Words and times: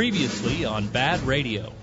Previously 0.00 0.64
on 0.64 0.86
Bad 0.86 1.20
Radio. 1.24 1.74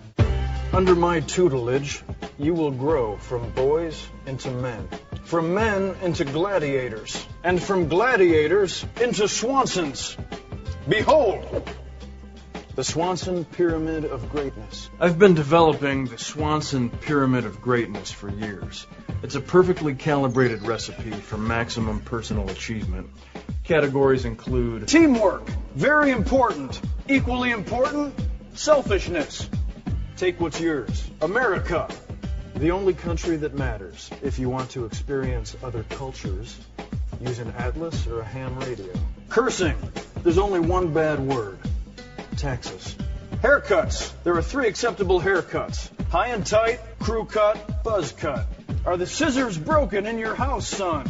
Under 0.73 0.95
my 0.95 1.19
tutelage, 1.19 2.01
you 2.39 2.55
will 2.55 2.71
grow 2.71 3.15
from 3.15 3.51
boys 3.51 4.07
into 4.25 4.49
men, 4.49 4.87
from 5.23 5.53
men 5.53 5.95
into 6.01 6.25
gladiators, 6.25 7.27
and 7.43 7.61
from 7.61 7.87
gladiators 7.87 8.83
into 8.99 9.27
Swansons. 9.27 10.17
Behold, 10.89 11.69
the 12.77 12.83
Swanson 12.83 13.43
Pyramid 13.43 14.05
of 14.05 14.29
Greatness. 14.29 14.91
I've 14.99 15.17
been 15.17 15.33
developing 15.33 16.05
the 16.05 16.19
Swanson 16.19 16.91
Pyramid 16.91 17.43
of 17.43 17.59
Greatness 17.59 18.11
for 18.11 18.29
years. 18.29 18.85
It's 19.23 19.33
a 19.33 19.41
perfectly 19.41 19.95
calibrated 19.95 20.61
recipe 20.61 21.09
for 21.09 21.39
maximum 21.39 22.01
personal 22.01 22.47
achievement. 22.51 23.09
Categories 23.63 24.25
include 24.25 24.87
teamwork, 24.87 25.49
very 25.73 26.11
important, 26.11 26.79
equally 27.09 27.49
important, 27.49 28.13
selfishness. 28.53 29.49
Take 30.15 30.39
what's 30.39 30.61
yours. 30.61 31.09
America, 31.19 31.89
the 32.53 32.69
only 32.69 32.93
country 32.93 33.37
that 33.37 33.55
matters 33.55 34.11
if 34.21 34.37
you 34.37 34.49
want 34.49 34.69
to 34.71 34.85
experience 34.85 35.57
other 35.63 35.83
cultures. 35.89 36.55
Use 37.21 37.39
an 37.39 37.51
atlas 37.57 38.05
or 38.05 38.19
a 38.19 38.23
ham 38.23 38.59
radio. 38.59 38.93
Cursing, 39.29 39.75
there's 40.21 40.37
only 40.37 40.59
one 40.59 40.93
bad 40.93 41.19
word. 41.19 41.57
Texas. 42.37 42.95
Haircuts. 43.41 44.11
There 44.23 44.35
are 44.35 44.41
three 44.41 44.67
acceptable 44.67 45.19
haircuts. 45.19 45.89
High 46.09 46.27
and 46.27 46.45
tight, 46.45 46.79
crew 46.99 47.25
cut, 47.25 47.83
buzz 47.83 48.11
cut. 48.11 48.45
Are 48.85 48.95
the 48.95 49.05
scissors 49.05 49.57
broken 49.57 50.05
in 50.05 50.17
your 50.17 50.35
house, 50.35 50.67
son? 50.67 51.09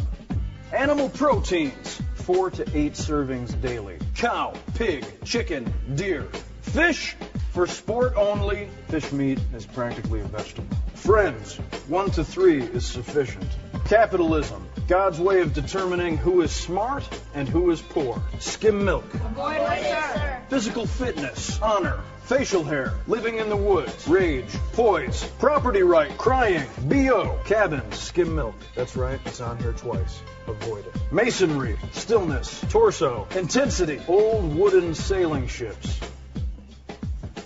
Animal 0.72 1.10
proteins. 1.10 2.02
Four 2.14 2.50
to 2.50 2.62
eight 2.76 2.94
servings 2.94 3.58
daily. 3.60 3.98
Cow, 4.14 4.54
pig, 4.74 5.04
chicken, 5.24 5.72
deer. 5.94 6.28
Fish, 6.62 7.16
for 7.52 7.66
sport 7.66 8.14
only. 8.16 8.68
Fish 8.88 9.12
meat 9.12 9.38
is 9.54 9.64
practically 9.64 10.20
a 10.20 10.24
vegetable. 10.24 10.76
Friends, 10.94 11.56
one 11.86 12.10
to 12.10 12.24
three 12.24 12.62
is 12.62 12.84
sufficient. 12.84 13.46
Capitalism, 13.88 14.68
God's 14.86 15.18
way 15.18 15.40
of 15.40 15.54
determining 15.54 16.18
who 16.18 16.42
is 16.42 16.52
smart 16.52 17.08
and 17.32 17.48
who 17.48 17.70
is 17.70 17.80
poor. 17.80 18.20
Skim 18.38 18.84
milk. 18.84 19.06
Avoid 19.14 19.56
it, 19.62 20.42
Physical 20.50 20.86
fitness, 20.86 21.58
honor, 21.62 21.98
facial 22.24 22.62
hair, 22.62 22.92
living 23.06 23.38
in 23.38 23.48
the 23.48 23.56
woods, 23.56 24.06
rage, 24.06 24.52
poise, 24.74 25.24
property 25.38 25.82
right, 25.82 26.14
crying, 26.18 26.68
BO, 26.82 27.38
cabins, 27.46 27.98
skim 27.98 28.34
milk. 28.34 28.56
That's 28.74 28.94
right, 28.94 29.18
it's 29.24 29.40
on 29.40 29.58
here 29.58 29.72
twice. 29.72 30.20
Avoid 30.46 30.86
it. 30.86 30.94
Masonry, 31.10 31.78
stillness, 31.92 32.60
torso, 32.68 33.26
intensity, 33.34 34.02
old 34.06 34.54
wooden 34.54 34.94
sailing 34.94 35.46
ships. 35.46 35.98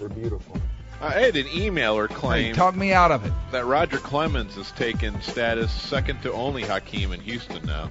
They're 0.01 0.09
beautiful. 0.09 0.61
I 1.03 1.11
had 1.11 1.37
an 1.37 1.47
emailer 1.47 2.09
claim 2.09 2.47
Hey, 2.47 2.53
talk 2.53 2.77
me 2.77 2.93
out 2.93 3.11
of 3.11 3.27
it. 3.27 3.33
that 3.51 3.67
Roger 3.67 3.99
Clemens 3.99 4.55
has 4.55 4.71
taken 4.73 5.21
status 5.21 5.71
second 5.73 6.23
to 6.23 6.33
only 6.33 6.63
Hakeem 6.63 7.13
in 7.13 7.21
Houston 7.21 7.65
now. 7.67 7.91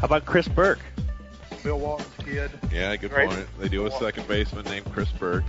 How 0.00 0.06
about 0.06 0.24
Chris 0.26 0.48
Burke? 0.48 0.80
Bill 1.62 1.78
Walton's 1.78 2.08
kid. 2.24 2.50
Yeah, 2.72 2.94
good 2.96 3.12
Right. 3.12 3.28
point. 3.28 3.46
They 3.60 3.68
do 3.68 3.86
a 3.86 3.90
second 3.92 4.26
baseman 4.26 4.64
named 4.64 4.92
Chris 4.92 5.08
Burke, 5.12 5.44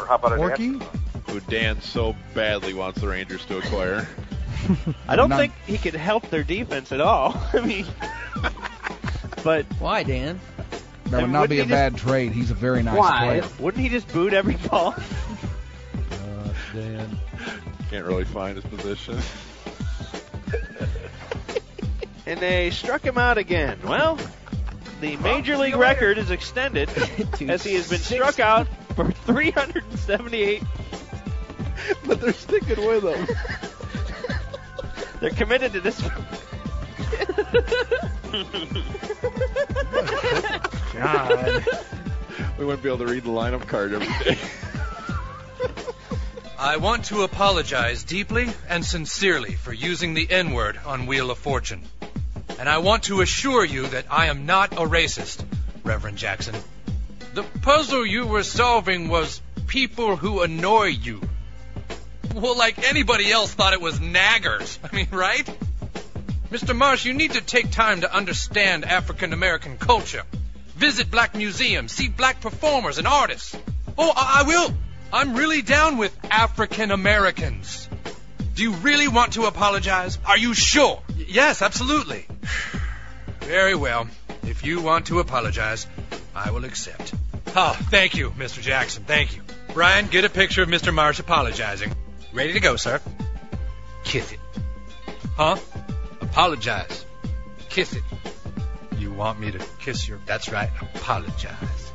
Or 0.00 0.06
how 0.06 0.16
about 0.16 0.32
an 0.32 0.38
Porky? 0.38 0.80
who 1.28 1.40
Dan 1.48 1.80
so 1.80 2.16
badly 2.34 2.74
wants 2.74 3.00
the 3.00 3.06
Rangers 3.06 3.44
to 3.46 3.58
acquire. 3.58 4.06
I 5.08 5.14
don't 5.14 5.28
Not- 5.30 5.38
think 5.38 5.52
he 5.66 5.78
could 5.78 5.94
help 5.94 6.28
their 6.28 6.42
defense 6.42 6.90
at 6.90 7.00
all. 7.00 7.40
I 7.52 7.60
mean, 7.60 7.86
but 9.44 9.64
Why, 9.78 10.02
Dan? 10.02 10.40
That 11.04 11.12
would 11.12 11.22
And 11.24 11.32
not 11.32 11.40
wouldn't 11.42 11.50
be 11.50 11.60
a 11.60 11.64
he 11.64 11.70
bad 11.70 11.96
trade. 11.96 12.32
He's 12.32 12.50
a 12.50 12.54
very 12.54 12.82
nice 12.82 12.98
Why? 12.98 13.18
player. 13.40 13.44
wouldn't 13.60 13.80
he 13.82 13.88
just 13.88 14.12
boot 14.12 14.32
every 14.34 14.56
ball? 14.70 14.92
Dan 16.76 17.18
can't 17.90 18.04
really 18.04 18.24
find 18.24 18.56
his 18.56 18.64
position. 18.66 19.18
and 22.26 22.38
they 22.38 22.68
struck 22.70 23.02
him 23.02 23.16
out 23.16 23.38
again. 23.38 23.78
Well, 23.82 24.18
the 25.00 25.16
major 25.16 25.56
league 25.56 25.76
record 25.76 26.18
is 26.18 26.30
extended 26.30 26.90
as 27.48 27.64
he 27.64 27.74
has 27.74 27.88
been 27.88 27.98
struck 27.98 28.40
out 28.40 28.66
for 28.94 29.10
378. 29.26 30.62
but 32.06 32.20
they're 32.20 32.34
sticking 32.34 32.84
with 32.86 33.04
him. 33.04 33.26
They're 35.20 35.30
committed 35.30 35.72
to 35.72 35.80
this. 35.80 35.98
God. 40.92 41.64
We 42.58 42.64
wouldn't 42.64 42.82
be 42.82 42.88
able 42.90 42.98
to 42.98 43.06
read 43.06 43.24
the 43.24 43.30
lineup 43.30 43.66
card 43.66 43.94
every 43.94 44.08
day. 44.24 44.38
I 46.58 46.78
want 46.78 47.06
to 47.06 47.22
apologize 47.22 48.02
deeply 48.02 48.48
and 48.66 48.82
sincerely 48.82 49.52
for 49.52 49.74
using 49.74 50.14
the 50.14 50.26
N 50.30 50.52
word 50.52 50.80
on 50.86 51.06
Wheel 51.06 51.30
of 51.30 51.36
Fortune. 51.36 51.82
And 52.58 52.66
I 52.66 52.78
want 52.78 53.04
to 53.04 53.20
assure 53.20 53.62
you 53.62 53.86
that 53.88 54.06
I 54.10 54.26
am 54.26 54.46
not 54.46 54.72
a 54.72 54.86
racist, 54.86 55.44
Reverend 55.84 56.16
Jackson. 56.16 56.54
The 57.34 57.42
puzzle 57.42 58.06
you 58.06 58.26
were 58.26 58.42
solving 58.42 59.08
was 59.08 59.42
people 59.66 60.16
who 60.16 60.40
annoy 60.40 60.86
you. 60.86 61.20
Well, 62.34 62.56
like 62.56 62.88
anybody 62.88 63.30
else 63.30 63.52
thought 63.52 63.74
it 63.74 63.82
was 63.82 64.00
naggers. 64.00 64.78
I 64.90 64.96
mean, 64.96 65.08
right? 65.10 65.44
Mr. 66.50 66.74
Marsh, 66.74 67.04
you 67.04 67.12
need 67.12 67.32
to 67.32 67.42
take 67.42 67.70
time 67.70 68.00
to 68.00 68.14
understand 68.14 68.86
African 68.86 69.34
American 69.34 69.76
culture. 69.76 70.22
Visit 70.68 71.10
black 71.10 71.34
museums, 71.34 71.92
see 71.92 72.08
black 72.08 72.40
performers 72.40 72.96
and 72.96 73.06
artists. 73.06 73.54
Oh, 73.98 74.12
I, 74.16 74.40
I 74.40 74.42
will. 74.44 74.74
I'm 75.12 75.34
really 75.34 75.62
down 75.62 75.96
with 75.98 76.16
African 76.30 76.90
Americans. 76.90 77.88
Do 78.54 78.62
you 78.62 78.72
really 78.72 79.08
want 79.08 79.34
to 79.34 79.44
apologize? 79.44 80.18
Are 80.26 80.38
you 80.38 80.54
sure? 80.54 81.02
Y- 81.10 81.24
yes, 81.28 81.62
absolutely. 81.62 82.26
Very 83.40 83.74
well. 83.74 84.08
If 84.42 84.64
you 84.64 84.80
want 84.80 85.06
to 85.06 85.20
apologize, 85.20 85.86
I 86.34 86.50
will 86.50 86.64
accept. 86.64 87.14
Oh, 87.54 87.76
thank 87.90 88.16
you, 88.16 88.30
Mr. 88.30 88.60
Jackson. 88.60 89.04
Thank 89.04 89.36
you. 89.36 89.42
Brian, 89.72 90.06
get 90.08 90.24
a 90.24 90.30
picture 90.30 90.62
of 90.62 90.68
Mr. 90.68 90.92
Marsh 90.92 91.18
apologizing. 91.18 91.94
Ready 92.32 92.54
to 92.54 92.60
go, 92.60 92.76
sir. 92.76 93.00
Kiss 94.04 94.32
it. 94.32 94.40
Huh? 95.36 95.56
Apologize. 96.20 97.04
Kiss 97.68 97.94
it. 97.94 98.02
You 98.98 99.10
want 99.10 99.38
me 99.38 99.50
to 99.50 99.58
kiss 99.80 100.08
your. 100.08 100.18
That's 100.26 100.50
right, 100.50 100.70
apologize. 100.94 101.92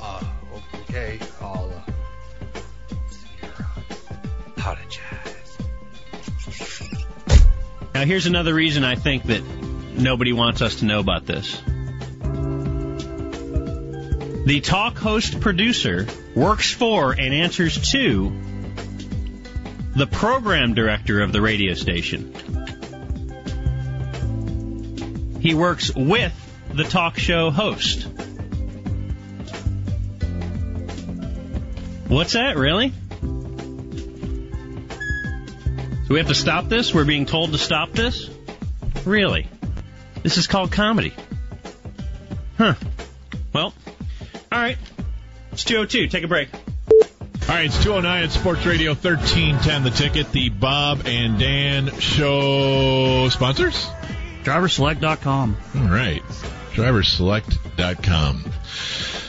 Uh, 0.00 0.22
okay. 0.82 1.18
Uh, 1.40 1.61
Now, 7.94 8.04
here's 8.04 8.26
another 8.26 8.54
reason 8.54 8.84
I 8.84 8.94
think 8.94 9.24
that 9.24 9.42
nobody 9.44 10.32
wants 10.32 10.62
us 10.62 10.76
to 10.76 10.84
know 10.86 10.98
about 11.00 11.26
this. 11.26 11.60
The 14.44 14.60
talk 14.60 14.98
host 14.98 15.40
producer 15.40 16.06
works 16.34 16.72
for 16.72 17.12
and 17.12 17.32
answers 17.32 17.92
to 17.92 18.32
the 19.94 20.06
program 20.06 20.74
director 20.74 21.20
of 21.20 21.32
the 21.32 21.40
radio 21.40 21.74
station. 21.74 22.34
He 25.40 25.54
works 25.54 25.94
with 25.94 26.32
the 26.72 26.84
talk 26.84 27.18
show 27.18 27.50
host. 27.50 28.08
What's 32.08 32.32
that, 32.32 32.56
really? 32.56 32.92
Do 36.12 36.16
we 36.16 36.20
have 36.20 36.28
to 36.28 36.34
stop 36.34 36.68
this? 36.68 36.92
We're 36.92 37.06
being 37.06 37.24
told 37.24 37.52
to 37.52 37.58
stop 37.58 37.92
this? 37.92 38.28
Really? 39.06 39.48
This 40.22 40.36
is 40.36 40.46
called 40.46 40.70
comedy. 40.70 41.14
Huh. 42.58 42.74
Well, 43.54 43.72
all 44.52 44.58
right. 44.60 44.76
It's 45.52 45.64
202. 45.64 46.08
Take 46.08 46.24
a 46.24 46.28
break. 46.28 46.50
All 46.52 47.48
right, 47.48 47.64
it's 47.64 47.82
209 47.82 48.24
at 48.24 48.30
Sports 48.30 48.66
Radio 48.66 48.90
1310 48.90 49.84
The 49.84 49.90
Ticket, 49.90 50.30
the 50.32 50.50
Bob 50.50 51.06
and 51.06 51.38
Dan 51.38 51.98
show 51.98 53.30
sponsors. 53.30 53.86
Driverselect.com. 54.42 55.56
All 55.76 55.88
right, 55.88 56.22
driverselect.com. 56.74 58.52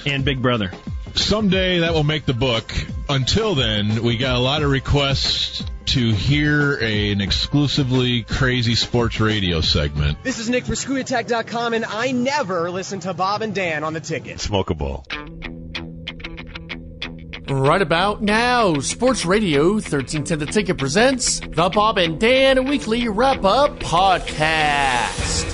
And 0.05 0.25
Big 0.25 0.41
Brother. 0.41 0.69
Someday 1.15 1.79
that 1.79 1.93
will 1.93 2.03
make 2.03 2.25
the 2.25 2.33
book. 2.33 2.71
Until 3.07 3.55
then, 3.55 4.03
we 4.03 4.17
got 4.17 4.35
a 4.35 4.39
lot 4.39 4.63
of 4.63 4.71
requests 4.71 5.63
to 5.87 6.11
hear 6.11 6.77
a, 6.81 7.11
an 7.11 7.21
exclusively 7.21 8.23
crazy 8.23 8.73
sports 8.73 9.19
radio 9.19 9.61
segment. 9.61 10.23
This 10.23 10.39
is 10.39 10.49
Nick 10.49 10.65
for 10.65 10.73
ScrewAttack.com, 10.73 11.73
and 11.73 11.85
I 11.85 12.11
never 12.11 12.71
listen 12.71 12.99
to 13.01 13.13
Bob 13.13 13.41
and 13.43 13.53
Dan 13.53 13.83
on 13.83 13.93
the 13.93 13.99
ticket. 13.99 14.39
Smoke 14.39 14.71
a 14.71 14.73
ball. 14.73 15.05
Right 17.49 17.81
about 17.81 18.23
now, 18.23 18.79
Sports 18.79 19.25
Radio 19.25 19.73
1310 19.73 20.39
The 20.39 20.45
Ticket 20.45 20.77
presents 20.77 21.41
the 21.41 21.69
Bob 21.69 21.97
and 21.97 22.19
Dan 22.19 22.65
Weekly 22.65 23.07
Wrap 23.09 23.43
Up 23.43 23.79
Podcast. 23.79 25.51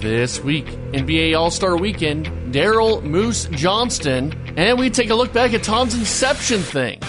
This 0.00 0.42
week, 0.42 0.66
NBA 0.66 1.38
All 1.38 1.50
Star 1.52 1.76
Weekend 1.78 2.41
Daryl 2.52 3.02
Moose 3.02 3.46
Johnston, 3.52 4.32
and 4.58 4.78
we 4.78 4.90
take 4.90 5.08
a 5.08 5.14
look 5.14 5.32
back 5.32 5.54
at 5.54 5.62
Tom's 5.62 5.94
Inception 5.94 6.60
thing. 6.60 7.00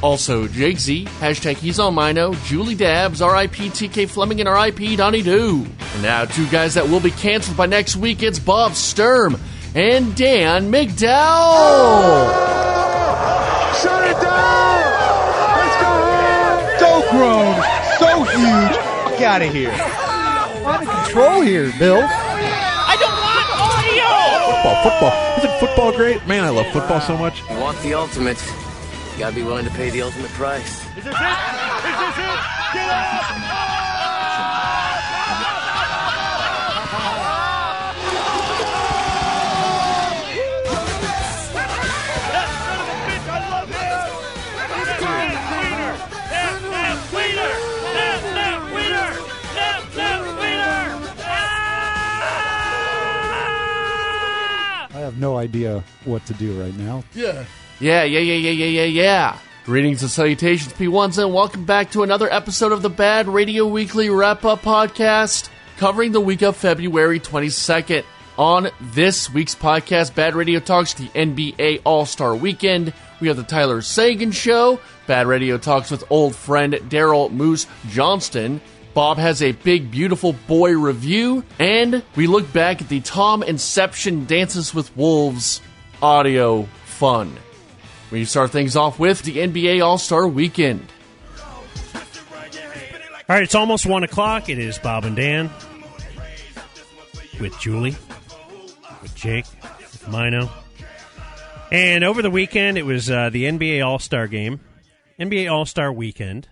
Also, 0.00 0.46
Jake 0.46 0.78
Z, 0.78 1.06
hashtag 1.18 1.56
he's 1.56 1.80
on 1.80 1.96
Mino, 1.96 2.32
Julie 2.44 2.76
Dabs, 2.76 3.20
RIP 3.20 3.50
TK 3.50 4.08
Fleming, 4.08 4.40
and 4.40 4.48
RIP 4.48 4.96
Donnie 4.96 5.22
Doo. 5.22 5.66
And 5.94 6.02
now, 6.02 6.24
two 6.24 6.46
guys 6.50 6.74
that 6.74 6.88
will 6.88 7.00
be 7.00 7.10
canceled 7.10 7.56
by 7.56 7.66
next 7.66 7.96
week 7.96 8.22
it's 8.22 8.38
Bob 8.38 8.74
Sturm 8.74 9.36
and 9.74 10.14
Dan 10.14 10.70
McDowell. 10.70 12.28
Shut 13.82 14.08
it 14.08 14.22
down! 14.22 14.78
Let's 15.58 15.76
go! 15.82 16.76
So 16.78 17.10
grown, 17.10 17.54
so 17.98 18.22
huge. 18.22 18.88
Out 19.20 19.42
of 19.42 19.52
here. 19.52 20.07
Find 21.08 21.16
the 21.16 21.30
control 21.30 21.40
here, 21.42 21.72
Bill. 21.78 22.02
I 22.02 22.96
don't 23.00 23.18
want 23.20 23.48
audio! 23.56 24.52
Football, 24.52 24.76
football. 24.82 25.38
Isn't 25.38 25.60
football 25.60 25.92
great? 25.92 26.26
Man, 26.26 26.44
I 26.44 26.50
love 26.50 26.66
football 26.72 27.00
so 27.00 27.16
much. 27.16 27.42
You 27.48 27.56
want 27.56 27.80
the 27.80 27.94
ultimate. 27.94 28.42
You 29.12 29.18
gotta 29.18 29.34
be 29.34 29.42
willing 29.42 29.64
to 29.64 29.70
pay 29.70 29.90
the 29.90 30.02
ultimate 30.02 30.30
price. 30.32 30.86
Is 30.96 31.04
this 31.04 31.06
it? 31.06 31.06
Is 31.06 31.06
this 31.06 32.18
it? 32.18 32.40
Get 32.74 32.90
up! 32.90 33.87
Have 55.08 55.18
no 55.18 55.38
idea 55.38 55.82
what 56.04 56.26
to 56.26 56.34
do 56.34 56.60
right 56.62 56.76
now. 56.76 57.02
Yeah. 57.14 57.46
Yeah, 57.80 58.04
yeah, 58.04 58.18
yeah, 58.18 58.34
yeah, 58.34 58.50
yeah, 58.50 58.66
yeah, 58.66 58.84
yeah. 58.84 59.38
Greetings 59.64 60.02
and 60.02 60.10
salutations, 60.10 60.74
P1s, 60.74 61.16
and 61.16 61.32
welcome 61.32 61.64
back 61.64 61.90
to 61.92 62.02
another 62.02 62.30
episode 62.30 62.72
of 62.72 62.82
the 62.82 62.90
Bad 62.90 63.26
Radio 63.26 63.66
Weekly 63.66 64.10
Wrap 64.10 64.44
Up 64.44 64.60
Podcast, 64.60 65.48
covering 65.78 66.12
the 66.12 66.20
week 66.20 66.42
of 66.42 66.58
February 66.58 67.20
22nd. 67.20 68.04
On 68.36 68.68
this 68.82 69.32
week's 69.32 69.54
podcast, 69.54 70.14
Bad 70.14 70.34
Radio 70.34 70.60
Talks 70.60 70.92
the 70.92 71.08
NBA 71.08 71.80
All 71.84 72.04
Star 72.04 72.36
Weekend. 72.36 72.92
We 73.18 73.28
have 73.28 73.38
the 73.38 73.44
Tyler 73.44 73.80
Seguin 73.80 74.30
Show. 74.30 74.78
Bad 75.06 75.26
Radio 75.26 75.56
Talks 75.56 75.90
with 75.90 76.04
old 76.10 76.36
friend 76.36 76.74
Daryl 76.74 77.32
Moose 77.32 77.66
Johnston. 77.88 78.60
Bob 78.98 79.18
has 79.18 79.42
a 79.42 79.52
big, 79.52 79.92
beautiful 79.92 80.32
boy 80.48 80.72
review, 80.72 81.44
and 81.60 82.02
we 82.16 82.26
look 82.26 82.52
back 82.52 82.82
at 82.82 82.88
the 82.88 82.98
Tom 83.00 83.44
Inception 83.44 84.24
Dances 84.24 84.74
with 84.74 84.96
Wolves 84.96 85.60
audio 86.02 86.64
fun. 86.84 87.32
We 88.10 88.24
start 88.24 88.50
things 88.50 88.74
off 88.74 88.98
with 88.98 89.22
the 89.22 89.36
NBA 89.36 89.84
All 89.84 89.98
Star 89.98 90.26
Weekend. 90.26 90.84
All 91.94 92.00
right, 93.28 93.44
it's 93.44 93.54
almost 93.54 93.86
one 93.86 94.02
o'clock. 94.02 94.48
It 94.48 94.58
is 94.58 94.80
Bob 94.80 95.04
and 95.04 95.14
Dan 95.14 95.48
with 97.38 97.56
Julie, 97.60 97.94
with 99.00 99.14
Jake, 99.14 99.46
with 99.78 100.08
Mino. 100.08 100.50
And 101.70 102.02
over 102.02 102.20
the 102.20 102.32
weekend, 102.32 102.76
it 102.76 102.84
was 102.84 103.08
uh, 103.08 103.30
the 103.30 103.44
NBA 103.44 103.86
All 103.86 104.00
Star 104.00 104.26
game, 104.26 104.58
NBA 105.20 105.48
All 105.48 105.66
Star 105.66 105.92
weekend. 105.92 106.48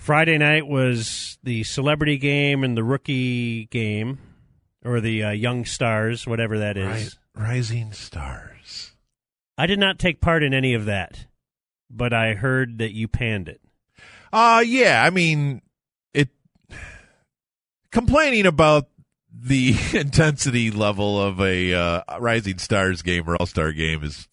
Friday 0.00 0.38
night 0.38 0.66
was 0.66 1.38
the 1.42 1.62
celebrity 1.62 2.16
game 2.16 2.64
and 2.64 2.74
the 2.74 2.82
rookie 2.82 3.66
game, 3.66 4.18
or 4.82 4.98
the 4.98 5.22
uh, 5.22 5.30
young 5.30 5.66
stars, 5.66 6.26
whatever 6.26 6.58
that 6.58 6.78
is. 6.78 7.18
Rising 7.34 7.92
stars. 7.92 8.92
I 9.58 9.66
did 9.66 9.78
not 9.78 9.98
take 9.98 10.22
part 10.22 10.42
in 10.42 10.54
any 10.54 10.72
of 10.72 10.86
that, 10.86 11.26
but 11.90 12.14
I 12.14 12.32
heard 12.32 12.78
that 12.78 12.94
you 12.94 13.08
panned 13.08 13.46
it. 13.46 13.60
Uh 14.32 14.64
yeah, 14.64 15.04
I 15.04 15.10
mean 15.10 15.60
it 16.14 16.30
complaining 17.92 18.46
about 18.46 18.88
the 19.30 19.74
intensity 19.92 20.70
level 20.70 21.20
of 21.20 21.42
a 21.42 21.74
uh, 21.74 22.18
Rising 22.18 22.56
Stars 22.56 23.02
game 23.02 23.28
or 23.28 23.36
All 23.36 23.44
Star 23.46 23.72
game 23.72 24.02
is 24.02 24.28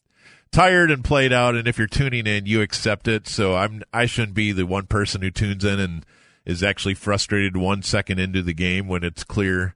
tired 0.51 0.91
and 0.91 1.03
played 1.03 1.33
out 1.33 1.55
and 1.55 1.67
if 1.67 1.77
you're 1.77 1.87
tuning 1.87 2.25
in 2.27 2.45
you 2.45 2.61
accept 2.61 3.07
it 3.07 3.27
so 3.27 3.55
I'm 3.55 3.83
I 3.93 4.05
shouldn't 4.05 4.33
be 4.33 4.51
the 4.51 4.65
one 4.65 4.85
person 4.85 5.21
who 5.21 5.31
tunes 5.31 5.63
in 5.65 5.79
and 5.79 6.05
is 6.45 6.63
actually 6.63 6.93
frustrated 6.93 7.57
1 7.57 7.81
second 7.83 8.19
into 8.19 8.41
the 8.41 8.53
game 8.53 8.87
when 8.87 9.03
it's 9.03 9.23
clear 9.23 9.75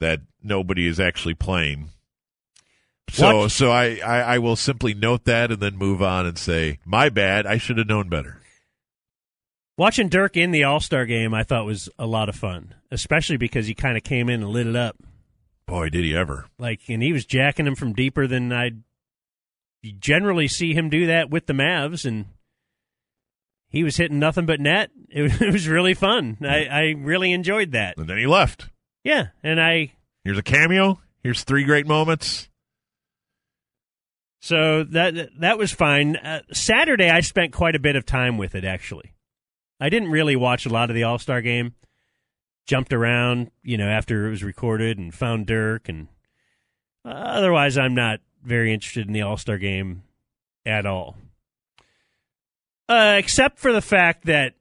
that 0.00 0.20
nobody 0.42 0.86
is 0.86 0.98
actually 1.00 1.34
playing. 1.34 1.90
So 3.08 3.42
Watch- 3.42 3.52
so 3.52 3.70
I, 3.70 4.00
I 4.04 4.20
I 4.20 4.38
will 4.38 4.56
simply 4.56 4.94
note 4.94 5.24
that 5.24 5.50
and 5.50 5.60
then 5.60 5.76
move 5.76 6.02
on 6.02 6.26
and 6.26 6.36
say 6.38 6.78
my 6.84 7.08
bad 7.08 7.46
I 7.46 7.58
should 7.58 7.78
have 7.78 7.88
known 7.88 8.08
better. 8.08 8.38
Watching 9.78 10.08
Dirk 10.08 10.36
in 10.36 10.50
the 10.50 10.64
All 10.64 10.80
Star 10.80 11.06
game, 11.06 11.32
I 11.32 11.42
thought 11.42 11.64
was 11.64 11.88
a 11.98 12.06
lot 12.06 12.28
of 12.28 12.36
fun, 12.36 12.74
especially 12.90 13.38
because 13.38 13.66
he 13.66 13.74
kind 13.74 13.96
of 13.96 14.04
came 14.04 14.28
in 14.28 14.42
and 14.42 14.50
lit 14.50 14.66
it 14.66 14.76
up. 14.76 14.96
Boy, 15.66 15.88
did 15.88 16.04
he 16.04 16.14
ever! 16.14 16.46
Like, 16.58 16.80
and 16.88 17.02
he 17.02 17.12
was 17.12 17.24
jacking 17.24 17.66
him 17.66 17.74
from 17.74 17.94
deeper 17.94 18.26
than 18.26 18.52
I'd 18.52 18.82
generally 19.90 20.46
see 20.46 20.74
him 20.74 20.88
do 20.88 21.06
that 21.06 21.30
with 21.30 21.46
the 21.46 21.52
Mavs, 21.52 22.04
and 22.04 22.26
he 23.68 23.82
was 23.82 23.96
hitting 23.96 24.20
nothing 24.20 24.46
but 24.46 24.60
net. 24.60 24.90
It 25.10 25.22
was, 25.22 25.40
it 25.42 25.52
was 25.52 25.66
really 25.66 25.94
fun. 25.94 26.36
I, 26.42 26.66
I 26.66 26.80
really 26.96 27.32
enjoyed 27.32 27.72
that. 27.72 27.96
And 27.96 28.08
then 28.08 28.18
he 28.18 28.26
left. 28.26 28.68
Yeah, 29.02 29.28
and 29.42 29.60
I 29.60 29.94
Here's 30.24 30.38
a 30.38 30.42
cameo. 30.42 31.00
Here's 31.22 31.42
three 31.42 31.64
great 31.64 31.86
moments. 31.86 32.48
So 34.40 34.84
that 34.84 35.30
that 35.40 35.58
was 35.58 35.72
fine. 35.72 36.16
Uh, 36.16 36.42
Saturday, 36.52 37.10
I 37.10 37.20
spent 37.20 37.52
quite 37.52 37.76
a 37.76 37.80
bit 37.80 37.96
of 37.96 38.04
time 38.04 38.38
with 38.38 38.54
it. 38.54 38.64
Actually, 38.64 39.14
I 39.80 39.88
didn't 39.88 40.10
really 40.10 40.36
watch 40.36 40.66
a 40.66 40.68
lot 40.68 40.90
of 40.90 40.96
the 40.96 41.04
All 41.04 41.18
Star 41.18 41.40
game. 41.40 41.74
Jumped 42.66 42.92
around, 42.92 43.50
you 43.64 43.76
know, 43.76 43.88
after 43.88 44.26
it 44.26 44.30
was 44.30 44.44
recorded, 44.44 44.98
and 44.98 45.12
found 45.12 45.46
Dirk. 45.46 45.88
And 45.88 46.06
uh, 47.04 47.10
otherwise, 47.10 47.76
I'm 47.76 47.94
not 47.94 48.20
very 48.42 48.72
interested 48.72 49.06
in 49.06 49.12
the 49.12 49.22
All 49.22 49.36
Star 49.36 49.58
game 49.58 50.02
at 50.64 50.86
all, 50.86 51.16
uh, 52.88 53.16
except 53.18 53.58
for 53.58 53.72
the 53.72 53.82
fact 53.82 54.26
that 54.26 54.54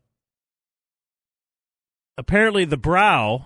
apparently 2.18 2.66
the 2.66 2.78
Brow. 2.78 3.46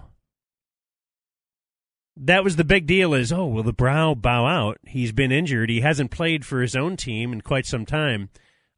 That 2.18 2.46
was 2.46 2.56
the 2.56 2.64
big 2.64 2.88
deal. 2.88 3.14
Is 3.14 3.34
oh, 3.34 3.46
will 3.46 3.64
the 3.64 3.74
Brow 3.74 4.14
bow 4.14 4.46
out? 4.46 4.78
He's 4.88 5.12
been 5.12 5.34
injured. 5.34 5.70
He 5.70 5.82
hasn't 5.82 6.12
played 6.12 6.46
for 6.46 6.62
his 6.62 6.74
own 6.74 6.96
team 6.96 7.34
in 7.34 7.42
quite 7.42 7.66
some 7.66 7.86
time. 7.86 8.30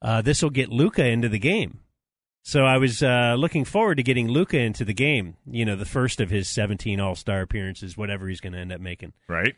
Uh, 0.01 0.23
this 0.23 0.41
will 0.41 0.49
get 0.49 0.69
Luka 0.69 1.05
into 1.05 1.29
the 1.29 1.37
game. 1.37 1.81
So 2.47 2.63
I 2.63 2.77
was 2.77 3.03
uh, 3.03 3.35
looking 3.37 3.65
forward 3.65 3.95
to 3.95 4.03
getting 4.03 4.29
Luka 4.29 4.57
into 4.57 4.85
the 4.85 4.93
game. 4.93 5.35
You 5.45 5.65
know, 5.65 5.75
the 5.75 5.85
first 5.85 6.21
of 6.21 6.29
his 6.29 6.47
17 6.47 6.97
All 6.99 7.13
Star 7.13 7.41
appearances, 7.41 7.97
whatever 7.97 8.27
he's 8.29 8.39
going 8.39 8.53
to 8.53 8.59
end 8.59 8.71
up 8.71 8.79
making. 8.79 9.11
Right. 9.27 9.53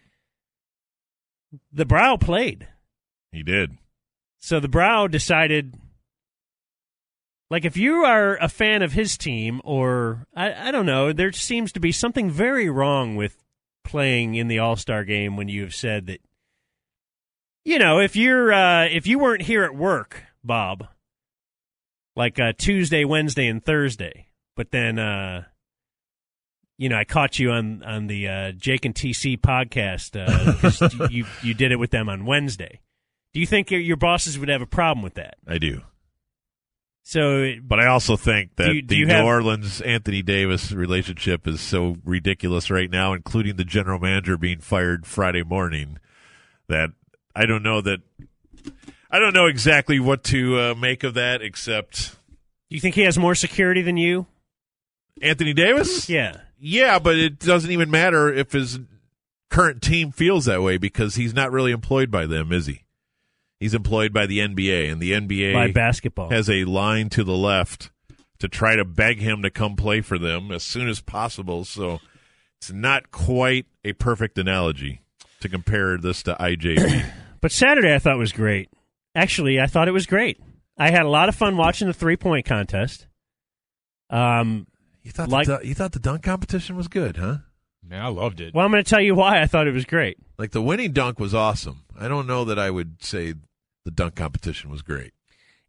The 1.71 1.85
Brow 1.85 2.17
played. 2.17 2.67
He 3.31 3.43
did. 3.43 3.77
So 4.39 4.59
the 4.59 4.67
Brow 4.67 5.07
decided, 5.07 5.75
like, 7.49 7.65
if 7.65 7.75
you 7.75 8.05
are 8.05 8.37
a 8.37 8.47
fan 8.47 8.81
of 8.81 8.93
his 8.93 9.17
team, 9.17 9.61
or 9.63 10.25
I, 10.35 10.69
I 10.69 10.71
don't 10.71 10.85
know, 10.85 11.11
there 11.11 11.31
seems 11.31 11.71
to 11.73 11.79
be 11.79 11.91
something 11.91 12.29
very 12.31 12.69
wrong 12.69 13.15
with 13.15 13.37
playing 13.83 14.35
in 14.35 14.47
the 14.47 14.59
All 14.59 14.75
Star 14.75 15.03
game 15.03 15.35
when 15.35 15.49
you 15.49 15.61
have 15.63 15.75
said 15.75 16.07
that. 16.07 16.21
You 17.65 17.77
know, 17.77 17.99
if 17.99 18.15
you're 18.15 18.53
uh, 18.53 18.85
if 18.85 19.05
you 19.05 19.19
weren't 19.19 19.43
here 19.43 19.63
at 19.63 19.75
work, 19.75 20.23
Bob, 20.43 20.87
like 22.15 22.39
uh, 22.39 22.53
Tuesday, 22.57 23.03
Wednesday, 23.03 23.47
and 23.47 23.63
Thursday, 23.63 24.27
but 24.55 24.71
then 24.71 24.97
uh, 24.97 25.43
you 26.79 26.89
know 26.89 26.95
I 26.97 27.03
caught 27.03 27.37
you 27.37 27.51
on 27.51 27.83
on 27.83 28.07
the 28.07 28.27
uh, 28.27 28.51
Jake 28.53 28.85
and 28.85 28.95
TC 28.95 29.39
podcast 29.39 30.15
uh, 30.17 31.07
you 31.11 31.25
you 31.43 31.53
did 31.53 31.71
it 31.71 31.75
with 31.75 31.91
them 31.91 32.09
on 32.09 32.25
Wednesday. 32.25 32.79
Do 33.33 33.39
you 33.39 33.45
think 33.45 33.69
your, 33.69 33.79
your 33.79 33.97
bosses 33.97 34.39
would 34.39 34.49
have 34.49 34.63
a 34.63 34.65
problem 34.65 35.03
with 35.03 35.13
that? 35.13 35.35
I 35.47 35.59
do. 35.59 35.81
So, 37.03 37.53
But 37.63 37.79
I 37.79 37.87
also 37.87 38.17
think 38.17 38.55
that 38.57 38.67
Do 38.67 38.73
you- 38.75 38.81
do 38.81 38.95
the 38.95 39.05
New 39.05 39.13
have- 39.13 39.25
Orleans 39.25 39.81
Anthony 39.81 40.21
Davis 40.21 40.71
relationship 40.71 41.47
is 41.47 41.59
so 41.61 41.97
ridiculous 42.03 42.69
right 42.69 42.89
now, 42.89 43.13
including 43.13 43.55
the 43.55 43.63
general 43.65 43.99
manager 43.99 44.37
being 44.37 44.59
fired 44.59 45.05
Friday 45.07 45.43
morning, 45.43 45.97
that 46.67 46.91
I 47.35 47.45
don't 47.45 47.63
know 47.63 47.81
that 47.81 47.99
I 49.11 49.17
don't 49.19 49.33
know 49.33 49.47
exactly 49.47 49.99
what 49.99 50.23
to 50.25 50.59
uh, 50.59 50.75
make 50.75 51.03
of 51.03 51.15
that. 51.15 51.41
Except, 51.41 52.11
do 52.69 52.75
you 52.75 52.79
think 52.79 52.93
he 52.95 53.01
has 53.01 53.17
more 53.17 53.33
security 53.33 53.81
than 53.81 53.97
you, 53.97 54.27
Anthony 55.21 55.53
Davis? 55.53 56.09
Yeah, 56.09 56.35
yeah, 56.59 56.99
but 56.99 57.17
it 57.17 57.39
doesn't 57.39 57.71
even 57.71 57.89
matter 57.89 58.31
if 58.33 58.51
his 58.51 58.79
current 59.49 59.81
team 59.81 60.11
feels 60.11 60.45
that 60.45 60.61
way 60.61 60.77
because 60.77 61.15
he's 61.15 61.33
not 61.33 61.51
really 61.51 61.71
employed 61.71 62.11
by 62.11 62.25
them, 62.25 62.51
is 62.51 62.67
he? 62.67 62.83
He's 63.59 63.73
employed 63.73 64.13
by 64.13 64.25
the 64.25 64.39
NBA, 64.39 64.89
and 64.91 65.01
the 65.01 65.11
NBA 65.11 65.53
By 65.53 65.71
basketball. 65.71 66.29
has 66.29 66.49
a 66.49 66.63
line 66.65 67.09
to 67.09 67.23
the 67.23 67.35
left 67.35 67.91
to 68.39 68.47
try 68.47 68.75
to 68.75 68.85
beg 68.85 69.19
him 69.19 69.41
to 69.41 69.49
come 69.49 69.75
play 69.75 69.99
for 70.01 70.17
them 70.17 70.51
as 70.51 70.63
soon 70.63 70.87
as 70.87 71.01
possible. 71.01 71.65
So 71.65 71.99
it's 72.57 72.71
not 72.71 73.11
quite 73.11 73.65
a 73.83 73.93
perfect 73.93 74.37
analogy 74.37 75.01
to 75.41 75.49
compare 75.49 75.97
this 75.97 76.23
to 76.23 76.35
IJB. 76.39 77.05
But 77.41 77.53
Saturday 77.53 77.95
I 77.95 77.99
thought 77.99 78.17
was 78.17 78.33
great. 78.33 78.69
Actually, 79.15 79.61
I 79.61 79.65
thought 79.65 79.87
it 79.87 79.93
was 79.93 80.05
great. 80.05 80.41
I 80.77 80.89
had 80.89 81.03
a 81.03 81.09
lot 81.09 81.29
of 81.29 81.35
fun 81.35 81.55
watching 81.55 81.87
the 81.87 81.93
three 81.93 82.17
point 82.17 82.45
contest. 82.45 83.07
Um, 84.09 84.67
you 85.09 85.13
thought 85.13 85.29
like, 85.29 85.47
the, 85.47 85.59
you 85.63 85.73
thought 85.73 85.91
the 85.91 85.99
dunk 85.99 86.21
competition 86.21 86.75
was 86.75 86.87
good, 86.87 87.17
huh? 87.17 87.37
Man, 87.83 88.01
I 88.01 88.09
loved 88.09 88.39
it. 88.39 88.53
Well, 88.53 88.63
I'm 88.63 88.71
going 88.71 88.83
to 88.83 88.89
tell 88.89 89.01
you 89.01 89.15
why 89.15 89.41
I 89.41 89.47
thought 89.47 89.65
it 89.67 89.73
was 89.73 89.85
great. 89.85 90.17
Like 90.37 90.51
the 90.51 90.61
winning 90.61 90.91
dunk 90.91 91.19
was 91.19 91.33
awesome. 91.33 91.83
I 91.99 92.07
don't 92.07 92.27
know 92.27 92.45
that 92.45 92.59
I 92.59 92.69
would 92.69 93.03
say 93.03 93.33
the 93.85 93.91
dunk 93.91 94.15
competition 94.15 94.69
was 94.69 94.83
great. 94.83 95.13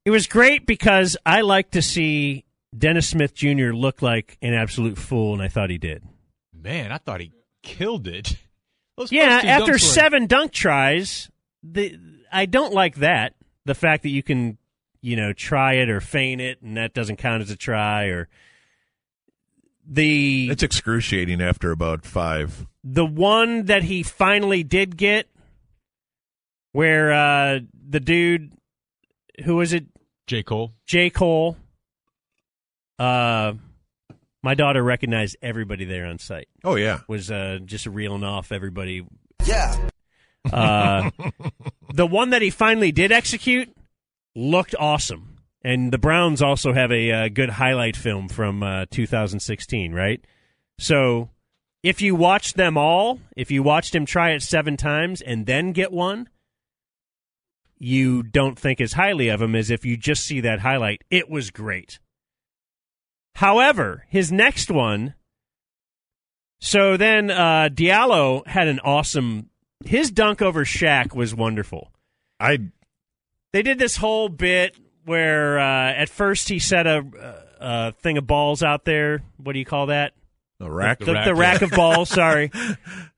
It 0.05 0.11
was 0.11 0.27
great 0.27 0.67
because 0.67 1.17
I 1.25 1.41
like 1.41 1.71
to 1.71 1.81
see 1.81 2.45
Dennis 2.77 3.09
Smith 3.09 3.35
Jr. 3.35 3.73
look 3.73 4.03
like 4.03 4.37
an 4.43 4.53
absolute 4.53 4.99
fool, 4.99 5.33
and 5.33 5.43
I 5.43 5.49
thought 5.49 5.71
he 5.71 5.79
did. 5.79 6.05
Man, 6.53 6.93
I 6.93 6.99
thought 6.99 7.21
he 7.21 7.33
killed 7.63 8.07
it. 8.07 8.37
Those 8.99 9.11
yeah, 9.11 9.41
after 9.43 9.73
were- 9.73 9.79
seven 9.79 10.27
dunk 10.27 10.53
tries, 10.53 11.31
the 11.63 11.99
I 12.31 12.45
don't 12.45 12.75
like 12.75 12.97
that. 12.97 13.35
The 13.65 13.75
fact 13.75 14.03
that 14.03 14.11
you 14.11 14.23
can, 14.23 14.59
you 15.01 15.17
know, 15.17 15.33
try 15.33 15.75
it 15.75 15.89
or 15.89 16.01
feign 16.03 16.41
it, 16.41 16.61
and 16.61 16.77
that 16.77 16.93
doesn't 16.93 17.17
count 17.17 17.43
as 17.43 17.51
a 17.51 17.57
try, 17.57 18.07
or 18.07 18.29
the 19.91 20.49
It's 20.51 20.63
excruciating 20.63 21.43
after 21.43 21.71
about 21.73 22.07
five. 22.07 22.67
the 22.85 23.05
one 23.05 23.65
that 23.67 23.83
he 23.83 24.03
finally 24.03 24.63
did 24.63 24.97
get, 24.97 25.29
where 26.73 27.13
uh, 27.13 27.59
the 27.89 28.01
dude, 28.01 28.53
who 29.45 29.57
was 29.57 29.73
it? 29.73 29.87
J. 30.27 30.43
Cole. 30.45 30.73
J. 30.87 31.11
Cole. 31.11 31.57
Uh, 32.99 33.55
my 34.43 34.55
daughter 34.55 34.83
recognized 34.83 35.37
everybody 35.43 35.85
there 35.85 36.07
on 36.07 36.19
site. 36.19 36.49
Oh 36.65 36.77
yeah, 36.77 37.01
was 37.09 37.31
uh, 37.31 37.59
just 37.65 37.87
reeling 37.87 38.25
off 38.25 38.53
everybody. 38.53 39.05
Yeah. 39.45 39.89
Uh, 40.51 41.11
the 41.95 42.07
one 42.07 42.31
that 42.31 42.41
he 42.43 42.51
finally 42.51 42.93
did 42.93 43.11
execute 43.13 43.69
looked 44.37 44.75
awesome, 44.79 45.37
and 45.63 45.93
the 45.93 45.99
Browns 45.99 46.41
also 46.41 46.73
have 46.73 46.91
a 46.91 47.13
uh, 47.13 47.29
good 47.29 47.51
highlight 47.51 47.97
film 47.97 48.29
from 48.29 48.63
uh, 48.63 48.87
2016, 48.91 49.93
right? 49.93 50.25
So 50.79 51.31
if 51.83 52.01
you 52.01 52.15
watched 52.15 52.57
them 52.57 52.79
all, 52.79 53.21
if 53.37 53.51
you 53.51 53.63
watched 53.63 53.95
him 53.95 54.07
try 54.07 54.31
it 54.31 54.43
seven 54.43 54.77
times 54.77 55.21
and 55.21 55.47
then 55.47 55.73
get 55.73 55.93
one, 55.93 56.29
you 57.79 58.23
don't 58.23 58.59
think 58.59 58.81
as 58.81 58.95
highly 58.95 59.29
of 59.29 59.41
him 59.41 59.55
as 59.55 59.71
if 59.71 59.85
you 59.85 59.97
just 59.97 60.25
see 60.25 60.41
that 60.41 60.61
highlight. 60.61 61.03
It 61.11 61.31
was 61.31 61.51
great. 61.51 61.99
However, 63.37 64.05
his 64.09 64.31
next 64.31 64.71
one. 64.71 65.15
So 66.61 66.99
then 66.99 67.31
uh, 67.31 67.71
Diallo 67.73 68.47
had 68.47 68.69
an 68.69 68.81
awesome. 68.81 69.49
His 69.85 70.11
dunk 70.11 70.43
over 70.43 70.65
Shaq 70.65 71.15
was 71.15 71.35
wonderful. 71.35 71.91
I. 72.39 72.59
They 73.53 73.63
did 73.63 73.79
this 73.79 73.97
whole 73.97 74.29
bit 74.29 74.77
where 75.11 75.59
uh, 75.59 75.93
at 75.93 76.09
first 76.09 76.49
he 76.49 76.61
set 76.61 76.87
a, 76.87 77.05
a 77.59 77.93
thing 77.93 78.17
of 78.17 78.29
balls 78.29 78.63
out 78.63 78.85
there. 78.85 79.23
What 79.39 79.55
do 79.55 79.59
you 79.59 79.65
call 79.65 79.87
that? 79.87 80.13
A 80.61 80.71
rack? 80.71 81.01
The, 81.01 81.07
The 81.07 81.13
the 81.13 81.35
rack, 81.35 81.61
rack 81.61 81.61
yeah. 81.63 81.67
of 81.67 81.71
balls. 81.73 82.09
Sorry. 82.09 82.51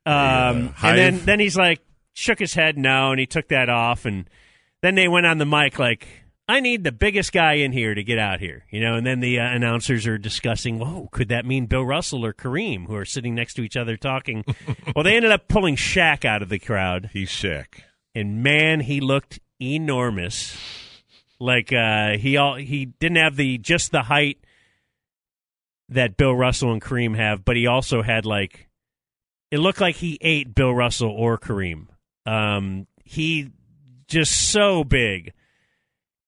Um, 0.05 0.71
hive. 0.71 0.99
and 0.99 0.99
then 0.99 1.25
then 1.25 1.39
he's 1.39 1.57
like 1.57 1.81
shook 2.13 2.41
his 2.41 2.55
head 2.55 2.77
no, 2.77 3.13
and 3.13 3.21
he 3.21 3.27
took 3.27 3.47
that 3.51 3.69
off, 3.69 4.05
and 4.05 4.29
then 4.81 4.97
they 4.97 5.07
went 5.07 5.27
on 5.27 5.39
the 5.39 5.47
mic 5.47 5.79
like. 5.79 6.09
I 6.49 6.59
need 6.59 6.83
the 6.83 6.91
biggest 6.91 7.33
guy 7.33 7.53
in 7.53 7.71
here 7.71 7.95
to 7.95 8.03
get 8.03 8.19
out 8.19 8.41
here, 8.41 8.65
you 8.69 8.81
know. 8.81 8.97
And 8.97 9.07
then 9.07 9.21
the 9.21 9.39
uh, 9.39 9.45
announcers 9.45 10.09
are 10.09 10.19
discussing, 10.19 10.81
"Whoa, 10.81 11.09
could 11.13 11.29
that 11.29 11.47
mean 11.47 11.67
Bill 11.67 11.85
Russell 11.85 12.27
or 12.27 12.33
Kareem, 12.33 12.89
who 12.89 12.97
are 12.97 13.05
sitting 13.05 13.37
next 13.37 13.55
to 13.55 13.63
each 13.63 13.77
other 13.77 13.97
talking?" 13.97 14.45
well, 14.97 15.05
they 15.05 15.15
ended 15.15 15.31
up 15.31 15.47
pulling 15.47 15.77
Shaq 15.77 16.25
out 16.25 16.43
of 16.43 16.49
the 16.49 16.59
crowd. 16.59 17.11
He's 17.13 17.31
sick, 17.31 17.85
and 18.13 18.43
man, 18.43 18.81
he 18.81 19.01
looked 19.01 19.39
enormous. 19.61 20.57
Like 21.43 21.73
uh, 21.73 22.19
he 22.19 22.37
all 22.37 22.55
he 22.55 22.87
didn't 22.87 23.17
have 23.17 23.35
the 23.35 23.59
just 23.59 23.91
the 23.91 24.03
height 24.03 24.39
that 25.89 26.17
Bill 26.17 26.35
Russell 26.35 26.73
and 26.73 26.81
Kareem 26.81 27.17
have, 27.17 27.45
but 27.45 27.57
he 27.57 27.67
also 27.67 28.01
had 28.01 28.25
like 28.25 28.69
it 29.51 29.59
looked 29.59 29.81
like 29.81 29.97
he 29.97 30.19
ate 30.21 30.55
Bill 30.55 30.73
Russell 30.73 31.11
or 31.11 31.37
Kareem. 31.39 31.89
Um, 32.25 32.87
he 33.05 33.51
just 34.07 34.51
so 34.51 34.85
big. 34.85 35.33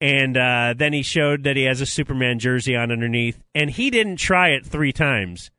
And 0.01 0.37
uh, 0.37 0.75
then 0.77 0.93
he 0.93 1.03
showed 1.03 1.45
that 1.45 1.57
he 1.57 1.63
has 1.65 1.81
a 1.81 1.87
Superman 1.87 2.39
jersey 2.39 2.75
on 2.75 2.91
underneath, 2.91 3.43
and 3.55 3.71
he 3.71 3.91
didn't 3.91 4.17
try 4.17 4.51
it 4.51 4.67
three 4.67 4.93
times. 4.93 5.51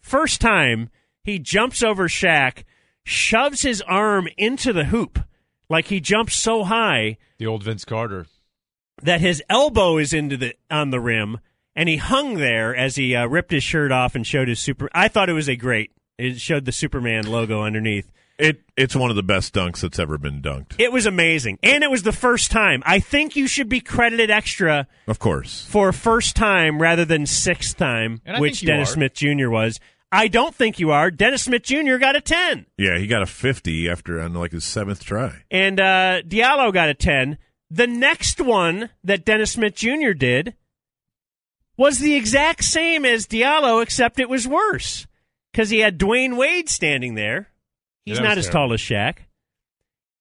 First 0.00 0.40
time, 0.40 0.88
he 1.22 1.38
jumps 1.38 1.82
over 1.82 2.08
Shaq, 2.08 2.64
shoves 3.04 3.62
his 3.62 3.82
arm 3.82 4.28
into 4.36 4.72
the 4.72 4.86
hoop, 4.86 5.20
like 5.68 5.86
he 5.86 6.00
jumps 6.00 6.34
so 6.34 6.64
high 6.64 7.18
The 7.38 7.46
old 7.46 7.62
Vince 7.62 7.84
Carter. 7.84 8.26
That 9.02 9.20
his 9.20 9.42
elbow 9.48 9.98
is 9.98 10.12
into 10.12 10.36
the 10.36 10.54
on 10.70 10.90
the 10.90 11.00
rim, 11.00 11.38
and 11.76 11.88
he 11.88 11.96
hung 11.96 12.34
there 12.34 12.74
as 12.74 12.96
he 12.96 13.14
uh, 13.14 13.26
ripped 13.26 13.50
his 13.50 13.64
shirt 13.64 13.92
off 13.92 14.14
and 14.14 14.26
showed 14.26 14.48
his 14.48 14.60
super. 14.60 14.88
I 14.94 15.08
thought 15.08 15.28
it 15.28 15.34
was 15.34 15.48
a 15.48 15.56
great. 15.56 15.92
It 16.18 16.40
showed 16.40 16.64
the 16.64 16.72
Superman 16.72 17.26
logo 17.26 17.62
underneath. 17.62 18.10
It 18.38 18.62
it's 18.76 18.96
one 18.96 19.10
of 19.10 19.16
the 19.16 19.22
best 19.22 19.54
dunks 19.54 19.80
that's 19.80 19.98
ever 19.98 20.18
been 20.18 20.42
dunked. 20.42 20.74
It 20.78 20.90
was 20.92 21.06
amazing, 21.06 21.58
and 21.62 21.84
it 21.84 21.90
was 21.90 22.02
the 22.02 22.12
first 22.12 22.50
time. 22.50 22.82
I 22.84 22.98
think 22.98 23.36
you 23.36 23.46
should 23.46 23.68
be 23.68 23.80
credited 23.80 24.28
extra 24.30 24.88
Of 25.06 25.18
course. 25.20 25.64
for 25.68 25.92
first 25.92 26.34
time 26.34 26.80
rather 26.82 27.04
than 27.04 27.26
sixth 27.26 27.76
time, 27.76 28.20
And 28.24 28.40
which 28.40 28.62
Dennis 28.62 28.90
are. 28.90 28.94
Smith 28.94 29.14
Jr. 29.14 29.50
was. 29.50 29.78
I 30.10 30.28
don't 30.28 30.54
think 30.54 30.78
you 30.80 30.90
are. 30.92 31.10
Dennis 31.10 31.42
Smith 31.42 31.62
Jr. 31.62 31.96
got 31.96 32.14
a 32.16 32.20
ten, 32.20 32.66
Yeah, 32.78 32.98
he 32.98 33.06
got 33.08 33.22
a 33.22 33.26
50 33.26 33.88
after 33.88 34.20
on 34.20 34.32
like 34.34 34.52
his 34.52 34.64
seventh 34.64 35.04
try. 35.04 35.42
and 35.50 35.78
uh, 35.80 36.22
Diallo 36.22 36.72
got 36.72 36.88
a 36.88 36.94
ten. 36.94 37.38
The 37.70 37.86
next 37.86 38.40
one 38.40 38.90
that 39.02 39.24
Dennis 39.24 39.52
Smith 39.52 39.74
Jr. 39.74 40.12
did 40.16 40.54
was 41.76 41.98
the 41.98 42.14
exact 42.14 42.62
same 42.64 43.04
as 43.04 43.26
Diallo, 43.26 43.82
except 43.82 44.20
it 44.20 44.28
was 44.28 44.46
worse 44.46 45.06
because 45.52 45.70
he 45.70 45.80
had 45.80 45.98
Dwyane 45.98 46.36
Wade 46.36 46.68
standing 46.68 47.14
there. 47.14 47.48
He's 48.04 48.18
Yeah, 48.18 48.24
not 48.24 48.38
as 48.38 48.44
terrible. 48.46 48.68
tall 48.68 48.72
as 48.74 48.80
Shaq. 48.80 49.16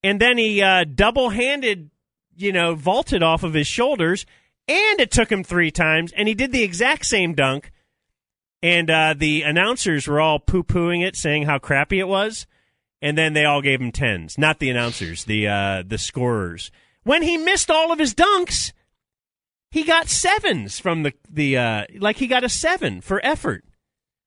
And 0.03 0.19
then 0.19 0.37
he 0.37 0.61
uh, 0.61 0.83
double 0.85 1.29
handed, 1.29 1.89
you 2.35 2.51
know, 2.51 2.75
vaulted 2.75 3.21
off 3.23 3.43
of 3.43 3.53
his 3.53 3.67
shoulders, 3.67 4.25
and 4.67 4.99
it 4.99 5.11
took 5.11 5.31
him 5.31 5.43
three 5.43 5.71
times, 5.71 6.11
and 6.13 6.27
he 6.27 6.33
did 6.33 6.51
the 6.51 6.63
exact 6.63 7.05
same 7.05 7.33
dunk. 7.33 7.71
And 8.61 8.89
uh, 8.89 9.13
the 9.17 9.41
announcers 9.43 10.07
were 10.07 10.21
all 10.21 10.39
poo 10.39 10.63
pooing 10.63 11.05
it, 11.05 11.15
saying 11.17 11.43
how 11.43 11.59
crappy 11.59 11.99
it 11.99 12.07
was, 12.07 12.47
and 13.01 13.17
then 13.17 13.33
they 13.33 13.43
all 13.45 13.61
gave 13.61 13.81
him 13.81 13.91
tens. 13.91 14.37
Not 14.37 14.59
the 14.59 14.69
announcers, 14.69 15.25
the 15.25 15.47
uh, 15.47 15.83
the 15.85 15.97
scorers. 15.97 16.71
When 17.03 17.21
he 17.21 17.37
missed 17.37 17.69
all 17.69 17.91
of 17.91 17.99
his 17.99 18.13
dunks, 18.13 18.71
he 19.71 19.83
got 19.83 20.07
sevens 20.07 20.79
from 20.79 21.03
the 21.03 21.13
the 21.29 21.57
uh, 21.57 21.85
like 21.97 22.17
he 22.17 22.27
got 22.27 22.43
a 22.43 22.49
seven 22.49 23.01
for 23.01 23.23
effort. 23.25 23.65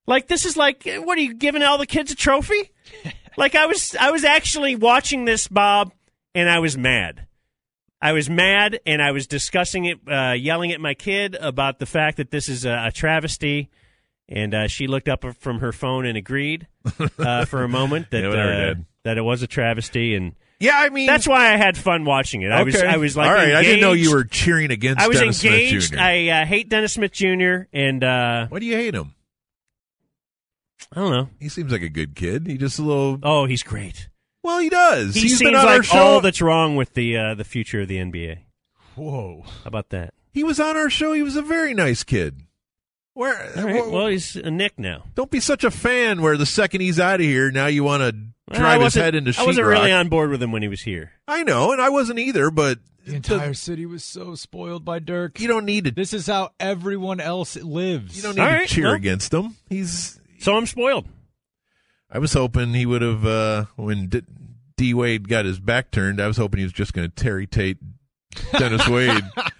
Like 0.07 0.29
this 0.29 0.45
is 0.45 0.57
like 0.57 0.87
what 0.99 1.19
are 1.19 1.23
you 1.23 1.35
giving 1.35 1.63
all 1.63 1.79
the 1.79 1.87
kids 1.87 2.13
a 2.13 2.17
trophy? 2.17 2.73
like 3.37 3.55
I 3.55 3.67
was 3.67 3.97
I 3.99 4.11
was 4.11 4.25
actually 4.25 4.77
watching 4.77 5.25
this 5.25 5.49
Bob 5.49 5.93
and 6.35 6.49
I 6.51 6.59
was 6.59 6.77
mad. 6.77 7.27
I 8.01 8.13
was 8.13 8.29
mad 8.29 8.81
and 8.85 9.03
I 9.03 9.13
was 9.13 9.27
discussing 9.27 9.87
it, 9.87 9.99
uh, 10.07 10.33
yelling 10.33 10.71
at 10.73 10.81
my 10.81 10.95
kid 10.95 11.35
about 11.35 11.79
the 11.79 11.87
fact 11.87 12.19
that 12.19 12.31
this 12.31 12.49
is 12.49 12.65
a, 12.65 12.87
a 12.87 12.93
travesty. 12.93 13.71
And 14.29 14.55
uh, 14.55 14.69
she 14.69 14.87
looked 14.87 15.09
up 15.09 15.25
from 15.39 15.61
her 15.61 15.73
phone 15.73 16.05
and 16.05 16.17
agreed 16.17 16.67
uh, 17.19 17.45
for 17.45 17.63
a 17.63 17.69
moment 17.69 18.09
that 18.11 18.25
uh, 18.25 18.75
that 19.05 19.17
it 19.17 19.23
was 19.23 19.43
a 19.43 19.47
travesty. 19.47 20.15
And 20.15 20.35
Yeah, 20.59 20.73
I 20.75 20.89
mean 20.89 21.07
that's 21.07 21.29
why 21.29 21.53
I 21.53 21.57
had 21.57 21.77
fun 21.77 22.05
watching 22.05 22.43
it. 22.43 22.51
I 22.51 22.63
was 22.63 22.81
I 22.81 22.97
was 22.97 23.17
like 23.17 23.29
All 23.29 23.35
right, 23.35 23.55
I 23.55 23.63
didn't 23.63 23.81
know 23.81 23.93
you 23.93 24.11
were 24.15 24.25
cheering 24.25 24.71
against 24.71 25.03
I 25.03 25.09
was 25.09 25.19
Dennis 25.19 25.45
engaged. 25.45 25.89
Smith 25.89 25.99
Jr. 26.01 26.05
I 26.05 26.29
uh, 26.29 26.47
hate 26.47 26.69
Dennis 26.71 26.95
Smith 26.95 27.13
Jr. 27.13 27.65
and 27.73 28.03
uh, 28.03 28.47
Why 28.49 28.59
do 28.59 28.67
you 28.67 28.75
hate 28.77 28.95
him? 28.95 29.15
I 30.93 31.01
don't 31.01 31.11
know. 31.11 31.29
He 31.41 31.49
seems 31.49 31.73
like 31.73 31.83
a 31.83 31.89
good 31.89 32.15
kid. 32.15 32.47
He 32.47 32.57
just 32.57 32.79
a 32.79 32.83
little. 32.83 33.19
Oh, 33.23 33.45
he's 33.47 33.63
great. 33.63 34.09
Well, 34.43 34.61
he 34.61 34.69
does. 34.69 35.15
He 35.15 35.23
He's 35.23 35.39
seems 35.39 35.51
been 35.51 35.55
on 35.57 35.67
our 35.67 35.77
like 35.77 35.85
show. 35.85 35.99
all 35.99 36.21
that's 36.21 36.41
wrong 36.41 36.77
with 36.77 36.95
the 36.95 37.17
uh, 37.17 37.35
the 37.35 37.45
future 37.45 37.81
of 37.83 37.89
the 37.89 37.97
NBA. 37.97 38.39
Whoa. 38.95 39.43
How 39.45 39.69
about 39.69 39.91
that? 39.91 40.15
He 40.33 40.45
was 40.45 40.61
on 40.61 40.77
our 40.77 40.89
show. 40.89 41.13
He 41.13 41.23
was 41.23 41.37
a 41.37 41.43
very 41.43 41.75
nice 41.75 42.05
kid. 42.05 42.43
Where? 43.17 43.51
All 43.57 43.65
right, 43.65 43.91
well, 43.91 44.07
he's 44.09 44.37
a 44.37 44.51
Nick 44.51 44.79
now. 44.79 45.05
Don't 45.15 45.31
be 45.31 45.41
such 45.41 45.65
a 45.65 45.71
fan. 45.71 46.21
Where 46.21 46.37
the 46.37 46.45
second 46.47 46.83
he's 46.83 47.01
out 47.01 47.15
of 47.21 47.25
here, 47.27 47.51
now 47.51 47.67
you 47.67 47.83
want 47.83 48.03
to 48.03 48.13
drive 48.55 48.75
his 48.81 48.85
wasn't- 48.95 49.05
head 49.07 49.15
into 49.15 49.35
I 49.41 49.45
wasn't 49.47 49.67
sheetrock. 49.67 49.71
really 49.71 49.93
on 49.93 50.09
board 50.09 50.29
with 50.31 50.43
him 50.43 50.53
when 50.53 50.61
he 50.61 50.69
was 50.69 50.83
here. 50.83 51.13
I 51.27 51.43
know, 51.43 51.73
and 51.73 51.81
I 51.81 51.89
wasn't 51.89 52.19
either. 52.19 52.51
But 52.51 52.79
The 53.07 53.15
entire 53.15 53.55
city 53.55 53.87
was 53.87 54.05
so 54.05 54.35
spoiled 54.35 54.85
by 54.85 54.99
Dirk. 54.99 55.41
You 55.41 55.49
don't 55.49 55.65
need 55.65 55.85
to. 55.87 55.91
This 55.93 56.13
is 56.13 56.27
how 56.27 56.51
everyone 56.61 57.19
else 57.21 57.57
lives. 57.57 58.17
You 58.19 58.23
don't 58.23 58.35
need 58.37 58.43
All 58.43 58.49
to 58.49 58.55
right, 58.55 58.69
cheer 58.69 58.85
well. 58.85 58.95
against 58.95 59.33
him. 59.33 59.57
He's. 59.71 60.21
So 60.41 60.55
I'm 60.55 60.67
spoiled. 60.67 61.07
I 62.11 62.19
was 62.19 62.35
hoping 62.35 62.75
he 62.75 62.85
would 62.85 63.01
have 63.03 63.25
uh, 63.27 63.65
when 63.77 64.09
D-, 64.09 64.23
D 64.77 64.93
Wade 64.95 65.27
got 65.29 65.45
his 65.47 65.59
back 65.59 65.91
turned. 65.91 66.21
I 66.21 66.27
was 66.27 66.37
hoping 66.37 66.59
he 66.59 66.65
was 66.65 66.73
just 66.75 66.93
going 66.93 67.09
to 67.11 67.15
Terry 67.15 67.47
Tate 67.47 67.79
Dennis 68.59 68.87
Wade. 68.87 69.25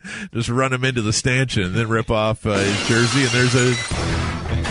just 0.32 0.48
run 0.48 0.72
him 0.72 0.84
into 0.84 1.02
the 1.02 1.12
stanchion 1.12 1.64
and 1.64 1.74
then 1.74 1.88
rip 1.88 2.10
off 2.10 2.46
uh, 2.46 2.54
his 2.58 2.88
jersey. 2.88 3.22
And 3.22 3.30
there's 3.30 3.54
a 3.54 3.74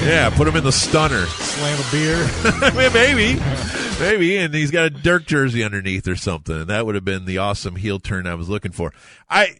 yeah, 0.03 0.29
put 0.29 0.47
him 0.47 0.55
in 0.55 0.63
the 0.63 0.71
stunner. 0.71 1.25
Slam 1.25 1.79
a 1.79 1.91
beer. 1.91 2.17
Mean, 2.75 2.93
maybe, 2.93 3.39
maybe, 3.99 4.37
and 4.37 4.53
he's 4.53 4.71
got 4.71 4.85
a 4.85 4.89
Dirk 4.89 5.25
jersey 5.25 5.63
underneath 5.63 6.07
or 6.07 6.15
something. 6.15 6.67
That 6.67 6.85
would 6.85 6.95
have 6.95 7.05
been 7.05 7.25
the 7.25 7.39
awesome 7.39 7.75
heel 7.75 7.99
turn 7.99 8.27
I 8.27 8.35
was 8.35 8.49
looking 8.49 8.71
for. 8.71 8.93
I. 9.29 9.57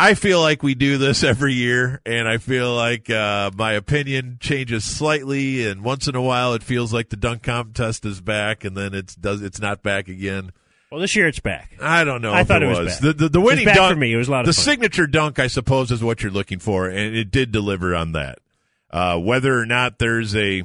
I 0.00 0.14
feel 0.14 0.40
like 0.40 0.62
we 0.62 0.76
do 0.76 0.96
this 0.96 1.24
every 1.24 1.54
year, 1.54 2.00
and 2.06 2.28
I 2.28 2.38
feel 2.38 2.72
like 2.72 3.10
uh, 3.10 3.50
my 3.56 3.72
opinion 3.72 4.38
changes 4.38 4.84
slightly. 4.84 5.66
And 5.66 5.82
once 5.82 6.06
in 6.06 6.14
a 6.14 6.22
while, 6.22 6.54
it 6.54 6.62
feels 6.62 6.92
like 6.92 7.08
the 7.08 7.16
dunk 7.16 7.42
contest 7.42 8.04
is 8.04 8.20
back, 8.20 8.62
and 8.62 8.76
then 8.76 8.94
it's 8.94 9.16
does 9.16 9.42
it's 9.42 9.60
not 9.60 9.82
back 9.82 10.06
again. 10.06 10.52
Well, 10.90 11.00
this 11.00 11.14
year 11.14 11.26
it's 11.26 11.40
back. 11.40 11.72
I 11.80 12.04
don't 12.04 12.22
know. 12.22 12.32
I 12.32 12.44
thought 12.44 12.62
it 12.62 12.66
was 12.66 12.78
was 12.78 13.00
the 13.00 13.12
the, 13.12 13.28
the 13.28 13.40
winning 13.40 13.66
dunk 13.66 13.92
for 13.92 13.98
me. 13.98 14.12
It 14.12 14.16
was 14.16 14.28
a 14.28 14.30
lot 14.30 14.40
of 14.40 14.46
the 14.46 14.52
fun. 14.54 14.64
signature 14.64 15.06
dunk, 15.06 15.38
I 15.38 15.48
suppose, 15.48 15.90
is 15.90 16.02
what 16.02 16.22
you're 16.22 16.32
looking 16.32 16.58
for, 16.58 16.88
and 16.88 17.14
it 17.14 17.30
did 17.30 17.52
deliver 17.52 17.94
on 17.94 18.12
that. 18.12 18.38
Uh, 18.90 19.18
whether 19.18 19.58
or 19.58 19.66
not 19.66 19.98
there's 19.98 20.34
a 20.34 20.62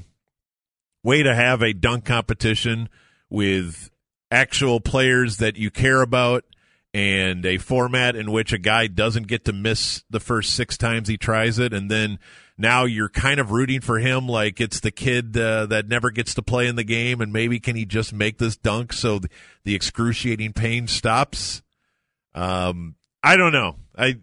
way 1.03 1.23
to 1.23 1.35
have 1.35 1.61
a 1.61 1.73
dunk 1.73 2.05
competition 2.05 2.87
with 3.29 3.89
actual 4.31 4.79
players 4.79 5.37
that 5.37 5.57
you 5.57 5.69
care 5.69 6.01
about 6.01 6.45
and 6.93 7.45
a 7.45 7.57
format 7.57 8.15
in 8.15 8.31
which 8.31 8.53
a 8.53 8.57
guy 8.57 8.87
doesn't 8.87 9.27
get 9.27 9.45
to 9.45 9.51
miss 9.53 10.03
the 10.09 10.19
first 10.19 10.53
six 10.53 10.77
times 10.77 11.07
he 11.07 11.17
tries 11.17 11.59
it 11.59 11.73
and 11.73 11.89
then 11.89 12.19
now 12.57 12.85
you're 12.85 13.09
kind 13.09 13.39
of 13.39 13.51
rooting 13.51 13.81
for 13.81 13.99
him 13.99 14.27
like 14.27 14.61
it's 14.61 14.79
the 14.79 14.91
kid 14.91 15.35
uh, 15.37 15.65
that 15.65 15.87
never 15.87 16.11
gets 16.11 16.33
to 16.33 16.41
play 16.41 16.67
in 16.67 16.75
the 16.75 16.83
game 16.83 17.21
and 17.21 17.33
maybe 17.33 17.59
can 17.59 17.75
he 17.75 17.85
just 17.85 18.13
make 18.13 18.37
this 18.37 18.55
dunk 18.55 18.93
so 18.93 19.19
the, 19.19 19.29
the 19.63 19.75
excruciating 19.75 20.53
pain 20.53 20.87
stops 20.87 21.61
um, 22.35 22.95
i 23.23 23.35
don't 23.35 23.53
know 23.53 23.75
i 23.97 24.17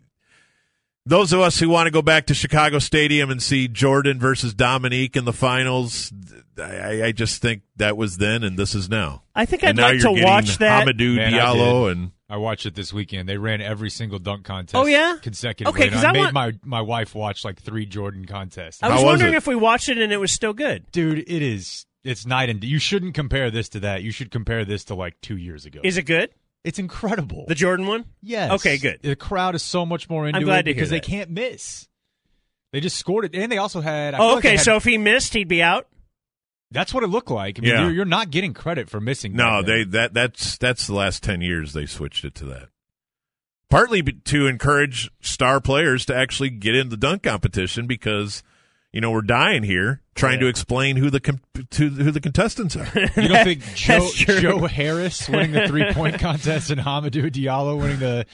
those 1.07 1.33
of 1.33 1.41
us 1.41 1.59
who 1.59 1.69
want 1.69 1.87
to 1.87 1.91
go 1.91 2.03
back 2.03 2.27
to 2.27 2.35
Chicago 2.35 2.79
Stadium 2.79 3.31
and 3.31 3.43
see 3.43 3.69
Jordan 3.69 4.21
versus 4.21 4.53
Dominique 4.55 5.17
in 5.17 5.25
the 5.25 5.33
finals, 5.33 6.13
I, 6.59 7.05
I 7.05 7.13
just 7.13 7.41
think 7.41 7.63
that 7.77 7.97
was 7.97 8.19
then 8.19 8.45
and 8.45 8.59
this 8.59 8.75
is 8.75 8.89
now. 8.89 9.23
I 9.35 9.47
think 9.47 9.65
I'd 9.65 9.77
now 9.77 9.89
like 9.89 10.03
you're 10.03 10.15
to 10.15 10.23
watch 10.23 10.59
that. 10.59 10.87
Hamidou 10.87 11.17
Man, 11.17 11.33
Diallo 11.33 11.91
and 11.91 12.13
I 12.31 12.37
watched 12.37 12.65
it 12.65 12.75
this 12.75 12.93
weekend. 12.93 13.29
They 13.29 13.37
ran 13.37 13.61
every 13.61 13.91
single 13.91 14.19
dunk 14.19 14.45
contest. 14.45 14.77
Oh, 14.77 14.87
yeah? 14.87 15.17
consecutively. 15.21 15.77
Okay, 15.79 15.89
and 15.89 15.95
'cause 15.97 16.05
I, 16.05 16.09
I 16.11 16.13
made 16.13 16.21
want- 16.21 16.35
my 16.35 16.53
my 16.65 16.81
wife 16.81 17.15
watch 17.15 17.45
like 17.45 17.61
three 17.61 17.87
Jordan 17.87 18.25
contests. 18.25 18.83
I 18.83 18.89
was, 18.89 18.97
was 18.99 19.05
wondering 19.05 19.35
it? 19.35 19.39
if 19.39 19.47
we 19.47 19.57
watched 19.57 19.89
it 19.89 19.99
and 19.99 20.13
it 20.13 20.19
was 20.19 20.31
still 20.33 20.53
good. 20.53 20.91
Dude, 20.93 21.19
it 21.19 21.43
is. 21.43 21.87
It's 22.05 22.25
night 22.25 22.49
and 22.49 22.61
day. 22.61 22.69
You 22.69 22.79
shouldn't 22.79 23.15
compare 23.15 23.51
this 23.51 23.69
to 23.71 23.81
that. 23.81 24.03
You 24.03 24.11
should 24.13 24.31
compare 24.31 24.65
this 24.65 24.85
to 24.85 24.95
like 24.95 25.21
two 25.21 25.37
years 25.37 25.67
ago. 25.67 25.81
Is 25.85 25.99
it 25.99 26.05
good? 26.05 26.31
It's 26.65 26.79
incredible. 26.79 27.45
The 27.49 27.55
Jordan 27.55 27.87
one? 27.87 28.05
yes. 28.23 28.53
Okay, 28.53 28.79
good. 28.79 29.01
The 29.03 29.17
crowd 29.17 29.55
is 29.55 29.63
so 29.63 29.85
much 29.85 30.09
more 30.09 30.27
into 30.27 30.39
I'm 30.39 30.45
glad 30.45 30.61
it 30.61 30.63
to 30.65 30.71
hear 30.71 30.75
because 30.77 30.91
they 30.91 31.01
can't 31.01 31.31
miss. 31.31 31.89
They 32.73 32.81
just 32.81 32.97
scored 32.97 33.25
it, 33.25 33.35
and 33.35 33.51
they 33.51 33.59
also 33.59 33.81
had. 33.81 34.15
I 34.15 34.19
feel 34.19 34.27
Oh, 34.27 34.29
like 34.35 34.39
okay. 34.39 34.51
had- 34.57 34.61
So 34.61 34.77
if 34.77 34.85
he 34.85 34.97
missed, 34.99 35.35
he'd 35.35 35.49
be 35.49 35.63
out. 35.63 35.89
That's 36.73 36.95
what 36.95 37.03
it 37.03 37.09
looked 37.09 37.31
like. 37.31 37.59
I 37.59 37.63
mean, 37.63 37.71
Yeah. 37.71 37.83
you're, 37.83 37.91
you're 37.93 38.05
not 38.05 38.31
getting 38.31 38.55
credit 38.55 38.89
for 38.89 39.01
missing. 39.01 39.35
No, 39.35 39.63
they 39.63 39.85
that 39.85 40.15
that's 40.15 40.57
that's 40.59 40.87
the 40.87 40.95
last 40.95 41.23
ten 41.23 41.41
years 41.41 41.73
they 41.73 41.87
switched 41.87 42.25
it 42.25 42.35
to 42.37 42.45
that. 42.47 42.69
Partly 43.69 44.03
to 44.03 44.47
encourage 44.49 45.11
star 45.21 45.61
players 45.61 46.05
to 46.07 46.17
actually 46.17 46.51
get 46.51 46.75
in 46.75 46.89
the 46.89 46.97
dunk 46.97 47.23
competition 47.23 47.87
because 47.87 48.43
you 48.93 49.01
know 49.01 49.11
we're 49.13 49.23
dying 49.23 49.63
here 49.63 50.01
trying 50.17 50.41
to 50.41 50.47
explain 50.49 50.97
who 50.97 51.09
the 51.09 51.21
com- 51.21 51.41
to 51.71 51.89
who 51.89 52.11
the 52.11 52.21
contestants 52.21 52.75
are. 52.77 52.89
You 53.17 53.29
don't 53.29 53.45
think 53.45 53.63
Joe, 53.75 54.09
Joe 54.15 54.67
Harris 54.67 55.29
winning 55.29 55.53
the 55.53 55.69
three 55.69 55.93
point 55.93 56.19
contest 56.21 56.71
and 56.71 56.81
Hamidou 56.81 57.31
Diallo 57.31 57.81
winning 57.81 58.01
the 58.01 58.27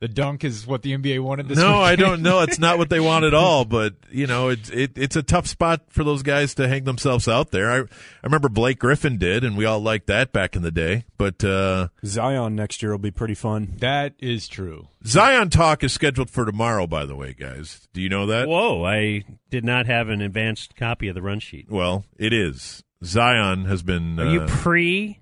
the 0.00 0.08
dunk 0.08 0.44
is 0.44 0.66
what 0.66 0.82
the 0.82 0.96
NBA 0.96 1.20
wanted 1.20 1.48
this 1.48 1.58
no, 1.58 1.80
I 1.80 1.96
don't 1.96 2.22
know. 2.22 2.40
It's 2.40 2.58
not 2.58 2.78
what 2.78 2.90
they 2.90 3.00
want 3.00 3.24
at 3.24 3.34
all. 3.34 3.64
But 3.74 3.94
you 4.10 4.26
know, 4.26 4.50
it's 4.50 4.70
it, 4.70 4.92
it's 4.96 5.16
a 5.16 5.22
tough 5.22 5.46
spot 5.46 5.82
for 5.88 6.04
those 6.04 6.22
guys 6.22 6.54
to 6.56 6.68
hang 6.68 6.84
themselves 6.84 7.26
out 7.26 7.50
there. 7.50 7.70
I 7.70 7.78
I 7.78 7.86
remember 8.22 8.48
Blake 8.48 8.78
Griffin 8.78 9.16
did, 9.18 9.42
and 9.42 9.56
we 9.56 9.64
all 9.64 9.80
liked 9.80 10.06
that 10.06 10.32
back 10.32 10.54
in 10.54 10.62
the 10.62 10.70
day. 10.70 11.04
But 11.18 11.42
uh, 11.42 11.88
Zion 12.04 12.54
next 12.54 12.82
year 12.82 12.92
will 12.92 12.98
be 12.98 13.10
pretty 13.10 13.34
fun. 13.34 13.74
That 13.78 14.14
is 14.18 14.46
true. 14.48 14.88
Zion 15.06 15.50
talk 15.50 15.82
is 15.82 15.92
scheduled 15.92 16.30
for 16.30 16.44
tomorrow. 16.44 16.86
By 16.86 17.04
the 17.04 17.16
way, 17.16 17.32
guys, 17.32 17.88
do 17.92 18.00
you 18.00 18.08
know 18.08 18.26
that? 18.26 18.46
Whoa! 18.48 18.84
I 18.84 19.24
did 19.50 19.64
not 19.64 19.86
have 19.86 20.08
an 20.08 20.20
advanced 20.20 20.76
copy 20.76 21.08
of 21.08 21.14
the 21.14 21.22
run 21.22 21.40
sheet. 21.40 21.70
Well, 21.70 22.04
it 22.16 22.32
is. 22.32 22.84
Zion 23.02 23.64
has 23.64 23.82
been. 23.82 24.20
Are 24.20 24.30
you 24.30 24.42
uh, 24.42 24.46
pre? 24.48 25.20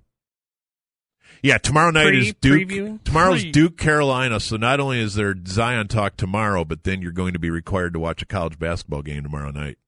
Yeah, 1.43 1.59
tomorrow 1.59 1.91
night 1.91 2.07
pre- 2.07 2.29
is 2.29 2.35
Duke. 2.35 2.69
previewing? 2.69 3.05
Tomorrow's 3.05 3.43
Pre- 3.43 3.53
Duke 3.53 3.77
Carolina. 3.79 4.41
So 4.41 4.57
not 4.57 4.81
only 4.81 5.01
is 5.01 5.15
there 5.15 5.35
Zion 5.47 5.89
talk 5.89 6.17
tomorrow, 6.17 6.65
but 6.65 6.85
then 6.85 7.03
you're 7.03 7.13
going 7.13 7.33
to 7.33 7.39
be 7.39 7.51
required 7.51 7.93
to 7.95 7.99
watch 7.99 8.23
a 8.23 8.27
college 8.27 8.59
basketball 8.59 9.03
game 9.03 9.23
tomorrow 9.25 9.51
night. 9.51 9.79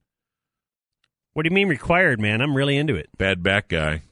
What 1.32 1.42
do 1.42 1.48
you 1.48 1.54
mean 1.54 1.68
required, 1.68 2.20
man? 2.20 2.40
I'm 2.40 2.56
really 2.56 2.76
into 2.76 2.94
it. 2.94 3.08
Bad 3.18 3.42
back 3.42 3.68
guy. 3.68 4.02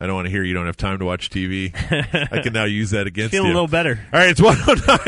I 0.00 0.06
don't 0.06 0.14
want 0.14 0.26
to 0.26 0.30
hear 0.30 0.44
you 0.44 0.54
don't 0.54 0.66
have 0.66 0.76
time 0.76 1.00
to 1.00 1.04
watch 1.04 1.28
TV. 1.28 1.72
I 2.32 2.40
can 2.40 2.52
now 2.52 2.66
use 2.66 2.90
that 2.90 3.08
against 3.08 3.32
Feeling 3.32 3.48
you. 3.48 3.52
a 3.52 3.56
little 3.56 3.66
better. 3.68 3.98
All 4.12 4.20
right, 4.20 4.30
it's 4.30 4.40
109. 4.40 4.98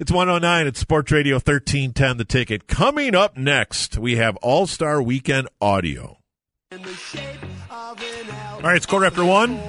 It's 0.00 0.10
109. 0.10 0.66
It's 0.66 0.80
Sports 0.80 1.12
Radio 1.12 1.36
1310 1.36 2.16
The 2.16 2.24
Ticket. 2.24 2.66
Coming 2.66 3.14
up 3.14 3.36
next, 3.36 3.98
we 3.98 4.16
have 4.16 4.34
All 4.38 4.66
Star 4.66 5.00
Weekend 5.00 5.48
audio. 5.60 6.18
All 6.72 6.78
right, 8.62 8.76
it's 8.76 8.86
quarter 8.86 9.06
after 9.06 9.24
one. 9.24 9.60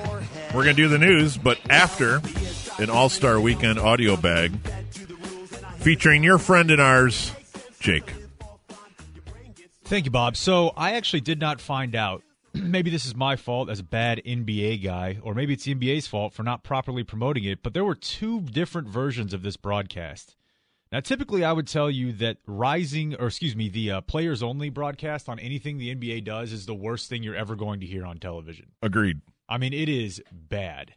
We're 0.53 0.63
going 0.63 0.75
to 0.75 0.83
do 0.83 0.87
the 0.87 0.99
news, 0.99 1.35
but 1.35 1.59
after 1.67 2.21
an 2.77 2.91
All 2.91 3.09
Star 3.09 3.39
Weekend 3.39 3.79
audio 3.79 4.15
bag 4.15 4.51
featuring 5.77 6.23
your 6.23 6.37
friend 6.37 6.69
and 6.69 6.79
ours, 6.79 7.31
Jake. 7.79 8.13
Thank 9.83 10.05
you, 10.05 10.11
Bob. 10.11 10.37
So 10.37 10.71
I 10.77 10.93
actually 10.93 11.21
did 11.21 11.39
not 11.39 11.59
find 11.59 11.95
out. 11.95 12.21
Maybe 12.53 12.91
this 12.91 13.07
is 13.07 13.15
my 13.15 13.35
fault 13.35 13.67
as 13.67 13.79
a 13.79 13.83
bad 13.83 14.21
NBA 14.25 14.83
guy, 14.83 15.17
or 15.23 15.33
maybe 15.33 15.53
it's 15.53 15.63
the 15.63 15.73
NBA's 15.73 16.05
fault 16.05 16.33
for 16.33 16.43
not 16.43 16.63
properly 16.63 17.03
promoting 17.03 17.45
it. 17.45 17.63
But 17.63 17.73
there 17.73 17.83
were 17.83 17.95
two 17.95 18.41
different 18.41 18.87
versions 18.87 19.33
of 19.33 19.41
this 19.41 19.57
broadcast. 19.57 20.35
Now, 20.91 20.99
typically, 20.99 21.43
I 21.43 21.51
would 21.51 21.67
tell 21.67 21.89
you 21.89 22.13
that 22.13 22.37
rising, 22.45 23.15
or 23.15 23.25
excuse 23.25 23.55
me, 23.55 23.69
the 23.69 23.89
uh, 23.89 24.01
players 24.01 24.43
only 24.43 24.69
broadcast 24.69 25.27
on 25.27 25.39
anything 25.39 25.79
the 25.79 25.95
NBA 25.95 26.25
does 26.25 26.53
is 26.53 26.67
the 26.67 26.75
worst 26.75 27.09
thing 27.09 27.23
you're 27.23 27.35
ever 27.35 27.55
going 27.55 27.79
to 27.79 27.87
hear 27.87 28.05
on 28.05 28.19
television. 28.19 28.67
Agreed. 28.83 29.21
I 29.47 29.57
mean, 29.57 29.73
it 29.73 29.89
is 29.89 30.21
bad. 30.31 30.93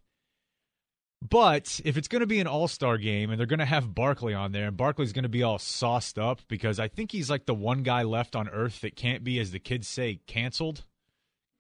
But 1.23 1.81
if 1.85 1.97
it's 1.97 2.09
going 2.09 2.21
to 2.21 2.27
be 2.27 2.41
an 2.41 2.47
All 2.47 2.69
Star 2.69 2.99
game 2.99 3.31
and 3.31 3.39
they're 3.39 3.47
going 3.47 3.59
to 3.59 3.65
have 3.65 3.95
Barkley 3.95 4.35
on 4.35 4.53
there, 4.53 4.69
and 4.69 4.77
Barkley's 4.77 5.13
going 5.13 5.23
to 5.25 5.29
be 5.29 5.43
all 5.43 5.59
sauced 5.59 6.19
up 6.19 6.41
because 6.47 6.79
I 6.79 6.89
think 6.89 7.11
he's 7.11 7.31
like 7.31 7.47
the 7.47 7.55
one 7.55 7.83
guy 7.83 8.03
left 8.03 8.37
on 8.37 8.49
Earth 8.49 8.81
that 8.83 8.97
can't 8.97 9.25
be, 9.25 9.41
as 9.41 9.51
the 9.51 9.59
kids 9.59 9.89
say, 9.89 10.21
canceled. 10.27 10.85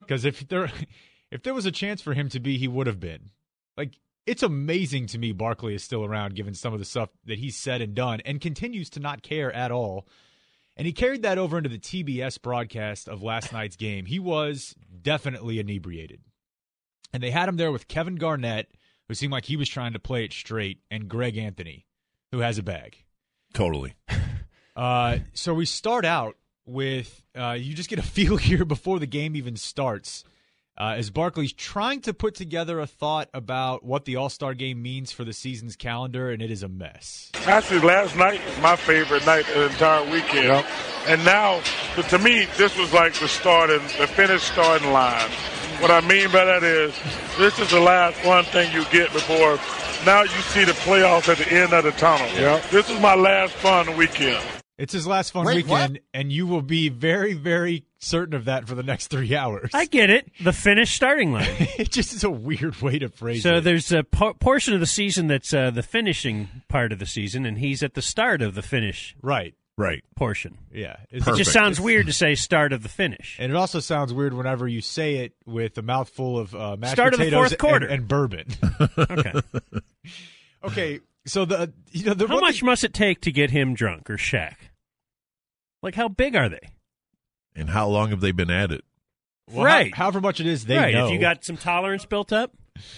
Because 0.00 0.24
if 0.24 0.46
there, 0.48 0.70
if 1.30 1.42
there 1.42 1.54
was 1.54 1.66
a 1.66 1.72
chance 1.72 2.02
for 2.02 2.14
him 2.14 2.28
to 2.30 2.40
be, 2.40 2.58
he 2.58 2.68
would 2.68 2.86
have 2.86 3.00
been. 3.00 3.30
Like 3.76 3.98
it's 4.26 4.42
amazing 4.42 5.06
to 5.08 5.18
me 5.18 5.32
Barkley 5.32 5.74
is 5.74 5.84
still 5.84 6.04
around, 6.04 6.34
given 6.34 6.54
some 6.54 6.72
of 6.72 6.78
the 6.78 6.84
stuff 6.84 7.10
that 7.24 7.38
he's 7.38 7.56
said 7.56 7.80
and 7.80 7.94
done, 7.94 8.20
and 8.24 8.40
continues 8.40 8.90
to 8.90 9.00
not 9.00 9.22
care 9.22 9.52
at 9.52 9.70
all. 9.70 10.06
And 10.76 10.86
he 10.86 10.92
carried 10.92 11.22
that 11.22 11.38
over 11.38 11.56
into 11.56 11.70
the 11.70 11.78
TBS 11.78 12.42
broadcast 12.42 13.08
of 13.08 13.22
last 13.22 13.52
night's 13.52 13.76
game. 13.76 14.04
He 14.04 14.18
was 14.18 14.74
definitely 15.02 15.58
inebriated. 15.58 16.20
And 17.12 17.22
they 17.22 17.30
had 17.30 17.48
him 17.48 17.56
there 17.56 17.72
with 17.72 17.88
Kevin 17.88 18.16
Garnett, 18.16 18.68
who 19.08 19.14
seemed 19.14 19.32
like 19.32 19.44
he 19.44 19.56
was 19.56 19.68
trying 19.68 19.92
to 19.92 19.98
play 19.98 20.24
it 20.24 20.32
straight, 20.32 20.80
and 20.90 21.08
Greg 21.08 21.36
Anthony, 21.36 21.86
who 22.32 22.40
has 22.40 22.58
a 22.58 22.62
bag. 22.62 23.04
Totally. 23.54 23.94
Uh, 24.76 25.20
so 25.32 25.54
we 25.54 25.64
start 25.64 26.04
out 26.04 26.36
with 26.66 27.22
uh, 27.34 27.56
you 27.58 27.72
just 27.72 27.88
get 27.88 27.98
a 27.98 28.02
feel 28.16 28.36
here 28.36 28.64
before 28.66 28.98
the 28.98 29.06
game 29.06 29.34
even 29.34 29.56
starts. 29.56 30.22
Uh, 30.78 30.96
as 30.98 31.08
Barkley's 31.08 31.54
trying 31.54 32.02
to 32.02 32.12
put 32.12 32.34
together 32.34 32.80
a 32.80 32.86
thought 32.86 33.30
about 33.32 33.82
what 33.82 34.04
the 34.04 34.16
All 34.16 34.28
Star 34.28 34.52
game 34.52 34.82
means 34.82 35.10
for 35.10 35.24
the 35.24 35.32
season's 35.32 35.74
calendar, 35.74 36.30
and 36.30 36.42
it 36.42 36.50
is 36.50 36.62
a 36.62 36.68
mess. 36.68 37.32
Actually, 37.46 37.80
last 37.80 38.14
night 38.14 38.44
was 38.44 38.60
my 38.60 38.76
favorite 38.76 39.24
night 39.24 39.48
of 39.48 39.54
the 39.54 39.64
entire 39.70 40.04
weekend. 40.10 40.66
And 41.06 41.24
now, 41.24 41.62
but 41.94 42.06
to 42.10 42.18
me, 42.18 42.46
this 42.58 42.76
was 42.76 42.92
like 42.92 43.14
the 43.14 43.26
starting, 43.26 43.80
the 43.98 44.06
finished 44.06 44.52
starting 44.52 44.92
line. 44.92 45.30
What 45.80 45.90
I 45.90 46.00
mean 46.06 46.30
by 46.32 46.44
that 46.44 46.62
is, 46.64 46.94
this 47.38 47.58
is 47.58 47.70
the 47.70 47.80
last 47.80 48.24
one 48.24 48.44
thing 48.44 48.72
you 48.72 48.84
get 48.86 49.12
before. 49.12 49.58
Now 50.06 50.22
you 50.22 50.28
see 50.28 50.64
the 50.64 50.72
playoffs 50.72 51.28
at 51.28 51.38
the 51.38 51.52
end 51.52 51.72
of 51.72 51.84
the 51.84 51.90
tunnel. 51.92 52.26
Yeah. 52.34 52.60
This 52.70 52.88
is 52.90 53.00
my 53.00 53.14
last 53.14 53.54
fun 53.54 53.96
weekend. 53.96 54.42
It's 54.78 54.92
his 54.92 55.06
last 55.06 55.30
fun 55.32 55.46
Wait, 55.46 55.66
what? 55.66 55.90
weekend, 55.90 56.00
and 56.12 56.30
you 56.30 56.46
will 56.46 56.60
be 56.62 56.88
very, 56.90 57.32
very 57.34 57.84
certain 57.98 58.34
of 58.34 58.44
that 58.46 58.66
for 58.68 58.74
the 58.74 58.82
next 58.82 59.06
three 59.08 59.34
hours. 59.34 59.70
I 59.72 59.86
get 59.86 60.10
it. 60.10 60.30
The 60.42 60.52
finished 60.52 60.94
starting 60.94 61.32
line. 61.32 61.46
it 61.78 61.90
just 61.90 62.12
is 62.12 62.24
a 62.24 62.30
weird 62.30 62.80
way 62.82 62.98
to 62.98 63.08
phrase 63.08 63.42
So 63.42 63.50
it. 63.50 63.54
So 63.56 63.60
there's 63.60 63.92
a 63.92 64.02
po- 64.02 64.34
portion 64.34 64.74
of 64.74 64.80
the 64.80 64.86
season 64.86 65.28
that's 65.28 65.54
uh, 65.54 65.70
the 65.70 65.82
finishing 65.82 66.48
part 66.68 66.92
of 66.92 66.98
the 66.98 67.06
season, 67.06 67.46
and 67.46 67.58
he's 67.58 67.82
at 67.82 67.94
the 67.94 68.02
start 68.02 68.42
of 68.42 68.54
the 68.54 68.62
finish 68.62 69.16
Right. 69.22 69.54
Right. 69.78 70.02
portion. 70.16 70.56
Yeah. 70.72 70.96
It 71.10 71.22
just 71.36 71.52
sounds 71.52 71.78
weird 71.80 72.06
to 72.06 72.12
say 72.12 72.34
start 72.34 72.72
of 72.72 72.82
the 72.82 72.88
finish. 72.88 73.36
And 73.38 73.52
it 73.52 73.56
also 73.56 73.78
sounds 73.80 74.12
weird 74.12 74.32
whenever 74.32 74.66
you 74.66 74.80
say 74.80 75.16
it 75.16 75.34
with 75.44 75.76
a 75.76 75.82
mouthful 75.82 76.38
of 76.38 76.54
uh, 76.54 76.76
mashed 76.78 76.94
Start 76.94 77.12
of 77.12 77.18
the 77.18 77.26
potatoes 77.26 77.48
fourth 77.50 77.58
quarter. 77.58 77.86
and, 77.86 78.00
and 78.00 78.08
bourbon. 78.08 78.46
Okay. 78.98 79.32
Okay, 80.64 81.00
so 81.26 81.44
the 81.44 81.72
you 81.92 82.04
know 82.04 82.14
the 82.14 82.26
How 82.26 82.34
one 82.34 82.42
much 82.44 82.62
must 82.62 82.82
it 82.82 82.92
take 82.92 83.20
to 83.20 83.30
get 83.32 83.50
him 83.50 83.74
drunk 83.74 84.10
or 84.10 84.16
Shaq? 84.16 84.54
Like, 85.82 85.94
how 85.94 86.08
big 86.08 86.34
are 86.34 86.48
they? 86.48 86.70
And 87.54 87.70
how 87.70 87.86
long 87.88 88.10
have 88.10 88.20
they 88.20 88.32
been 88.32 88.50
at 88.50 88.72
it? 88.72 88.82
Well, 89.50 89.64
right. 89.64 89.94
how- 89.94 90.04
however 90.04 90.20
much 90.20 90.40
it 90.40 90.46
is, 90.46 90.64
they 90.64 90.76
right. 90.76 90.94
know. 90.94 91.06
If 91.06 91.12
you 91.12 91.18
got 91.20 91.44
some 91.44 91.56
tolerance 91.56 92.04
built 92.04 92.32
up, 92.32 92.52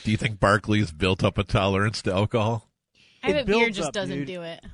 Do 0.05 0.11
you 0.11 0.17
think 0.17 0.41
Barkley's 0.41 0.93
built 0.93 1.23
up 1.23 1.37
a 1.37 1.45
tolerance 1.45 2.01
to 2.03 2.13
alcohol? 2.13 2.71
I 3.23 3.33
bet 3.33 3.47
beer 3.47 3.69
just 3.69 3.89
up, 3.89 3.93
doesn't 3.95 4.17
dude. 4.19 4.27
do 4.27 4.43
it. 4.43 4.65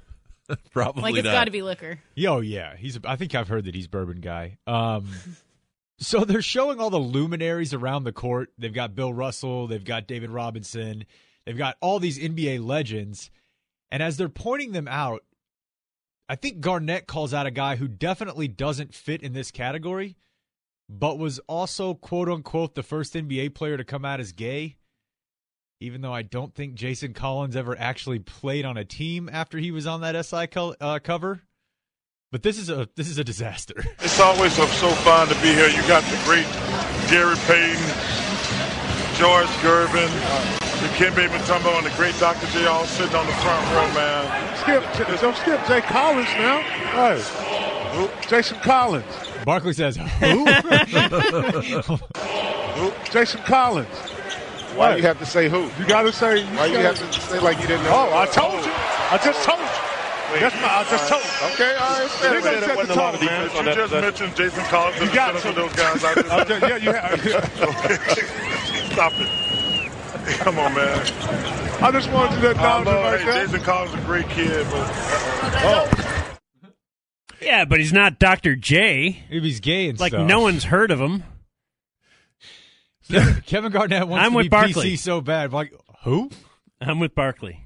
Probably 0.72 1.02
like 1.02 1.16
it's 1.16 1.26
got 1.28 1.44
to 1.44 1.50
be 1.50 1.62
liquor. 1.62 1.98
Yo, 2.14 2.40
yeah, 2.40 2.76
he's. 2.76 2.98
I 3.04 3.16
think 3.16 3.34
I've 3.34 3.48
heard 3.48 3.64
that 3.64 3.74
he's 3.74 3.86
bourbon 3.86 4.20
guy. 4.20 4.58
Um, 4.66 5.08
so 5.98 6.24
they're 6.24 6.42
showing 6.42 6.80
all 6.80 6.90
the 6.90 6.98
luminaries 6.98 7.72
around 7.72 8.04
the 8.04 8.12
court. 8.12 8.50
They've 8.58 8.72
got 8.72 8.94
Bill 8.94 9.12
Russell. 9.12 9.66
They've 9.66 9.84
got 9.84 10.06
David 10.06 10.30
Robinson. 10.30 11.06
They've 11.46 11.56
got 11.56 11.76
all 11.80 11.98
these 11.98 12.18
NBA 12.18 12.64
legends. 12.64 13.30
And 13.90 14.02
as 14.02 14.16
they're 14.16 14.28
pointing 14.28 14.72
them 14.72 14.88
out, 14.88 15.24
I 16.28 16.36
think 16.36 16.60
Garnett 16.60 17.06
calls 17.06 17.34
out 17.34 17.46
a 17.46 17.50
guy 17.50 17.76
who 17.76 17.86
definitely 17.86 18.48
doesn't 18.48 18.94
fit 18.94 19.22
in 19.22 19.34
this 19.34 19.50
category, 19.50 20.16
but 20.88 21.18
was 21.18 21.38
also 21.40 21.94
quote 21.94 22.28
unquote 22.28 22.74
the 22.74 22.82
first 22.82 23.14
NBA 23.14 23.54
player 23.54 23.76
to 23.76 23.84
come 23.84 24.04
out 24.04 24.20
as 24.20 24.32
gay. 24.32 24.76
Even 25.80 26.00
though 26.00 26.12
I 26.12 26.22
don't 26.22 26.54
think 26.54 26.74
Jason 26.74 27.12
Collins 27.12 27.56
ever 27.56 27.76
actually 27.78 28.18
played 28.18 28.64
on 28.64 28.76
a 28.76 28.84
team 28.84 29.28
after 29.30 29.58
he 29.58 29.70
was 29.70 29.86
on 29.86 30.00
that 30.02 30.24
SI 30.24 30.46
co- 30.46 30.74
uh, 30.80 30.98
cover, 31.00 31.42
but 32.32 32.42
this 32.42 32.58
is 32.58 32.70
a 32.70 32.88
this 32.96 33.08
is 33.08 33.18
a 33.18 33.24
disaster. 33.24 33.84
It's 34.00 34.20
always 34.20 34.52
so 34.54 34.66
so 34.66 34.88
fun 34.90 35.28
to 35.28 35.34
be 35.36 35.52
here. 35.52 35.68
You 35.68 35.82
got 35.88 36.02
the 36.04 36.18
great 36.24 36.46
Gary 37.10 37.36
Payton, 37.46 37.82
George 39.18 39.46
Gervin, 39.62 40.08
Dikembe 40.80 41.28
Mutombo, 41.28 41.76
and 41.76 41.86
the 41.86 41.90
great 41.96 42.18
Dr. 42.18 42.46
J 42.48 42.66
all 42.66 42.84
sitting 42.86 43.14
on 43.16 43.26
the 43.26 43.32
front 43.32 43.66
row, 43.74 43.88
man. 43.94 44.56
Skip, 44.58 44.82
don't 45.20 45.36
skip 45.36 45.64
Jay 45.66 45.80
Collins 45.82 46.28
now. 46.38 46.60
Hey, 46.62 47.20
who? 47.96 48.08
Jason 48.28 48.58
Collins. 48.60 49.04
Barkley 49.44 49.72
says, 49.72 49.96
"Who? 49.96 50.46
Who? 50.46 51.98
Jason 53.12 53.40
Collins. 53.42 54.13
Why 54.76 54.90
Hey, 54.92 54.96
you 54.98 55.02
have 55.04 55.18
to 55.18 55.26
say 55.26 55.48
who? 55.48 55.70
You 55.78 55.86
got 55.86 56.02
to 56.02 56.12
say. 56.12 56.44
Why 56.56 56.66
you 56.66 56.78
have 56.78 56.96
to 56.98 57.12
say 57.20 57.38
like 57.40 57.60
you 57.60 57.66
didn't 57.66 57.84
know? 57.84 58.08
Oh, 58.10 58.18
I 58.18 58.26
told 58.26 58.64
you. 58.64 58.70
I 58.74 59.18
just 59.22 59.42
told 59.44 59.58
you. 59.60 59.66
That's 60.40 60.54
my. 60.56 60.68
I 60.68 60.84
just 60.90 61.08
told 61.08 61.22
you. 61.22 61.54
Okay, 61.54 61.76
all 61.76 61.90
right. 61.90 62.10
They 62.10 62.40
fair 62.40 62.60
gonna 62.60 62.66
set 62.66 62.88
the 62.88 62.94
tone, 62.94 63.24
man. 63.24 63.66
You 63.66 63.74
just 63.74 63.92
mentioned 63.92 64.34
Jason 64.36 64.64
Collins 64.64 64.96
You 64.96 65.02
and 65.04 65.12
got 65.14 65.34
the 65.34 65.40
to. 65.40 65.48
of 65.50 65.54
those 65.54 65.72
guys. 65.74 66.02
I 66.04 66.14
just, 66.14 66.30
I 66.30 66.44
just- 66.44 66.62
yeah, 66.62 66.76
you 66.76 66.92
have. 66.92 67.20
Stop 68.92 69.12
it. 69.16 70.38
Come 70.38 70.58
on, 70.58 70.74
man. 70.74 70.98
I 71.82 71.90
just 71.92 72.10
wanted 72.10 72.40
to 72.40 72.48
I 72.48 72.50
acknowledge 72.52 72.88
him 72.88 72.94
like 72.94 73.20
hey, 73.20 73.26
that. 73.26 73.46
Jason 73.46 73.60
Collins 73.60 73.92
is 73.94 74.00
a 74.00 74.02
great 74.06 74.28
kid, 74.30 74.66
but 74.70 74.90
Oh, 75.66 75.90
yeah, 77.42 77.64
but 77.66 77.78
he's 77.78 77.92
not 77.92 78.18
Dr. 78.18 78.56
J. 78.56 79.22
If 79.30 79.42
he's 79.44 79.60
gay 79.60 79.88
and 79.88 80.00
Like 80.00 80.12
stuff. 80.12 80.26
no 80.26 80.40
one's 80.40 80.64
heard 80.64 80.90
of 80.90 80.98
him. 81.00 81.22
Kevin, 83.08 83.42
Kevin 83.46 83.72
Garnett 83.72 84.08
wants 84.08 84.24
I'm 84.24 84.32
to 84.32 84.36
with 84.36 84.44
be 84.46 84.48
Barkley. 84.50 84.92
PC 84.94 84.98
so 84.98 85.20
bad. 85.20 85.52
Like 85.52 85.72
who? 86.04 86.30
I'm 86.80 86.98
with 87.00 87.14
Barkley. 87.14 87.60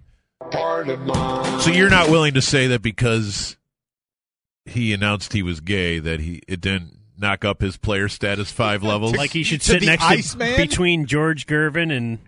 So 0.52 1.70
you're 1.72 1.90
not 1.90 2.08
willing 2.10 2.34
to 2.34 2.42
say 2.42 2.68
that 2.68 2.82
because 2.82 3.56
he 4.64 4.92
announced 4.92 5.32
he 5.32 5.42
was 5.42 5.60
gay 5.60 5.98
that 5.98 6.20
he 6.20 6.42
it 6.48 6.60
didn't 6.60 6.98
knock 7.16 7.44
up 7.44 7.60
his 7.60 7.76
player 7.76 8.08
status 8.08 8.50
five 8.50 8.82
levels? 8.84 9.16
Like 9.16 9.30
he 9.32 9.42
should 9.42 9.60
To 9.62 9.66
sit 9.66 9.80
the 9.80 9.86
next 9.86 10.04
Iceman? 10.04 10.52
to 10.52 10.56
between 10.56 11.06
George 11.06 11.46
Gervin 11.46 11.94
and. 11.94 12.18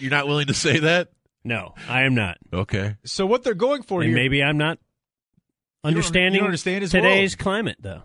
You're 0.00 0.10
not 0.10 0.26
willing 0.26 0.48
to 0.48 0.54
say 0.54 0.80
that? 0.80 1.10
No, 1.44 1.74
I 1.88 2.02
am 2.02 2.14
not. 2.14 2.38
Okay. 2.52 2.96
So 3.04 3.26
what 3.26 3.44
they're 3.44 3.54
going 3.54 3.82
for 3.82 4.00
And 4.00 4.08
here? 4.10 4.16
maybe 4.16 4.42
I'm 4.42 4.58
not 4.58 4.78
You 4.78 4.82
don't- 5.84 5.92
you 5.92 5.96
understanding 5.98 6.38
don't 6.40 6.46
understand 6.46 6.82
his 6.82 6.90
today's 6.90 7.32
world. 7.34 7.38
climate, 7.38 7.76
though. 7.80 8.02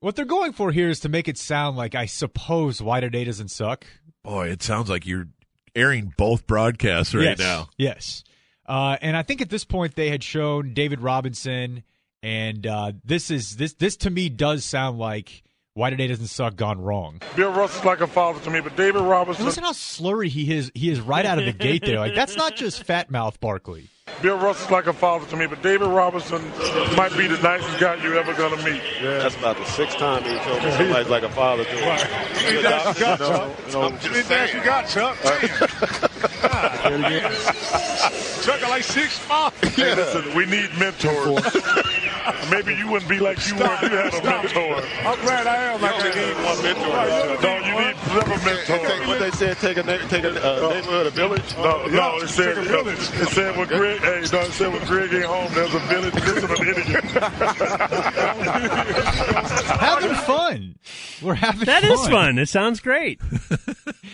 What 0.00 0.14
they're 0.14 0.26
going 0.26 0.52
for 0.52 0.72
here 0.72 0.90
is 0.90 1.00
to 1.00 1.08
make 1.08 1.26
it 1.26 1.38
sound 1.38 1.76
like 1.76 1.94
I 1.94 2.06
suppose 2.06 2.82
Why 2.82 3.00
Today 3.00 3.24
doesn't 3.24 3.50
suck. 3.50 3.86
Boy, 4.22 4.48
it 4.48 4.62
sounds 4.62 4.90
like 4.90 5.06
you're 5.06 5.28
airing 5.74 6.12
both 6.18 6.46
broadcasts 6.46 7.14
right 7.14 7.24
yes. 7.24 7.38
now. 7.38 7.68
Yes. 7.78 8.22
Uh, 8.66 8.96
and 9.00 9.16
I 9.16 9.22
think 9.22 9.40
at 9.40 9.48
this 9.48 9.64
point 9.64 9.94
they 9.94 10.10
had 10.10 10.22
shown 10.22 10.74
David 10.74 11.00
Robinson, 11.00 11.82
and 12.22 12.66
uh, 12.66 12.92
this 13.04 13.30
is 13.30 13.56
this 13.56 13.74
this 13.74 13.96
to 13.98 14.10
me 14.10 14.28
does 14.28 14.64
sound 14.64 14.98
like 14.98 15.42
Why 15.72 15.88
Today 15.88 16.08
doesn't 16.08 16.26
suck 16.26 16.56
gone 16.56 16.78
wrong. 16.80 17.22
Bill 17.34 17.52
Russell's 17.52 17.84
like 17.86 18.02
a 18.02 18.06
father 18.06 18.40
to 18.40 18.50
me. 18.50 18.60
But 18.60 18.76
David 18.76 19.00
Robinson, 19.00 19.46
Listen 19.46 19.64
how 19.64 19.72
slurry 19.72 20.28
he 20.28 20.52
is. 20.54 20.70
He 20.74 20.90
is 20.90 21.00
right 21.00 21.24
out 21.24 21.38
of 21.38 21.46
the 21.46 21.52
gate 21.52 21.86
there. 21.86 22.00
Like 22.00 22.14
that's 22.14 22.36
not 22.36 22.54
just 22.54 22.84
fat 22.84 23.10
mouth 23.10 23.40
Barkley. 23.40 23.88
Bill 24.22 24.38
Russell's 24.38 24.70
like 24.70 24.86
a 24.86 24.92
father 24.92 25.26
to 25.26 25.36
me. 25.36 25.46
But 25.46 25.62
David 25.62 25.88
Robinson 25.88 26.40
might 26.96 27.12
be 27.18 27.26
the 27.26 27.38
nicest 27.42 27.78
guy 27.78 27.96
you're 27.96 28.16
ever 28.16 28.32
gonna 28.34 28.56
meet. 28.62 28.80
That's 29.02 29.34
about 29.36 29.56
the 29.58 29.64
sixth 29.64 29.98
time 29.98 30.22
he 30.22 30.38
told 30.38 30.62
me 30.62 30.70
somebody's 30.72 31.08
like 31.10 31.24
a 31.24 31.28
father 31.30 31.64
to 31.64 31.70
him. 31.70 31.98
you 32.56 32.62
got, 32.62 32.94
you 32.96 33.00
got, 33.04 33.18
Chuck. 33.18 33.50
You 33.66 33.72
know, 33.72 33.82
I'm 33.82 33.98
just 33.98 34.28
saying. 34.28 34.56
You 34.56 34.62
got, 34.64 34.86
Chuck. 34.88 35.16
Chuck 38.42 38.62
are 38.62 38.70
like 38.70 38.84
six 38.84 39.18
five. 39.18 39.52
Hey, 39.74 39.94
listen, 39.94 40.34
we 40.34 40.46
need 40.46 40.70
mentors. 40.78 41.44
Maybe 42.50 42.74
you 42.74 42.88
wouldn't 42.88 43.08
be 43.10 43.18
like 43.18 43.44
you 43.46 43.54
were 43.56 43.64
if 43.74 43.82
you 43.82 43.88
had 43.88 44.14
a 44.14 44.22
mentor. 44.24 44.82
I'm 45.06 45.18
glad 45.20 45.46
I 45.46 45.56
am 45.74 45.80
like 45.80 45.96
You 46.02 46.12
that. 46.12 46.16
need 46.16 46.36
one 46.44 46.62
mentor. 46.62 47.42
No, 47.42 47.58
you 47.58 47.74
need 47.86 47.96
several 48.06 48.38
mentors. 48.44 48.66
Take 48.66 49.06
what 49.06 49.18
they 49.18 49.30
said, 49.32 49.56
take 49.58 49.76
a, 49.76 49.82
take 50.08 50.24
a 50.24 50.30
uh, 50.30 50.34
neighborhood, 50.70 51.06
a 51.06 51.10
village. 51.10 51.54
No, 51.56 51.86
no, 51.86 52.16
it 52.18 52.28
said, 52.28 52.54
Take 52.56 52.64
a 52.66 52.68
village. 52.68 52.98
it 52.98 53.28
said 53.28 53.56
when 53.56 53.68
Greg, 53.68 53.95
hey, 54.00 54.24
no, 54.32 54.40
it 54.40 54.52
said 54.52 54.72
when 54.72 54.84
Greg 54.86 55.12
ain't 55.14 55.24
home, 55.24 55.52
there's 55.54 55.74
a 55.74 55.78
village 55.80 56.14
missing 56.14 56.50
an 56.50 56.68
idiot. 56.68 57.04
having 59.78 60.14
fun. 60.14 60.76
We're 61.22 61.34
having 61.34 61.64
That 61.66 61.82
fun. 61.82 61.92
is 61.92 62.08
fun. 62.08 62.38
It 62.38 62.48
sounds 62.48 62.80
great. 62.80 63.20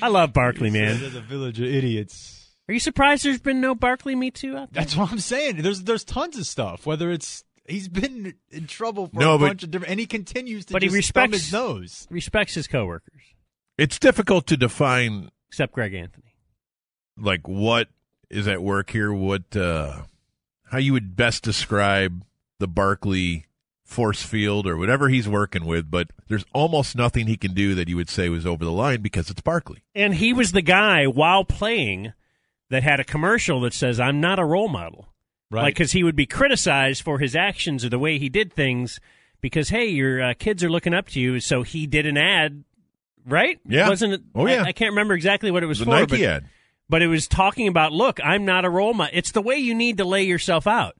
I 0.00 0.08
love 0.08 0.32
Barkley, 0.32 0.70
man. 0.70 0.98
There's 1.00 1.14
a 1.14 1.20
village 1.20 1.60
of 1.60 1.66
idiots. 1.66 2.50
Are 2.68 2.74
you 2.74 2.80
surprised 2.80 3.24
there's 3.24 3.40
been 3.40 3.60
no 3.60 3.74
Barkley 3.74 4.14
Me 4.14 4.30
Too 4.30 4.56
out 4.56 4.72
there? 4.72 4.82
That's 4.82 4.96
what 4.96 5.10
I'm 5.12 5.18
saying. 5.18 5.62
There's 5.62 5.82
there's 5.82 6.04
tons 6.04 6.38
of 6.38 6.46
stuff. 6.46 6.86
Whether 6.86 7.10
it's 7.10 7.44
he's 7.66 7.88
been 7.88 8.34
in 8.50 8.66
trouble 8.66 9.08
for 9.08 9.18
No, 9.18 9.34
a 9.34 9.38
but- 9.38 9.46
bunch 9.48 9.62
of 9.64 9.70
different, 9.70 9.90
and 9.90 10.00
he 10.00 10.06
continues 10.06 10.66
to 10.66 10.72
But 10.72 10.82
he 10.82 10.88
just 10.88 11.12
thumb 11.12 11.30
respects 11.30 11.44
his 11.44 11.52
nose. 11.52 12.06
respects 12.10 12.54
his 12.54 12.66
coworkers, 12.68 13.20
It's 13.78 13.98
difficult 13.98 14.46
to 14.48 14.56
define 14.56 15.30
except 15.48 15.72
Greg 15.72 15.92
Anthony. 15.94 16.34
like 17.18 17.46
what 17.46 17.88
is 18.32 18.48
at 18.48 18.62
work 18.62 18.90
here, 18.90 19.12
what 19.12 19.56
uh 19.56 20.02
how 20.70 20.78
you 20.78 20.92
would 20.92 21.14
best 21.16 21.42
describe 21.42 22.24
the 22.58 22.66
Barkley 22.66 23.46
force 23.84 24.22
field 24.22 24.66
or 24.66 24.76
whatever 24.76 25.10
he's 25.10 25.28
working 25.28 25.66
with, 25.66 25.90
but 25.90 26.08
there's 26.28 26.46
almost 26.54 26.96
nothing 26.96 27.26
he 27.26 27.36
can 27.36 27.52
do 27.52 27.74
that 27.74 27.88
you 27.88 27.96
would 27.96 28.08
say 28.08 28.28
was 28.30 28.46
over 28.46 28.64
the 28.64 28.72
line 28.72 29.02
because 29.02 29.28
it's 29.28 29.42
Barkley. 29.42 29.82
And 29.94 30.14
he 30.14 30.32
was 30.32 30.52
the 30.52 30.62
guy 30.62 31.06
while 31.06 31.44
playing 31.44 32.14
that 32.70 32.82
had 32.82 33.00
a 33.00 33.04
commercial 33.04 33.60
that 33.60 33.74
says, 33.74 34.00
"I'm 34.00 34.20
not 34.20 34.38
a 34.38 34.44
role 34.44 34.68
model." 34.68 35.08
Right. 35.50 35.64
Like, 35.64 35.74
because 35.74 35.92
he 35.92 36.02
would 36.02 36.16
be 36.16 36.24
criticized 36.24 37.02
for 37.02 37.18
his 37.18 37.36
actions 37.36 37.84
or 37.84 37.90
the 37.90 37.98
way 37.98 38.18
he 38.18 38.30
did 38.30 38.50
things, 38.50 38.98
because 39.42 39.68
hey, 39.68 39.88
your 39.88 40.22
uh, 40.22 40.34
kids 40.38 40.64
are 40.64 40.70
looking 40.70 40.94
up 40.94 41.08
to 41.10 41.20
you. 41.20 41.40
So 41.40 41.62
he 41.62 41.86
did 41.86 42.06
an 42.06 42.16
ad, 42.16 42.64
right? 43.26 43.60
Yeah. 43.66 43.90
wasn't 43.90 44.14
it? 44.14 44.22
Oh, 44.34 44.46
yeah. 44.46 44.62
I, 44.62 44.68
I 44.68 44.72
can't 44.72 44.92
remember 44.92 45.12
exactly 45.12 45.50
what 45.50 45.62
it 45.62 45.66
was 45.66 45.80
The 45.80 45.84
for. 45.84 45.90
Nike 45.90 46.20
but, 46.20 46.20
ad. 46.22 46.44
But 46.92 47.00
it 47.00 47.06
was 47.06 47.26
talking 47.26 47.68
about, 47.68 47.90
look, 47.92 48.20
I'm 48.22 48.44
not 48.44 48.66
a 48.66 48.70
role 48.70 48.92
model. 48.92 49.14
It's 49.16 49.32
the 49.32 49.40
way 49.40 49.56
you 49.56 49.74
need 49.74 49.96
to 49.96 50.04
lay 50.04 50.24
yourself 50.24 50.66
out. 50.66 50.94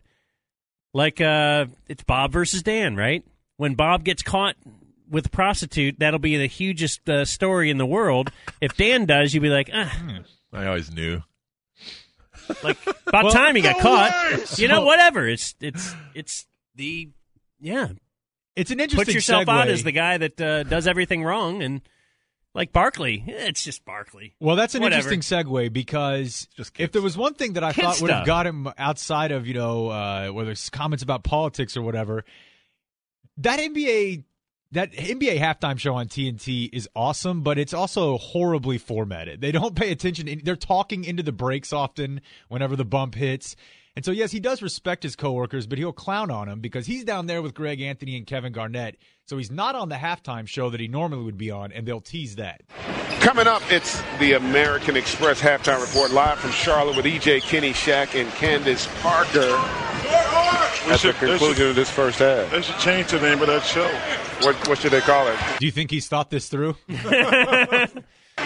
Like, 0.94 1.20
uh, 1.20 1.66
it's 1.86 2.02
Bob 2.02 2.32
versus 2.32 2.62
Dan, 2.62 2.96
right? 2.96 3.22
When 3.58 3.74
Bob 3.74 4.02
gets 4.02 4.22
caught 4.22 4.56
with 5.10 5.26
a 5.26 5.28
prostitute, 5.28 5.98
that'll 5.98 6.18
be 6.18 6.38
the 6.38 6.46
hugest 6.46 7.06
uh, 7.10 7.26
story 7.26 7.68
in 7.70 7.76
the 7.76 7.84
world. 7.84 8.32
If 8.62 8.74
Dan 8.74 9.04
does, 9.04 9.34
you'd 9.34 9.42
be 9.42 9.50
like, 9.50 9.68
ah, 9.72 10.20
I 10.50 10.66
always 10.66 10.90
knew. 10.90 11.20
like 12.64 12.78
about 13.06 13.24
Well, 13.24 13.32
time 13.34 13.54
he 13.54 13.60
got 13.60 13.76
no 13.76 13.82
caught. 13.82 14.32
way! 14.32 14.44
You 14.56 14.68
know, 14.68 14.84
whatever. 14.86 15.28
It's 15.28 15.54
it's 15.60 15.94
it's 16.14 16.46
the 16.74 17.10
yeah. 17.60 17.88
It's 18.56 18.70
an 18.70 18.80
interesting 18.80 19.04
Put 19.04 19.14
yourself 19.14 19.48
out 19.48 19.68
segue. 19.68 19.72
as 19.72 19.84
the 19.84 19.92
guy 19.92 20.16
that 20.18 20.40
uh, 20.40 20.62
does 20.64 20.86
everything 20.86 21.22
wrong, 21.22 21.62
and 21.62 21.82
like 22.54 22.72
Barkley, 22.72 23.24
eh, 23.26 23.46
it's 23.48 23.64
just 23.64 23.84
Barkley. 23.84 24.34
Well, 24.40 24.56
that's 24.56 24.74
an 24.74 24.82
Whatever. 24.82 25.10
interesting 25.12 25.44
segue 25.46 25.72
because 25.72 26.48
if 26.78 26.92
there 26.92 27.02
was 27.02 27.16
one 27.16 27.34
thing 27.34 27.54
that 27.54 27.64
I 27.64 27.72
Kid 27.72 27.82
thought 27.82 28.00
would 28.00 28.10
have 28.10 28.18
stuff. 28.20 28.26
got 28.26 28.46
him 28.46 28.68
outside 28.78 29.32
of 29.32 29.46
you 29.46 29.54
know 29.54 29.88
uh, 29.88 30.28
whether 30.28 30.50
it's 30.50 30.68
comments 30.70 31.02
about 31.02 31.24
politics 31.24 31.76
or 31.76 31.82
whatever, 31.82 32.24
that 33.38 33.58
NBA 33.58 34.24
that 34.72 34.92
NBA 34.92 35.38
halftime 35.38 35.78
show 35.78 35.94
on 35.94 36.08
TNT 36.08 36.70
is 36.72 36.88
awesome, 36.96 37.42
but 37.42 37.58
it's 37.58 37.74
also 37.74 38.16
horribly 38.16 38.78
formatted. 38.78 39.40
They 39.40 39.52
don't 39.52 39.74
pay 39.76 39.92
attention. 39.92 40.40
They're 40.44 40.56
talking 40.56 41.04
into 41.04 41.22
the 41.22 41.32
breaks 41.32 41.72
often 41.72 42.22
whenever 42.48 42.74
the 42.76 42.84
bump 42.84 43.14
hits. 43.14 43.54
And 43.94 44.04
so, 44.06 44.10
yes, 44.10 44.32
he 44.32 44.40
does 44.40 44.62
respect 44.62 45.02
his 45.02 45.16
coworkers, 45.16 45.66
but 45.66 45.76
he'll 45.78 45.92
clown 45.92 46.30
on 46.30 46.48
them 46.48 46.60
because 46.60 46.86
he's 46.86 47.04
down 47.04 47.26
there 47.26 47.42
with 47.42 47.52
Greg 47.52 47.80
Anthony 47.82 48.16
and 48.16 48.26
Kevin 48.26 48.50
Garnett. 48.52 48.96
So 49.26 49.36
he's 49.36 49.50
not 49.50 49.74
on 49.74 49.90
the 49.90 49.96
halftime 49.96 50.48
show 50.48 50.70
that 50.70 50.80
he 50.80 50.88
normally 50.88 51.24
would 51.24 51.36
be 51.36 51.50
on, 51.50 51.72
and 51.72 51.86
they'll 51.86 52.00
tease 52.00 52.36
that. 52.36 52.62
Coming 53.20 53.46
up, 53.46 53.62
it's 53.70 54.02
the 54.18 54.32
American 54.32 54.96
Express 54.96 55.42
halftime 55.42 55.80
report 55.82 56.10
live 56.10 56.38
from 56.38 56.52
Charlotte 56.52 56.96
with 56.96 57.04
EJ 57.04 57.42
Kenny 57.42 57.72
Shaq 57.72 58.18
and 58.18 58.30
Candace 58.32 58.88
Parker 59.02 59.40
We 60.86 60.92
at 60.92 60.98
should- 61.00 61.14
the 61.16 61.20
they 61.20 61.26
conclusion 61.28 61.54
should- 61.56 61.68
of 61.70 61.76
this 61.76 61.90
first 61.90 62.18
half. 62.18 62.50
They 62.50 62.62
should 62.62 62.78
change 62.78 63.08
the 63.10 63.20
name 63.20 63.42
of 63.42 63.46
that 63.48 63.62
show. 63.62 63.86
What, 64.46 64.56
what 64.68 64.78
should 64.78 64.92
they 64.92 65.00
call 65.02 65.28
it? 65.28 65.36
Do 65.60 65.66
you 65.66 65.72
think 65.72 65.90
he's 65.90 66.08
thought 66.08 66.30
this 66.30 66.48
through? 66.48 66.76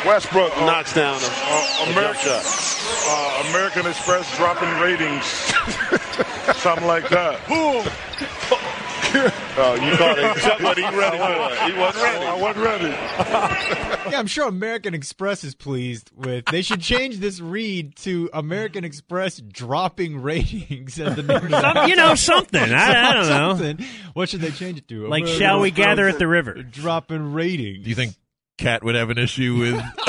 Westbrook 0.05 0.55
knocks 0.59 0.93
down 0.95 1.15
a, 1.15 1.27
Uh, 1.27 1.85
a 1.87 1.91
American, 1.93 2.25
jump 2.25 2.45
shot. 2.45 3.07
uh, 3.09 3.49
American 3.51 3.87
Express 3.87 4.37
dropping 4.37 4.69
ratings, 4.81 5.25
something 6.57 6.87
like 6.87 7.09
that. 7.09 7.47
Boom. 7.49 7.85
Oh, 9.59 9.75
you 9.77 9.97
called 9.97 10.19
it 10.19 10.37
Chuck, 10.43 10.59
but 10.61 10.77
he 10.77 10.83
ready 10.85 11.17
for 11.17 11.55
it. 11.55 11.73
He 11.73 11.79
wasn't 11.79 12.05
ready. 12.05 12.27
I 12.27 12.35
wasn't 12.39 12.65
ready. 12.67 12.85
yeah, 14.11 14.19
I'm 14.19 14.27
sure 14.27 14.47
American 14.47 14.93
Express 14.93 15.43
is 15.43 15.55
pleased 15.55 16.11
with. 16.15 16.45
They 16.47 16.61
should 16.61 16.83
change 16.83 17.17
this 17.19 17.41
read 17.41 17.97
to 17.99 18.29
American 18.35 18.85
Express 18.85 19.39
dropping 19.39 20.21
ratings 20.21 20.99
as 21.01 21.17
the 21.17 21.23
name 21.23 21.51
of 21.55 21.61
Some- 21.63 21.89
you 21.89 21.97
know, 21.97 22.15
something. 22.15 22.61
I- 22.61 23.11
I 23.11 23.15
don't 23.15 23.29
know. 23.29 23.57
Something. 23.57 23.87
What 24.13 24.29
should 24.29 24.41
they 24.43 24.51
change 24.51 24.79
it 24.79 24.89
to? 24.89 25.07
Like, 25.07 25.23
American 25.23 25.41
shall 25.41 25.61
we 25.61 25.69
Express 25.69 25.87
gather 25.87 26.09
at 26.09 26.19
the 26.19 26.29
river? 26.29 26.53
Dropping 26.63 27.33
ratings. 27.33 27.85
Do 27.85 27.89
you 27.89 27.97
think 27.97 28.15
Cat 28.59 28.83
would 28.83 28.95
have 28.95 29.11
an 29.11 29.19
issue 29.19 29.57
with 29.57 29.75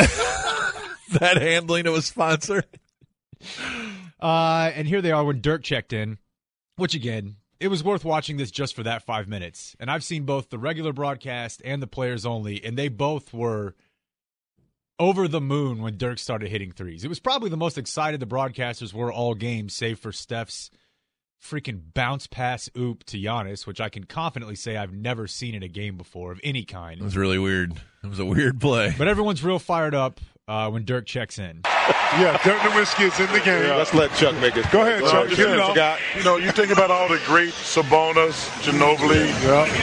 that 1.20 1.38
handling 1.38 1.88
of 1.88 1.96
a 1.96 2.02
sponsor? 2.02 2.64
Uh, 4.20 4.72
and 4.74 4.88
here 4.88 5.02
they 5.02 5.12
are 5.12 5.24
when 5.24 5.42
Dirk 5.42 5.64
checked 5.64 5.94
in, 5.94 6.18
which 6.76 6.96
again, 6.96 7.36
it 7.60 7.68
was 7.70 7.84
worth 7.84 8.06
watching 8.06 8.38
this 8.38 8.52
just 8.52 8.76
for 8.76 8.84
that 8.84 9.04
five 9.04 9.28
minutes. 9.28 9.76
And 9.80 9.90
I've 9.90 10.04
seen 10.04 10.24
both 10.24 10.50
the 10.50 10.58
regular 10.58 10.94
broadcast 10.94 11.62
and 11.66 11.82
the 11.82 11.88
players 11.88 12.26
only, 12.26 12.64
and 12.64 12.78
they 12.78 12.88
both 12.88 13.34
were 13.34 13.76
over 15.00 15.28
the 15.28 15.42
moon 15.42 15.82
when 15.82 15.98
Dirk 15.98 16.20
started 16.20 16.50
hitting 16.50 16.72
threes. 16.72 17.04
It 17.04 17.10
was 17.10 17.20
probably 17.20 17.50
the 17.50 17.58
most 17.58 17.78
excited 17.78 18.20
the 18.20 18.26
broadcasters 18.26 18.94
were 18.94 19.12
all 19.12 19.36
game, 19.36 19.70
save 19.70 20.00
for 20.00 20.12
Steph's 20.12 20.72
freaking 21.44 21.82
bounce 21.94 22.26
pass 22.26 22.70
oop 22.78 23.04
to 23.06 23.18
Giannis, 23.18 23.68
which 23.68 23.80
I 23.80 23.90
can 23.90 24.06
confidently 24.06 24.56
say 24.56 24.76
I've 24.76 24.94
never 24.94 25.28
seen 25.28 25.54
in 25.54 25.62
a 25.62 25.68
game 25.68 25.98
before 25.98 26.32
of 26.32 26.40
any 26.44 26.64
kind. 26.64 27.00
It 27.00 27.04
was 27.04 27.18
really 27.18 27.38
weird. 27.38 27.80
It 28.08 28.12
was 28.12 28.20
a 28.20 28.26
weird 28.26 28.62
play. 28.62 28.96
But 28.98 29.10
everyone's 29.10 29.44
real 29.44 29.60
fired 29.60 29.94
up 29.94 30.22
uh, 30.48 30.70
when 30.70 30.86
Dirk 30.86 31.06
checks 31.06 31.38
in. 31.40 31.62
Yeah, 32.20 32.40
Dirk 32.42 32.56
the 32.64 32.70
Nowitzki 32.72 33.12
is 33.12 33.20
in 33.20 33.28
the 33.36 33.44
game. 33.44 33.68
Let's 33.76 33.94
let 33.94 34.14
Chuck 34.16 34.34
make 34.40 34.56
it. 34.56 34.64
Go 34.72 34.80
ahead, 34.82 35.02
Well, 35.04 35.12
Chuck. 35.12 35.28
just 35.28 35.40
You 35.42 35.56
know, 35.60 35.76
you 36.16 36.24
know, 36.24 36.38
you 36.38 36.52
think 36.52 36.72
about 36.72 36.90
all 36.90 37.10
the 37.10 37.20
great 37.28 37.52
Sabonis, 37.52 38.48
Ginobili, 38.64 39.28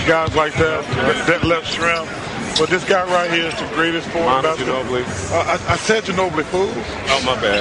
guys 0.08 0.34
like 0.34 0.54
that, 0.54 0.82
that, 1.04 1.26
that 1.28 1.44
left 1.44 1.68
shrimp. 1.68 2.08
But 2.58 2.70
this 2.70 2.82
guy 2.88 3.04
right 3.12 3.30
here 3.30 3.44
is 3.46 3.54
the 3.60 3.68
greatest 3.76 4.08
forward. 4.08 4.26
Manu 4.40 4.48
basketball- 4.56 4.84
Ginobili. 4.84 5.04
Uh, 5.32 5.68
I, 5.68 5.72
I 5.74 5.76
said 5.76 6.04
Ginobili, 6.04 6.44
fools. 6.48 6.72
Oh, 7.12 7.20
my 7.28 7.36
bad. 7.44 7.60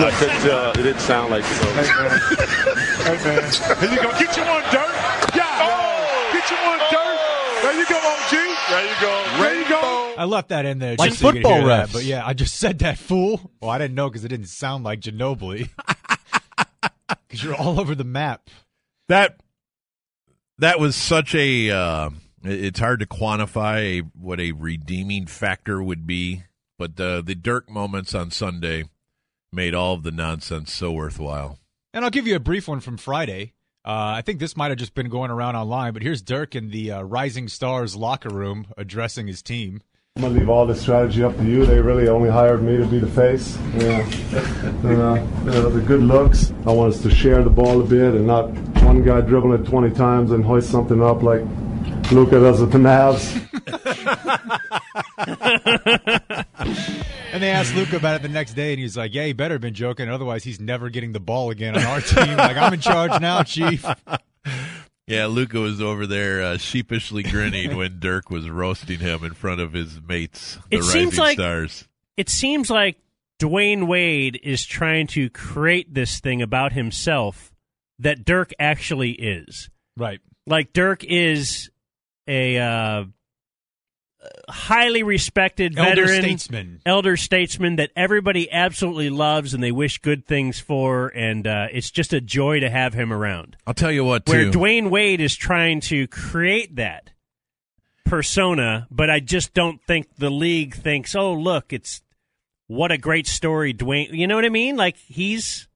I 0.00 0.10
couldn't 0.16 0.40
tell. 0.40 0.70
It 0.72 0.82
didn't 0.88 1.00
sound 1.00 1.30
like 1.30 1.44
Ginobili. 1.44 1.84
Hey, 3.04 3.18
man. 3.28 3.44
Here 3.76 3.90
you 3.92 4.00
go. 4.02 4.08
Get 4.18 4.36
you 4.40 4.44
one, 4.48 4.64
Dirk. 4.72 4.94
Yeah. 5.36 5.68
Oh. 5.68 6.32
Get 6.32 6.48
you 6.48 6.56
one, 6.64 6.80
Dirk. 6.88 7.18
There 7.60 7.76
you 7.76 7.86
go, 7.86 8.00
OG. 8.00 8.51
There 8.72 8.88
you 8.88 9.00
go. 9.00 9.24
There 9.42 9.54
you 9.62 9.68
go. 9.68 10.14
I 10.18 10.24
left 10.24 10.48
that 10.50 10.64
in 10.66 10.78
there 10.78 10.96
Like 10.98 11.10
just 11.10 11.20
so 11.20 11.28
you 11.28 11.32
could 11.34 11.42
football 11.42 11.66
that, 11.66 11.88
refs. 11.88 11.92
but 11.92 12.04
yeah, 12.04 12.26
I 12.26 12.32
just 12.34 12.56
said 12.56 12.78
that 12.80 12.98
fool. 12.98 13.50
Well, 13.60 13.70
I 13.70 13.78
didn't 13.78 13.94
know 13.94 14.08
because 14.08 14.24
it 14.24 14.28
didn't 14.28 14.46
sound 14.48 14.84
like 14.84 15.00
Ginobili. 15.00 15.68
Because 17.28 17.42
you're 17.44 17.54
all 17.54 17.80
over 17.80 17.94
the 17.94 18.04
map. 18.04 18.50
that 19.08 19.40
that 20.58 20.78
was 20.78 20.94
such 20.96 21.34
a 21.34 21.70
uh, 21.70 22.10
it's 22.44 22.78
hard 22.78 23.00
to 23.00 23.06
quantify 23.06 23.78
a, 23.80 24.00
what 24.18 24.38
a 24.38 24.52
redeeming 24.52 25.24
factor 25.26 25.82
would 25.82 26.06
be 26.06 26.42
but 26.78 26.96
the 26.96 27.22
the 27.24 27.34
dirk 27.34 27.70
moments 27.70 28.14
on 28.14 28.30
sunday 28.30 28.84
made 29.50 29.74
all 29.74 29.94
of 29.94 30.02
the 30.02 30.10
nonsense 30.10 30.72
so 30.72 30.92
worthwhile 30.92 31.58
And 31.94 32.04
I'll 32.04 32.10
give 32.10 32.26
you 32.26 32.36
a 32.36 32.40
brief 32.40 32.68
one 32.68 32.80
from 32.80 32.96
Friday. 32.98 33.52
Uh, 33.84 34.14
I 34.16 34.22
think 34.22 34.38
this 34.38 34.56
might 34.56 34.70
have 34.70 34.78
just 34.78 34.94
been 34.94 35.08
going 35.08 35.32
around 35.32 35.56
online, 35.56 35.92
but 35.92 36.02
here's 36.02 36.22
Dirk 36.22 36.54
in 36.54 36.70
the 36.70 36.92
uh, 36.92 37.02
Rising 37.02 37.48
Stars 37.48 37.96
locker 37.96 38.28
room 38.28 38.66
addressing 38.76 39.26
his 39.26 39.42
team. 39.42 39.82
I'm 40.14 40.22
gonna 40.22 40.34
leave 40.34 40.48
all 40.48 40.66
the 40.66 40.74
strategy 40.74 41.24
up 41.24 41.36
to 41.38 41.44
you. 41.44 41.66
They 41.66 41.80
really 41.80 42.06
only 42.06 42.28
hired 42.28 42.62
me 42.62 42.76
to 42.76 42.86
be 42.86 42.98
the 42.98 43.08
face. 43.08 43.58
Yeah. 43.76 44.08
And, 44.82 45.00
uh, 45.00 45.12
uh, 45.12 45.68
the 45.68 45.80
good 45.80 46.02
looks. 46.02 46.52
I 46.66 46.72
want 46.72 46.92
us 46.94 47.02
to 47.02 47.10
share 47.10 47.42
the 47.42 47.50
ball 47.50 47.80
a 47.80 47.84
bit 47.84 48.14
and 48.14 48.26
not 48.26 48.50
one 48.82 49.02
guy 49.02 49.20
dribbling 49.20 49.62
it 49.62 49.66
20 49.66 49.94
times 49.94 50.32
and 50.32 50.44
hoist 50.44 50.70
something 50.70 51.02
up 51.02 51.22
like 51.22 51.42
Luka 52.10 52.40
does 52.40 52.60
with 52.60 52.72
the 52.72 52.78
Mavs. 52.78 53.38
And 57.32 57.42
they 57.42 57.50
asked 57.50 57.74
Luka 57.74 57.96
about 57.96 58.16
it 58.16 58.22
the 58.22 58.28
next 58.28 58.52
day, 58.54 58.72
and 58.72 58.80
he's 58.80 58.96
like, 58.96 59.14
"Yeah, 59.14 59.24
he 59.24 59.32
better 59.32 59.54
have 59.54 59.60
been 59.62 59.74
joking. 59.74 60.08
Otherwise, 60.08 60.44
he's 60.44 60.60
never 60.60 60.90
getting 60.90 61.12
the 61.12 61.20
ball 61.20 61.50
again 61.50 61.74
on 61.76 61.82
our 61.84 62.00
team. 62.02 62.36
like, 62.36 62.56
I'm 62.56 62.72
in 62.74 62.80
charge 62.80 63.20
now, 63.20 63.42
chief." 63.42 63.84
yeah 65.08 65.26
luka 65.26 65.58
was 65.58 65.80
over 65.82 66.06
there 66.06 66.42
uh, 66.42 66.56
sheepishly 66.56 67.24
grinning 67.24 67.76
when 67.76 67.98
dirk 67.98 68.30
was 68.30 68.48
roasting 68.48 69.00
him 69.00 69.24
in 69.24 69.34
front 69.34 69.60
of 69.60 69.72
his 69.72 70.00
mates 70.00 70.56
the 70.70 70.76
It 70.76 70.80
rising 70.80 70.92
seems 71.00 71.18
like- 71.18 71.34
stars 71.38 71.88
It 72.16 72.28
seems 72.28 72.70
like 72.70 72.98
Dwyane 73.40 73.88
Wade 73.88 74.38
is 74.44 74.64
trying 74.64 75.08
to 75.08 75.28
create 75.30 75.92
this 75.92 76.20
thing 76.20 76.40
about 76.40 76.72
himself 76.72 77.52
that 77.98 78.24
Dirk 78.24 78.52
actually 78.60 79.10
is. 79.12 79.68
Right. 79.96 80.20
Like 80.46 80.72
Dirk 80.72 81.02
is 81.02 81.68
a 82.28 82.58
uh, 82.58 83.04
highly 84.48 85.02
respected 85.02 85.78
Elder 85.78 86.06
veteran, 86.06 86.22
statesman. 86.22 86.80
elder 86.86 87.16
statesman 87.16 87.76
that 87.76 87.90
everybody 87.96 88.50
absolutely 88.50 89.10
loves 89.10 89.54
and 89.54 89.62
they 89.62 89.72
wish 89.72 89.98
good 89.98 90.26
things 90.26 90.60
for, 90.60 91.08
and 91.08 91.46
uh, 91.46 91.66
it's 91.72 91.90
just 91.90 92.12
a 92.12 92.20
joy 92.20 92.60
to 92.60 92.70
have 92.70 92.94
him 92.94 93.12
around. 93.12 93.56
i'll 93.66 93.74
tell 93.74 93.92
you 93.92 94.04
what 94.04 94.28
Where 94.28 94.50
too 94.50 94.58
Dwyane 94.58 94.90
Wade 94.90 95.20
is 95.20 95.34
trying 95.34 95.80
to 95.82 96.06
create 96.08 96.76
that 96.76 97.10
persona, 98.04 98.86
but 98.90 99.10
I 99.10 99.20
just 99.20 99.54
don't 99.54 99.82
think 99.82 100.16
the 100.16 100.30
league 100.30 100.74
thinks, 100.74 101.14
oh, 101.14 101.32
look, 101.32 101.72
it's 101.72 102.02
what 102.66 102.92
a 102.92 102.98
great 102.98 103.26
story, 103.26 103.72
Dwyane. 103.74 104.12
You 104.12 104.26
know 104.26 104.34
what 104.36 104.44
I 104.44 104.50
mean? 104.50 104.76
Like 104.76 104.96
he's 104.96 105.68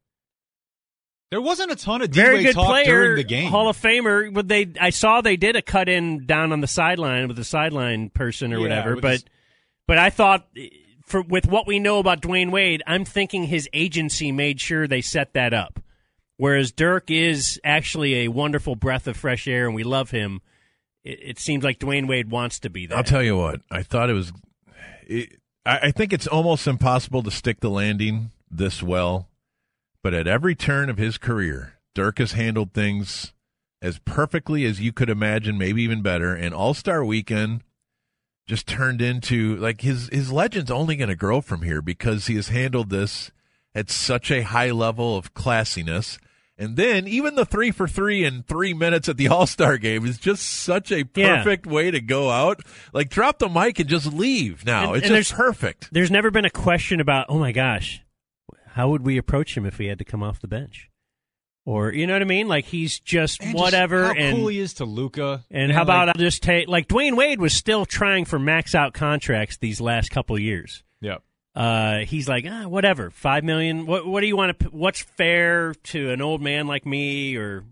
There 1.30 1.40
wasn't 1.40 1.72
a 1.72 1.76
ton 1.76 2.02
of 2.02 2.10
very 2.10 2.36
D-Wade 2.38 2.46
good 2.46 2.54
talk 2.54 2.68
player, 2.68 2.84
during 2.84 3.16
the 3.16 3.24
game. 3.24 3.50
Hall 3.50 3.68
of 3.68 3.76
Famer. 3.76 4.32
But 4.32 4.46
they, 4.48 4.68
I 4.80 4.90
saw 4.90 5.20
they 5.20 5.36
did 5.36 5.56
a 5.56 5.62
cut 5.62 5.88
in 5.88 6.24
down 6.24 6.52
on 6.52 6.60
the 6.60 6.68
sideline 6.68 7.26
with 7.26 7.36
the 7.36 7.44
sideline 7.44 8.10
person 8.10 8.52
or 8.52 8.56
Yeah, 8.58 8.62
whatever. 8.62 8.96
But, 8.96 9.12
his- 9.12 9.24
but 9.88 9.98
I 9.98 10.10
thought, 10.10 10.46
for 11.04 11.22
with 11.22 11.46
what 11.46 11.66
we 11.66 11.78
know 11.80 11.98
about 11.98 12.20
Dwyane 12.22 12.50
Wade, 12.52 12.82
I'm 12.86 13.04
thinking 13.04 13.44
his 13.44 13.68
agency 13.72 14.30
made 14.30 14.60
sure 14.60 14.86
they 14.86 15.00
set 15.00 15.32
that 15.32 15.52
up. 15.52 15.80
Whereas 16.36 16.70
Dirk 16.70 17.10
is 17.10 17.58
actually 17.64 18.24
a 18.24 18.28
wonderful 18.28 18.76
breath 18.76 19.06
of 19.06 19.16
fresh 19.16 19.48
air, 19.48 19.66
and 19.66 19.74
we 19.74 19.84
love 19.84 20.10
him. 20.10 20.42
It, 21.02 21.18
it 21.22 21.38
seems 21.38 21.64
like 21.64 21.78
Dwyane 21.78 22.06
Wade 22.08 22.30
wants 22.30 22.58
to 22.60 22.70
be 22.70 22.86
there. 22.86 22.98
I'll 22.98 23.04
tell 23.04 23.22
you 23.22 23.36
what. 23.36 23.62
I 23.70 23.82
thought 23.82 24.10
it 24.10 24.12
was. 24.12 24.32
It, 25.08 25.40
I, 25.64 25.78
I 25.84 25.90
think 25.90 26.12
it's 26.12 26.26
almost 26.26 26.66
impossible 26.66 27.22
to 27.24 27.30
stick 27.30 27.60
the 27.60 27.70
landing 27.70 28.30
this 28.50 28.82
well. 28.82 29.28
But 30.06 30.14
at 30.14 30.28
every 30.28 30.54
turn 30.54 30.88
of 30.88 30.98
his 30.98 31.18
career, 31.18 31.80
Dirk 31.92 32.18
has 32.18 32.30
handled 32.30 32.72
things 32.72 33.32
as 33.82 33.98
perfectly 34.04 34.64
as 34.64 34.80
you 34.80 34.92
could 34.92 35.10
imagine, 35.10 35.58
maybe 35.58 35.82
even 35.82 36.00
better. 36.00 36.32
And 36.32 36.54
All 36.54 36.74
Star 36.74 37.04
Weekend 37.04 37.64
just 38.46 38.68
turned 38.68 39.02
into 39.02 39.56
like 39.56 39.80
his 39.80 40.08
his 40.12 40.30
legend's 40.30 40.70
only 40.70 40.94
going 40.94 41.08
to 41.08 41.16
grow 41.16 41.40
from 41.40 41.62
here 41.62 41.82
because 41.82 42.28
he 42.28 42.36
has 42.36 42.50
handled 42.50 42.88
this 42.90 43.32
at 43.74 43.90
such 43.90 44.30
a 44.30 44.42
high 44.42 44.70
level 44.70 45.16
of 45.16 45.34
classiness. 45.34 46.18
And 46.56 46.76
then 46.76 47.08
even 47.08 47.34
the 47.34 47.44
three 47.44 47.72
for 47.72 47.88
three 47.88 48.22
in 48.22 48.44
three 48.44 48.74
minutes 48.74 49.08
at 49.08 49.16
the 49.16 49.26
All 49.26 49.48
Star 49.48 49.76
game 49.76 50.06
is 50.06 50.18
just 50.18 50.44
such 50.44 50.92
a 50.92 51.04
Yeah. 51.16 51.38
perfect 51.38 51.66
way 51.66 51.90
to 51.90 52.00
go 52.00 52.30
out. 52.30 52.60
Like 52.92 53.08
drop 53.10 53.40
the 53.40 53.48
mic 53.48 53.80
and 53.80 53.88
just 53.88 54.06
leave 54.12 54.64
now. 54.64 54.92
And- 54.92 54.98
it's 55.02 55.08
and 55.10 55.16
just 55.16 55.30
there's- 55.32 55.48
perfect. 55.48 55.88
There's 55.90 56.12
never 56.12 56.30
been 56.30 56.44
a 56.44 56.50
question 56.50 57.00
about, 57.00 57.26
oh 57.28 57.40
my 57.40 57.50
gosh, 57.50 58.02
how 58.76 58.90
would 58.90 59.04
we 59.06 59.16
approach 59.18 59.56
him 59.56 59.64
if 59.66 59.78
we 59.78 59.86
had 59.86 59.98
to 59.98 60.04
come 60.04 60.22
off 60.22 60.40
the 60.40 60.46
bench? 60.48 60.90
Or 61.64 61.92
you 61.92 62.06
know 62.06 62.12
what 62.12 62.22
I 62.22 62.26
mean? 62.26 62.46
Like 62.46 62.66
he's 62.66 63.00
just 63.00 63.40
And 63.40 63.52
just 63.52 63.60
whatever. 63.62 64.04
how 64.04 64.12
and 64.12 64.36
cool 64.36 64.48
he 64.48 64.60
is 64.60 64.74
to 64.74 64.84
Luka. 64.84 65.44
and 65.50 65.72
how 65.72 65.82
about 65.82 66.06
like- 66.06 66.16
I'll 66.16 66.22
just 66.22 66.42
take 66.42 66.68
like 66.68 66.86
Dwyane 66.86 67.16
Wade 67.16 67.40
was 67.40 67.54
still 67.54 67.84
trying 67.84 68.24
for 68.24 68.38
max 68.38 68.74
out 68.74 68.94
contracts 68.94 69.56
these 69.56 69.80
last 69.80 70.10
couple 70.10 70.38
years. 70.38 70.84
Yep. 71.00 71.22
Uh, 71.56 72.00
he's 72.00 72.28
like, 72.28 72.44
ah, 72.48 72.68
whatever, 72.68 73.10
five 73.10 73.42
million. 73.42 73.86
What 73.86 74.06
what 74.06 74.20
do 74.20 74.26
you 74.26 74.36
want 74.36 74.58
to? 74.60 74.66
What's 74.66 75.00
fair 75.00 75.74
to 75.84 76.10
an 76.10 76.20
old 76.20 76.40
man 76.42 76.66
like 76.66 76.84
me? 76.86 77.34
Or 77.36 77.64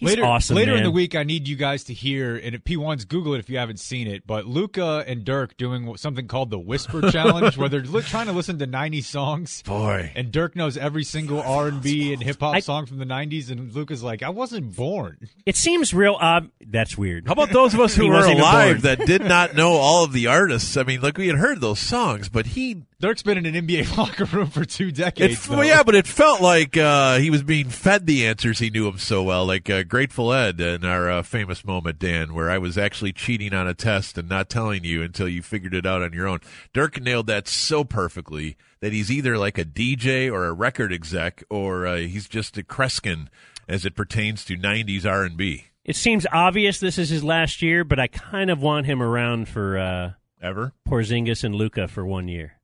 He's 0.00 0.08
later, 0.08 0.24
awesome, 0.24 0.56
later 0.56 0.74
in 0.74 0.82
the 0.82 0.90
week, 0.90 1.14
I 1.14 1.24
need 1.24 1.46
you 1.46 1.56
guys 1.56 1.84
to 1.84 1.92
hear, 1.94 2.34
and 2.34 2.54
if 2.54 2.64
P1s, 2.64 3.06
Google 3.06 3.34
it 3.34 3.38
if 3.38 3.50
you 3.50 3.58
haven't 3.58 3.80
seen 3.80 4.06
it. 4.06 4.26
But 4.26 4.46
Luka 4.46 5.04
and 5.06 5.26
Dirk 5.26 5.58
doing 5.58 5.94
something 5.98 6.26
called 6.26 6.48
the 6.48 6.58
Whisper 6.58 7.10
Challenge, 7.12 7.58
where 7.58 7.68
they're 7.68 7.82
li- 7.82 8.00
trying 8.00 8.26
to 8.26 8.32
listen 8.32 8.58
to 8.60 8.66
'90s 8.66 9.04
songs. 9.04 9.62
Boy, 9.62 10.10
and 10.16 10.32
Dirk 10.32 10.56
knows 10.56 10.78
every 10.78 11.04
single 11.04 11.42
R 11.42 11.68
and 11.68 11.82
B 11.82 12.14
and 12.14 12.22
hip 12.22 12.40
hop 12.40 12.62
song 12.62 12.86
from 12.86 12.96
the 12.96 13.04
'90s, 13.04 13.50
and 13.50 13.70
Luka's 13.74 14.02
like, 14.02 14.22
"I 14.22 14.30
wasn't 14.30 14.74
born." 14.74 15.28
It 15.44 15.56
seems 15.56 15.92
real 15.92 16.16
odd. 16.18 16.50
That's 16.66 16.96
weird. 16.96 17.26
How 17.26 17.34
about 17.34 17.50
those 17.50 17.74
of 17.74 17.80
us 17.80 17.94
who 17.96 18.04
He 18.04 18.08
were 18.08 18.24
alive 18.24 18.80
that 18.82 19.04
did 19.04 19.22
not 19.22 19.54
know 19.54 19.72
all 19.72 20.04
of 20.04 20.14
the 20.14 20.28
artists? 20.28 20.78
I 20.78 20.82
mean, 20.84 21.02
look, 21.02 21.18
we 21.18 21.26
had 21.26 21.36
heard 21.36 21.60
those 21.60 21.78
songs, 21.78 22.30
but 22.30 22.46
he 22.46 22.84
Dirk's 23.00 23.22
been 23.22 23.38
in 23.38 23.46
an 23.46 23.66
NBA 23.66 23.96
locker 23.98 24.26
room 24.26 24.48
for 24.48 24.66
two 24.66 24.88
It, 24.88 24.94
decades. 24.94 25.48
well, 25.48 25.64
yeah, 25.64 25.82
but 25.82 25.94
it 25.94 26.06
felt 26.06 26.42
like 26.42 26.76
uh, 26.76 27.18
he 27.18 27.30
was 27.30 27.42
being 27.42 27.70
fed 27.70 28.06
the 28.06 28.26
answers. 28.26 28.58
He 28.58 28.68
knew 28.68 28.84
them 28.84 28.98
so 28.98 29.22
well, 29.22 29.46
like 29.46 29.70
uh, 29.70 29.84
Grateful 29.84 30.32
Ed 30.34 30.60
in 30.60 30.84
our 30.84 31.10
uh, 31.10 31.22
famous 31.22 31.64
moment, 31.64 31.98
Dan, 31.98 32.34
where 32.34 32.50
I 32.50 32.58
was 32.58 32.76
actually 32.76 33.14
cheating 33.14 33.54
on 33.54 33.66
a 33.66 33.72
test 33.72 34.18
and 34.18 34.28
not 34.28 34.50
telling 34.50 34.84
you 34.84 35.02
until 35.02 35.28
you 35.28 35.40
figured 35.40 35.72
it 35.74 35.86
out 35.86 36.02
on 36.02 36.12
your 36.12 36.28
own. 36.28 36.40
Dirk 36.74 37.00
nailed 37.00 37.26
that 37.28 37.48
so 37.48 37.84
perfectly 37.84 38.58
that 38.80 38.92
he's 38.92 39.10
either 39.10 39.38
like 39.38 39.56
a 39.56 39.64
DJ 39.64 40.30
or 40.30 40.44
a 40.44 40.52
record 40.52 40.92
exec, 40.92 41.42
or 41.48 41.86
uh, 41.86 41.96
he's 41.96 42.28
just 42.28 42.58
a 42.58 42.62
Kreskin 42.62 43.28
as 43.66 43.86
it 43.86 43.96
pertains 43.96 44.44
to 44.44 44.56
'90s 44.58 45.06
R&B. 45.06 45.64
It 45.86 45.96
seems 45.96 46.26
obvious 46.30 46.78
this 46.78 46.98
is 46.98 47.08
his 47.08 47.24
last 47.24 47.62
year, 47.62 47.82
but 47.82 47.98
I 47.98 48.08
kind 48.08 48.50
of 48.50 48.60
want 48.60 48.84
him 48.84 49.02
around 49.02 49.48
for 49.48 49.78
uh, 49.78 50.12
ever 50.42 50.74
Porzingis 50.86 51.42
and 51.44 51.54
Luka 51.54 51.88
for 51.88 52.04
one 52.04 52.28
year 52.28 52.56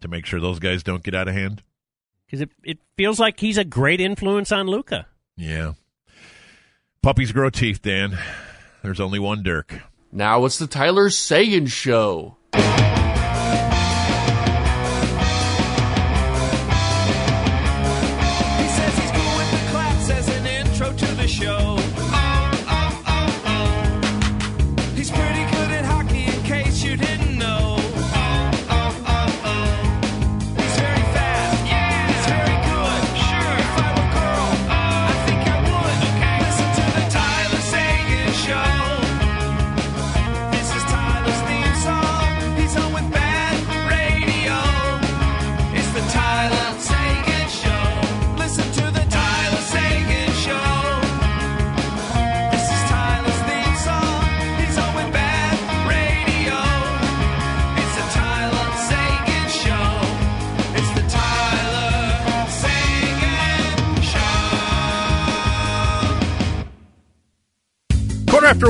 to 0.00 0.08
make 0.08 0.26
sure 0.26 0.40
those 0.40 0.58
guys 0.58 0.82
don't 0.82 1.02
get 1.02 1.14
out 1.14 1.28
of 1.28 1.34
hand. 1.34 1.62
because 2.26 2.40
it 2.40 2.50
it 2.62 2.78
feels 2.96 3.18
like 3.20 3.40
he's 3.40 3.58
a 3.58 3.64
great 3.64 4.00
influence 4.00 4.50
on 4.52 4.66
Luka. 4.66 5.06
Yeah, 5.36 5.72
puppies 7.02 7.32
grow 7.32 7.50
teeth, 7.50 7.82
Dan. 7.82 8.18
There's 8.82 9.00
only 9.00 9.18
one 9.18 9.42
Dirk. 9.42 9.80
Now 10.12 10.44
it's 10.44 10.58
the 10.58 10.66
Tyler 10.66 11.10
Seguin 11.10 11.66
Show. 11.66 12.36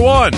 One. 0.00 0.32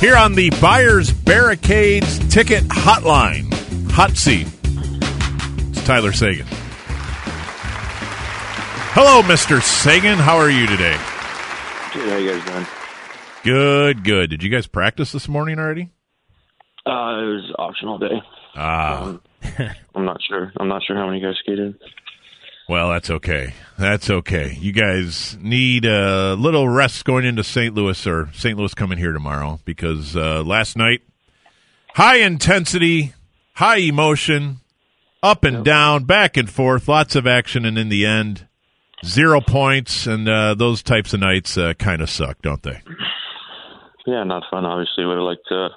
Here 0.00 0.16
on 0.16 0.34
the 0.34 0.50
Buyers 0.60 1.12
Barricades 1.12 2.18
Ticket 2.28 2.64
Hotline. 2.64 3.52
Hot 3.92 4.16
seat. 4.16 4.48
It's 5.70 5.84
Tyler 5.84 6.12
Seguin. 6.12 6.46
Hello, 8.96 9.22
Mr. 9.22 9.62
Seguin. 9.62 10.18
How 10.18 10.36
are 10.36 10.50
you 10.50 10.66
today? 10.66 10.96
Good, 11.92 12.08
how 12.08 12.16
you 12.16 12.32
guys 12.32 12.44
doing? 12.44 12.66
Good, 13.44 14.04
good. 14.04 14.30
Did 14.30 14.42
you 14.42 14.50
guys 14.50 14.66
practice 14.66 15.12
this 15.12 15.28
morning 15.28 15.60
already? 15.60 15.90
Uh, 16.84 16.90
it 17.22 17.26
was 17.26 17.54
optional 17.58 17.98
day. 17.98 18.20
Ah. 18.56 19.18
I'm 19.94 20.04
not 20.04 20.20
sure. 20.22 20.52
I'm 20.58 20.68
not 20.68 20.82
sure 20.84 20.96
how 20.96 21.06
many 21.06 21.20
guys 21.20 21.36
skated. 21.38 21.76
Well, 22.68 22.90
that's 22.90 23.10
okay. 23.10 23.52
That's 23.78 24.08
okay. 24.08 24.56
You 24.58 24.72
guys 24.72 25.36
need 25.40 25.84
a 25.84 26.34
little 26.34 26.68
rest 26.68 27.04
going 27.04 27.26
into 27.26 27.44
St. 27.44 27.74
Louis 27.74 28.06
or 28.06 28.30
St. 28.32 28.56
Louis 28.56 28.72
coming 28.72 28.96
here 28.96 29.12
tomorrow 29.12 29.60
because 29.66 30.16
uh, 30.16 30.42
last 30.42 30.76
night, 30.76 31.02
high 31.94 32.16
intensity, 32.16 33.12
high 33.54 33.78
emotion, 33.78 34.60
up 35.22 35.44
and 35.44 35.64
down, 35.64 36.04
back 36.04 36.36
and 36.36 36.48
forth, 36.48 36.88
lots 36.88 37.16
of 37.16 37.26
action, 37.26 37.64
and 37.66 37.76
in 37.76 37.90
the 37.90 38.06
end, 38.06 38.46
zero 39.04 39.40
points. 39.42 40.06
And 40.06 40.26
uh, 40.28 40.54
those 40.54 40.82
types 40.82 41.12
of 41.12 41.20
nights 41.20 41.58
uh, 41.58 41.74
kind 41.74 42.00
of 42.00 42.08
suck, 42.08 42.40
don't 42.40 42.62
they? 42.62 42.80
Yeah, 44.06 44.24
not 44.24 44.44
fun. 44.50 44.64
Obviously, 44.64 45.04
would 45.04 45.16
have 45.16 45.22
liked 45.22 45.46
to 45.48 45.68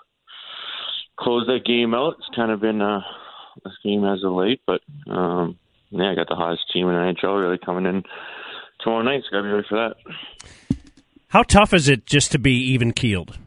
close 1.19 1.47
that 1.47 1.65
game 1.65 1.93
out. 1.93 2.15
It's 2.19 2.35
kind 2.35 2.51
of 2.51 2.61
been 2.61 2.81
a, 2.81 3.05
this 3.63 3.73
game 3.83 4.05
as 4.05 4.23
of 4.23 4.33
late, 4.33 4.61
but 4.65 4.81
um, 5.09 5.57
yeah, 5.89 6.11
I 6.11 6.15
got 6.15 6.27
the 6.27 6.35
hottest 6.35 6.71
team 6.71 6.87
in 6.87 6.93
the 6.93 7.13
NHL 7.13 7.39
really 7.39 7.57
coming 7.57 7.85
in 7.85 8.03
tomorrow 8.79 9.03
night. 9.03 9.23
So 9.23 9.31
got 9.31 9.37
to 9.37 9.43
be 9.43 9.49
ready 9.49 9.67
for 9.69 9.75
that. 9.75 10.77
How 11.29 11.43
tough 11.43 11.73
is 11.73 11.89
it 11.89 12.05
just 12.05 12.31
to 12.31 12.39
be 12.39 12.53
even 12.71 12.93
keeled? 12.93 13.37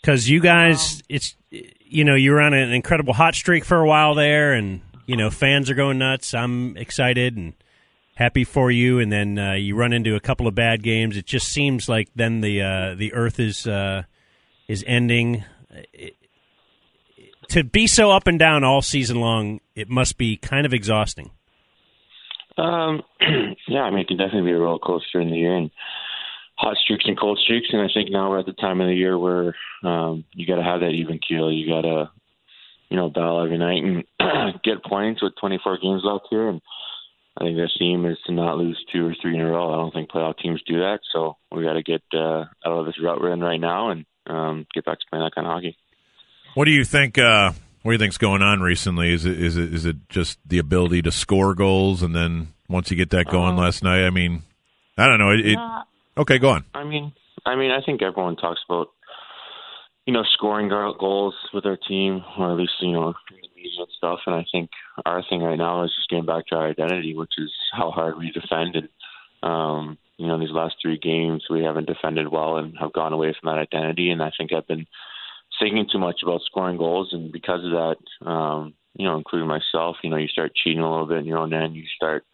Because 0.00 0.28
you 0.28 0.40
guys, 0.40 1.02
it's 1.08 1.36
you 1.50 2.04
know 2.04 2.14
you 2.14 2.32
were 2.32 2.40
on 2.40 2.54
an 2.54 2.72
incredible 2.72 3.14
hot 3.14 3.34
streak 3.34 3.64
for 3.64 3.78
a 3.78 3.86
while 3.86 4.14
there, 4.14 4.52
and 4.52 4.80
you 5.06 5.16
know 5.16 5.30
fans 5.30 5.70
are 5.70 5.74
going 5.74 5.98
nuts. 5.98 6.34
I'm 6.34 6.76
excited 6.76 7.36
and 7.36 7.54
happy 8.14 8.44
for 8.44 8.70
you, 8.70 8.98
and 8.98 9.12
then 9.12 9.38
uh, 9.38 9.52
you 9.52 9.76
run 9.76 9.92
into 9.92 10.16
a 10.16 10.20
couple 10.20 10.46
of 10.46 10.54
bad 10.54 10.82
games. 10.82 11.16
It 11.16 11.26
just 11.26 11.48
seems 11.48 11.88
like 11.88 12.08
then 12.14 12.40
the 12.40 12.62
uh, 12.62 12.94
the 12.94 13.12
earth 13.12 13.38
is 13.38 13.66
uh, 13.66 14.02
is 14.66 14.84
ending. 14.86 15.44
It, 15.92 16.16
to 17.48 17.64
be 17.64 17.86
so 17.86 18.10
up 18.10 18.26
and 18.26 18.38
down 18.38 18.64
all 18.64 18.82
season 18.82 19.20
long, 19.20 19.60
it 19.74 19.88
must 19.88 20.18
be 20.18 20.36
kind 20.36 20.66
of 20.66 20.72
exhausting. 20.72 21.30
Um, 22.56 23.02
yeah, 23.68 23.82
I 23.82 23.90
mean, 23.90 24.00
it 24.00 24.08
can 24.08 24.16
definitely 24.16 24.50
be 24.50 24.56
a 24.56 24.60
roller 24.60 24.78
coaster 24.78 25.20
in 25.20 25.30
the 25.30 25.36
year, 25.36 25.56
and 25.56 25.70
hot 26.56 26.76
streaks 26.76 27.04
and 27.06 27.18
cold 27.18 27.38
streaks. 27.42 27.68
And 27.72 27.80
I 27.80 27.88
think 27.92 28.10
now 28.10 28.30
we're 28.30 28.40
at 28.40 28.46
the 28.46 28.52
time 28.52 28.80
of 28.80 28.88
the 28.88 28.94
year 28.94 29.16
where 29.16 29.54
um, 29.84 30.24
you 30.32 30.46
got 30.46 30.56
to 30.56 30.64
have 30.64 30.80
that 30.80 30.90
even 30.90 31.20
keel. 31.26 31.52
You 31.52 31.68
got 31.68 31.82
to, 31.82 32.10
you 32.90 32.96
know, 32.96 33.10
battle 33.10 33.42
every 33.42 33.58
night 33.58 33.82
and 33.84 34.62
get 34.64 34.84
points 34.84 35.22
with 35.22 35.34
24 35.40 35.78
games 35.78 36.02
left 36.04 36.26
here. 36.30 36.48
And 36.48 36.60
I 37.36 37.44
think 37.44 37.56
the 37.56 37.70
theme 37.78 38.04
is 38.06 38.18
to 38.26 38.32
not 38.32 38.58
lose 38.58 38.84
two 38.92 39.06
or 39.06 39.14
three 39.22 39.36
in 39.36 39.40
a 39.40 39.46
row. 39.46 39.72
I 39.72 39.76
don't 39.76 39.94
think 39.94 40.10
playoff 40.10 40.38
teams 40.38 40.60
do 40.66 40.80
that, 40.80 40.98
so 41.12 41.36
we 41.52 41.62
got 41.62 41.74
to 41.74 41.82
get 41.84 42.02
uh, 42.12 42.44
out 42.66 42.78
of 42.80 42.86
this 42.86 43.00
rut 43.00 43.20
we're 43.20 43.32
in 43.32 43.40
right 43.40 43.60
now 43.60 43.90
and 43.90 44.04
um, 44.26 44.66
get 44.74 44.84
back 44.84 44.98
to 44.98 45.06
playing 45.08 45.24
that 45.24 45.34
kind 45.34 45.46
of 45.46 45.52
hockey. 45.52 45.76
What 46.58 46.64
do 46.64 46.72
you 46.72 46.84
think? 46.84 47.18
Uh, 47.18 47.52
what 47.82 47.92
do 47.92 47.94
you 47.94 47.98
think's 47.98 48.18
going 48.18 48.42
on 48.42 48.60
recently? 48.60 49.12
Is 49.12 49.24
it 49.24 49.40
is 49.40 49.56
it 49.56 49.72
is 49.72 49.86
it 49.86 49.94
just 50.08 50.40
the 50.44 50.58
ability 50.58 51.02
to 51.02 51.12
score 51.12 51.54
goals, 51.54 52.02
and 52.02 52.16
then 52.16 52.48
once 52.68 52.90
you 52.90 52.96
get 52.96 53.10
that 53.10 53.26
going 53.26 53.54
Uh, 53.54 53.60
last 53.60 53.84
night? 53.84 54.04
I 54.04 54.10
mean, 54.10 54.42
I 54.96 55.06
don't 55.06 55.20
know. 55.20 55.30
It, 55.30 55.46
it, 55.46 55.54
Nah. 55.54 55.84
okay, 56.16 56.38
go 56.38 56.48
on. 56.48 56.64
I 56.74 56.82
mean, 56.82 57.12
I 57.46 57.54
mean, 57.54 57.70
I 57.70 57.80
think 57.80 58.02
everyone 58.02 58.34
talks 58.34 58.58
about, 58.68 58.88
you 60.04 60.12
know, 60.12 60.24
scoring 60.34 60.68
goals 60.68 61.36
with 61.54 61.62
their 61.62 61.76
team, 61.76 62.24
or 62.36 62.50
at 62.50 62.56
least 62.56 62.72
you 62.80 62.90
know, 62.90 63.14
the 63.30 63.36
media 63.36 63.70
and 63.78 63.88
stuff. 63.96 64.18
And 64.26 64.34
I 64.34 64.44
think 64.50 64.70
our 65.06 65.22
thing 65.30 65.42
right 65.42 65.58
now 65.58 65.84
is 65.84 65.94
just 65.94 66.10
getting 66.10 66.26
back 66.26 66.48
to 66.48 66.56
our 66.56 66.70
identity, 66.70 67.14
which 67.14 67.34
is 67.38 67.52
how 67.70 67.92
hard 67.92 68.18
we 68.18 68.32
defend. 68.32 68.74
And 68.74 68.88
um, 69.44 69.96
you 70.16 70.26
know, 70.26 70.40
these 70.40 70.50
last 70.50 70.74
three 70.82 70.98
games 70.98 71.44
we 71.48 71.62
haven't 71.62 71.86
defended 71.86 72.26
well 72.26 72.56
and 72.56 72.76
have 72.80 72.92
gone 72.92 73.12
away 73.12 73.32
from 73.40 73.46
that 73.46 73.60
identity. 73.60 74.10
And 74.10 74.20
I 74.20 74.32
think 74.36 74.52
I've 74.52 74.66
been 74.66 74.88
thinking 75.60 75.86
too 75.90 75.98
much 75.98 76.20
about 76.22 76.42
scoring 76.42 76.76
goals, 76.76 77.10
and 77.12 77.32
because 77.32 77.64
of 77.64 77.70
that, 77.70 78.28
um, 78.28 78.74
you 78.94 79.06
know, 79.06 79.16
including 79.16 79.48
myself, 79.48 79.96
you 80.02 80.10
know, 80.10 80.16
you 80.16 80.28
start 80.28 80.54
cheating 80.54 80.80
a 80.80 80.90
little 80.90 81.06
bit 81.06 81.18
in 81.18 81.26
your 81.26 81.38
own 81.38 81.52
end. 81.52 81.76
You 81.76 81.84
start 81.94 82.24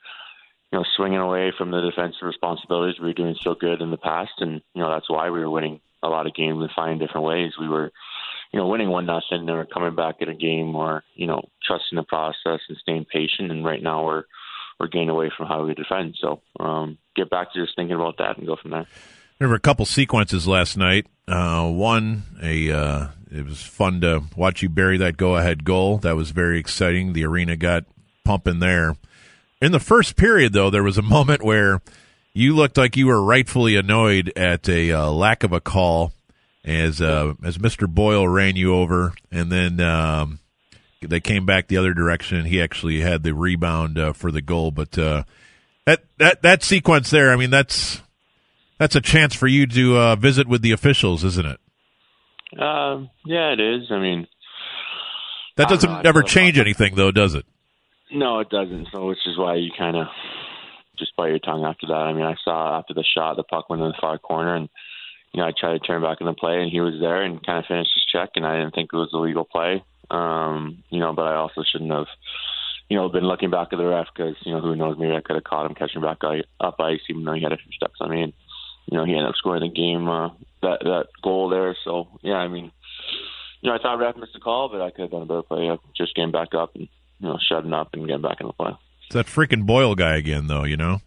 you 0.74 0.80
know, 0.80 0.84
swinging 0.96 1.20
away 1.20 1.52
from 1.56 1.70
the 1.70 1.80
defensive 1.80 2.22
responsibilities 2.22 2.98
we 2.98 3.06
were 3.06 3.12
doing 3.12 3.36
so 3.40 3.54
good 3.54 3.80
in 3.80 3.92
the 3.92 3.96
past, 3.96 4.32
and 4.38 4.60
you 4.74 4.82
know 4.82 4.90
that's 4.90 5.08
why 5.08 5.30
we 5.30 5.38
were 5.38 5.48
winning 5.48 5.80
a 6.02 6.08
lot 6.08 6.26
of 6.26 6.34
games 6.34 6.60
and 6.60 6.70
finding 6.74 6.98
different 6.98 7.24
ways. 7.24 7.52
We 7.60 7.68
were, 7.68 7.92
you 8.52 8.58
know, 8.58 8.66
winning 8.66 8.88
one 8.88 9.06
nothing, 9.06 9.48
or 9.48 9.66
coming 9.66 9.94
back 9.94 10.16
at 10.20 10.28
a 10.28 10.34
game, 10.34 10.74
or 10.74 11.04
you 11.14 11.28
know, 11.28 11.42
trusting 11.64 11.94
the 11.94 12.02
process 12.02 12.58
and 12.68 12.76
staying 12.78 13.04
patient. 13.04 13.52
And 13.52 13.64
right 13.64 13.80
now 13.80 14.04
we're 14.04 14.24
we're 14.80 14.88
getting 14.88 15.10
away 15.10 15.30
from 15.36 15.46
how 15.46 15.64
we 15.64 15.74
defend. 15.74 16.16
So 16.20 16.42
um, 16.58 16.98
get 17.14 17.30
back 17.30 17.52
to 17.52 17.62
just 17.64 17.76
thinking 17.76 17.94
about 17.94 18.18
that 18.18 18.38
and 18.38 18.46
go 18.46 18.56
from 18.60 18.72
there. 18.72 18.86
There 19.38 19.48
were 19.48 19.54
a 19.54 19.60
couple 19.60 19.84
sequences 19.84 20.46
last 20.46 20.76
night. 20.76 21.06
Uh, 21.26 21.68
one, 21.68 22.22
a 22.42 22.70
uh, 22.70 23.08
it 23.30 23.44
was 23.44 23.62
fun 23.62 24.00
to 24.02 24.24
watch 24.36 24.62
you 24.62 24.68
bury 24.68 24.98
that 24.98 25.16
go-ahead 25.16 25.64
goal. 25.64 25.98
That 25.98 26.14
was 26.16 26.30
very 26.30 26.58
exciting. 26.58 27.12
The 27.12 27.24
arena 27.24 27.56
got 27.56 27.84
pumping 28.24 28.60
there. 28.60 28.96
In 29.60 29.72
the 29.72 29.80
first 29.80 30.16
period, 30.16 30.52
though, 30.52 30.70
there 30.70 30.82
was 30.82 30.98
a 30.98 31.02
moment 31.16 31.42
where 31.42 31.82
you 32.32 32.54
looked 32.54 32.76
like 32.76 32.96
you 32.96 33.06
were 33.06 33.22
rightfully 33.22 33.76
annoyed 33.76 34.32
at 34.36 34.68
a 34.68 34.92
uh, 34.92 35.10
lack 35.10 35.42
of 35.42 35.52
a 35.52 35.60
call 35.60 36.12
as 36.64 37.00
uh, 37.00 37.34
as 37.42 37.58
Mr. 37.58 37.88
Boyle 37.88 38.28
ran 38.28 38.56
you 38.56 38.74
over, 38.74 39.14
and 39.32 39.50
then 39.50 39.80
um, 39.80 40.38
they 41.00 41.20
came 41.20 41.44
back 41.44 41.66
the 41.66 41.76
other 41.76 41.92
direction. 41.92 42.44
He 42.44 42.62
actually 42.62 43.00
had 43.00 43.22
the 43.22 43.34
rebound 43.34 43.98
uh, 43.98 44.12
for 44.12 44.30
the 44.30 44.42
goal, 44.42 44.70
but 44.70 44.96
uh, 44.96 45.24
that 45.86 46.04
that 46.18 46.42
that 46.42 46.62
sequence 46.62 47.10
there, 47.10 47.32
I 47.32 47.36
mean, 47.36 47.50
that's 47.50 48.00
that's 48.78 48.94
a 48.96 49.00
chance 49.00 49.34
for 49.34 49.46
you 49.46 49.66
to 49.66 49.96
uh, 49.96 50.16
visit 50.16 50.48
with 50.48 50.62
the 50.62 50.72
officials, 50.72 51.24
isn't 51.24 51.46
it? 51.46 51.60
Um, 52.60 53.10
yeah, 53.24 53.52
it 53.52 53.60
is. 53.60 53.90
I 53.90 53.98
mean, 53.98 54.26
That 55.56 55.68
doesn't 55.68 55.90
know, 55.90 56.12
feel 56.12 56.22
change 56.22 56.58
anything, 56.58 56.94
though, 56.94 57.10
does 57.10 57.34
it? 57.34 57.44
No, 58.12 58.40
it 58.40 58.48
doesn't. 58.50 58.88
So, 58.92 59.06
which 59.08 59.26
is 59.26 59.36
why 59.38 59.56
you 59.56 59.70
kind 59.76 59.96
of 59.96 60.06
just 60.98 61.16
bite 61.16 61.28
your 61.30 61.38
tongue 61.40 61.64
after 61.64 61.86
that. 61.88 61.94
I 61.94 62.12
mean, 62.12 62.24
I 62.24 62.34
saw 62.44 62.78
after 62.78 62.94
the 62.94 63.02
shot, 63.04 63.36
the 63.36 63.42
puck 63.42 63.68
went 63.68 63.82
in 63.82 63.88
the 63.88 63.94
far 64.00 64.18
corner, 64.18 64.54
and 64.54 64.68
you 65.32 65.40
know, 65.40 65.48
I 65.48 65.52
tried 65.58 65.72
to 65.72 65.80
turn 65.80 66.02
back 66.02 66.18
in 66.20 66.26
the 66.26 66.34
play, 66.34 66.60
and 66.60 66.70
he 66.70 66.80
was 66.80 66.94
there 67.00 67.22
and 67.22 67.44
kind 67.44 67.58
of 67.58 67.64
finished 67.66 67.90
his 67.94 68.04
check, 68.12 68.30
and 68.36 68.46
I 68.46 68.58
didn't 68.60 68.74
think 68.74 68.90
it 68.92 68.96
was 68.96 69.10
a 69.12 69.18
legal 69.18 69.44
play. 69.44 69.82
Um, 70.10 70.84
you 70.90 71.00
know, 71.00 71.12
but 71.12 71.22
I 71.26 71.34
also 71.34 71.64
shouldn't 71.64 71.90
have, 71.90 72.06
you 72.88 72.96
know, 72.96 73.08
been 73.08 73.26
looking 73.26 73.50
back 73.50 73.68
at 73.72 73.78
the 73.78 73.86
ref 73.86 74.06
because 74.14 74.36
you 74.44 74.52
know 74.52 74.60
who 74.60 74.76
knows, 74.76 74.96
maybe 74.98 75.16
I 75.16 75.22
could 75.22 75.34
have 75.34 75.42
caught 75.44 75.66
him 75.66 75.74
catching 75.74 76.02
back 76.02 76.18
i- 76.22 76.44
up 76.60 76.76
ice, 76.78 77.00
even 77.08 77.24
though 77.24 77.32
he 77.32 77.42
had 77.42 77.52
a 77.52 77.56
few 77.56 77.72
steps 77.72 77.94
on 78.00 78.10
me, 78.10 78.22
and 78.22 78.32
you 78.86 78.98
know, 78.98 79.04
he 79.04 79.12
ended 79.12 79.28
up 79.28 79.36
scoring 79.36 79.62
the 79.62 79.68
game 79.68 80.08
uh, 80.08 80.30
that 80.62 80.80
that 80.80 81.06
goal 81.22 81.48
there. 81.48 81.76
So 81.84 82.08
yeah, 82.22 82.36
I 82.36 82.48
mean, 82.48 82.70
you 83.60 83.70
know, 83.70 83.76
I 83.76 83.78
thought 83.78 83.98
ref 83.98 84.16
missed 84.16 84.36
a 84.36 84.40
call, 84.40 84.68
but 84.68 84.80
I 84.80 84.90
could 84.90 85.02
have 85.02 85.10
done 85.10 85.22
a 85.22 85.26
better 85.26 85.42
play 85.42 85.68
of 85.68 85.80
just 85.96 86.14
getting 86.14 86.32
back 86.32 86.54
up 86.54 86.74
and 86.74 86.88
you 87.20 87.28
know, 87.28 87.38
shutting 87.48 87.72
up 87.72 87.94
and 87.94 88.06
getting 88.06 88.22
back 88.22 88.40
in 88.40 88.46
the 88.46 88.52
play. 88.52 88.72
It's 89.06 89.14
that 89.14 89.26
freaking 89.26 89.66
Boyle 89.66 89.94
guy 89.94 90.16
again, 90.16 90.46
though. 90.46 90.64
You 90.64 90.76
know, 90.76 91.00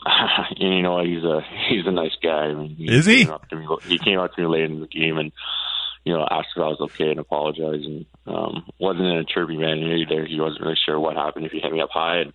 and 0.04 0.74
you 0.74 0.82
know? 0.82 1.04
He's 1.04 1.24
a 1.24 1.40
he's 1.68 1.86
a 1.86 1.92
nice 1.92 2.16
guy. 2.22 2.46
I 2.46 2.54
mean, 2.54 2.76
Is 2.78 3.06
he? 3.06 3.24
Came 3.24 3.32
up 3.32 3.48
to 3.48 3.56
me, 3.56 3.66
he 3.84 3.98
came 3.98 4.18
up 4.18 4.34
to 4.34 4.40
me 4.40 4.46
late 4.46 4.70
in 4.70 4.80
the 4.80 4.86
game 4.86 5.18
and 5.18 5.32
you 6.04 6.12
know 6.12 6.26
asked 6.30 6.48
if 6.56 6.62
I 6.62 6.68
was 6.68 6.80
okay 6.80 7.10
and 7.10 7.20
apologized 7.20 7.84
and 7.84 8.06
um, 8.26 8.64
wasn't 8.78 9.06
in 9.06 9.18
a 9.18 9.24
chirpy 9.24 9.56
manner 9.56 9.94
either. 9.94 10.24
He 10.26 10.40
wasn't 10.40 10.62
really 10.62 10.78
sure 10.84 10.98
what 10.98 11.16
happened 11.16 11.46
if 11.46 11.52
he 11.52 11.60
hit 11.60 11.72
me 11.72 11.80
up 11.80 11.90
high. 11.92 12.18
And 12.18 12.32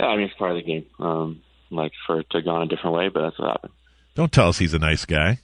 yeah, 0.00 0.06
I 0.06 0.16
mean 0.16 0.26
it's 0.26 0.38
part 0.38 0.52
of 0.52 0.56
the 0.56 0.62
game. 0.62 0.86
Um, 0.98 1.42
like 1.70 1.92
for 2.06 2.20
it 2.20 2.30
to 2.30 2.42
go 2.42 2.50
on 2.50 2.62
a 2.62 2.66
different 2.66 2.96
way, 2.96 3.08
but 3.08 3.22
that's 3.22 3.38
what 3.38 3.48
happened. 3.50 3.72
don't 4.14 4.32
tell 4.32 4.48
us 4.48 4.58
he's 4.58 4.74
a 4.74 4.78
nice 4.78 5.04
guy. 5.04 5.38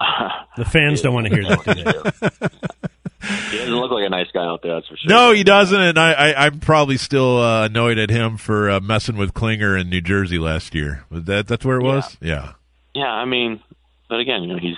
The 0.56 0.64
fans 0.64 1.02
don't 1.02 1.14
want 1.14 1.28
to 1.28 1.32
hear 1.34 1.44
that. 1.44 2.52
He 3.50 3.58
doesn't 3.58 3.74
look 3.74 3.90
like 3.92 4.04
a 4.06 4.08
nice 4.08 4.26
guy 4.32 4.44
out 4.44 4.62
there. 4.62 4.74
That's 4.74 4.86
for 4.88 4.96
sure. 4.96 5.08
No, 5.08 5.32
he 5.32 5.44
doesn't, 5.44 5.80
and 5.80 5.98
I, 5.98 6.12
I 6.12 6.46
I'm 6.46 6.58
probably 6.60 6.96
still 6.96 7.38
uh, 7.38 7.66
annoyed 7.66 7.98
at 7.98 8.10
him 8.10 8.36
for 8.36 8.70
uh, 8.70 8.80
messing 8.80 9.16
with 9.16 9.34
Klinger 9.34 9.76
in 9.76 9.88
New 9.90 10.00
Jersey 10.00 10.38
last 10.38 10.74
year. 10.74 11.04
Was 11.10 11.24
that 11.24 11.46
that's 11.48 11.64
where 11.64 11.78
it 11.78 11.82
was? 11.84 12.16
Yeah. 12.20 12.52
Yeah, 12.94 13.06
I 13.10 13.24
mean, 13.24 13.60
but 14.08 14.18
again, 14.20 14.42
you 14.42 14.48
know, 14.48 14.58
he's 14.58 14.76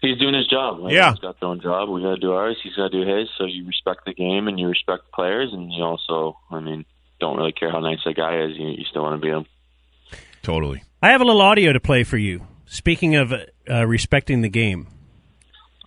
he's 0.00 0.18
doing 0.18 0.34
his 0.34 0.46
job. 0.46 0.80
Like, 0.80 0.92
Yeah. 0.92 1.10
he's 1.10 1.18
got 1.20 1.40
their 1.40 1.48
own 1.48 1.60
job. 1.60 1.88
We 1.88 2.02
got 2.02 2.14
to 2.14 2.20
do 2.20 2.32
ours. 2.32 2.58
He's 2.62 2.74
got 2.76 2.90
to 2.92 3.04
do 3.04 3.10
his. 3.10 3.28
So 3.38 3.44
you 3.46 3.66
respect 3.66 4.04
the 4.06 4.14
game 4.14 4.46
and 4.48 4.58
you 4.60 4.68
respect 4.68 5.04
the 5.06 5.12
players, 5.14 5.50
and 5.52 5.72
you 5.72 5.82
also, 5.82 6.38
I 6.50 6.60
mean, 6.60 6.84
don't 7.20 7.36
really 7.36 7.52
care 7.52 7.70
how 7.70 7.80
nice 7.80 8.00
that 8.04 8.16
guy 8.16 8.40
is. 8.44 8.56
You, 8.56 8.68
you 8.68 8.84
still 8.84 9.02
want 9.02 9.20
to 9.20 9.26
beat 9.26 9.32
him. 9.34 9.46
Totally. 10.44 10.84
I 11.02 11.10
have 11.10 11.20
a 11.20 11.24
little 11.24 11.42
audio 11.42 11.72
to 11.72 11.80
play 11.80 12.04
for 12.04 12.16
you. 12.16 12.46
Speaking 12.66 13.16
of 13.16 13.32
uh, 13.68 13.86
respecting 13.86 14.42
the 14.42 14.48
game, 14.48 14.86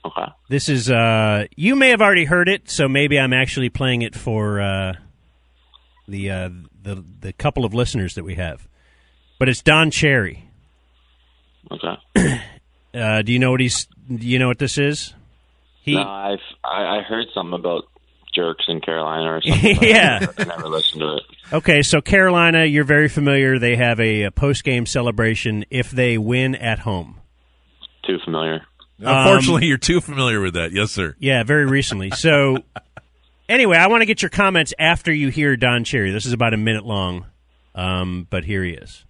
Okay. 0.05 0.26
this 0.49 0.68
is 0.70 0.89
uh, 0.91 1.45
you 1.55 1.76
may 1.76 1.89
have 1.89 2.01
already 2.01 2.26
heard 2.26 2.49
it, 2.49 2.70
so 2.70 2.88
maybe 2.89 3.18
I'm 3.20 3.34
actually 3.34 3.70
playing 3.70 4.01
it 4.01 4.16
for 4.16 4.60
uh, 4.62 4.93
the 6.08 6.32
uh, 6.32 6.49
the 6.82 7.03
the 7.20 7.34
couple 7.34 7.64
of 7.66 7.74
listeners 7.74 8.16
that 8.16 8.24
we 8.24 8.36
have. 8.36 8.68
But 9.39 9.47
it's 9.49 9.62
Don 9.62 9.91
Cherry. 9.91 10.49
Okay. 11.72 12.41
Uh, 12.93 13.22
do 13.22 13.32
you 13.32 13.38
know 13.38 13.51
what 13.51 13.60
he's? 13.60 13.86
Do 14.08 14.26
you 14.26 14.39
know 14.39 14.47
what 14.47 14.58
this 14.58 14.80
is? 14.80 15.14
He 15.84 15.93
no, 15.93 16.01
I've 16.01 16.39
I, 16.64 16.97
I 16.97 17.01
heard 17.03 17.28
something 17.32 17.53
about 17.53 17.84
jerks 18.34 18.66
in 18.70 18.82
Carolina 18.82 19.34
or 19.34 19.41
something. 19.45 19.78
Yeah. 19.84 20.26
I 20.38 20.43
never 20.45 20.68
listened 20.68 21.01
to 21.01 21.18
it. 21.18 21.24
Okay, 21.51 21.81
so 21.81 22.01
Carolina, 22.01 22.65
you're 22.65 22.83
very 22.83 23.07
familiar. 23.07 23.57
They 23.57 23.75
have 23.77 23.99
a, 23.99 24.23
a 24.23 24.31
post 24.31 24.63
game 24.63 24.85
celebration 24.85 25.63
if 25.69 25.91
they 25.91 26.17
win 26.17 26.55
at 26.55 26.79
home. 26.79 27.21
Too 28.05 28.17
familiar. 28.23 28.63
Unfortunately, 28.99 29.63
Um, 29.63 29.67
you're 29.69 29.77
too 29.77 30.01
familiar 30.01 30.41
with 30.41 30.55
that. 30.55 30.71
Yes, 30.73 30.91
sir. 30.91 31.15
Yeah, 31.19 31.43
very 31.43 31.65
recently. 31.69 32.09
So, 32.11 32.57
anyway, 33.47 33.77
I 33.77 33.87
want 33.87 34.01
to 34.01 34.05
get 34.05 34.21
your 34.21 34.29
comments 34.29 34.73
after 34.77 35.13
you 35.13 35.29
hear 35.29 35.55
Don 35.55 35.83
Cherry. 35.85 36.11
This 36.11 36.25
is 36.25 36.33
about 36.33 36.53
a 36.53 36.57
minute 36.57 36.85
long, 36.85 37.25
um, 37.75 38.27
but 38.29 38.43
here 38.43 38.63
he 38.63 38.71
is. 38.71 39.03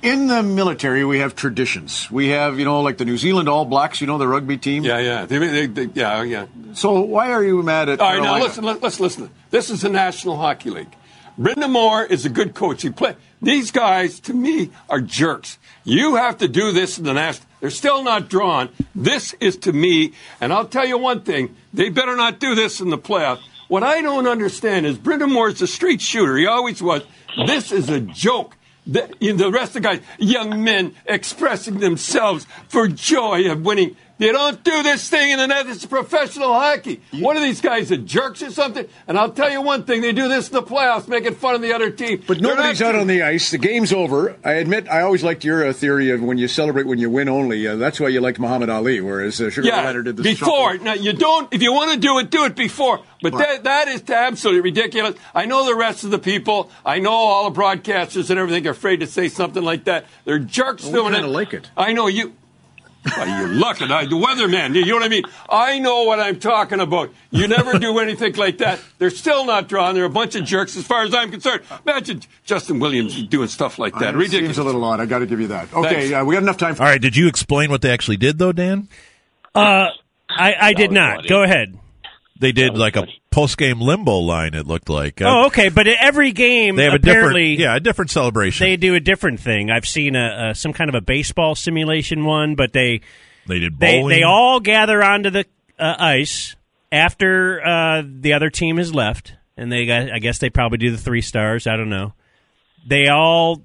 In 0.00 0.26
the 0.26 0.42
military, 0.42 1.04
we 1.04 1.18
have 1.20 1.34
traditions. 1.34 2.10
We 2.10 2.28
have, 2.28 2.58
you 2.58 2.66
know, 2.66 2.80
like 2.82 2.98
the 2.98 3.06
New 3.06 3.16
Zealand 3.16 3.48
All 3.48 3.64
Blacks, 3.64 4.00
you 4.02 4.06
know, 4.06 4.18
the 4.18 4.28
rugby 4.28 4.58
team. 4.58 4.84
Yeah, 4.84 4.98
yeah, 4.98 5.24
they, 5.26 5.38
they, 5.38 5.66
they, 5.66 5.84
yeah, 5.94 6.22
yeah. 6.22 6.46
So 6.74 7.00
why 7.00 7.32
are 7.32 7.42
you 7.42 7.62
mad 7.62 7.88
at 7.88 8.00
All 8.00 8.06
right, 8.06 8.16
Carolina? 8.16 8.38
now 8.38 8.44
listen. 8.44 8.64
Let, 8.64 8.82
let's 8.82 9.00
listen. 9.00 9.30
This 9.50 9.70
is 9.70 9.80
the 9.80 9.88
National 9.88 10.36
Hockey 10.36 10.68
League. 10.70 10.94
Brind'Amour 11.38 12.10
is 12.10 12.24
a 12.24 12.28
good 12.28 12.54
coach. 12.54 12.82
He 12.82 12.90
play. 12.90 13.16
These 13.42 13.70
guys, 13.70 14.20
to 14.20 14.32
me, 14.32 14.70
are 14.88 15.00
jerks. 15.00 15.58
You 15.84 16.14
have 16.14 16.38
to 16.38 16.48
do 16.48 16.72
this 16.72 16.98
in 16.98 17.04
the 17.04 17.12
national. 17.12 17.48
They're 17.60 17.70
still 17.70 18.02
not 18.02 18.28
drawn. 18.28 18.68
This 18.94 19.34
is 19.40 19.56
to 19.58 19.72
me, 19.72 20.12
and 20.40 20.52
I'll 20.52 20.66
tell 20.66 20.86
you 20.86 20.98
one 20.98 21.22
thing: 21.22 21.54
they 21.72 21.88
better 21.88 22.16
not 22.16 22.38
do 22.38 22.54
this 22.54 22.80
in 22.80 22.90
the 22.90 22.98
playoffs. 22.98 23.42
What 23.68 23.82
I 23.82 24.02
don't 24.02 24.26
understand 24.26 24.86
is 24.86 24.98
Brind'Amour 24.98 25.52
is 25.52 25.62
a 25.62 25.66
street 25.66 26.00
shooter. 26.00 26.36
He 26.36 26.46
always 26.46 26.82
was. 26.82 27.02
This 27.46 27.72
is 27.72 27.88
a 27.88 28.00
joke. 28.00 28.56
The, 28.86 29.08
the 29.18 29.50
rest 29.50 29.74
of 29.76 29.82
the 29.82 29.88
guys, 29.88 30.00
young 30.18 30.62
men 30.62 30.94
expressing 31.06 31.80
themselves 31.80 32.46
for 32.68 32.86
joy 32.86 33.50
of 33.50 33.62
winning. 33.62 33.96
They 34.16 34.30
don't 34.30 34.62
do 34.62 34.82
this 34.84 35.08
thing 35.10 35.32
in 35.32 35.38
the 35.38 35.48
net. 35.48 35.66
It's 35.66 35.84
professional 35.86 36.52
hockey. 36.54 37.00
What 37.12 37.36
are 37.36 37.40
these 37.40 37.60
guys, 37.60 37.88
the 37.88 37.96
jerks 37.96 38.42
or 38.42 38.50
something? 38.50 38.86
And 39.08 39.18
I'll 39.18 39.32
tell 39.32 39.50
you 39.50 39.60
one 39.60 39.82
thing: 39.84 40.02
they 40.02 40.12
do 40.12 40.28
this 40.28 40.48
in 40.48 40.54
the 40.54 40.62
playoffs, 40.62 41.08
making 41.08 41.34
fun 41.34 41.56
of 41.56 41.62
the 41.62 41.72
other 41.74 41.90
team. 41.90 42.22
But 42.26 42.40
nobody's 42.40 42.80
out 42.80 42.94
on 42.94 43.08
the 43.08 43.22
ice. 43.22 43.50
The 43.50 43.58
game's 43.58 43.92
over. 43.92 44.36
I 44.44 44.52
admit, 44.54 44.88
I 44.88 45.00
always 45.00 45.24
liked 45.24 45.42
your 45.44 45.66
uh, 45.66 45.72
theory 45.72 46.10
of 46.10 46.22
when 46.22 46.38
you 46.38 46.46
celebrate 46.46 46.86
when 46.86 46.98
you 47.00 47.10
win 47.10 47.28
only. 47.28 47.66
Uh, 47.66 47.74
that's 47.74 47.98
why 47.98 48.08
you 48.08 48.20
liked 48.20 48.38
Muhammad 48.38 48.70
Ali, 48.70 49.00
whereas 49.00 49.40
uh, 49.40 49.50
Sugar 49.50 49.66
yeah, 49.66 49.82
Leonard 49.82 50.04
did 50.04 50.16
the 50.16 50.22
before. 50.22 50.78
Now 50.78 50.94
you 50.94 51.12
don't. 51.12 51.52
If 51.52 51.60
you 51.60 51.72
want 51.72 51.92
to 51.92 51.98
do 51.98 52.18
it, 52.20 52.30
do 52.30 52.44
it 52.44 52.54
before. 52.54 53.00
But 53.20 53.36
that 53.38 53.64
that 53.64 53.88
is 53.88 54.08
absolutely 54.08 54.60
ridiculous. 54.60 55.16
I 55.34 55.46
know 55.46 55.64
the 55.66 55.74
rest 55.74 56.04
of 56.04 56.10
the 56.12 56.18
people. 56.20 56.70
I 56.86 57.00
know 57.00 57.10
all 57.10 57.50
the 57.50 57.58
broadcasters 57.60 58.30
and 58.30 58.38
everything 58.38 58.64
are 58.68 58.70
afraid 58.70 59.00
to 59.00 59.06
say 59.08 59.28
something 59.28 59.62
like 59.62 59.84
that. 59.84 60.04
They're 60.24 60.38
jerks 60.38 60.84
Well, 60.84 61.04
we 61.04 61.10
doing 61.10 61.24
it. 61.24 61.26
like 61.28 61.52
it. 61.52 61.68
I 61.76 61.92
know 61.92 62.06
you. 62.06 62.34
Well, 63.16 63.26
you're 63.40 63.48
lucky. 63.54 63.84
I, 63.84 64.04
the 64.06 64.16
weatherman. 64.16 64.74
You 64.74 64.84
know 64.86 64.94
what 64.94 65.02
I 65.02 65.08
mean? 65.08 65.24
I 65.48 65.78
know 65.78 66.04
what 66.04 66.20
I'm 66.20 66.38
talking 66.40 66.80
about. 66.80 67.10
You 67.30 67.46
never 67.48 67.78
do 67.78 67.98
anything 67.98 68.34
like 68.36 68.58
that. 68.58 68.80
They're 68.98 69.10
still 69.10 69.44
not 69.44 69.68
drawn. 69.68 69.94
They're 69.94 70.04
a 70.04 70.10
bunch 70.10 70.34
of 70.36 70.44
jerks, 70.44 70.76
as 70.76 70.86
far 70.86 71.02
as 71.04 71.14
I'm 71.14 71.30
concerned. 71.30 71.62
Imagine 71.86 72.22
Justin 72.44 72.78
Williams 72.80 73.22
doing 73.24 73.48
stuff 73.48 73.78
like 73.78 73.94
that. 73.98 74.14
It 74.14 74.16
Ridiculous. 74.16 74.56
seems 74.56 74.58
a 74.58 74.64
little 74.64 74.82
odd. 74.84 75.00
I 75.00 75.06
got 75.06 75.18
to 75.18 75.26
give 75.26 75.40
you 75.40 75.48
that. 75.48 75.72
Okay, 75.74 76.14
uh, 76.14 76.24
we 76.24 76.34
got 76.34 76.42
enough 76.42 76.56
time. 76.56 76.74
For- 76.74 76.82
All 76.82 76.88
right. 76.88 77.00
Did 77.00 77.16
you 77.16 77.28
explain 77.28 77.70
what 77.70 77.82
they 77.82 77.90
actually 77.90 78.16
did, 78.16 78.38
though, 78.38 78.52
Dan? 78.52 78.88
Uh, 79.54 79.88
I, 80.28 80.54
I 80.60 80.72
did 80.72 80.90
not. 80.90 81.26
Go 81.28 81.42
ahead. 81.42 81.78
They 82.40 82.52
did 82.52 82.76
like 82.76 82.96
a 82.96 83.06
post 83.34 83.58
game 83.58 83.80
limbo 83.80 84.18
line. 84.18 84.54
It 84.54 84.66
looked 84.66 84.88
like. 84.88 85.20
Uh, 85.20 85.24
Oh, 85.26 85.46
okay. 85.46 85.68
But 85.68 85.86
every 85.88 86.32
game, 86.32 86.76
They 86.76 86.84
have 86.84 86.94
a 86.94 86.98
different, 86.98 87.58
yeah, 87.58 87.76
a 87.76 87.80
different 87.80 88.10
celebration. 88.10 88.64
they 88.64 88.76
do 88.76 88.94
a 88.94 89.00
different 89.00 89.40
thing. 89.40 89.70
I've 89.70 89.86
seen 89.86 90.14
a, 90.16 90.50
a 90.50 90.54
some 90.54 90.72
kind 90.72 90.88
of 90.88 90.94
a 90.94 91.00
baseball 91.00 91.54
simulation 91.54 92.24
one, 92.24 92.54
but 92.54 92.72
they 92.72 93.00
they 93.46 93.58
did 93.58 93.78
they 93.78 94.02
they 94.06 94.22
all 94.22 94.60
gather 94.60 95.02
onto 95.02 95.30
the 95.30 95.44
uh, 95.78 95.96
ice 95.98 96.54
after 96.92 97.60
uh, 97.64 98.02
the 98.06 98.32
other 98.34 98.50
team 98.50 98.76
has 98.76 98.94
left, 98.94 99.34
and 99.56 99.70
they 99.70 99.84
got. 99.86 100.10
I 100.12 100.18
guess 100.20 100.38
they 100.38 100.50
probably 100.50 100.78
do 100.78 100.90
the 100.92 100.98
three 100.98 101.22
stars. 101.22 101.66
I 101.66 101.76
don't 101.76 101.90
know. 101.90 102.14
They 102.86 103.08
all. 103.08 103.62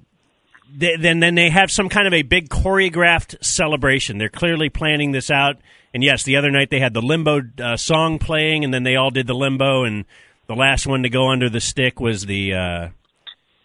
They, 0.72 0.96
then, 0.96 1.18
then 1.18 1.34
they 1.34 1.50
have 1.50 1.70
some 1.70 1.88
kind 1.88 2.06
of 2.06 2.12
a 2.14 2.22
big 2.22 2.48
choreographed 2.48 3.44
celebration. 3.44 4.18
They're 4.18 4.28
clearly 4.28 4.68
planning 4.68 5.10
this 5.10 5.28
out. 5.28 5.56
And 5.92 6.02
yes, 6.02 6.22
the 6.22 6.36
other 6.36 6.50
night 6.50 6.70
they 6.70 6.80
had 6.80 6.94
the 6.94 7.02
limbo 7.02 7.40
uh, 7.62 7.76
song 7.76 8.18
playing, 8.18 8.64
and 8.64 8.72
then 8.72 8.84
they 8.84 8.96
all 8.96 9.10
did 9.10 9.26
the 9.26 9.34
limbo. 9.34 9.84
And 9.84 10.04
the 10.46 10.54
last 10.54 10.86
one 10.86 11.02
to 11.02 11.08
go 11.08 11.30
under 11.30 11.48
the 11.48 11.60
stick 11.60 12.00
was 12.00 12.26
the 12.26 12.54
uh, 12.54 12.88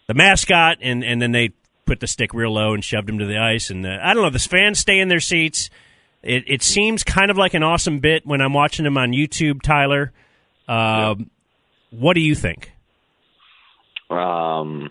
the 0.06 0.14
mascot, 0.14 0.78
and, 0.80 1.04
and 1.04 1.22
then 1.22 1.32
they 1.32 1.50
put 1.84 2.00
the 2.00 2.06
stick 2.06 2.34
real 2.34 2.52
low 2.52 2.74
and 2.74 2.84
shoved 2.84 3.08
him 3.08 3.18
to 3.18 3.26
the 3.26 3.38
ice. 3.38 3.70
And 3.70 3.86
uh, 3.86 3.98
I 4.02 4.12
don't 4.14 4.24
know, 4.24 4.30
the 4.30 4.38
fans 4.38 4.78
stay 4.78 4.98
in 4.98 5.08
their 5.08 5.20
seats. 5.20 5.70
It, 6.22 6.44
it 6.48 6.62
seems 6.62 7.04
kind 7.04 7.30
of 7.30 7.38
like 7.38 7.54
an 7.54 7.62
awesome 7.62 8.00
bit 8.00 8.26
when 8.26 8.40
I'm 8.40 8.52
watching 8.52 8.84
them 8.84 8.98
on 8.98 9.12
YouTube, 9.12 9.62
Tyler. 9.62 10.12
Um, 10.66 11.30
What 11.90 12.14
do 12.14 12.20
you 12.20 12.34
think? 12.34 12.72
Um, 14.10 14.90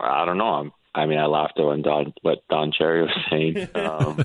I 0.00 0.24
don't 0.24 0.38
know. 0.38 0.54
I'm, 0.54 0.72
I 0.94 1.06
mean, 1.06 1.18
I 1.18 1.26
laughed 1.26 1.58
at 1.58 1.64
when 1.64 1.82
Don, 1.82 2.12
what 2.22 2.38
Don 2.48 2.72
Cherry 2.72 3.02
was 3.02 3.10
saying. 3.30 3.68
Um, 3.74 4.24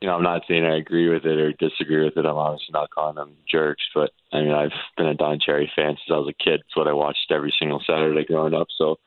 you 0.00 0.08
know, 0.08 0.14
I'm 0.14 0.22
not 0.22 0.42
saying 0.48 0.64
I 0.64 0.76
agree 0.76 1.08
with 1.08 1.24
it 1.24 1.38
or 1.38 1.52
disagree 1.52 2.04
with 2.04 2.16
it. 2.16 2.24
I'm 2.24 2.36
obviously 2.36 2.72
not 2.72 2.90
calling 2.90 3.16
them 3.16 3.36
jerks, 3.50 3.82
but 3.94 4.10
I 4.32 4.40
mean, 4.40 4.52
I've 4.52 4.72
been 4.96 5.06
a 5.06 5.14
Don 5.14 5.38
Cherry 5.40 5.70
fan 5.74 5.96
since 5.96 6.10
I 6.10 6.18
was 6.18 6.28
a 6.28 6.42
kid. 6.44 6.60
It's 6.60 6.76
what 6.76 6.88
I 6.88 6.92
watched 6.92 7.30
every 7.30 7.52
single 7.58 7.82
Saturday 7.86 8.24
growing 8.24 8.54
up. 8.54 8.68
So, 8.76 8.98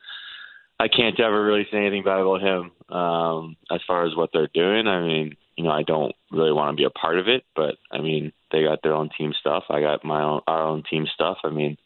I 0.82 0.88
can't 0.88 1.18
ever 1.20 1.44
really 1.44 1.66
say 1.70 1.78
anything 1.78 2.02
bad 2.02 2.18
about 2.18 2.42
him. 2.42 2.94
Um, 2.94 3.56
as 3.70 3.80
far 3.86 4.04
as 4.04 4.16
what 4.16 4.30
they're 4.32 4.50
doing, 4.52 4.88
I 4.88 5.00
mean, 5.00 5.36
you 5.56 5.64
know, 5.64 5.70
I 5.70 5.84
don't 5.84 6.14
really 6.30 6.52
want 6.52 6.76
to 6.76 6.80
be 6.80 6.84
a 6.84 6.90
part 6.90 7.18
of 7.18 7.28
it, 7.28 7.44
but 7.54 7.76
I 7.92 8.00
mean, 8.00 8.32
they 8.50 8.64
got 8.64 8.82
their 8.82 8.94
own 8.94 9.10
team 9.16 9.32
stuff. 9.38 9.64
I 9.70 9.80
got 9.80 10.04
my 10.04 10.22
own 10.22 10.40
our 10.48 10.62
own 10.62 10.82
team 10.88 11.06
stuff. 11.14 11.38
I 11.44 11.50
mean, 11.50 11.76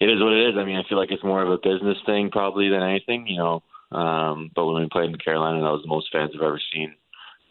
it 0.00 0.10
is 0.10 0.20
what 0.20 0.34
it 0.34 0.50
is. 0.50 0.54
I 0.58 0.64
mean, 0.64 0.76
I 0.76 0.86
feel 0.88 0.98
like 0.98 1.10
it's 1.10 1.24
more 1.24 1.42
of 1.42 1.50
a 1.50 1.56
business 1.56 1.98
thing 2.04 2.30
probably 2.30 2.68
than 2.68 2.82
anything, 2.82 3.26
you 3.26 3.38
know. 3.38 3.62
Um, 3.92 4.50
but 4.54 4.66
when 4.66 4.82
we 4.82 4.88
played 4.90 5.10
in 5.10 5.18
Carolina, 5.18 5.60
that 5.60 5.72
was 5.72 5.82
the 5.82 5.88
most 5.88 6.08
fans 6.12 6.30
I've 6.34 6.42
ever 6.42 6.60
seen 6.72 6.94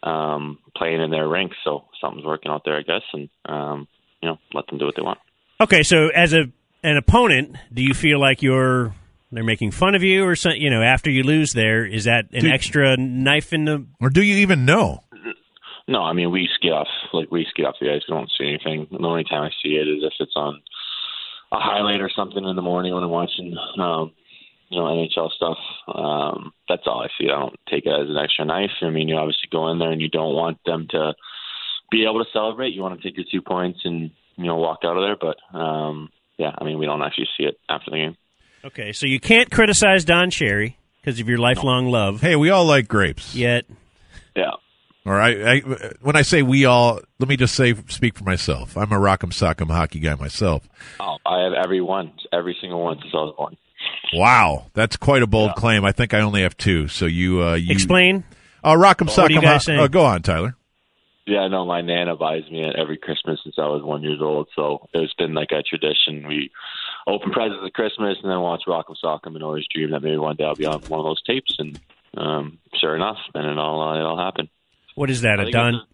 um, 0.02 0.58
playing 0.76 1.00
in 1.00 1.10
their 1.10 1.28
ranks. 1.28 1.56
So 1.64 1.84
something's 2.00 2.24
working 2.24 2.50
out 2.50 2.62
there, 2.64 2.76
I 2.76 2.82
guess, 2.82 3.02
and 3.12 3.28
um, 3.46 3.88
you 4.22 4.28
know, 4.28 4.38
let 4.54 4.66
them 4.66 4.78
do 4.78 4.86
what 4.86 4.96
they 4.96 5.02
want. 5.02 5.18
Okay, 5.60 5.82
so 5.82 6.08
as 6.08 6.32
a 6.32 6.44
an 6.82 6.96
opponent, 6.96 7.56
do 7.72 7.82
you 7.82 7.94
feel 7.94 8.18
like 8.18 8.42
you're 8.42 8.94
they're 9.30 9.44
making 9.44 9.70
fun 9.70 9.94
of 9.94 10.02
you 10.02 10.24
or 10.24 10.34
something? 10.34 10.60
You 10.60 10.70
know, 10.70 10.82
after 10.82 11.10
you 11.10 11.22
lose, 11.22 11.52
there 11.52 11.84
is 11.84 12.04
that 12.04 12.26
an 12.32 12.42
Dude. 12.42 12.52
extra 12.52 12.96
knife 12.96 13.52
in 13.52 13.64
the. 13.64 13.86
Or 14.00 14.08
do 14.08 14.22
you 14.22 14.36
even 14.36 14.64
know? 14.64 15.00
No, 15.86 16.02
I 16.02 16.12
mean 16.12 16.30
we 16.30 16.48
skate 16.54 16.72
off 16.72 16.88
like 17.12 17.30
we 17.30 17.46
skate 17.50 17.66
off 17.66 17.74
the 17.80 17.90
ice. 17.90 18.02
We 18.08 18.14
don't 18.14 18.30
see 18.38 18.46
anything. 18.46 18.86
The 18.90 19.04
only 19.04 19.24
time 19.24 19.42
I 19.42 19.50
see 19.62 19.74
it 19.74 19.88
is 19.88 20.04
if 20.04 20.12
it's 20.20 20.34
on 20.36 20.62
a 21.52 21.58
highlight 21.58 22.00
or 22.00 22.10
something 22.14 22.44
in 22.44 22.54
the 22.54 22.62
morning 22.62 22.94
when 22.94 23.02
I'm 23.02 23.10
watching, 23.10 23.56
um, 23.78 24.12
you 24.70 24.78
know, 24.78 24.86
NHL 24.86 25.30
stuff. 25.32 25.58
Um, 25.88 26.52
that's 26.68 26.82
all 26.86 27.02
I 27.02 27.08
see. 27.18 27.28
I 27.28 27.38
don't 27.38 27.58
take 27.68 27.86
it 27.86 27.90
as 27.90 28.08
an 28.08 28.16
extra 28.16 28.44
knife. 28.44 28.70
I 28.82 28.90
mean, 28.90 29.08
you 29.08 29.16
obviously 29.16 29.48
go 29.50 29.70
in 29.70 29.78
there 29.78 29.90
and 29.90 30.00
you 30.00 30.08
don't 30.08 30.34
want 30.34 30.58
them 30.64 30.86
to 30.90 31.12
be 31.90 32.04
able 32.04 32.24
to 32.24 32.30
celebrate. 32.32 32.70
You 32.70 32.82
want 32.82 33.00
to 33.00 33.06
take 33.06 33.16
your 33.16 33.26
two 33.30 33.42
points 33.42 33.80
and 33.84 34.10
you 34.36 34.44
know 34.44 34.56
walk 34.56 34.80
out 34.84 34.96
of 34.96 35.02
there. 35.02 35.16
But 35.20 35.58
um, 35.58 36.10
yeah, 36.38 36.52
I 36.56 36.64
mean, 36.64 36.78
we 36.78 36.86
don't 36.86 37.02
actually 37.02 37.28
see 37.36 37.44
it 37.44 37.58
after 37.68 37.90
the 37.90 37.96
game. 37.96 38.16
Okay, 38.64 38.92
so 38.92 39.06
you 39.06 39.18
can't 39.18 39.50
criticize 39.50 40.04
Don 40.04 40.30
Cherry 40.30 40.78
because 41.00 41.18
of 41.18 41.28
your 41.28 41.38
lifelong 41.38 41.86
love. 41.86 42.20
Hey, 42.20 42.36
we 42.36 42.50
all 42.50 42.64
like 42.64 42.88
grapes. 42.88 43.34
Yet, 43.34 43.66
Yeah. 44.36 44.52
Or 45.06 45.18
I, 45.18 45.30
I, 45.30 45.60
when 46.02 46.14
I 46.14 46.22
say 46.22 46.42
we 46.42 46.66
all, 46.66 47.00
let 47.18 47.28
me 47.28 47.38
just 47.38 47.54
say, 47.54 47.74
speak 47.88 48.18
for 48.18 48.24
myself. 48.24 48.76
I'm 48.76 48.92
a 48.92 48.96
rock'em 48.96 49.32
sock'em 49.32 49.70
hockey 49.70 49.98
guy 49.98 50.14
myself. 50.14 50.68
Oh, 51.00 51.16
I 51.24 51.42
have 51.44 51.54
every 51.54 51.80
one, 51.80 52.12
every 52.32 52.54
single 52.60 52.82
one 52.82 52.98
since 53.00 53.10
I 53.14 53.16
was 53.16 53.34
born. 53.36 53.56
Wow, 54.12 54.66
that's 54.74 54.96
quite 54.96 55.22
a 55.22 55.26
bold 55.26 55.54
claim. 55.54 55.84
I 55.84 55.92
think 55.92 56.14
I 56.14 56.20
only 56.20 56.42
have 56.42 56.56
two. 56.56 56.88
So 56.88 57.06
you, 57.06 57.42
uh, 57.42 57.54
you 57.54 57.72
explain. 57.72 58.24
Uh, 58.64 58.74
rock'em 58.74 59.06
What 59.06 59.18
are 59.18 59.30
you 59.32 59.38
sock'em. 59.38 59.42
guys 59.42 59.52
ho- 59.66 59.72
saying? 59.72 59.80
uh, 59.80 59.86
go 59.88 60.04
on, 60.04 60.22
Tyler. 60.22 60.56
Yeah, 61.26 61.46
no, 61.48 61.64
my 61.64 61.80
nana 61.80 62.16
buys 62.16 62.42
me 62.50 62.64
it 62.64 62.74
every 62.76 62.96
Christmas 62.96 63.38
since 63.44 63.54
I 63.56 63.66
was 63.66 63.82
one 63.84 64.02
years 64.02 64.18
old. 64.20 64.48
So 64.56 64.88
it's 64.92 65.14
been 65.14 65.32
like 65.32 65.50
a 65.52 65.62
tradition. 65.62 66.26
We 66.26 66.50
open 67.06 67.30
presents 67.30 67.62
at 67.64 67.72
Christmas 67.72 68.16
and 68.22 68.30
then 68.30 68.40
watch 68.40 68.62
Rock'em 68.66 68.96
Sock'em 69.02 69.34
and 69.36 69.42
always 69.44 69.64
dream 69.72 69.92
that 69.92 70.02
maybe 70.02 70.16
one 70.18 70.34
day 70.36 70.44
I'll 70.44 70.56
be 70.56 70.66
on 70.66 70.80
one 70.82 70.98
of 70.98 71.04
those 71.04 71.22
tapes. 71.22 71.54
And 71.58 71.78
um, 72.16 72.58
sure 72.80 72.96
enough, 72.96 73.18
then 73.32 73.44
it 73.44 73.58
all 73.58 73.80
uh, 73.80 73.96
it 73.98 74.02
all 74.02 74.18
happened. 74.18 74.48
what 74.96 75.08
is 75.08 75.20
that? 75.20 75.38
I 75.38 75.42
A 75.42 75.44
think 75.46 75.54
Don? 75.54 75.74
it's 75.76 75.84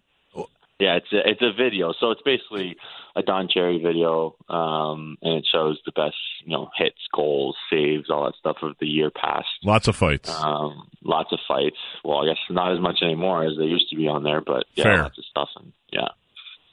Yeah, 0.79 0.97
it's 0.97 1.11
a, 1.11 1.27
it's 1.27 1.41
a 1.41 1.51
video. 1.51 1.93
So 1.99 2.11
it's 2.11 2.21
basically 2.21 2.77
a 3.15 3.23
Don 3.23 3.47
Cherry 3.51 3.81
video, 3.83 4.35
um, 4.47 5.17
and 5.23 5.33
it 5.33 5.47
shows 5.51 5.79
the 5.85 5.91
best, 5.91 6.15
you 6.45 6.51
know, 6.51 6.69
hits, 6.77 6.99
goals, 7.15 7.55
saves, 7.71 8.11
all 8.11 8.25
that 8.25 8.35
stuff 8.39 8.57
of 8.61 8.75
the 8.79 8.85
year 8.85 9.09
past. 9.09 9.47
Lots 9.63 9.87
of 9.87 9.95
fights. 9.95 10.29
Um, 10.29 10.87
lots 11.03 11.31
of 11.31 11.39
fights. 11.47 11.77
Well, 12.03 12.19
I 12.19 12.27
guess 12.27 12.37
not 12.51 12.73
as 12.73 12.79
much 12.79 12.99
anymore 13.01 13.43
as 13.43 13.57
they 13.57 13.65
used 13.65 13.89
to 13.89 13.95
be 13.95 14.07
on 14.07 14.23
there, 14.23 14.41
but 14.41 14.65
yeah, 14.75 14.83
Fair. 14.83 14.97
lots 14.99 15.17
of 15.17 15.25
stuff. 15.25 15.49
And 15.55 15.73
yeah, 15.91 16.09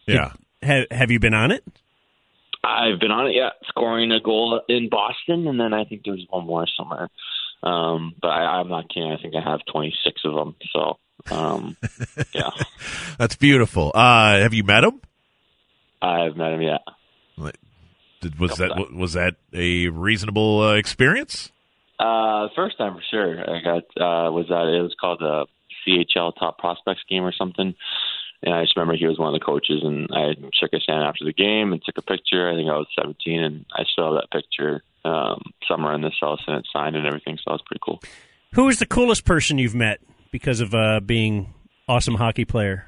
yeah. 0.06 0.32
Have 0.62 0.86
Have 0.90 1.10
you 1.10 1.18
been 1.18 1.34
on 1.34 1.50
it? 1.50 1.64
I've 2.62 2.98
been 2.98 3.10
on 3.10 3.26
it. 3.28 3.34
Yeah, 3.34 3.50
scoring 3.68 4.12
a 4.12 4.20
goal 4.20 4.60
in 4.68 4.88
Boston, 4.90 5.46
and 5.46 5.58
then 5.60 5.72
I 5.72 5.84
think 5.84 6.02
there 6.04 6.14
was 6.14 6.26
one 6.28 6.46
more 6.46 6.66
somewhere. 6.76 7.08
Um, 7.64 8.14
but 8.20 8.28
I, 8.28 8.60
I'm 8.60 8.68
not 8.68 8.88
kidding. 8.88 9.10
I 9.10 9.20
think 9.20 9.34
I 9.34 9.40
have 9.40 9.60
26 9.72 10.20
of 10.24 10.34
them. 10.34 10.56
So 10.72 10.98
um, 11.30 11.76
yeah, 12.32 12.50
That's 13.18 13.36
beautiful. 13.36 13.90
Uh, 13.94 14.38
have 14.38 14.54
you 14.54 14.64
met 14.64 14.84
him? 14.84 15.00
I've 16.02 16.36
met 16.36 16.52
him. 16.52 16.62
Yeah. 16.62 16.78
Did, 18.20 18.38
was 18.38 18.56
that 18.56 18.92
was 18.92 19.14
that 19.14 19.36
a 19.52 19.88
reasonable 19.88 20.62
uh, 20.62 20.74
experience? 20.74 21.50
Uh, 21.98 22.48
first 22.56 22.78
time 22.78 22.94
for 22.94 23.02
sure. 23.10 23.38
I 23.38 23.60
got 23.62 23.84
uh, 24.00 24.30
was 24.30 24.46
that 24.48 24.66
it 24.68 24.82
was 24.82 24.94
called 24.98 25.20
the 25.20 25.46
CHL 25.86 26.32
Top 26.38 26.58
Prospects 26.58 27.02
game 27.08 27.22
or 27.22 27.32
something, 27.32 27.74
and 28.42 28.54
I 28.54 28.62
just 28.62 28.76
remember 28.76 28.96
he 28.96 29.06
was 29.06 29.18
one 29.18 29.34
of 29.34 29.38
the 29.38 29.44
coaches, 29.44 29.82
and 29.82 30.08
I 30.10 30.34
shook 30.54 30.72
his 30.72 30.84
hand 30.88 31.04
after 31.04 31.24
the 31.24 31.32
game 31.32 31.72
and 31.72 31.82
took 31.82 31.98
a 31.98 32.02
picture. 32.02 32.50
I 32.50 32.54
think 32.54 32.70
I 32.70 32.76
was 32.76 32.86
17, 32.98 33.42
and 33.42 33.66
I 33.72 33.84
still 33.84 34.14
have 34.14 34.22
that 34.22 34.30
picture 34.30 34.82
um, 35.04 35.42
somewhere 35.68 35.94
in 35.94 36.02
this 36.02 36.14
house, 36.20 36.40
and 36.46 36.56
it's 36.56 36.68
signed 36.72 36.96
and 36.96 37.06
everything. 37.06 37.38
So 37.44 37.52
was 37.52 37.62
pretty 37.66 37.80
cool. 37.84 38.02
Who 38.54 38.68
is 38.68 38.78
the 38.78 38.86
coolest 38.86 39.24
person 39.24 39.58
you've 39.58 39.74
met 39.74 40.00
because 40.30 40.60
of 40.60 40.74
uh, 40.74 41.00
being 41.00 41.52
awesome 41.88 42.14
hockey 42.14 42.44
player? 42.44 42.86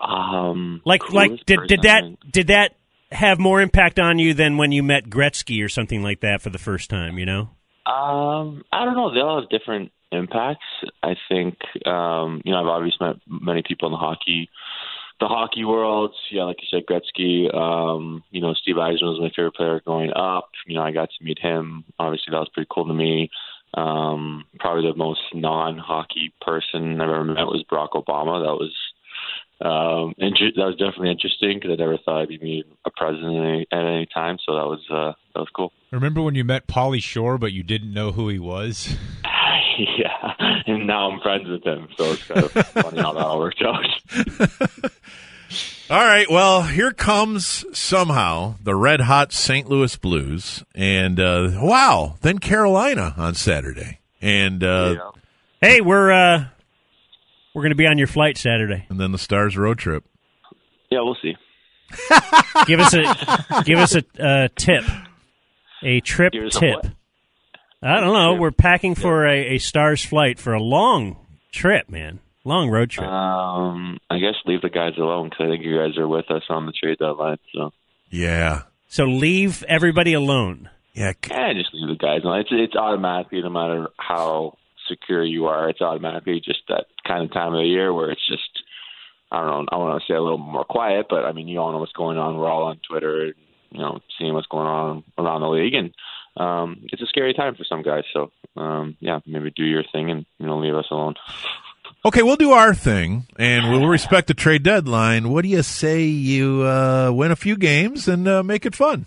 Um, 0.00 0.80
Like 0.84 1.12
like 1.12 1.44
did 1.46 1.60
did 1.66 1.82
that 1.82 2.04
did 2.30 2.46
that 2.46 2.74
have 3.12 3.38
more 3.38 3.60
impact 3.60 3.98
on 3.98 4.18
you 4.18 4.34
than 4.34 4.56
when 4.56 4.72
you 4.72 4.82
met 4.82 5.10
Gretzky 5.10 5.64
or 5.64 5.68
something 5.68 6.02
like 6.02 6.20
that 6.20 6.40
for 6.40 6.50
the 6.50 6.58
first 6.58 6.88
time? 6.90 7.18
You 7.18 7.26
know. 7.26 7.40
Um, 7.86 8.62
I 8.72 8.84
don't 8.84 8.94
know. 8.94 9.12
They 9.12 9.20
all 9.20 9.40
have 9.40 9.50
different 9.50 9.90
impacts. 10.12 10.64
I 11.02 11.14
think, 11.28 11.56
um, 11.86 12.42
you 12.44 12.52
know, 12.52 12.60
I've 12.60 12.66
obviously 12.66 13.06
met 13.06 13.16
many 13.26 13.62
people 13.66 13.88
in 13.88 13.92
the 13.92 13.98
hockey, 13.98 14.48
the 15.20 15.28
hockey 15.28 15.64
world. 15.64 16.14
Yeah, 16.30 16.44
like 16.44 16.56
you 16.60 16.68
said, 16.70 16.86
Gretzky. 16.86 17.54
Um, 17.54 18.24
you 18.30 18.40
know, 18.40 18.54
Steve 18.54 18.76
Yzerman 18.76 19.02
was 19.02 19.20
my 19.20 19.30
favorite 19.36 19.54
player 19.54 19.80
growing 19.84 20.12
up. 20.14 20.50
You 20.66 20.76
know, 20.76 20.82
I 20.82 20.90
got 20.90 21.10
to 21.10 21.24
meet 21.24 21.38
him. 21.38 21.84
Obviously, 21.98 22.32
that 22.32 22.38
was 22.38 22.50
pretty 22.52 22.68
cool 22.70 22.86
to 22.86 22.94
me. 22.94 23.30
Um, 23.74 24.44
probably 24.58 24.90
the 24.90 24.96
most 24.96 25.20
non-hockey 25.32 26.32
person 26.40 27.00
I've 27.00 27.08
ever 27.08 27.24
met 27.24 27.46
was 27.46 27.64
Barack 27.70 27.90
Obama. 27.90 28.42
That 28.42 28.58
was 28.58 28.74
um, 29.62 30.14
inter- 30.18 30.52
that 30.56 30.64
was 30.64 30.76
definitely 30.76 31.10
interesting 31.10 31.58
because 31.58 31.72
I 31.72 31.76
never 31.76 31.98
thought 31.98 32.22
I'd 32.22 32.28
be 32.28 32.38
meeting 32.38 32.72
a 32.84 32.90
president 32.90 33.36
at 33.36 33.44
any, 33.44 33.66
at 33.70 33.84
any 33.84 34.06
time. 34.12 34.38
So 34.44 34.54
that 34.54 34.66
was 34.66 34.80
uh, 34.90 35.12
that 35.34 35.40
was 35.40 35.48
cool. 35.54 35.72
Remember 35.92 36.22
when 36.22 36.34
you 36.34 36.44
met 36.44 36.66
Pauly 36.66 37.02
Shore, 37.02 37.36
but 37.36 37.52
you 37.52 37.62
didn't 37.62 37.92
know 37.92 38.10
who 38.12 38.28
he 38.28 38.38
was? 38.38 38.96
yeah, 39.98 40.19
and 40.66 40.86
now 40.86 41.10
I'm 41.10 41.20
friends 41.20 41.48
with 41.48 41.64
him, 41.64 41.88
so 41.96 42.12
it's 42.12 42.24
kind 42.24 42.44
of 42.44 42.50
funny 42.52 43.00
how 43.00 43.12
that 43.12 43.24
all 43.24 43.38
worked 43.38 43.62
out. 43.62 43.84
All 45.90 45.98
right. 45.98 46.30
Well, 46.30 46.62
here 46.62 46.92
comes 46.92 47.64
somehow 47.76 48.54
the 48.62 48.76
red 48.76 49.00
hot 49.00 49.32
St. 49.32 49.68
Louis 49.68 49.96
Blues, 49.96 50.62
and 50.72 51.18
uh, 51.18 51.50
wow, 51.54 52.14
then 52.20 52.38
Carolina 52.38 53.12
on 53.16 53.34
Saturday, 53.34 53.98
and 54.22 54.62
uh, 54.62 55.10
Hey, 55.60 55.80
we're 55.80 56.12
uh, 56.12 56.44
we're 57.54 57.62
going 57.62 57.72
to 57.72 57.76
be 57.76 57.88
on 57.88 57.98
your 57.98 58.06
flight 58.06 58.38
Saturday. 58.38 58.86
and 58.88 59.00
then 59.00 59.10
the 59.10 59.18
Stars 59.18 59.56
road 59.56 59.78
trip. 59.78 60.04
Yeah, 60.90 61.00
we'll 61.02 61.16
see. 61.20 61.34
give 62.66 62.78
us 62.78 62.94
a 62.94 63.62
give 63.64 63.78
us 63.80 63.96
a 63.96 64.04
uh, 64.24 64.48
tip, 64.54 64.84
a 65.82 65.98
trip 66.00 66.32
Give 66.32 66.44
us 66.44 66.56
a 66.56 66.60
tip. 66.60 66.74
what? 66.76 66.92
I 67.82 68.00
don't 68.00 68.12
know. 68.12 68.34
We're 68.34 68.50
packing 68.50 68.94
for 68.94 69.26
a, 69.26 69.54
a 69.54 69.58
Stars 69.58 70.04
flight 70.04 70.38
for 70.38 70.52
a 70.52 70.62
long 70.62 71.16
trip, 71.52 71.88
man. 71.88 72.20
Long 72.44 72.70
road 72.70 72.90
trip. 72.90 73.06
Um, 73.06 73.98
I 74.08 74.18
guess 74.18 74.34
leave 74.46 74.62
the 74.62 74.70
guys 74.70 74.92
alone 74.96 75.28
because 75.28 75.46
I 75.46 75.50
think 75.50 75.64
you 75.64 75.76
guys 75.76 75.98
are 75.98 76.08
with 76.08 76.30
us 76.30 76.42
on 76.48 76.66
the 76.66 76.72
trade 76.72 76.98
deadline. 76.98 77.38
So 77.54 77.72
Yeah. 78.10 78.62
So 78.88 79.04
leave 79.04 79.62
everybody 79.64 80.14
alone. 80.14 80.70
Yeah. 80.94 81.12
yeah, 81.30 81.52
just 81.52 81.72
leave 81.72 81.88
the 81.88 82.02
guys 82.02 82.24
alone. 82.24 82.40
It's 82.40 82.50
it's 82.50 82.76
automatically, 82.76 83.42
no 83.42 83.50
matter 83.50 83.88
how 83.96 84.56
secure 84.88 85.24
you 85.24 85.46
are, 85.46 85.68
it's 85.68 85.80
automatically 85.80 86.40
just 86.44 86.60
that 86.68 86.86
kind 87.06 87.24
of 87.24 87.32
time 87.32 87.54
of 87.54 87.60
the 87.60 87.66
year 87.66 87.92
where 87.92 88.10
it's 88.10 88.26
just 88.26 88.62
I 89.30 89.38
don't 89.40 89.46
know. 89.48 89.66
I 89.70 89.76
want 89.76 90.02
to 90.02 90.12
say 90.12 90.16
a 90.16 90.22
little 90.22 90.38
more 90.38 90.64
quiet, 90.64 91.06
but 91.08 91.24
I 91.24 91.32
mean, 91.32 91.46
you 91.46 91.60
all 91.60 91.72
know 91.72 91.78
what's 91.78 91.92
going 91.92 92.18
on. 92.18 92.36
We're 92.36 92.50
all 92.50 92.64
on 92.64 92.80
Twitter, 92.88 93.26
and, 93.26 93.34
you 93.70 93.78
know, 93.78 94.00
seeing 94.18 94.34
what's 94.34 94.48
going 94.48 94.66
on 94.66 95.04
around 95.16 95.42
the 95.42 95.48
league, 95.48 95.74
and 95.74 95.94
um, 96.40 96.80
it's 96.84 97.02
a 97.02 97.06
scary 97.06 97.34
time 97.34 97.54
for 97.54 97.64
some 97.64 97.82
guys. 97.82 98.04
So, 98.12 98.32
um, 98.56 98.96
yeah, 99.00 99.20
maybe 99.26 99.50
do 99.50 99.64
your 99.64 99.84
thing 99.92 100.10
and 100.10 100.24
you 100.38 100.46
know 100.46 100.58
leave 100.58 100.74
us 100.74 100.86
alone. 100.90 101.14
Okay, 102.04 102.22
we'll 102.22 102.36
do 102.36 102.52
our 102.52 102.72
thing, 102.72 103.26
and 103.38 103.70
we'll 103.70 103.86
respect 103.86 104.28
the 104.28 104.34
trade 104.34 104.62
deadline. 104.62 105.28
What 105.28 105.42
do 105.42 105.48
you 105.48 105.62
say 105.62 106.04
you 106.04 106.62
uh, 106.62 107.10
win 107.12 107.30
a 107.30 107.36
few 107.36 107.56
games 107.56 108.08
and 108.08 108.26
uh, 108.26 108.42
make 108.42 108.64
it 108.64 108.74
fun? 108.74 109.04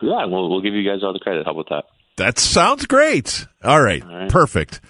Yeah, 0.00 0.26
we'll 0.26 0.48
we'll 0.48 0.60
give 0.60 0.74
you 0.74 0.88
guys 0.88 1.02
all 1.02 1.12
the 1.12 1.18
credit. 1.18 1.46
How 1.46 1.52
about 1.52 1.68
that? 1.70 1.84
That 2.16 2.38
sounds 2.38 2.86
great. 2.86 3.46
All 3.64 3.82
right, 3.82 4.28
perfect. 4.28 4.80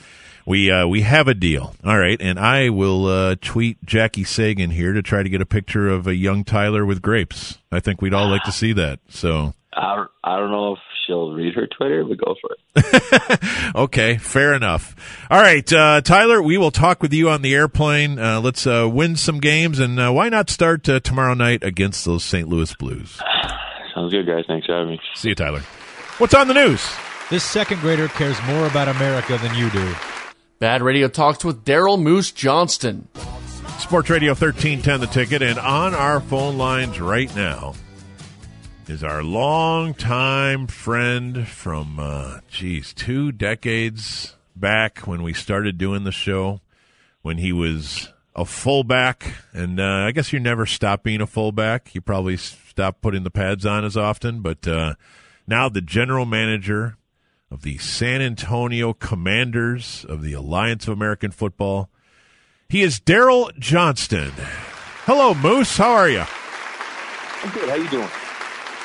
We 0.45 0.71
uh, 0.71 0.87
we 0.87 1.03
have 1.03 1.27
a 1.27 1.35
deal. 1.35 1.75
All 1.85 1.99
right, 1.99 2.21
and 2.21 2.39
I 2.39 2.69
will 2.69 3.07
uh, 3.07 3.37
tweet 3.41 3.83
Jackie 3.87 4.25
Seguin 4.25 4.71
here 4.71 4.93
to 4.93 5.01
try 5.01 5.23
to 5.23 5.29
get 5.31 5.41
a 5.41 5.47
picture 5.47 5.89
of 5.89 6.07
a 6.07 6.15
young 6.15 6.45
Tyler 6.45 6.85
with 6.85 7.01
grapes. 7.01 7.59
I 7.71 7.81
think 7.81 8.03
we'd 8.03 8.13
all 8.13 8.29
like 8.29 8.43
to 8.45 8.53
see 8.53 8.75
that. 8.75 8.99
So 9.09 9.55
I 9.75 9.97
don't, 9.97 10.11
I 10.23 10.37
don't 10.39 10.51
know 10.51 10.73
if 10.75 10.79
she'll 11.07 11.33
read 11.33 11.55
her 11.55 11.67
Twitter, 11.67 12.05
but 12.05 12.19
go 12.19 12.35
for 12.41 12.57
it. 12.77 13.75
okay, 13.75 14.19
fair 14.19 14.55
enough. 14.55 14.95
All 15.31 15.41
right, 15.41 15.71
uh, 15.73 16.03
Tyler, 16.03 16.43
we 16.43 16.59
will 16.59 16.71
talk 16.71 17.03
with 17.03 17.13
you 17.13 17.31
on 17.31 17.43
the 17.43 17.55
airplane. 17.55 18.19
Uh, 18.19 18.41
let's 18.41 18.67
uh, 18.67 18.89
win 18.93 19.17
some 19.17 19.41
games, 19.41 19.79
and 19.79 19.99
uh, 19.99 20.11
why 20.11 20.29
not 20.29 20.51
start 20.51 20.87
uh, 20.89 21.01
tomorrow 21.01 21.35
night 21.35 21.65
against 21.65 22.05
those 22.05 22.23
St. 22.23 22.49
Louis 22.49 22.75
Blues? 22.75 23.19
Sounds 23.95 24.13
good, 24.13 24.27
guys. 24.27 24.45
Thanks 24.47 24.67
for 24.67 24.75
having 24.75 24.91
me. 24.91 25.01
See 25.15 25.31
you, 25.31 25.35
Tyler. 25.35 25.61
What's 26.19 26.35
on 26.35 26.49
the 26.49 26.55
news? 26.55 26.87
This 27.31 27.45
second 27.45 27.81
grader 27.81 28.09
cares 28.09 28.37
more 28.47 28.67
about 28.67 28.89
America 28.89 29.39
than 29.39 29.55
you 29.55 29.71
do. 29.71 29.95
Bad 30.59 30.83
Radio 30.83 31.09
talks 31.09 31.45
with 31.45 31.65
Daryl 31.65 32.01
Moose 32.01 32.31
Johnston. 32.31 33.09
Sports 33.79 34.11
Radio 34.11 34.33
1310 34.33 35.01
The 35.01 35.07
Ticket, 35.07 35.43
and 35.43 35.59
on 35.59 35.95
our 35.95 36.21
phone 36.21 36.59
lines 36.59 37.01
right 37.01 37.35
now 37.35 37.75
is 38.89 39.05
our 39.05 39.23
longtime 39.23 40.67
friend 40.67 41.47
from, 41.47 41.99
uh, 41.99 42.41
geez, 42.49 42.93
two 42.93 43.33
decades 43.33 44.37
back 44.57 45.07
when 45.07 45.23
we 45.23 45.33
started 45.33 45.79
doing 45.79 46.05
the 46.05 46.13
show, 46.13 46.61
when 47.23 47.39
he 47.39 47.53
was 47.53 48.13
a 48.35 48.45
fullback, 48.45 49.35
and 49.53 49.79
uh, 49.79 49.85
I 49.85 50.13
guess 50.13 50.33
you 50.33 50.41
never 50.41 50.67
stop 50.67 51.03
being 51.03 51.21
a 51.21 51.27
fullback. 51.27 51.95
You 51.95 52.01
probably 52.01 52.37
stop 52.37 53.01
putting 53.01 53.23
the 53.23 53.31
pads 53.31 53.65
on 53.67 53.85
as 53.85 53.97
often, 53.97 54.41
but 54.41 54.67
uh, 54.67 54.95
now 55.47 55.69
the 55.69 55.83
general 55.83 56.25
manager 56.25 56.97
of 57.51 57.63
the 57.63 57.79
San 57.79 58.23
Antonio 58.23 58.95
Commanders 58.95 60.07
of 60.09 60.23
the 60.23 60.33
Alliance 60.33 60.89
of 60.89 60.95
American 60.95 61.31
Football. 61.31 61.91
He 62.69 62.83
is 62.83 62.99
Daryl 62.99 63.57
Johnston. 63.59 64.33
Hello, 65.05 65.35
Moose. 65.35 65.77
How 65.77 65.93
are 65.93 66.09
you? 66.09 66.25
I'm 67.43 67.51
good. 67.53 67.69
How 67.69 67.75
you 67.75 67.89
doing? 67.89 68.09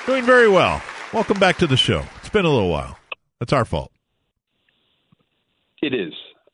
Doing 0.07 0.23
very 0.23 0.47
well. 0.47 0.81
Welcome 1.11 1.37
back 1.37 1.57
to 1.57 1.67
the 1.67 1.75
show. 1.75 2.01
It's 2.19 2.29
been 2.29 2.45
a 2.45 2.49
little 2.49 2.69
while. 2.69 2.97
That's 3.39 3.51
our 3.51 3.65
fault. 3.65 3.91
It 5.81 5.93
is. 5.93 6.13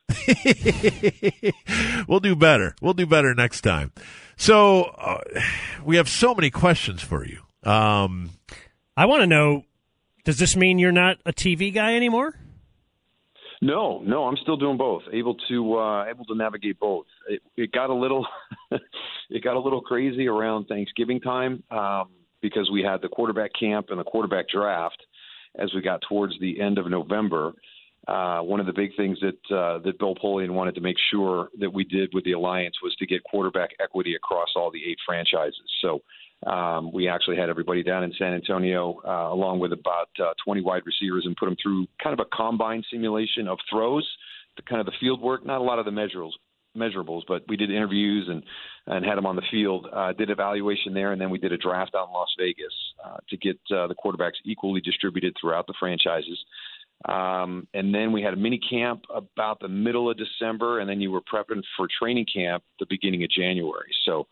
we'll 2.08 2.20
do 2.20 2.36
better. 2.36 2.74
We'll 2.82 2.96
do 2.96 3.06
better 3.06 3.36
next 3.36 3.62
time. 3.62 3.92
So 4.38 4.86
uh, 4.86 5.20
we 5.86 5.98
have 5.98 6.10
so 6.10 6.34
many 6.34 6.50
questions 6.50 7.04
for 7.04 7.28
you. 7.28 7.42
Um, 7.64 8.32
I 8.98 9.06
want 9.06 9.22
to 9.22 9.28
know: 9.28 9.66
Does 10.26 10.40
this 10.40 10.56
mean 10.56 10.80
you're 10.80 10.92
not 10.92 11.18
a 11.24 11.32
TV 11.32 11.72
guy 11.72 11.96
anymore? 11.96 12.34
No, 13.62 14.00
no, 14.00 14.24
I'm 14.24 14.38
still 14.38 14.58
doing 14.58 14.78
both. 14.78 15.04
Able 15.14 15.36
to 15.50 15.78
uh, 15.78 16.06
able 16.06 16.26
to 16.26 16.34
navigate 16.34 16.80
both. 16.80 17.06
It, 17.30 17.44
it 17.56 17.72
got 17.72 17.92
a 17.92 17.94
little 17.94 18.26
it 19.30 19.44
got 19.44 19.56
a 19.56 19.60
little 19.60 19.82
crazy 19.82 20.28
around 20.28 20.66
Thanksgiving 20.66 21.22
time 21.22 21.62
um, 21.70 22.08
because 22.44 22.70
we 22.70 22.84
had 22.84 23.02
the 23.02 23.08
quarterback 23.08 23.52
camp 23.60 23.88
and 23.90 24.00
the 24.00 24.04
quarterback 24.04 24.48
draft 24.50 25.02
as 25.58 25.74
we 25.74 25.82
got 25.82 26.04
towards 26.08 26.40
the 26.40 26.60
end 26.62 26.78
of 26.78 26.88
November. 26.88 27.54
Uh, 28.08 28.40
one 28.42 28.60
of 28.60 28.66
the 28.66 28.74
big 28.74 28.92
things 28.98 29.18
that 29.22 29.56
uh, 29.56 29.80
that 29.80 29.98
Bill 29.98 30.14
Polian 30.14 30.52
wanted 30.52 30.76
to 30.76 30.82
make 30.82 30.98
sure 31.10 31.48
that 31.60 31.74
we 31.74 31.86
did 31.86 32.10
with 32.14 32.26
the 32.26 32.34
alliance 32.34 32.76
was 32.84 32.94
to 32.98 33.06
get 33.06 33.24
quarterback 33.24 33.70
equity 33.82 34.14
across 34.16 34.50
all 34.58 34.70
the 34.70 34.82
eight 34.86 34.98
franchises. 35.06 35.64
So 35.82 36.02
um, 36.46 36.92
we 36.92 37.08
actually 37.08 37.38
had 37.38 37.50
everybody 37.50 37.82
down 37.82 38.04
in 38.04 38.12
San 38.20 38.34
Antonio, 38.34 39.00
uh, 39.08 39.34
along 39.34 39.60
with 39.60 39.72
about 39.72 40.10
uh, 40.20 40.34
20 40.44 40.60
wide 40.62 40.82
receivers, 40.86 41.24
and 41.26 41.38
put 41.38 41.46
them 41.46 41.56
through 41.64 41.88
kind 42.04 42.20
of 42.20 42.20
a 42.20 42.36
combine 42.36 42.84
simulation 42.92 43.48
of 43.48 43.58
throws, 43.70 44.06
the 44.58 44.64
kind 44.64 44.82
of 44.82 44.86
the 44.86 44.92
field 45.00 45.22
work, 45.22 45.46
not 45.46 45.62
a 45.62 45.64
lot 45.64 45.80
of 45.80 45.86
the 45.86 45.92
measurables, 45.92 46.34
measurables, 46.78 47.22
but 47.28 47.44
we 47.48 47.58
did 47.58 47.72
interviews 47.72 48.28
and 48.30 48.44
and 48.86 49.06
had 49.06 49.16
them 49.18 49.26
on 49.26 49.36
the 49.36 49.44
field. 49.50 49.88
Uh, 49.92 50.12
did 50.14 50.30
evaluation 50.30 50.94
there, 50.94 51.12
and 51.12 51.22
then 51.22 51.30
we 51.30 51.38
did 51.38 51.52
a 51.52 51.58
draft 51.58 51.96
out 51.96 52.08
in 52.08 52.14
Las 52.14 52.34
Vegas 52.38 52.74
uh, 53.06 53.18
to 53.30 53.38
get 53.38 53.58
uh, 53.72 53.88
the 53.88 53.96
quarterbacks 53.96 54.34
equally 54.46 54.82
distributed 54.82 55.36
throughout 55.40 55.68
the 55.68 55.74
franchises. 55.80 56.38
Um, 57.06 57.68
and 57.74 57.94
then 57.94 58.12
we 58.12 58.22
had 58.22 58.34
a 58.34 58.38
mini 58.38 58.60
camp 58.70 59.04
about 59.14 59.60
the 59.60 59.68
middle 59.68 60.10
of 60.10 60.18
December, 60.18 60.80
and 60.80 60.90
then 60.90 61.02
you 61.02 61.12
were 61.12 61.22
prepping 61.22 61.62
for 61.76 61.88
training 62.00 62.26
camp 62.34 62.64
the 62.80 62.86
beginning 62.90 63.24
of 63.24 63.30
January. 63.30 63.90
So, 64.06 64.28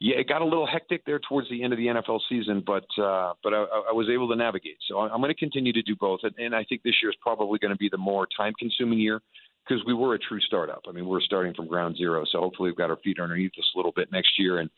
yeah, 0.00 0.16
it 0.16 0.28
got 0.28 0.40
a 0.40 0.44
little 0.44 0.66
hectic 0.66 1.04
there 1.04 1.18
towards 1.18 1.48
the 1.50 1.62
end 1.62 1.72
of 1.72 1.78
the 1.78 1.86
NFL 1.86 2.20
season, 2.28 2.62
but 2.66 2.86
uh, 3.02 3.34
but 3.42 3.52
I, 3.52 3.64
I 3.90 3.92
was 3.92 4.08
able 4.10 4.28
to 4.28 4.36
navigate. 4.36 4.76
So 4.88 5.00
I'm 5.00 5.20
going 5.20 5.28
to 5.28 5.34
continue 5.34 5.72
to 5.72 5.82
do 5.82 5.96
both, 5.98 6.20
and, 6.22 6.34
and 6.38 6.54
I 6.54 6.64
think 6.64 6.82
this 6.82 6.94
year 7.02 7.10
is 7.10 7.16
probably 7.20 7.58
going 7.58 7.72
to 7.72 7.78
be 7.78 7.88
the 7.90 7.98
more 7.98 8.26
time-consuming 8.36 8.98
year 8.98 9.20
because 9.66 9.84
we 9.86 9.94
were 9.94 10.14
a 10.14 10.18
true 10.18 10.40
startup. 10.40 10.82
I 10.88 10.92
mean, 10.92 11.06
we're 11.06 11.20
starting 11.20 11.54
from 11.54 11.66
ground 11.66 11.96
zero, 11.96 12.24
so 12.30 12.40
hopefully 12.40 12.70
we've 12.70 12.76
got 12.76 12.90
our 12.90 12.96
feet 12.98 13.18
underneath 13.20 13.52
us 13.58 13.64
a 13.74 13.78
little 13.78 13.92
bit 13.92 14.12
next 14.12 14.38
year, 14.38 14.58
and 14.58 14.70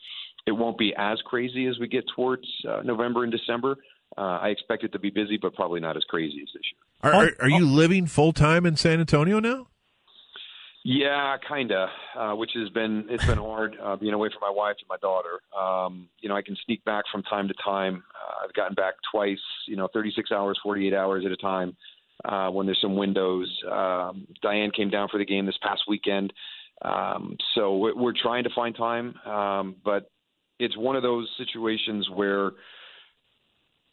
it 0.45 0.51
won't 0.51 0.77
be 0.77 0.93
as 0.97 1.19
crazy 1.25 1.67
as 1.67 1.77
we 1.79 1.87
get 1.87 2.05
towards 2.15 2.45
uh, 2.67 2.81
November 2.83 3.23
and 3.23 3.31
December. 3.31 3.77
Uh, 4.17 4.39
I 4.41 4.49
expect 4.49 4.83
it 4.83 4.91
to 4.93 4.99
be 4.99 5.09
busy, 5.09 5.37
but 5.39 5.53
probably 5.53 5.79
not 5.79 5.95
as 5.95 6.03
crazy 6.03 6.41
as 6.41 6.49
this 6.53 6.63
year. 6.71 7.13
Are, 7.13 7.25
are, 7.25 7.31
are 7.41 7.49
you 7.49 7.65
living 7.65 8.07
full 8.07 8.33
time 8.33 8.65
in 8.65 8.75
San 8.75 8.99
Antonio 8.99 9.39
now? 9.39 9.67
Yeah, 10.83 11.35
kinda. 11.47 11.87
Uh, 12.17 12.33
which 12.33 12.51
has 12.55 12.69
been 12.69 13.05
it's 13.09 13.25
been 13.25 13.37
hard 13.37 13.75
uh, 13.83 13.95
being 13.97 14.13
away 14.13 14.29
from 14.29 14.39
my 14.41 14.49
wife 14.49 14.77
and 14.79 14.87
my 14.89 14.97
daughter. 14.97 15.39
Um, 15.57 16.07
you 16.21 16.29
know, 16.29 16.35
I 16.35 16.41
can 16.41 16.57
sneak 16.65 16.83
back 16.85 17.03
from 17.11 17.21
time 17.23 17.47
to 17.49 17.53
time. 17.63 18.03
Uh, 18.15 18.45
I've 18.45 18.53
gotten 18.53 18.75
back 18.75 18.95
twice. 19.11 19.37
You 19.67 19.75
know, 19.75 19.87
36 19.93 20.31
hours, 20.31 20.57
48 20.63 20.93
hours 20.93 21.25
at 21.25 21.31
a 21.31 21.37
time 21.37 21.75
uh, 22.25 22.49
when 22.49 22.65
there's 22.65 22.81
some 22.81 22.95
windows. 22.95 23.49
Um, 23.71 24.27
Diane 24.41 24.71
came 24.71 24.89
down 24.89 25.07
for 25.09 25.17
the 25.17 25.25
game 25.25 25.45
this 25.45 25.57
past 25.61 25.83
weekend, 25.87 26.33
um, 26.81 27.37
so 27.55 27.77
we're, 27.77 28.13
trying 28.13 28.43
to 28.45 28.49
find 28.55 28.75
time. 28.75 29.15
Um, 29.25 29.75
but 29.83 30.09
it's 30.59 30.77
one 30.77 30.95
of 30.95 31.03
those 31.03 31.29
situations 31.37 32.09
where 32.13 32.51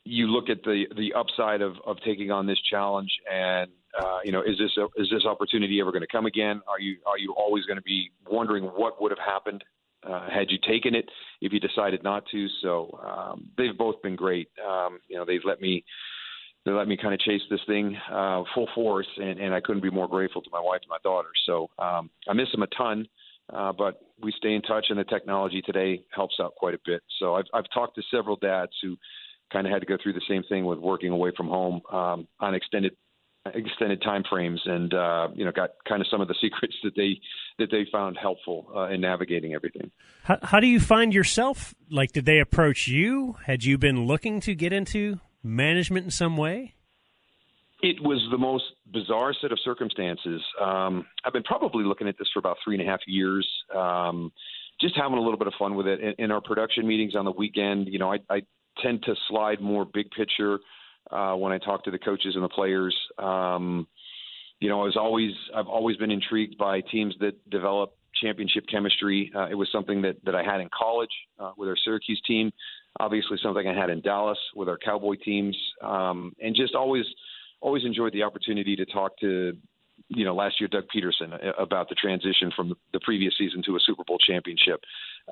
you 0.04 0.28
look 0.28 0.48
at 0.48 0.62
the 0.62 0.84
the 0.96 1.12
upside 1.14 1.60
of 1.60 1.74
of 1.84 1.96
taking 2.04 2.30
on 2.30 2.46
this 2.46 2.58
challenge 2.70 3.10
and 3.32 3.70
uh, 4.00 4.18
you 4.24 4.30
know 4.30 4.40
is 4.40 4.56
this 4.56 4.70
a, 4.78 4.84
is 5.00 5.08
this 5.10 5.24
opportunity 5.24 5.80
ever 5.80 5.90
going 5.90 6.02
to 6.02 6.06
come 6.06 6.26
again 6.26 6.62
are 6.68 6.78
you 6.78 6.96
are 7.06 7.18
you 7.18 7.34
always 7.36 7.64
going 7.64 7.76
to 7.76 7.82
be 7.82 8.10
wondering 8.30 8.64
what 8.64 9.02
would 9.02 9.10
have 9.10 9.18
happened 9.18 9.64
uh, 10.08 10.30
had 10.30 10.48
you 10.48 10.58
taken 10.58 10.94
it 10.94 11.08
if 11.40 11.52
you 11.52 11.58
decided 11.58 12.04
not 12.04 12.24
to 12.30 12.46
so 12.62 12.96
um, 13.04 13.50
they've 13.58 13.76
both 13.76 14.00
been 14.00 14.14
great 14.14 14.48
um, 14.64 15.00
you 15.08 15.16
know 15.16 15.24
they've 15.24 15.44
let 15.44 15.60
me 15.60 15.84
they 16.66 16.72
let 16.72 16.88
me 16.88 16.98
kind 17.00 17.14
of 17.14 17.20
chase 17.20 17.40
this 17.48 17.60
thing 17.66 17.96
uh, 18.12 18.42
full 18.54 18.68
force 18.74 19.06
and, 19.16 19.38
and 19.38 19.54
I 19.54 19.60
couldn't 19.60 19.82
be 19.82 19.90
more 19.90 20.08
grateful 20.08 20.42
to 20.42 20.50
my 20.52 20.60
wife 20.60 20.80
and 20.82 20.90
my 20.90 20.98
daughter 21.02 21.30
so 21.46 21.70
um, 21.78 22.10
I 22.28 22.34
miss 22.34 22.48
them 22.52 22.62
a 22.62 22.66
ton 22.66 23.06
uh, 23.52 23.72
but 23.72 24.02
we 24.20 24.34
stay 24.36 24.54
in 24.54 24.62
touch 24.62 24.86
and 24.90 24.98
the 24.98 25.04
technology 25.04 25.62
today 25.62 26.02
helps 26.14 26.34
out 26.40 26.54
quite 26.56 26.74
a 26.74 26.80
bit 26.84 27.02
so 27.18 27.36
I've 27.36 27.46
I've 27.54 27.70
talked 27.72 27.94
to 27.96 28.02
several 28.10 28.36
dads 28.36 28.72
who 28.82 28.96
kind 29.52 29.66
of 29.66 29.72
had 29.72 29.78
to 29.78 29.86
go 29.86 29.96
through 30.02 30.14
the 30.14 30.22
same 30.28 30.42
thing 30.42 30.66
with 30.66 30.78
working 30.78 31.12
away 31.12 31.32
from 31.36 31.46
home 31.46 31.80
um, 31.92 32.28
on 32.40 32.54
extended 32.54 32.96
extended 33.54 34.02
time 34.02 34.24
frames 34.28 34.60
and 34.64 34.92
uh, 34.92 35.28
you 35.34 35.44
know 35.44 35.52
got 35.52 35.70
kind 35.88 36.00
of 36.00 36.08
some 36.10 36.20
of 36.20 36.28
the 36.28 36.34
secrets 36.40 36.74
that 36.82 36.94
they 36.96 37.20
that 37.58 37.70
they 37.70 37.86
found 37.92 38.18
helpful 38.20 38.66
uh, 38.74 38.88
in 38.88 39.00
navigating 39.00 39.54
everything 39.54 39.90
How, 40.24 40.38
how 40.42 40.60
do 40.60 40.66
you 40.66 40.80
find 40.80 41.14
yourself? 41.14 41.74
Like, 41.90 42.12
did 42.12 42.24
they 42.24 42.40
approach 42.40 42.88
you? 42.88 43.36
Had 43.44 43.64
you 43.64 43.78
been 43.78 44.06
looking 44.06 44.40
to 44.40 44.54
get 44.54 44.72
into 44.72 45.20
management 45.46 46.04
in 46.04 46.10
some 46.10 46.36
way? 46.36 46.74
it 47.82 48.02
was 48.02 48.26
the 48.30 48.38
most 48.38 48.64
bizarre 48.90 49.34
set 49.38 49.52
of 49.52 49.58
circumstances 49.62 50.40
um, 50.62 51.04
i've 51.26 51.32
been 51.34 51.42
probably 51.42 51.84
looking 51.84 52.08
at 52.08 52.16
this 52.18 52.26
for 52.32 52.38
about 52.38 52.56
three 52.64 52.74
and 52.74 52.82
a 52.82 52.90
half 52.90 53.00
years 53.06 53.46
um, 53.76 54.32
just 54.80 54.96
having 54.96 55.18
a 55.18 55.20
little 55.20 55.36
bit 55.36 55.46
of 55.46 55.52
fun 55.58 55.74
with 55.74 55.86
it 55.86 56.00
in, 56.00 56.14
in 56.18 56.30
our 56.30 56.40
production 56.40 56.88
meetings 56.88 57.14
on 57.14 57.26
the 57.26 57.30
weekend 57.32 57.86
you 57.86 57.98
know 57.98 58.10
I, 58.10 58.18
I 58.30 58.40
tend 58.82 59.02
to 59.02 59.14
slide 59.28 59.60
more 59.60 59.84
big 59.84 60.10
picture 60.10 60.58
uh, 61.10 61.34
when 61.34 61.52
I 61.52 61.58
talk 61.58 61.84
to 61.84 61.90
the 61.90 61.98
coaches 61.98 62.34
and 62.34 62.44
the 62.44 62.48
players. 62.48 62.96
Um, 63.18 63.86
you 64.60 64.68
know, 64.68 64.80
I 64.80 64.84
was 64.84 64.96
always 64.96 65.32
I've 65.54 65.66
always 65.66 65.96
been 65.96 66.10
intrigued 66.10 66.58
by 66.58 66.80
teams 66.80 67.14
that 67.20 67.48
develop 67.50 67.94
championship 68.20 68.64
chemistry. 68.70 69.30
Uh, 69.34 69.48
it 69.50 69.54
was 69.54 69.68
something 69.70 70.02
that 70.02 70.16
that 70.24 70.34
I 70.34 70.42
had 70.42 70.60
in 70.60 70.68
college 70.76 71.10
uh, 71.38 71.52
with 71.56 71.68
our 71.68 71.76
Syracuse 71.84 72.20
team. 72.26 72.52
Obviously, 73.00 73.38
something 73.42 73.66
I 73.66 73.74
had 73.74 73.90
in 73.90 74.00
Dallas 74.00 74.38
with 74.54 74.68
our 74.68 74.78
Cowboy 74.78 75.16
teams, 75.24 75.56
um, 75.82 76.34
and 76.40 76.54
just 76.54 76.74
always 76.74 77.04
always 77.60 77.84
enjoyed 77.84 78.12
the 78.12 78.22
opportunity 78.22 78.76
to 78.76 78.86
talk 78.86 79.18
to 79.18 79.56
you 80.08 80.24
know 80.24 80.34
last 80.34 80.60
year 80.60 80.68
Doug 80.68 80.84
Pederson 80.94 81.32
uh, 81.32 81.52
about 81.58 81.88
the 81.88 81.94
transition 81.94 82.52
from 82.54 82.74
the 82.92 83.00
previous 83.00 83.34
season 83.36 83.62
to 83.66 83.76
a 83.76 83.80
Super 83.80 84.04
Bowl 84.04 84.18
championship. 84.18 84.80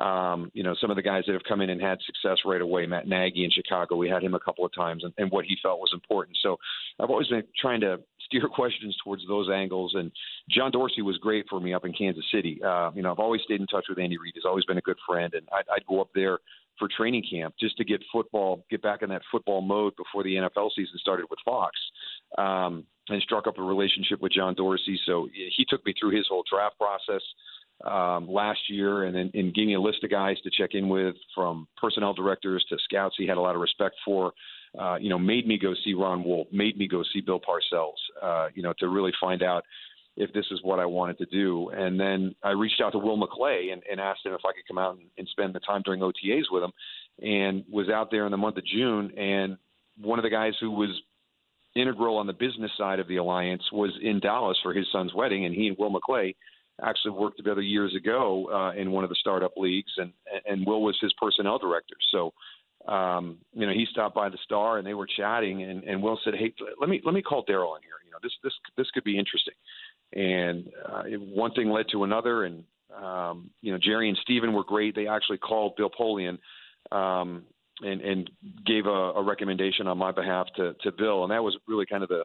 Um, 0.00 0.50
you 0.54 0.62
know 0.62 0.74
some 0.80 0.90
of 0.90 0.96
the 0.96 1.02
guys 1.02 1.24
that 1.26 1.32
have 1.32 1.44
come 1.48 1.60
in 1.60 1.70
and 1.70 1.80
had 1.80 1.98
success 2.04 2.38
right 2.44 2.60
away. 2.60 2.86
Matt 2.86 3.06
Nagy 3.06 3.44
in 3.44 3.50
Chicago, 3.50 3.96
we 3.96 4.08
had 4.08 4.22
him 4.22 4.34
a 4.34 4.40
couple 4.40 4.64
of 4.64 4.74
times, 4.74 5.04
and, 5.04 5.12
and 5.18 5.30
what 5.30 5.44
he 5.44 5.56
felt 5.62 5.78
was 5.78 5.90
important. 5.92 6.36
So 6.42 6.56
I've 6.98 7.10
always 7.10 7.28
been 7.28 7.44
trying 7.60 7.80
to 7.82 8.00
steer 8.24 8.48
questions 8.54 8.96
towards 9.02 9.22
those 9.26 9.48
angles. 9.52 9.94
And 9.94 10.10
John 10.50 10.70
Dorsey 10.70 11.02
was 11.02 11.16
great 11.18 11.46
for 11.48 11.60
me 11.60 11.74
up 11.74 11.84
in 11.84 11.92
Kansas 11.92 12.24
City. 12.32 12.60
Uh, 12.64 12.90
you 12.94 13.02
know 13.02 13.12
I've 13.12 13.18
always 13.18 13.42
stayed 13.42 13.60
in 13.60 13.66
touch 13.66 13.86
with 13.88 13.98
Andy 13.98 14.18
Reid. 14.18 14.32
He's 14.34 14.44
always 14.44 14.64
been 14.64 14.78
a 14.78 14.82
good 14.82 14.98
friend, 15.06 15.32
and 15.34 15.46
I'd, 15.52 15.64
I'd 15.74 15.86
go 15.86 16.00
up 16.00 16.10
there 16.14 16.38
for 16.78 16.88
training 16.88 17.22
camp 17.30 17.54
just 17.58 17.76
to 17.76 17.84
get 17.84 18.02
football, 18.12 18.64
get 18.68 18.82
back 18.82 19.02
in 19.02 19.08
that 19.10 19.22
football 19.30 19.60
mode 19.60 19.94
before 19.96 20.24
the 20.24 20.34
NFL 20.34 20.70
season 20.74 20.98
started 20.98 21.26
with 21.30 21.38
Fox. 21.44 21.78
Um, 22.36 22.84
and 23.08 23.20
struck 23.22 23.46
up 23.46 23.58
a 23.58 23.62
relationship 23.62 24.20
with 24.22 24.32
John 24.32 24.54
Dorsey. 24.54 24.98
So 25.04 25.28
he 25.34 25.66
took 25.68 25.84
me 25.84 25.92
through 25.98 26.16
his 26.16 26.26
whole 26.28 26.42
draft 26.50 26.76
process 26.78 27.22
um, 27.84 28.28
last 28.30 28.60
year, 28.68 29.04
and 29.04 29.14
then 29.14 29.30
and 29.34 29.54
gave 29.54 29.66
me 29.66 29.74
a 29.74 29.80
list 29.80 30.04
of 30.04 30.10
guys 30.10 30.36
to 30.42 30.50
check 30.50 30.70
in 30.74 30.88
with, 30.88 31.16
from 31.34 31.68
personnel 31.76 32.14
directors 32.14 32.64
to 32.68 32.76
scouts. 32.84 33.16
He 33.18 33.26
had 33.26 33.36
a 33.36 33.40
lot 33.40 33.54
of 33.54 33.60
respect 33.60 33.96
for. 34.04 34.32
Uh, 34.78 34.96
you 34.96 35.08
know, 35.08 35.18
made 35.18 35.46
me 35.46 35.58
go 35.58 35.72
see 35.84 35.94
Ron 35.94 36.24
Wolf, 36.24 36.48
made 36.52 36.76
me 36.76 36.88
go 36.88 37.02
see 37.12 37.20
Bill 37.20 37.40
Parcells. 37.40 37.92
Uh, 38.20 38.48
you 38.54 38.62
know, 38.62 38.74
to 38.78 38.88
really 38.88 39.12
find 39.20 39.42
out 39.42 39.64
if 40.16 40.32
this 40.32 40.46
is 40.50 40.60
what 40.62 40.78
I 40.78 40.86
wanted 40.86 41.18
to 41.18 41.26
do. 41.26 41.70
And 41.70 41.98
then 41.98 42.34
I 42.42 42.50
reached 42.50 42.80
out 42.80 42.90
to 42.90 42.98
Will 42.98 43.18
McClay 43.18 43.72
and, 43.72 43.82
and 43.90 44.00
asked 44.00 44.24
him 44.24 44.32
if 44.32 44.40
I 44.44 44.52
could 44.52 44.66
come 44.68 44.78
out 44.78 44.96
and, 44.96 45.06
and 45.18 45.28
spend 45.28 45.54
the 45.54 45.60
time 45.60 45.82
during 45.84 46.00
OTAs 46.00 46.44
with 46.50 46.62
him, 46.62 46.72
and 47.20 47.64
was 47.70 47.88
out 47.88 48.10
there 48.10 48.26
in 48.26 48.30
the 48.30 48.36
month 48.36 48.56
of 48.56 48.66
June. 48.66 49.12
And 49.16 49.58
one 50.00 50.18
of 50.18 50.22
the 50.22 50.30
guys 50.30 50.54
who 50.60 50.70
was 50.70 50.90
integral 51.74 52.16
on 52.18 52.26
the 52.26 52.32
business 52.32 52.70
side 52.78 53.00
of 53.00 53.08
the 53.08 53.16
alliance 53.16 53.62
was 53.72 53.90
in 54.00 54.20
Dallas 54.20 54.58
for 54.62 54.72
his 54.72 54.86
son's 54.92 55.12
wedding, 55.14 55.44
and 55.44 55.54
he 55.54 55.68
and 55.68 55.76
Will 55.78 55.92
McClay 55.92 56.34
actually 56.82 57.12
worked 57.12 57.36
together 57.36 57.60
years 57.60 57.94
ago 57.94 58.48
uh, 58.52 58.80
in 58.80 58.90
one 58.90 59.04
of 59.04 59.10
the 59.10 59.16
startup 59.18 59.52
leagues, 59.56 59.92
and 59.96 60.12
and 60.46 60.66
Will 60.66 60.82
was 60.82 60.96
his 61.00 61.12
personnel 61.20 61.58
director. 61.58 61.94
So, 62.10 62.32
um, 62.87 63.39
you 63.53 63.66
know, 63.66 63.72
he 63.72 63.87
stopped 63.91 64.14
by 64.14 64.28
the 64.28 64.39
Star, 64.45 64.78
and 64.78 64.87
they 64.87 64.95
were 64.95 65.07
chatting, 65.07 65.62
and, 65.62 65.85
and 65.85 66.03
Will 66.03 66.18
said, 66.24 66.35
"Hey, 66.35 66.53
let 66.80 66.89
me 66.89 67.01
let 67.05 67.14
me 67.14 67.22
call 67.22 67.45
Daryl 67.45 67.76
in 67.76 67.82
here. 67.82 68.01
You 68.05 68.12
know, 68.12 68.18
this 68.22 68.32
this 68.43 68.53
this 68.76 68.91
could 68.93 69.05
be 69.05 69.18
interesting." 69.18 69.55
And 70.12 70.70
uh, 70.87 71.03
one 71.18 71.53
thing 71.53 71.70
led 71.70 71.87
to 71.93 72.05
another, 72.05 72.45
and 72.45 72.64
um, 72.95 73.51
you 73.62 73.72
know, 73.72 73.78
Jerry 73.78 74.09
and 74.09 74.18
Steven 74.22 74.53
were 74.53 74.64
great. 74.64 74.95
They 74.95 75.09
actually 75.09 75.39
called 75.39 75.76
Bill 75.76 75.91
Polian 75.91 76.39
um, 76.93 77.45
and, 77.82 78.01
and 78.01 78.30
gave 78.66 78.87
a, 78.87 78.91
a 78.91 79.22
recommendation 79.22 79.87
on 79.87 79.99
my 79.99 80.12
behalf 80.12 80.47
to, 80.57 80.74
to 80.82 80.93
Bill, 80.93 81.24
and 81.24 81.32
that 81.32 81.43
was 81.43 81.57
really 81.66 81.87
kind 81.87 82.03
of 82.03 82.09
the 82.09 82.24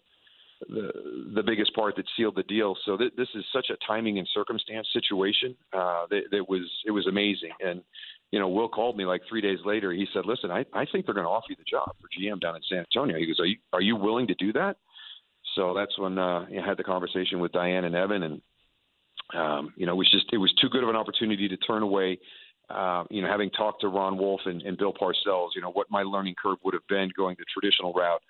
the 0.67 0.91
the 1.35 1.43
biggest 1.43 1.73
part 1.73 1.95
that 1.95 2.05
sealed 2.17 2.35
the 2.35 2.43
deal. 2.43 2.75
So 2.85 2.97
th- 2.97 3.13
this 3.17 3.29
is 3.35 3.43
such 3.53 3.69
a 3.69 3.77
timing 3.85 4.19
and 4.19 4.27
circumstance 4.33 4.87
situation 4.93 5.55
uh, 5.73 6.05
that, 6.09 6.23
that 6.31 6.49
was 6.49 6.69
it 6.85 6.91
was 6.91 7.07
amazing. 7.07 7.51
And 7.61 7.81
you 8.31 8.39
know, 8.39 8.47
Will 8.47 8.69
called 8.69 8.97
me 8.97 9.05
like 9.05 9.21
three 9.27 9.41
days 9.41 9.59
later. 9.65 9.91
He 9.91 10.05
said, 10.13 10.25
"Listen, 10.25 10.51
I, 10.51 10.65
I 10.73 10.85
think 10.91 11.05
they're 11.05 11.15
going 11.15 11.25
to 11.25 11.31
offer 11.31 11.47
you 11.49 11.55
the 11.55 11.63
job 11.63 11.95
for 11.99 12.07
GM 12.07 12.39
down 12.41 12.55
in 12.55 12.61
San 12.69 12.79
Antonio." 12.79 13.17
He 13.17 13.25
goes, 13.25 13.39
"Are 13.39 13.45
you 13.45 13.57
are 13.73 13.81
you 13.81 13.95
willing 13.95 14.27
to 14.27 14.35
do 14.35 14.53
that?" 14.53 14.77
So 15.55 15.73
that's 15.73 15.97
when 15.97 16.17
uh, 16.17 16.45
I 16.49 16.65
had 16.65 16.77
the 16.77 16.83
conversation 16.83 17.39
with 17.39 17.51
Diane 17.51 17.85
and 17.85 17.95
Evan, 17.95 18.23
and 18.23 18.41
um, 19.33 19.73
you 19.77 19.85
know, 19.85 19.93
it 19.93 19.97
was 19.97 20.11
just 20.11 20.25
it 20.31 20.37
was 20.37 20.53
too 20.61 20.69
good 20.69 20.83
of 20.83 20.89
an 20.89 20.95
opportunity 20.95 21.47
to 21.47 21.57
turn 21.57 21.83
away. 21.83 22.19
Uh, 22.69 23.03
you 23.09 23.21
know, 23.21 23.27
having 23.27 23.49
talked 23.49 23.81
to 23.81 23.87
Ron 23.87 24.15
Wolf 24.15 24.41
and, 24.45 24.61
and 24.61 24.77
Bill 24.77 24.93
Parcells, 24.93 25.49
you 25.55 25.61
know, 25.61 25.71
what 25.71 25.87
my 25.89 26.03
learning 26.03 26.35
curve 26.41 26.59
would 26.63 26.75
have 26.75 26.85
been 26.87 27.09
going 27.17 27.35
the 27.39 27.45
traditional 27.51 27.93
route. 27.93 28.21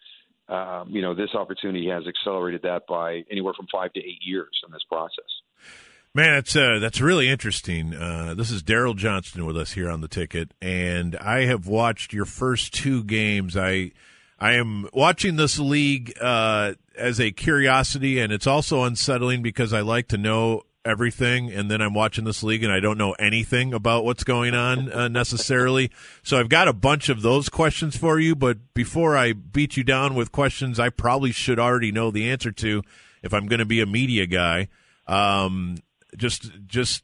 Um, 0.50 0.90
you 0.90 1.02
know, 1.02 1.14
this 1.14 1.30
opportunity 1.36 1.88
has 1.90 2.04
accelerated 2.08 2.64
that 2.64 2.88
by 2.88 3.24
anywhere 3.30 3.54
from 3.54 3.68
five 3.72 3.94
to 3.94 4.00
eight 4.00 4.20
years 4.22 4.62
in 4.66 4.72
this 4.72 4.82
process. 4.90 5.26
Man, 6.16 6.34
that's 6.34 6.56
uh, 6.56 6.80
that's 6.80 7.00
really 7.00 7.30
interesting. 7.30 7.94
Uh, 7.94 8.34
this 8.36 8.50
is 8.50 8.64
Daryl 8.64 8.96
Johnston 8.96 9.46
with 9.46 9.56
us 9.56 9.74
here 9.74 9.92
on 9.92 10.02
the 10.02 10.08
ticket, 10.08 10.56
and 10.60 11.16
I 11.18 11.46
have 11.46 11.68
watched 11.68 12.14
your 12.14 12.26
first 12.26 12.74
two 12.74 13.04
games. 13.04 13.56
I 13.56 13.92
I 14.40 14.54
am 14.54 14.90
watching 14.92 15.36
this 15.36 15.60
league 15.60 16.18
uh, 16.20 16.74
as 16.98 17.20
a 17.20 17.30
curiosity, 17.30 18.20
and 18.20 18.34
it's 18.34 18.48
also 18.48 18.84
unsettling 18.84 19.44
because 19.44 19.72
I 19.72 19.82
like 19.82 20.08
to 20.08 20.18
know 20.18 20.64
everything, 20.90 21.52
and 21.52 21.70
then 21.70 21.82
I'm 21.82 21.94
watching 21.94 22.26
this 22.26 22.44
league 22.44 22.64
and 22.64 22.74
I 22.74 22.80
don't 22.80 22.98
know 22.98 23.14
anything 23.14 23.74
about 23.74 24.04
what's 24.04 24.24
going 24.24 24.54
on 24.54 24.92
uh, 24.92 25.08
necessarily. 25.08 25.92
So 26.24 26.40
I've 26.40 26.50
got 26.50 26.68
a 26.68 26.74
bunch 26.74 27.10
of 27.10 27.22
those 27.22 27.48
questions 27.48 27.96
for 27.96 28.20
you, 28.20 28.36
but 28.36 28.58
before 28.74 29.16
I 29.16 29.34
beat 29.34 29.78
you 29.78 29.84
down 29.84 30.16
with 30.16 30.32
questions 30.32 30.80
I 30.80 30.90
probably 30.90 31.32
should 31.32 31.60
already 31.60 31.92
know 31.92 32.12
the 32.12 32.30
answer 32.30 32.52
to 32.52 32.84
if 33.22 33.34
I'm 33.34 33.48
going 33.48 33.60
to 33.60 33.66
be 33.66 33.82
a 33.82 33.86
media 33.86 34.26
guy, 34.26 34.68
um, 35.08 35.78
just 36.18 36.50
just 36.66 37.04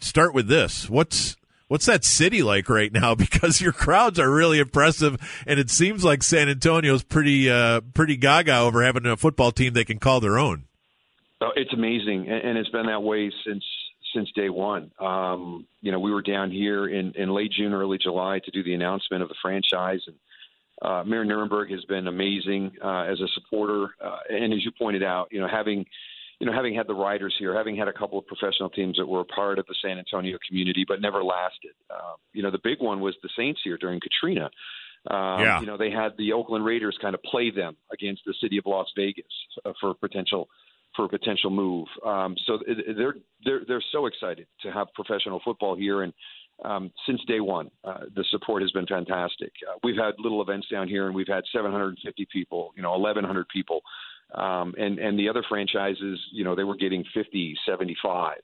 start 0.00 0.34
with 0.34 0.48
this. 0.48 0.88
What's 0.88 1.36
what's 1.68 1.86
that 1.86 2.04
city 2.04 2.42
like 2.42 2.68
right 2.68 2.92
now? 2.92 3.14
Because 3.20 3.60
your 3.60 3.72
crowds 3.72 4.18
are 4.18 4.30
really 4.30 4.58
impressive, 4.58 5.42
and 5.46 5.60
it 5.60 5.70
seems 5.70 6.04
like 6.04 6.22
San 6.22 6.48
Antonio's 6.48 7.02
pretty 7.02 7.50
uh, 7.50 7.80
pretty 7.94 8.16
gaga 8.16 8.58
over 8.58 8.82
having 8.82 9.06
a 9.06 9.16
football 9.16 9.52
team 9.52 9.72
they 9.72 9.84
can 9.84 9.98
call 9.98 10.20
their 10.20 10.38
own. 10.38 10.64
Oh, 11.40 11.50
it's 11.56 11.72
amazing, 11.72 12.28
and, 12.28 12.42
and 12.50 12.58
it's 12.58 12.68
been 12.68 12.86
that 12.86 13.02
way 13.02 13.32
since 13.46 13.64
since 14.14 14.30
day 14.32 14.48
one. 14.50 14.90
Um, 14.98 15.66
you 15.80 15.92
know, 15.92 16.00
we 16.00 16.12
were 16.12 16.22
down 16.22 16.50
here 16.50 16.88
in, 16.88 17.12
in 17.12 17.30
late 17.30 17.52
June, 17.52 17.72
early 17.72 17.96
July 17.96 18.40
to 18.44 18.50
do 18.50 18.62
the 18.64 18.74
announcement 18.74 19.22
of 19.22 19.28
the 19.28 19.36
franchise, 19.40 20.00
and 20.06 20.16
uh, 20.82 21.04
Mayor 21.04 21.24
Nirenberg 21.24 21.70
has 21.70 21.84
been 21.84 22.08
amazing 22.08 22.72
uh, 22.82 23.02
as 23.02 23.20
a 23.20 23.28
supporter. 23.34 23.94
Uh, 24.04 24.18
and 24.28 24.52
as 24.52 24.64
you 24.64 24.70
pointed 24.76 25.02
out, 25.02 25.28
you 25.30 25.40
know, 25.40 25.48
having 25.48 25.86
you 26.40 26.46
know 26.46 26.52
having 26.52 26.74
had 26.74 26.86
the 26.86 26.94
riders 26.94 27.34
here, 27.38 27.54
having 27.54 27.76
had 27.76 27.88
a 27.88 27.92
couple 27.92 28.18
of 28.18 28.26
professional 28.26 28.70
teams 28.70 28.96
that 28.96 29.06
were 29.06 29.20
a 29.20 29.24
part 29.24 29.58
of 29.58 29.66
the 29.66 29.74
San 29.82 29.98
Antonio 29.98 30.38
community 30.46 30.84
but 30.86 31.00
never 31.00 31.22
lasted. 31.22 31.72
Uh, 31.88 32.14
you 32.32 32.42
know, 32.42 32.50
the 32.50 32.60
big 32.62 32.80
one 32.80 33.00
was 33.00 33.14
the 33.22 33.30
Saints 33.36 33.60
here 33.62 33.78
during 33.78 34.00
Katrina. 34.00 34.50
Um, 35.06 35.40
Yeah. 35.40 35.60
You 35.60 35.66
know, 35.66 35.76
they 35.78 35.90
had 35.90 36.16
the 36.18 36.32
Oakland 36.32 36.64
Raiders 36.64 36.98
kind 37.00 37.14
of 37.14 37.22
play 37.22 37.50
them 37.50 37.76
against 37.92 38.22
the 38.26 38.34
city 38.40 38.58
of 38.58 38.66
Las 38.66 38.88
Vegas 38.96 39.24
uh, 39.64 39.72
for 39.80 39.94
potential 39.94 40.48
for 41.00 41.06
a 41.06 41.18
potential 41.18 41.50
move. 41.50 41.86
Um, 42.04 42.36
so 42.46 42.58
they're 42.66 43.14
they're 43.44 43.60
they're 43.66 43.84
so 43.90 44.06
excited 44.06 44.46
to 44.62 44.70
have 44.70 44.88
professional 44.94 45.40
football 45.42 45.74
here, 45.74 46.02
and 46.02 46.12
um, 46.62 46.92
since 47.06 47.20
day 47.26 47.40
one, 47.40 47.70
uh, 47.84 48.00
the 48.14 48.24
support 48.30 48.60
has 48.60 48.70
been 48.72 48.86
fantastic. 48.86 49.50
Uh, 49.66 49.78
we've 49.82 49.96
had 49.96 50.12
little 50.18 50.42
events 50.42 50.68
down 50.70 50.88
here, 50.88 51.06
and 51.06 51.14
we've 51.14 51.28
had 51.28 51.42
750 51.52 52.26
people, 52.30 52.72
you 52.76 52.82
know, 52.82 52.90
1,100 52.90 53.48
people, 53.48 53.80
um, 54.34 54.74
and 54.76 54.98
and 54.98 55.18
the 55.18 55.28
other 55.28 55.42
franchises, 55.48 56.20
you 56.32 56.44
know, 56.44 56.54
they 56.54 56.64
were 56.64 56.76
getting 56.76 57.02
50, 57.14 57.56
75. 57.66 58.36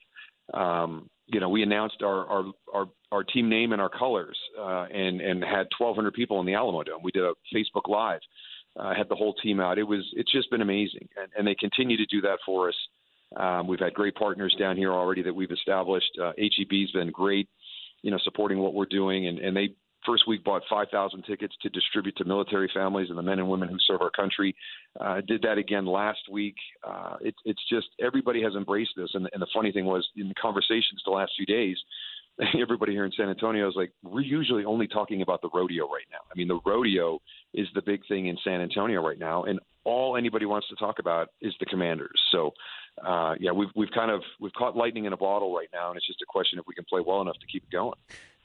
Um, 0.55 1.11
you 1.27 1.41
know, 1.41 1.51
we 1.51 1.63
announced 1.63 2.03
our 2.03 2.27
our 2.27 2.45
our, 2.73 2.87
our 3.13 3.25
team 3.25 3.51
name 3.51 3.73
and 3.73 3.83
our 3.83 3.91
colors, 3.91 4.39
uh, 4.59 4.87
and 4.95 5.21
and 5.21 5.45
had 5.45 5.67
1,200 5.79 6.15
people 6.15 6.41
in 6.41 6.47
the 6.47 6.53
Alamodome. 6.53 7.03
We 7.03 7.13
did 7.13 7.25
a 7.25 7.35
Facebook 7.55 7.89
Live 7.89 8.21
uh, 8.79 8.95
had 8.95 9.09
the 9.09 9.15
whole 9.15 9.35
team 9.35 9.61
out. 9.61 9.79
It 9.79 9.85
was 9.85 10.03
it's 10.13 10.33
just 10.33 10.51
been 10.51 10.63
amazing, 10.63 11.09
and, 11.21 11.31
and 11.37 11.47
they 11.47 11.55
continue 11.55 11.97
to 11.97 12.07
do 12.07 12.21
that 12.23 12.39
for 12.45 12.69
us. 12.69 12.77
Um, 13.37 13.67
we've 13.67 13.81
had 13.81 13.95
great 13.95 14.15
partners 14.15 14.55
down 14.59 14.77
here 14.77 14.93
already 14.93 15.23
that 15.23 15.35
we've 15.35 15.51
established. 15.51 16.11
Uh, 16.23 16.33
HEB's 16.39 16.93
been 16.93 17.11
great, 17.11 17.49
you 18.03 18.11
know, 18.11 18.19
supporting 18.23 18.59
what 18.59 18.75
we're 18.75 18.87
doing, 18.87 19.27
and, 19.27 19.39
and 19.39 19.57
they 19.57 19.75
first 20.07 20.29
week 20.29 20.45
bought 20.45 20.63
5,000 20.71 21.23
tickets 21.25 21.55
to 21.63 21.69
distribute 21.71 22.17
to 22.17 22.25
military 22.25 22.71
families 22.73 23.09
and 23.09 23.19
the 23.19 23.23
men 23.23 23.41
and 23.41 23.49
women 23.49 23.69
who 23.69 23.77
serve 23.85 24.01
our 24.01 24.11
country. 24.11 24.55
Uh, 25.01 25.21
did 25.27 25.43
that 25.43 25.59
again 25.59 25.85
last 25.85 26.21
week. 26.31 26.55
Uh, 26.87 27.17
it, 27.21 27.35
it's 27.45 27.63
just 27.69 27.89
everybody 28.01 28.41
has 28.41 28.55
embraced 28.55 28.93
this, 28.97 29.11
and, 29.15 29.29
and 29.33 29.43
the 29.43 29.49
funny 29.53 29.73
thing 29.73 29.85
was 29.85 30.07
in 30.17 30.29
the 30.29 30.35
conversations 30.35 31.03
the 31.05 31.11
last 31.11 31.33
few 31.37 31.45
days. 31.45 31.77
Everybody 32.61 32.93
here 32.93 33.05
in 33.05 33.13
San 33.17 33.29
Antonio 33.29 33.69
is 33.69 33.75
like, 33.77 33.93
we're 34.03 34.21
usually 34.21 34.65
only 34.65 34.87
talking 34.87 35.23
about 35.23 35.41
the 35.43 35.49
rodeo 35.53 35.85
right 35.85 36.05
now. 36.11 36.19
I 36.31 36.37
mean, 36.37 36.49
the 36.49 36.61
rodeo 36.67 37.21
is 37.55 37.67
the 37.75 37.83
big 37.83 38.07
thing 38.09 38.27
in 38.27 38.37
San 38.45 38.61
Antonio 38.61 39.01
right 39.03 39.19
now, 39.19 39.45
and 39.45 39.59
all 39.85 40.17
anybody 40.17 40.45
wants 40.45 40.69
to 40.69 40.75
talk 40.77 40.99
about 40.99 41.29
is 41.41 41.55
the 41.61 41.67
Commanders. 41.67 42.21
So, 42.31 42.53
uh, 43.03 43.35
yeah, 43.39 43.53
we've 43.53 43.69
we've 43.75 43.91
kind 43.95 44.11
of 44.11 44.23
we've 44.41 44.53
caught 44.53 44.77
lightning 44.77 45.05
in 45.05 45.13
a 45.13 45.17
bottle 45.17 45.55
right 45.55 45.69
now, 45.73 45.89
and 45.89 45.97
it's 45.97 46.07
just 46.07 46.21
a 46.23 46.27
question 46.27 46.59
if 46.59 46.67
we 46.67 46.75
can 46.75 46.85
play 46.85 47.01
well 47.07 47.23
enough 47.23 47.39
to 47.41 47.47
keep 47.47 47.63
it 47.63 47.71
going. 47.71 47.95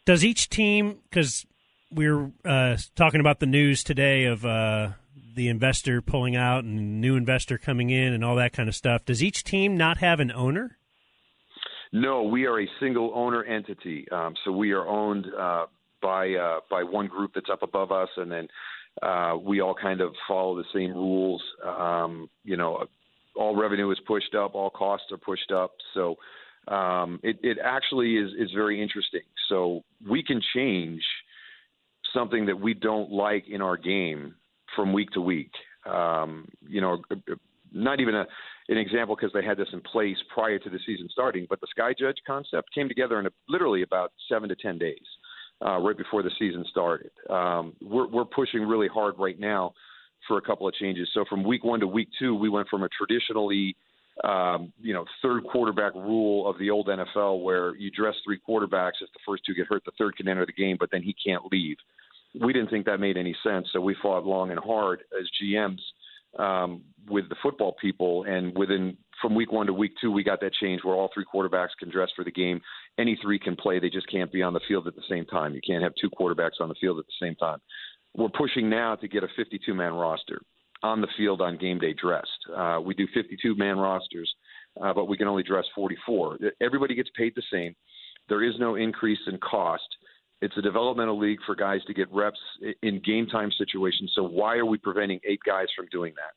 Does 0.06 0.24
each 0.24 0.50
team, 0.50 1.00
because 1.10 1.46
we're 1.92 2.32
uh, 2.46 2.78
talking 2.96 3.20
about 3.20 3.40
the 3.40 3.46
news 3.46 3.84
today 3.84 4.26
of 4.26 4.46
uh, 4.46 4.90
the 5.36 5.48
investor 5.48 6.02
pulling 6.02 6.36
out 6.36 6.64
and 6.64 7.02
new 7.02 7.16
investor 7.16 7.58
coming 7.58 7.90
in 7.90 8.14
and 8.14 8.24
all 8.24 8.36
that 8.36 8.54
kind 8.54 8.70
of 8.70 8.76
stuff, 8.76 9.06
does 9.06 9.22
each 9.22 9.44
team 9.44 9.76
not 9.76 9.98
have 9.98 10.20
an 10.20 10.32
owner? 10.32 10.78
No, 11.94 12.24
we 12.24 12.46
are 12.46 12.62
a 12.62 12.68
single 12.80 13.12
owner 13.14 13.44
entity. 13.44 14.08
Um, 14.12 14.34
so 14.46 14.52
we 14.52 14.72
are 14.72 14.88
owned 14.88 15.28
uh, 15.38 15.66
by 16.02 16.34
uh, 16.34 16.60
by 16.70 16.84
one 16.84 17.08
group 17.08 17.32
that's 17.36 17.50
up 17.52 17.64
above 17.64 17.92
us, 17.92 18.10
and 18.16 18.32
then 18.32 18.48
uh, 19.02 19.36
we 19.42 19.62
all 19.62 19.76
kind 19.76 20.02
of 20.02 20.14
follow 20.28 20.56
the 20.56 20.64
same 20.74 20.94
rules. 20.94 21.42
Um, 21.66 22.30
you 22.44 22.56
know, 22.56 22.86
all 23.36 23.56
revenue 23.56 23.92
is 23.92 24.00
pushed 24.08 24.36
up, 24.36 24.56
all 24.56 24.70
costs 24.70 25.08
are 25.12 25.18
pushed 25.18 25.52
up. 25.52 25.72
So 25.94 26.16
um, 26.68 27.20
it, 27.24 27.38
it 27.44 27.58
actually 27.64 28.16
is 28.16 28.32
is 28.38 28.52
very 28.56 28.82
interesting. 28.82 29.22
So 29.50 29.82
we 30.10 30.24
can 30.24 30.42
change 30.56 31.04
something 32.14 32.46
that 32.46 32.60
we 32.60 32.74
don't 32.74 33.12
like 33.12 33.46
in 33.50 33.62
our 33.62 33.78
game 33.78 34.36
from 34.76 34.94
week 34.94 35.12
to 35.12 35.22
week. 35.22 35.52
Um, 35.86 36.48
you 36.68 36.80
know, 36.80 37.02
not 37.74 38.00
even 38.00 38.16
a, 38.16 38.26
an 38.72 38.78
example 38.78 39.16
because 39.16 39.34
they 39.34 39.44
had 39.44 39.58
this 39.58 39.68
in 39.74 39.82
place 39.82 40.18
prior 40.34 40.58
to 40.58 40.70
the 40.70 40.80
season 40.86 41.08
starting, 41.12 41.46
but 41.50 41.60
the 41.62 41.68
Sky 41.70 41.94
Judge 41.98 42.18
concept 42.26 42.74
came 42.74 42.88
together 42.88 43.20
in 43.20 43.26
a, 43.26 43.30
literally 43.50 43.84
about 43.84 44.14
seven 44.30 44.50
to 44.50 44.56
ten 44.56 44.78
days, 44.78 45.06
uh, 45.66 45.78
right 45.78 45.98
before 45.98 46.24
the 46.24 46.32
season 46.40 46.66
started. 46.70 47.12
Um, 47.30 47.74
we're, 47.82 48.08
we're 48.08 48.26
pushing 48.26 48.62
really 48.62 48.88
hard 48.88 49.16
right 49.20 49.40
now 49.40 49.74
for 50.28 50.38
a 50.38 50.42
couple 50.42 50.68
of 50.68 50.74
changes. 50.76 51.10
So 51.14 51.26
from 51.30 51.44
week 51.44 51.64
one 51.64 51.82
to 51.82 51.88
week 51.88 52.08
two, 52.18 52.34
we 52.34 52.50
went 52.50 52.70
from 52.70 52.84
a 52.84 52.90
traditionally 52.90 53.76
um, 54.24 54.72
you 54.82 54.94
know, 54.94 55.06
third 55.22 55.44
quarterback 55.46 55.96
rule 55.96 56.48
of 56.48 56.60
the 56.60 56.70
old 56.70 56.88
NFL 56.88 57.44
where 57.44 57.76
you 57.76 57.90
dress 57.90 58.16
three 58.24 58.40
quarterbacks. 58.48 59.02
If 59.02 59.12
the 59.14 59.20
first 59.26 59.44
two 59.46 59.54
get 59.54 59.68
hurt, 59.68 59.84
the 59.86 59.92
third 59.98 60.16
can 60.16 60.28
enter 60.28 60.46
the 60.46 60.54
game, 60.54 60.78
but 60.80 60.90
then 60.92 61.02
he 61.02 61.16
can't 61.26 61.44
leave. 61.52 61.78
We 62.40 62.54
didn't 62.54 62.70
think 62.70 62.86
that 62.86 63.00
made 63.00 63.18
any 63.18 63.36
sense, 63.44 63.68
so 63.74 63.82
we 63.82 63.96
fought 64.02 64.26
long 64.26 64.52
and 64.52 64.60
hard 64.60 65.04
as 65.20 65.28
GMs 65.42 65.80
um, 66.40 66.82
with 67.10 67.30
the 67.30 67.36
football 67.42 67.76
people. 67.82 68.24
And 68.24 68.58
within 68.58 68.98
from 69.22 69.36
week 69.36 69.52
one 69.52 69.68
to 69.68 69.74
week 69.74 69.94
two, 70.02 70.12
we 70.12 70.24
got 70.24 70.42
that 70.42 70.54
change 70.54 70.82
where 70.84 70.96
all 70.96 71.10
three 71.14 71.26
quarterbacks 71.32 71.70
can 71.80 71.90
dress 71.90 72.10
for 72.16 72.24
the 72.24 72.32
game. 72.32 72.62
Any 72.98 73.18
three 73.22 73.40
can 73.40 73.56
play; 73.56 73.80
they 73.80 73.90
just 73.90 74.10
can't 74.10 74.32
be 74.32 74.42
on 74.42 74.54
the 74.54 74.62
field 74.68 74.88
at 74.88 74.96
the 74.96 75.04
same 75.10 75.26
time. 75.26 75.54
You 75.54 75.62
can't 75.66 75.84
have 75.84 75.94
two 76.00 76.10
quarterbacks 76.10 76.60
on 76.60 76.70
the 76.70 76.76
field 76.80 77.00
at 77.00 77.06
the 77.06 77.26
same 77.26 77.36
time. 77.36 77.60
We're 78.16 78.30
pushing 78.30 78.70
now 78.70 78.96
to 78.96 79.08
get 79.08 79.24
a 79.24 79.28
52 79.38 79.74
man 79.74 79.94
roster 79.94 80.42
on 80.84 81.02
the 81.02 81.08
field 81.18 81.42
on 81.42 81.58
game 81.58 81.80
day 81.80 81.94
dressed. 81.94 82.30
Uh, 82.56 82.80
we 82.84 82.94
do 82.94 83.08
52 83.14 83.56
man 83.56 83.78
rosters, 83.78 84.34
uh, 84.82 84.94
but 84.94 85.08
we 85.08 85.18
can 85.18 85.28
only 85.28 85.44
dress 85.44 85.66
44. 85.76 86.40
Everybody 86.60 86.96
gets 86.96 87.10
paid 87.16 87.34
the 87.36 87.44
same. 87.52 87.76
There 88.30 88.44
is 88.44 88.56
no 88.60 88.76
increase 88.76 89.20
in 89.28 89.38
cost. 89.38 89.84
It's 90.42 90.58
a 90.58 90.62
developmental 90.62 91.20
league 91.20 91.40
for 91.46 91.56
guys 91.56 91.82
to 91.86 91.94
get 91.94 92.12
reps 92.12 92.40
in 92.82 93.00
game 93.06 93.28
time 93.28 93.52
situations. 93.58 94.12
So 94.16 94.24
why 94.24 94.58
are 94.58 94.66
we 94.66 94.78
preventing 94.78 95.20
eight 95.24 95.40
guys 95.46 95.68
from 95.76 95.86
doing 95.92 96.14
that? 96.16 96.34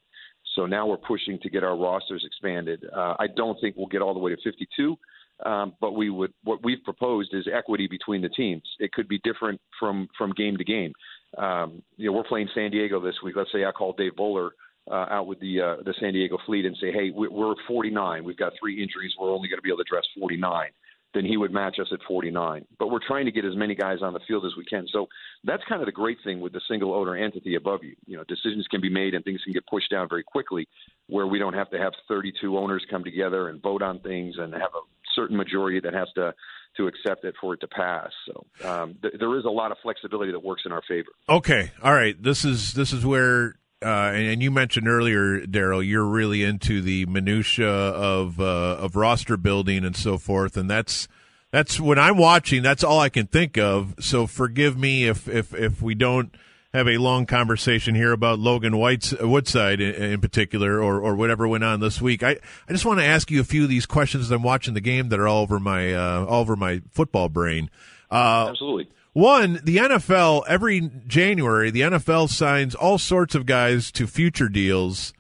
So 0.55 0.67
now 0.67 0.87
we're 0.87 0.99
pushing 0.99 1.39
to 1.41 1.51
get 1.51 1.65
our 1.65 1.77
rosters 1.77 2.23
expanded. 2.25 2.85
Uh, 2.95 3.15
I 3.19 3.27
don't 3.35 3.59
think 3.61 3.77
we'll 3.77 3.87
get 3.87 4.03
all 4.03 4.15
the 4.15 4.21
way 4.21 4.35
to 4.35 4.41
52, 4.45 4.97
um, 5.45 5.75
but 5.81 5.93
we 5.93 6.11
would. 6.11 6.33
What 6.45 6.63
we've 6.63 6.83
proposed 6.85 7.31
is 7.35 7.47
equity 7.53 7.89
between 7.89 8.23
the 8.23 8.29
teams. 8.29 8.63
It 8.79 8.93
could 8.93 9.09
be 9.09 9.19
different 9.25 9.61
from 9.81 10.09
from 10.17 10.33
game 10.33 10.57
to 10.59 10.65
game. 10.65 10.93
Um, 11.39 11.83
you 11.97 12.07
know, 12.07 12.17
we're 12.17 12.25
playing 12.25 12.49
San 12.55 12.71
Diego 12.71 13.01
this 13.01 13.17
week. 13.25 13.35
Let's 13.37 13.51
say 13.53 13.65
I 13.65 13.73
call 13.73 13.95
Dave 13.95 14.15
Bowler 14.15 14.53
uh, 14.89 15.07
out 15.11 15.27
with 15.27 15.41
the 15.41 15.61
uh, 15.61 15.77
the 15.85 15.95
San 15.99 16.13
Diego 16.13 16.39
Fleet 16.47 16.67
and 16.67 16.77
say, 16.81 16.93
hey, 16.93 17.11
we- 17.11 17.29
we're 17.29 17.55
49. 17.67 18.23
We've 18.23 18.37
got 18.37 18.53
three 18.61 18.81
injuries. 18.81 19.13
We're 19.19 19.33
only 19.33 19.49
going 19.49 19.59
to 19.59 19.63
be 19.63 19.71
able 19.71 19.79
to 19.79 19.91
dress 19.91 20.05
49. 20.21 20.69
Then 21.15 21.25
he 21.25 21.37
would 21.37 21.53
match 21.53 21.79
us 21.81 21.89
at 21.93 22.01
49. 22.07 22.67
But 22.79 22.91
we're 22.91 23.07
trying 23.07 23.27
to 23.27 23.31
get 23.31 23.45
as 23.45 23.57
many 23.57 23.75
guys 23.75 23.99
on 24.03 24.13
the 24.13 24.21
field 24.27 24.45
as 24.45 24.53
we 24.57 24.65
can. 24.65 24.87
So 24.93 25.07
that's 25.45 25.63
kind 25.69 25.81
of 25.81 25.87
the 25.87 25.93
great 25.93 26.19
thing 26.25 26.41
with 26.41 26.53
the 26.53 26.61
single 26.69 26.93
owner 26.93 27.17
entity 27.17 27.55
above 27.55 27.85
you. 27.85 27.95
You 28.07 28.17
know, 28.17 28.25
decisions 28.25 28.67
can 28.69 28.81
be 28.81 28.91
made 28.91 29.15
and 29.15 29.25
things 29.25 29.41
can 29.45 29.53
get 29.53 29.67
pushed 29.67 29.91
down 29.91 30.09
very 30.09 30.25
quickly, 30.25 30.69
where 31.07 31.27
we 31.27 31.39
don't 31.39 31.55
have 31.55 31.71
to 31.71 31.79
have 31.79 31.93
32 32.09 32.59
owners 32.59 32.85
come 32.91 33.05
together 33.05 33.49
and 33.49 33.63
vote 33.63 33.83
on 33.83 34.01
things 34.01 34.37
and 34.39 34.53
have 34.53 34.63
a 34.75 34.81
certain 35.15 35.37
majority 35.37 35.81
that 35.81 35.95
has 35.95 36.09
to 36.17 36.35
to 36.77 36.89
accept 36.89 37.25
it 37.25 37.35
for 37.41 37.55
it 37.55 37.61
to 37.61 37.69
pass. 37.69 38.11
So 38.27 38.69
um, 38.69 38.97
th- 39.01 39.15
there 39.19 39.39
is 39.39 39.45
a 39.45 39.51
lot 39.51 39.71
of 39.71 39.79
flexibility 39.83 40.33
that 40.33 40.41
works 40.41 40.63
in 40.67 40.73
our 40.73 40.83
favor. 40.89 41.11
Okay, 41.29 41.71
all 41.83 41.95
right. 41.95 42.21
This 42.21 42.45
is 42.45 42.75
this 42.75 42.93
is 42.93 43.07
where, 43.07 43.55
uh, 43.85 44.13
and, 44.13 44.43
you 44.43 44.51
mentioned 44.51 44.89
earlier, 44.89 45.41
Daryl, 45.43 45.87
you're 45.87 46.05
really 46.05 46.43
into 46.43 46.81
the 46.81 47.07
minutia 47.07 47.69
of 47.69 48.41
uh, 48.41 48.77
of 48.81 48.97
roster 48.97 49.37
building 49.37 49.85
and 49.85 49.95
so 49.95 50.19
forth, 50.19 50.57
and 50.57 50.71
that's 50.71 51.07
that's 51.51 51.79
when 51.79 51.99
I'm 51.99 52.17
watching. 52.17 52.63
That's 52.63 52.83
all 52.83 53.01
I 53.01 53.11
can 53.11 53.27
think 53.27 53.59
of. 53.59 53.95
So 54.01 54.27
forgive 54.27 54.79
me 54.79 55.07
if 55.07 55.29
if 55.29 55.55
if 55.55 55.83
we 55.83 55.95
don't 55.95 56.35
have 56.73 56.89
a 56.89 56.99
long 56.99 57.27
conversation 57.27 57.95
here 57.95 58.11
about 58.11 58.41
Logan 58.41 58.77
White's 58.77 59.13
Woodside 59.13 59.81
in, 59.81 59.95
in 59.95 60.21
particular, 60.21 60.83
or 60.83 61.01
or 61.01 61.15
whatever 61.15 61.47
went 61.47 61.63
on 61.63 61.81
this 61.81 62.01
week. 62.01 62.23
I 62.23 62.39
I 62.69 62.73
just 62.73 62.85
want 62.85 62.99
to 62.99 63.05
ask 63.05 63.31
you 63.31 63.41
a 63.41 63.45
few 63.45 63.63
of 63.63 63.69
these 63.69 63.87
questions 63.87 64.25
as 64.25 64.31
I'm 64.33 64.43
watching 64.43 64.75
the 64.75 64.81
game 64.81 65.11
that 65.11 65.21
are 65.21 65.29
all 65.29 65.43
over 65.43 65.61
my 65.61 65.95
uh, 65.95 66.25
all 66.25 66.41
over 66.41 66.57
my 66.57 66.83
football 66.91 67.29
brain. 67.29 67.71
Uh, 68.11 68.49
Absolutely. 68.51 68.89
One, 69.15 69.61
the 69.63 69.77
NFL 69.77 70.43
every 70.49 70.91
January, 71.07 71.71
the 71.71 71.83
NFL 71.83 72.29
signs 72.29 72.75
all 72.75 72.99
sorts 72.99 73.37
of 73.37 73.47
guys 73.47 73.93
to 73.93 74.09
future 74.09 74.49
deals 74.49 75.15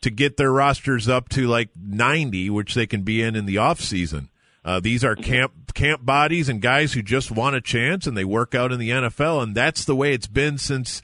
to 0.00 0.10
get 0.10 0.38
their 0.38 0.50
rosters 0.50 1.10
up 1.10 1.28
to 1.28 1.46
like 1.46 1.68
90, 1.76 2.48
which 2.48 2.74
they 2.74 2.86
can 2.86 3.02
be 3.02 3.20
in 3.20 3.36
in 3.36 3.44
the 3.44 3.58
off 3.58 3.80
season. 3.80 4.30
Uh, 4.64 4.80
these 4.80 5.04
are 5.04 5.14
camp 5.14 5.74
camp 5.74 6.06
bodies 6.06 6.48
and 6.48 6.62
guys 6.62 6.94
who 6.94 7.02
just 7.02 7.30
want 7.30 7.54
a 7.54 7.60
chance 7.60 8.06
and 8.06 8.16
they 8.16 8.24
work 8.24 8.54
out 8.54 8.72
in 8.72 8.78
the 8.78 8.88
NFL, 8.88 9.42
and 9.42 9.54
that's 9.54 9.84
the 9.84 9.94
way 9.94 10.14
it's 10.14 10.26
been 10.26 10.56
since 10.56 11.02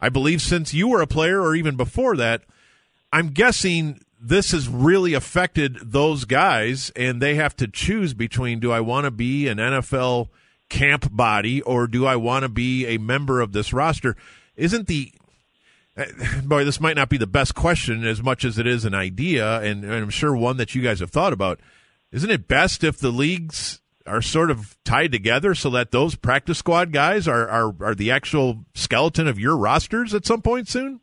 I 0.00 0.10
believe 0.10 0.40
since 0.40 0.72
you 0.72 0.86
were 0.86 1.02
a 1.02 1.08
player 1.08 1.40
or 1.40 1.56
even 1.56 1.76
before 1.76 2.16
that. 2.18 2.42
I'm 3.12 3.30
guessing 3.30 4.00
this 4.20 4.52
has 4.52 4.68
really 4.68 5.14
affected 5.14 5.78
those 5.82 6.24
guys, 6.24 6.92
and 6.94 7.20
they 7.20 7.34
have 7.34 7.56
to 7.56 7.66
choose 7.66 8.14
between 8.14 8.60
do 8.60 8.70
I 8.70 8.78
want 8.78 9.06
to 9.06 9.10
be 9.10 9.48
an 9.48 9.58
NFL 9.58 10.28
camp 10.70 11.14
body 11.14 11.60
or 11.60 11.86
do 11.86 12.06
I 12.06 12.16
want 12.16 12.44
to 12.44 12.48
be 12.48 12.86
a 12.86 12.96
member 12.96 13.40
of 13.40 13.52
this 13.52 13.74
roster? 13.74 14.16
Isn't 14.56 14.86
the 14.86 15.12
eh, 15.96 16.06
boy, 16.44 16.64
this 16.64 16.80
might 16.80 16.96
not 16.96 17.10
be 17.10 17.18
the 17.18 17.26
best 17.26 17.54
question 17.54 18.06
as 18.06 18.22
much 18.22 18.44
as 18.44 18.58
it 18.58 18.66
is 18.66 18.86
an 18.86 18.94
idea, 18.94 19.60
and, 19.60 19.84
and 19.84 19.92
I'm 19.92 20.10
sure 20.10 20.34
one 20.34 20.56
that 20.56 20.74
you 20.74 20.80
guys 20.80 21.00
have 21.00 21.10
thought 21.10 21.34
about. 21.34 21.60
Isn't 22.12 22.30
it 22.30 22.48
best 22.48 22.82
if 22.82 22.98
the 22.98 23.10
leagues 23.10 23.80
are 24.06 24.22
sort 24.22 24.50
of 24.50 24.76
tied 24.84 25.12
together 25.12 25.54
so 25.54 25.70
that 25.70 25.90
those 25.90 26.14
practice 26.14 26.58
squad 26.58 26.92
guys 26.92 27.28
are, 27.28 27.48
are, 27.48 27.74
are 27.80 27.94
the 27.94 28.10
actual 28.10 28.64
skeleton 28.74 29.28
of 29.28 29.38
your 29.38 29.56
rosters 29.56 30.14
at 30.14 30.26
some 30.26 30.42
point 30.42 30.68
soon? 30.68 31.00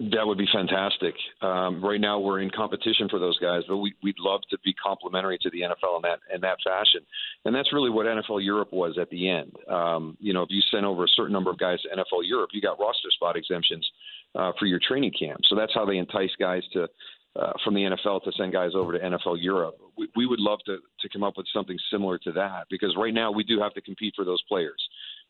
That 0.00 0.26
would 0.26 0.38
be 0.38 0.48
fantastic. 0.50 1.14
Um, 1.42 1.84
right 1.84 2.00
now, 2.00 2.18
we're 2.18 2.40
in 2.40 2.48
competition 2.48 3.06
for 3.10 3.18
those 3.18 3.38
guys, 3.38 3.64
but 3.68 3.76
we, 3.76 3.94
we'd 4.02 4.18
love 4.18 4.40
to 4.48 4.56
be 4.64 4.72
complementary 4.72 5.36
to 5.42 5.50
the 5.50 5.60
NFL 5.60 5.96
in 5.96 6.02
that 6.02 6.20
in 6.34 6.40
that 6.40 6.56
fashion. 6.64 7.00
And 7.44 7.54
that's 7.54 7.70
really 7.70 7.90
what 7.90 8.06
NFL 8.06 8.42
Europe 8.42 8.72
was 8.72 8.96
at 8.98 9.10
the 9.10 9.28
end. 9.28 9.52
Um, 9.68 10.16
you 10.18 10.32
know, 10.32 10.40
if 10.40 10.48
you 10.48 10.62
sent 10.70 10.86
over 10.86 11.04
a 11.04 11.08
certain 11.08 11.34
number 11.34 11.50
of 11.50 11.58
guys 11.58 11.82
to 11.82 11.88
NFL 11.88 12.22
Europe, 12.24 12.48
you 12.54 12.62
got 12.62 12.80
roster 12.80 13.10
spot 13.10 13.36
exemptions 13.36 13.86
uh, 14.34 14.52
for 14.58 14.64
your 14.64 14.80
training 14.88 15.12
camp. 15.18 15.40
So 15.50 15.54
that's 15.54 15.74
how 15.74 15.84
they 15.84 15.98
entice 15.98 16.30
guys 16.38 16.62
to 16.72 16.88
uh, 17.36 17.52
from 17.62 17.74
the 17.74 17.82
NFL 17.82 18.24
to 18.24 18.32
send 18.38 18.52
guys 18.52 18.72
over 18.74 18.92
to 18.92 18.98
NFL 18.98 19.36
Europe. 19.38 19.76
We, 19.98 20.08
we 20.16 20.26
would 20.26 20.40
love 20.40 20.60
to 20.64 20.78
to 21.00 21.08
come 21.10 21.22
up 21.22 21.34
with 21.36 21.46
something 21.52 21.76
similar 21.90 22.16
to 22.20 22.32
that 22.32 22.68
because 22.70 22.96
right 22.96 23.12
now 23.12 23.30
we 23.30 23.44
do 23.44 23.60
have 23.60 23.74
to 23.74 23.82
compete 23.82 24.14
for 24.16 24.24
those 24.24 24.42
players. 24.48 24.82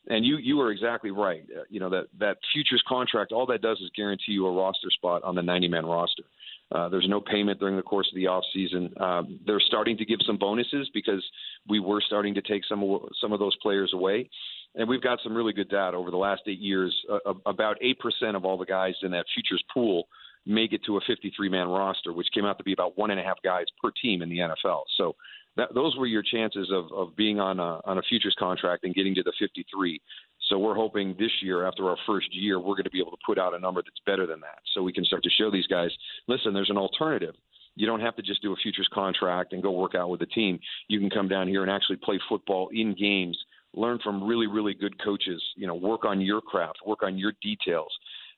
And 0.07 0.25
you 0.25 0.37
you 0.37 0.59
are 0.61 0.71
exactly 0.71 1.11
right. 1.11 1.43
Uh, 1.55 1.61
you 1.69 1.79
know 1.79 1.89
that 1.89 2.07
that 2.19 2.37
futures 2.53 2.83
contract, 2.87 3.31
all 3.31 3.45
that 3.47 3.61
does 3.61 3.79
is 3.79 3.91
guarantee 3.95 4.31
you 4.31 4.47
a 4.47 4.51
roster 4.51 4.89
spot 4.89 5.23
on 5.23 5.35
the 5.35 5.43
90 5.43 5.67
man 5.67 5.85
roster. 5.85 6.23
Uh, 6.71 6.87
there's 6.89 7.07
no 7.07 7.19
payment 7.19 7.59
during 7.59 7.75
the 7.75 7.81
course 7.83 8.07
of 8.11 8.15
the 8.15 8.27
off 8.27 8.43
season. 8.53 8.93
Um, 8.99 9.39
they're 9.45 9.59
starting 9.59 9.97
to 9.97 10.05
give 10.05 10.19
some 10.25 10.37
bonuses 10.37 10.89
because 10.93 11.23
we 11.67 11.79
were 11.79 12.01
starting 12.05 12.33
to 12.33 12.41
take 12.41 12.63
some 12.67 12.99
some 13.19 13.31
of 13.31 13.39
those 13.39 13.55
players 13.61 13.91
away, 13.93 14.29
and 14.75 14.89
we've 14.89 15.01
got 15.01 15.19
some 15.23 15.35
really 15.35 15.53
good 15.53 15.69
data 15.69 15.95
over 15.95 16.09
the 16.09 16.17
last 16.17 16.41
eight 16.47 16.59
years. 16.59 16.95
Uh, 17.11 17.33
about 17.45 17.77
eight 17.81 17.99
percent 17.99 18.35
of 18.35 18.43
all 18.43 18.57
the 18.57 18.65
guys 18.65 18.95
in 19.03 19.11
that 19.11 19.25
futures 19.35 19.63
pool 19.73 20.07
make 20.45 20.73
it 20.73 20.81
to 20.85 20.97
a 20.97 21.01
53 21.07 21.49
man 21.49 21.67
roster, 21.67 22.13
which 22.13 22.27
came 22.33 22.45
out 22.45 22.57
to 22.57 22.63
be 22.63 22.73
about 22.73 22.97
one 22.97 23.11
and 23.11 23.19
a 23.19 23.23
half 23.23 23.37
guys 23.43 23.65
per 23.81 23.91
team 24.01 24.21
in 24.21 24.29
the 24.29 24.39
NFL. 24.39 24.83
So 24.97 25.15
that, 25.57 25.73
those 25.73 25.95
were 25.97 26.05
your 26.05 26.23
chances 26.23 26.71
of, 26.71 26.91
of 26.91 27.15
being 27.15 27.39
on 27.39 27.59
a, 27.59 27.79
on 27.85 27.97
a 27.97 28.01
futures 28.03 28.35
contract 28.39 28.83
and 28.83 28.95
getting 28.95 29.13
to 29.15 29.23
the 29.23 29.33
53. 29.39 30.01
So 30.49 30.57
we're 30.57 30.75
hoping 30.75 31.15
this 31.19 31.31
year, 31.41 31.65
after 31.65 31.89
our 31.89 31.97
first 32.05 32.27
year, 32.33 32.59
we're 32.59 32.75
going 32.75 32.83
to 32.83 32.91
be 32.91 32.99
able 32.99 33.11
to 33.11 33.17
put 33.25 33.37
out 33.37 33.53
a 33.53 33.59
number 33.59 33.81
that's 33.81 34.01
better 34.05 34.25
than 34.25 34.41
that. 34.41 34.59
So 34.73 34.81
we 34.83 34.93
can 34.93 35.05
start 35.05 35.23
to 35.23 35.29
show 35.29 35.51
these 35.51 35.67
guys, 35.67 35.91
listen, 36.27 36.53
there's 36.53 36.69
an 36.69 36.77
alternative. 36.77 37.35
You 37.75 37.87
don't 37.87 38.01
have 38.01 38.15
to 38.17 38.21
just 38.21 38.41
do 38.41 38.51
a 38.51 38.55
futures 38.57 38.89
contract 38.93 39.53
and 39.53 39.63
go 39.63 39.71
work 39.71 39.95
out 39.95 40.09
with 40.09 40.19
the 40.19 40.25
team. 40.25 40.59
You 40.87 40.99
can 40.99 41.09
come 41.09 41.27
down 41.27 41.47
here 41.47 41.61
and 41.61 41.71
actually 41.71 41.97
play 41.97 42.19
football 42.27 42.69
in 42.73 42.95
games, 42.95 43.37
learn 43.73 43.99
from 44.03 44.23
really, 44.23 44.47
really 44.47 44.73
good 44.73 45.01
coaches. 45.01 45.41
You 45.55 45.67
know, 45.67 45.75
work 45.75 46.03
on 46.03 46.19
your 46.19 46.41
craft, 46.41 46.79
work 46.85 47.03
on 47.03 47.17
your 47.17 47.31
details. 47.41 47.91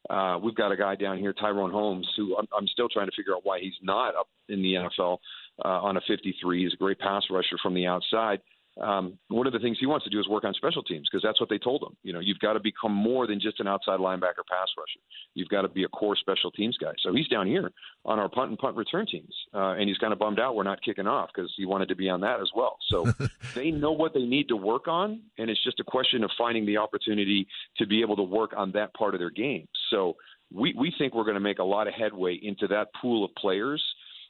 Uh, 0.09 0.37
we've 0.41 0.55
got 0.55 0.71
a 0.71 0.77
guy 0.77 0.95
down 0.95 1.17
here, 1.17 1.33
Tyrone 1.33 1.71
Holmes, 1.71 2.07
who 2.17 2.35
I'm, 2.37 2.47
I'm 2.57 2.67
still 2.67 2.89
trying 2.89 3.07
to 3.07 3.15
figure 3.15 3.33
out 3.33 3.45
why 3.45 3.59
he's 3.59 3.73
not 3.81 4.15
up 4.15 4.27
in 4.49 4.61
the 4.61 4.73
NFL 4.73 5.17
uh, 5.63 5.67
on 5.67 5.97
a 5.97 6.01
53. 6.07 6.63
He's 6.63 6.73
a 6.73 6.77
great 6.77 6.99
pass 6.99 7.23
rusher 7.29 7.57
from 7.61 7.73
the 7.73 7.87
outside. 7.87 8.41
Um, 8.81 9.19
one 9.27 9.45
of 9.45 9.53
the 9.53 9.59
things 9.59 9.77
he 9.79 9.85
wants 9.85 10.03
to 10.05 10.09
do 10.09 10.19
is 10.19 10.27
work 10.27 10.43
on 10.43 10.53
special 10.55 10.81
teams 10.81 11.07
because 11.09 11.23
that's 11.23 11.39
what 11.39 11.49
they 11.49 11.59
told 11.59 11.83
him. 11.83 11.95
You 12.01 12.13
know, 12.13 12.19
you've 12.19 12.39
got 12.39 12.53
to 12.53 12.59
become 12.59 12.91
more 12.91 13.27
than 13.27 13.39
just 13.39 13.59
an 13.59 13.67
outside 13.67 13.99
linebacker 13.99 14.45
pass 14.49 14.67
rusher. 14.77 14.99
You've 15.35 15.49
got 15.49 15.61
to 15.61 15.67
be 15.67 15.83
a 15.83 15.87
core 15.89 16.15
special 16.15 16.49
teams 16.49 16.77
guy. 16.77 16.93
So 17.03 17.13
he's 17.13 17.27
down 17.27 17.45
here 17.45 17.71
on 18.05 18.17
our 18.17 18.29
punt 18.29 18.49
and 18.49 18.57
punt 18.57 18.75
return 18.75 19.05
teams, 19.05 19.33
uh, 19.53 19.73
and 19.73 19.87
he's 19.87 19.97
kind 19.99 20.11
of 20.11 20.19
bummed 20.19 20.39
out 20.39 20.55
we're 20.55 20.63
not 20.63 20.81
kicking 20.83 21.07
off 21.07 21.29
because 21.33 21.51
he 21.55 21.65
wanted 21.65 21.87
to 21.89 21.95
be 21.95 22.09
on 22.09 22.21
that 22.21 22.39
as 22.39 22.49
well. 22.55 22.77
So 22.89 23.05
they 23.55 23.69
know 23.69 23.91
what 23.91 24.13
they 24.13 24.23
need 24.23 24.47
to 24.47 24.55
work 24.55 24.87
on, 24.87 25.21
and 25.37 25.49
it's 25.49 25.63
just 25.63 25.79
a 25.79 25.83
question 25.83 26.23
of 26.23 26.31
finding 26.37 26.65
the 26.65 26.77
opportunity 26.77 27.47
to 27.77 27.85
be 27.85 28.01
able 28.01 28.15
to 28.15 28.23
work 28.23 28.53
on 28.57 28.71
that 28.71 28.93
part 28.95 29.13
of 29.13 29.19
their 29.19 29.29
game. 29.29 29.67
So 29.91 30.15
we 30.51 30.73
we 30.77 30.93
think 30.97 31.13
we're 31.13 31.23
going 31.23 31.35
to 31.35 31.41
make 31.41 31.59
a 31.59 31.63
lot 31.63 31.87
of 31.87 31.93
headway 31.93 32.39
into 32.41 32.67
that 32.67 32.87
pool 32.99 33.23
of 33.23 33.33
players 33.35 33.83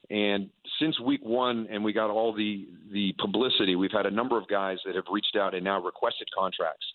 and 0.10 0.49
since 0.80 0.99
week 0.99 1.22
one, 1.24 1.68
and 1.72 1.84
we 1.84 1.93
got 1.93 2.10
all 2.10 2.34
the 2.34 2.68
the 2.91 3.14
publicity, 3.20 3.76
we've 3.76 3.91
had 3.91 4.06
a 4.06 4.12
number 4.12 4.38
of 4.38 4.47
guys 4.47 4.78
that 4.86 4.95
have 4.95 5.06
reached 5.12 5.36
out 5.36 5.56
and 5.56 5.64
now 5.64 5.82
requested 5.82 6.28
contracts 6.38 6.86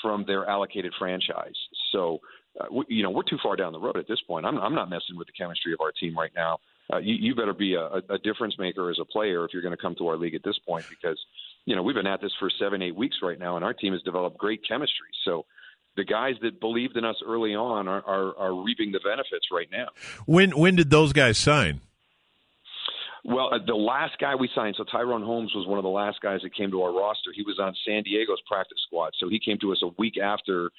from 0.00 0.24
their 0.26 0.48
allocated 0.48 0.92
franchise. 0.98 1.54
So, 1.92 2.20
uh, 2.60 2.66
we, 2.70 2.84
you 2.88 3.02
know, 3.02 3.10
we're 3.10 3.22
too 3.22 3.38
far 3.42 3.56
down 3.56 3.72
the 3.72 3.78
road 3.78 3.96
at 3.96 4.08
this 4.08 4.20
point. 4.26 4.46
I'm, 4.46 4.58
I'm 4.58 4.74
not 4.74 4.90
messing 4.90 5.16
with 5.16 5.26
the 5.26 5.32
chemistry 5.32 5.72
of 5.72 5.80
our 5.80 5.92
team 5.92 6.16
right 6.16 6.32
now. 6.34 6.58
Uh, 6.92 6.98
you, 6.98 7.14
you 7.14 7.34
better 7.34 7.54
be 7.54 7.74
a, 7.74 8.02
a 8.12 8.18
difference 8.18 8.56
maker 8.58 8.90
as 8.90 8.98
a 9.00 9.04
player 9.04 9.44
if 9.44 9.52
you're 9.52 9.62
going 9.62 9.76
to 9.76 9.80
come 9.80 9.94
to 9.96 10.08
our 10.08 10.16
league 10.16 10.34
at 10.34 10.42
this 10.44 10.58
point, 10.66 10.84
because 10.88 11.18
you 11.64 11.76
know 11.76 11.82
we've 11.82 11.94
been 11.94 12.06
at 12.06 12.20
this 12.20 12.32
for 12.38 12.50
seven, 12.58 12.82
eight 12.82 12.96
weeks 12.96 13.16
right 13.22 13.38
now, 13.38 13.56
and 13.56 13.64
our 13.64 13.74
team 13.74 13.92
has 13.92 14.02
developed 14.02 14.38
great 14.38 14.60
chemistry. 14.66 15.08
So 15.24 15.46
the 15.96 16.04
guys 16.04 16.34
that 16.42 16.60
believed 16.60 16.96
in 16.96 17.04
us 17.04 17.16
early 17.26 17.54
on 17.54 17.88
are, 17.88 18.02
are, 18.02 18.36
are 18.36 18.62
reaping 18.62 18.92
the 18.92 19.00
benefits 19.00 19.46
right 19.52 19.68
now. 19.70 19.88
When 20.26 20.50
when 20.52 20.76
did 20.76 20.90
those 20.90 21.12
guys 21.12 21.38
sign? 21.38 21.80
Well, 23.24 23.50
uh, 23.54 23.58
the 23.64 23.74
last 23.74 24.18
guy 24.20 24.34
we 24.34 24.48
signed, 24.52 24.74
so 24.76 24.84
Tyrone 24.84 25.22
Holmes 25.22 25.52
was 25.54 25.66
one 25.66 25.78
of 25.78 25.84
the 25.84 25.88
last 25.88 26.20
guys 26.20 26.40
that 26.42 26.54
came 26.54 26.72
to 26.72 26.82
our 26.82 26.92
roster. 26.92 27.30
He 27.34 27.42
was 27.42 27.58
on 27.60 27.72
San 27.86 28.02
Diego's 28.02 28.40
practice 28.48 28.78
squad, 28.86 29.12
so 29.18 29.28
he 29.28 29.38
came 29.38 29.58
to 29.60 29.72
us 29.72 29.80
a 29.82 29.90
week 29.96 30.14
after 30.18 30.70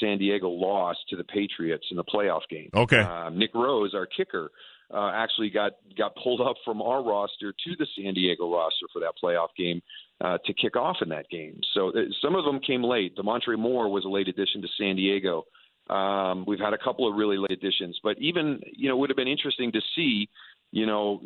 San 0.00 0.16
Diego 0.16 0.48
lost 0.48 1.00
to 1.10 1.16
the 1.16 1.24
Patriots 1.24 1.84
in 1.90 1.98
the 1.98 2.04
playoff 2.04 2.42
game. 2.48 2.70
Okay. 2.74 3.00
Um, 3.00 3.38
Nick 3.38 3.54
Rose, 3.54 3.92
our 3.94 4.06
kicker, 4.06 4.50
uh, 4.92 5.12
actually 5.14 5.50
got 5.50 5.72
got 5.96 6.16
pulled 6.16 6.40
up 6.40 6.56
from 6.64 6.80
our 6.80 7.02
roster 7.02 7.52
to 7.52 7.76
the 7.78 7.86
San 7.96 8.14
Diego 8.14 8.50
roster 8.50 8.86
for 8.92 9.00
that 9.00 9.12
playoff 9.22 9.48
game 9.56 9.82
uh, 10.20 10.38
to 10.46 10.54
kick 10.54 10.76
off 10.76 10.96
in 11.02 11.10
that 11.10 11.28
game. 11.30 11.60
So 11.74 11.90
uh, 11.90 12.04
some 12.22 12.34
of 12.34 12.44
them 12.44 12.60
came 12.60 12.82
late. 12.82 13.14
Damontre 13.16 13.58
Moore 13.58 13.90
was 13.90 14.04
a 14.04 14.08
late 14.08 14.28
addition 14.28 14.62
to 14.62 14.68
San 14.78 14.96
Diego. 14.96 15.44
Um, 15.88 16.44
we've 16.46 16.60
had 16.60 16.72
a 16.72 16.78
couple 16.78 17.08
of 17.08 17.16
really 17.16 17.36
late 17.36 17.50
additions, 17.50 17.98
but 18.02 18.16
even 18.18 18.60
you 18.72 18.88
know 18.88 18.96
it 18.96 18.98
would 18.98 19.10
have 19.10 19.16
been 19.16 19.28
interesting 19.28 19.72
to 19.72 19.80
see 19.94 20.28
you 20.72 20.86
know 20.86 21.20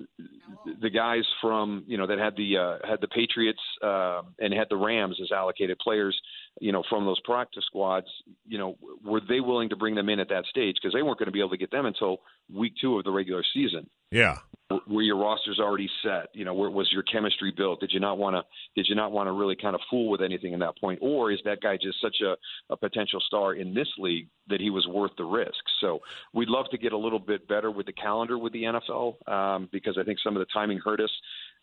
the 0.81 0.91
guys 0.91 1.25
from 1.41 1.85
you 1.87 1.99
know 1.99 2.07
that 2.07 2.19
had 2.19 2.37
the 2.37 2.57
uh, 2.57 2.79
had 2.89 3.01
the 3.01 3.09
Patriots 3.09 3.61
uh, 3.83 4.23
and 4.39 4.53
had 4.55 4.69
the 4.71 4.77
Rams 4.77 5.19
as 5.23 5.33
allocated 5.33 5.79
players, 5.79 6.19
you 6.61 6.73
know 6.73 6.83
from 6.89 7.05
those 7.05 7.21
practice 7.21 7.65
squads. 7.67 8.07
You 8.47 8.59
know 8.59 8.77
were 9.05 9.21
they 9.27 9.41
willing 9.41 9.69
to 9.71 9.77
bring 9.77 9.95
them 9.95 10.09
in 10.09 10.21
at 10.21 10.29
that 10.29 10.45
stage 10.47 10.77
because 10.81 10.95
they 10.95 11.03
weren't 11.03 11.19
going 11.19 11.27
to 11.27 11.33
be 11.33 11.41
able 11.41 11.51
to 11.51 11.57
get 11.57 11.71
them 11.71 11.87
until 11.87 12.19
week 12.55 12.75
two 12.81 12.99
of 12.99 13.05
the 13.05 13.11
regular 13.11 13.43
season 13.55 13.89
Yeah. 14.11 14.39
were 14.87 15.03
your 15.03 15.17
rosters 15.17 15.59
already 15.59 15.89
set? 16.03 16.27
You 16.35 16.45
know, 16.45 16.53
where 16.55 16.71
was 16.71 16.89
your 16.93 17.03
chemistry 17.05 17.53
built? 17.57 17.81
Did 17.81 17.91
you 17.93 18.01
not 18.01 18.19
want 18.19 18.37
to? 18.37 18.43
Did 18.77 18.87
you 18.89 18.95
not 18.95 19.13
want 19.13 19.29
to 19.29 19.33
really 19.33 19.57
kind 19.57 19.75
of 19.75 19.81
fool 19.91 20.11
with 20.11 20.21
anything 20.21 20.53
in 20.53 20.61
that 20.61 20.79
point, 20.79 20.99
or 21.03 21.33
is 21.33 21.41
that 21.45 21.61
guy 21.63 21.77
just 21.81 22.01
such 22.01 22.17
a, 22.23 22.37
a 22.73 22.77
potential 22.77 23.21
star 23.21 23.55
in 23.55 23.73
this 23.75 23.89
league 23.99 24.29
that 24.49 24.61
he 24.61 24.71
was 24.71 24.87
worth 24.87 25.13
the 25.17 25.25
risk? 25.25 25.63
So 25.81 26.01
we'd 26.33 26.49
love 26.49 26.67
to 26.71 26.79
get 26.79 26.93
a 26.93 26.99
little 26.99 27.19
bit 27.19 27.49
better 27.49 27.71
with 27.71 27.87
the 27.87 27.93
calendar 27.93 28.39
with 28.39 28.53
the 28.53 28.65
NFL 28.65 29.29
um, 29.29 29.69
because 29.73 29.97
I 29.99 30.05
think 30.05 30.19
some 30.23 30.37
of 30.37 30.41
the 30.41 30.47
timing 30.53 30.79
hurt 30.79 31.01
us. 31.01 31.11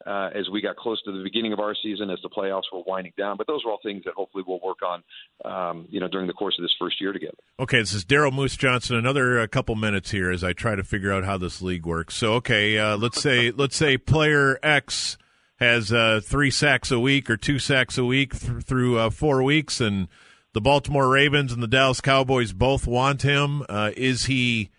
Uh, 0.06 0.30
as 0.34 0.50
we 0.50 0.62
got 0.62 0.76
close 0.76 1.02
to 1.04 1.12
the 1.12 1.24
beginning 1.24 1.54
of 1.54 1.60
our 1.60 1.76
season, 1.84 2.10
as 2.10 2.20
the 2.24 2.30
playoffs 2.30 2.64
were 2.74 2.82
winding 2.86 3.14
down, 3.18 3.38
but 3.38 3.48
those 3.48 3.62
are 3.66 3.72
all 3.72 3.80
things 3.84 4.04
that 4.06 4.14
hopefully 4.16 4.44
we'll 4.48 4.60
work 4.64 4.80
on, 4.82 5.04
um, 5.46 5.86
you 5.90 6.00
know, 6.00 6.08
during 6.08 6.28
the 6.28 6.34
course 6.34 6.56
of 6.58 6.64
this 6.64 6.74
first 6.80 7.00
year 7.00 7.14
together. 7.14 7.38
Okay, 7.60 7.80
this 7.80 7.94
is 7.94 8.06
Daryl 8.06 8.34
Moose 8.34 8.56
Johnston. 8.56 8.96
Another 8.96 9.40
uh, 9.40 9.48
couple 9.48 9.76
minutes 9.76 10.12
here 10.12 10.32
as 10.32 10.44
I 10.44 10.54
try 10.54 10.76
to 10.76 10.84
figure 10.84 11.12
out 11.12 11.24
how 11.24 11.38
this 11.38 11.62
league 11.62 11.86
works. 11.86 12.16
So, 12.16 12.34
okay, 12.34 12.78
uh, 12.78 12.98
let's 12.98 13.22
say 13.22 13.52
let's 13.56 13.76
say 13.76 13.98
player 13.98 14.60
X 14.64 15.18
has 15.58 15.94
uh, 15.94 16.22
three 16.24 16.50
sacks 16.50 16.90
a 16.90 17.00
week 17.00 17.30
or 17.30 17.38
two 17.38 17.60
sacks 17.60 17.98
a 17.98 18.04
week 18.04 18.38
th- 18.38 18.64
through 18.64 18.98
uh, 18.98 19.10
four 19.12 19.44
weeks, 19.44 19.80
and 19.80 20.08
the 20.54 20.62
Baltimore 20.62 21.10
Ravens 21.10 21.54
and 21.54 21.62
the 21.62 21.68
Dallas 21.68 22.02
Cowboys 22.02 22.54
both 22.54 22.88
want 22.88 23.22
him. 23.22 23.64
Uh, 23.70 23.92
is 23.96 24.26
he? 24.26 24.72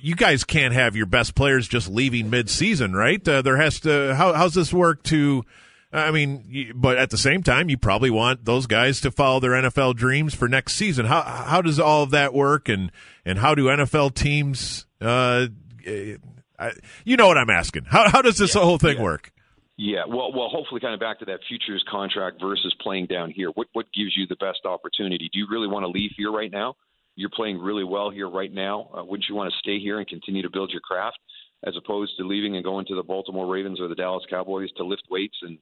You 0.00 0.14
guys 0.14 0.44
can't 0.44 0.74
have 0.74 0.96
your 0.96 1.06
best 1.06 1.34
players 1.34 1.68
just 1.68 1.88
leaving 1.88 2.30
mid-season, 2.30 2.94
right? 2.94 3.26
Uh, 3.26 3.42
there 3.42 3.56
has 3.56 3.80
to. 3.80 4.14
How, 4.14 4.32
how's 4.32 4.54
this 4.54 4.72
work? 4.72 5.02
To 5.04 5.44
I 5.92 6.10
mean, 6.10 6.72
but 6.74 6.98
at 6.98 7.10
the 7.10 7.18
same 7.18 7.42
time, 7.42 7.70
you 7.70 7.78
probably 7.78 8.10
want 8.10 8.44
those 8.44 8.66
guys 8.66 9.00
to 9.02 9.10
follow 9.10 9.40
their 9.40 9.52
NFL 9.52 9.96
dreams 9.96 10.34
for 10.34 10.48
next 10.48 10.74
season. 10.74 11.06
How 11.06 11.22
how 11.22 11.62
does 11.62 11.78
all 11.78 12.02
of 12.02 12.10
that 12.10 12.34
work, 12.34 12.68
and 12.68 12.90
and 13.24 13.38
how 13.38 13.54
do 13.54 13.66
NFL 13.66 14.14
teams? 14.14 14.86
Uh, 15.00 15.46
eh, 15.84 16.16
I, 16.58 16.72
you 17.04 17.16
know 17.16 17.28
what 17.28 17.38
I'm 17.38 17.50
asking. 17.50 17.84
How 17.84 18.10
how 18.10 18.22
does 18.22 18.36
this 18.36 18.54
whole 18.54 18.78
thing 18.78 19.00
work? 19.00 19.32
Yeah, 19.78 20.06
well, 20.08 20.32
well, 20.32 20.48
hopefully, 20.48 20.80
kind 20.80 20.94
of 20.94 21.00
back 21.00 21.18
to 21.18 21.26
that 21.26 21.40
futures 21.46 21.84
contract 21.90 22.40
versus 22.40 22.74
playing 22.80 23.06
down 23.06 23.30
here. 23.30 23.50
What 23.50 23.68
what 23.72 23.86
gives 23.94 24.16
you 24.16 24.26
the 24.26 24.36
best 24.36 24.64
opportunity? 24.64 25.28
Do 25.32 25.38
you 25.38 25.46
really 25.50 25.68
want 25.68 25.84
to 25.84 25.88
leave 25.88 26.12
here 26.16 26.32
right 26.32 26.50
now? 26.50 26.76
You're 27.16 27.30
playing 27.30 27.58
really 27.58 27.84
well 27.84 28.10
here 28.10 28.28
right 28.28 28.52
now. 28.52 28.90
Uh, 28.96 29.04
wouldn't 29.04 29.28
you 29.28 29.34
want 29.34 29.50
to 29.50 29.58
stay 29.58 29.78
here 29.78 29.98
and 29.98 30.06
continue 30.06 30.42
to 30.42 30.50
build 30.50 30.70
your 30.70 30.82
craft, 30.82 31.18
as 31.66 31.74
opposed 31.76 32.12
to 32.18 32.26
leaving 32.26 32.56
and 32.56 32.64
going 32.64 32.86
to 32.86 32.94
the 32.94 33.02
Baltimore 33.02 33.46
Ravens 33.46 33.80
or 33.80 33.88
the 33.88 33.94
Dallas 33.94 34.24
Cowboys 34.28 34.70
to 34.76 34.84
lift 34.84 35.02
weights 35.10 35.36
and 35.42 35.58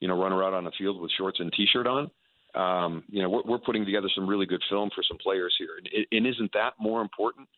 you 0.00 0.08
know 0.08 0.20
run 0.20 0.32
around 0.32 0.54
on 0.54 0.64
the 0.64 0.72
field 0.78 1.00
with 1.00 1.10
shorts 1.16 1.40
and 1.40 1.52
t-shirt 1.52 1.86
on? 1.86 2.10
Um, 2.54 3.04
you 3.08 3.22
know, 3.22 3.28
we're, 3.28 3.42
we're 3.44 3.58
putting 3.58 3.84
together 3.84 4.08
some 4.14 4.28
really 4.28 4.46
good 4.46 4.62
film 4.70 4.90
for 4.94 5.02
some 5.02 5.18
players 5.18 5.54
here, 5.58 5.78
and, 5.78 6.06
and 6.12 6.26
isn't 6.26 6.52
that 6.54 6.74
more 6.78 7.02
important 7.02 7.48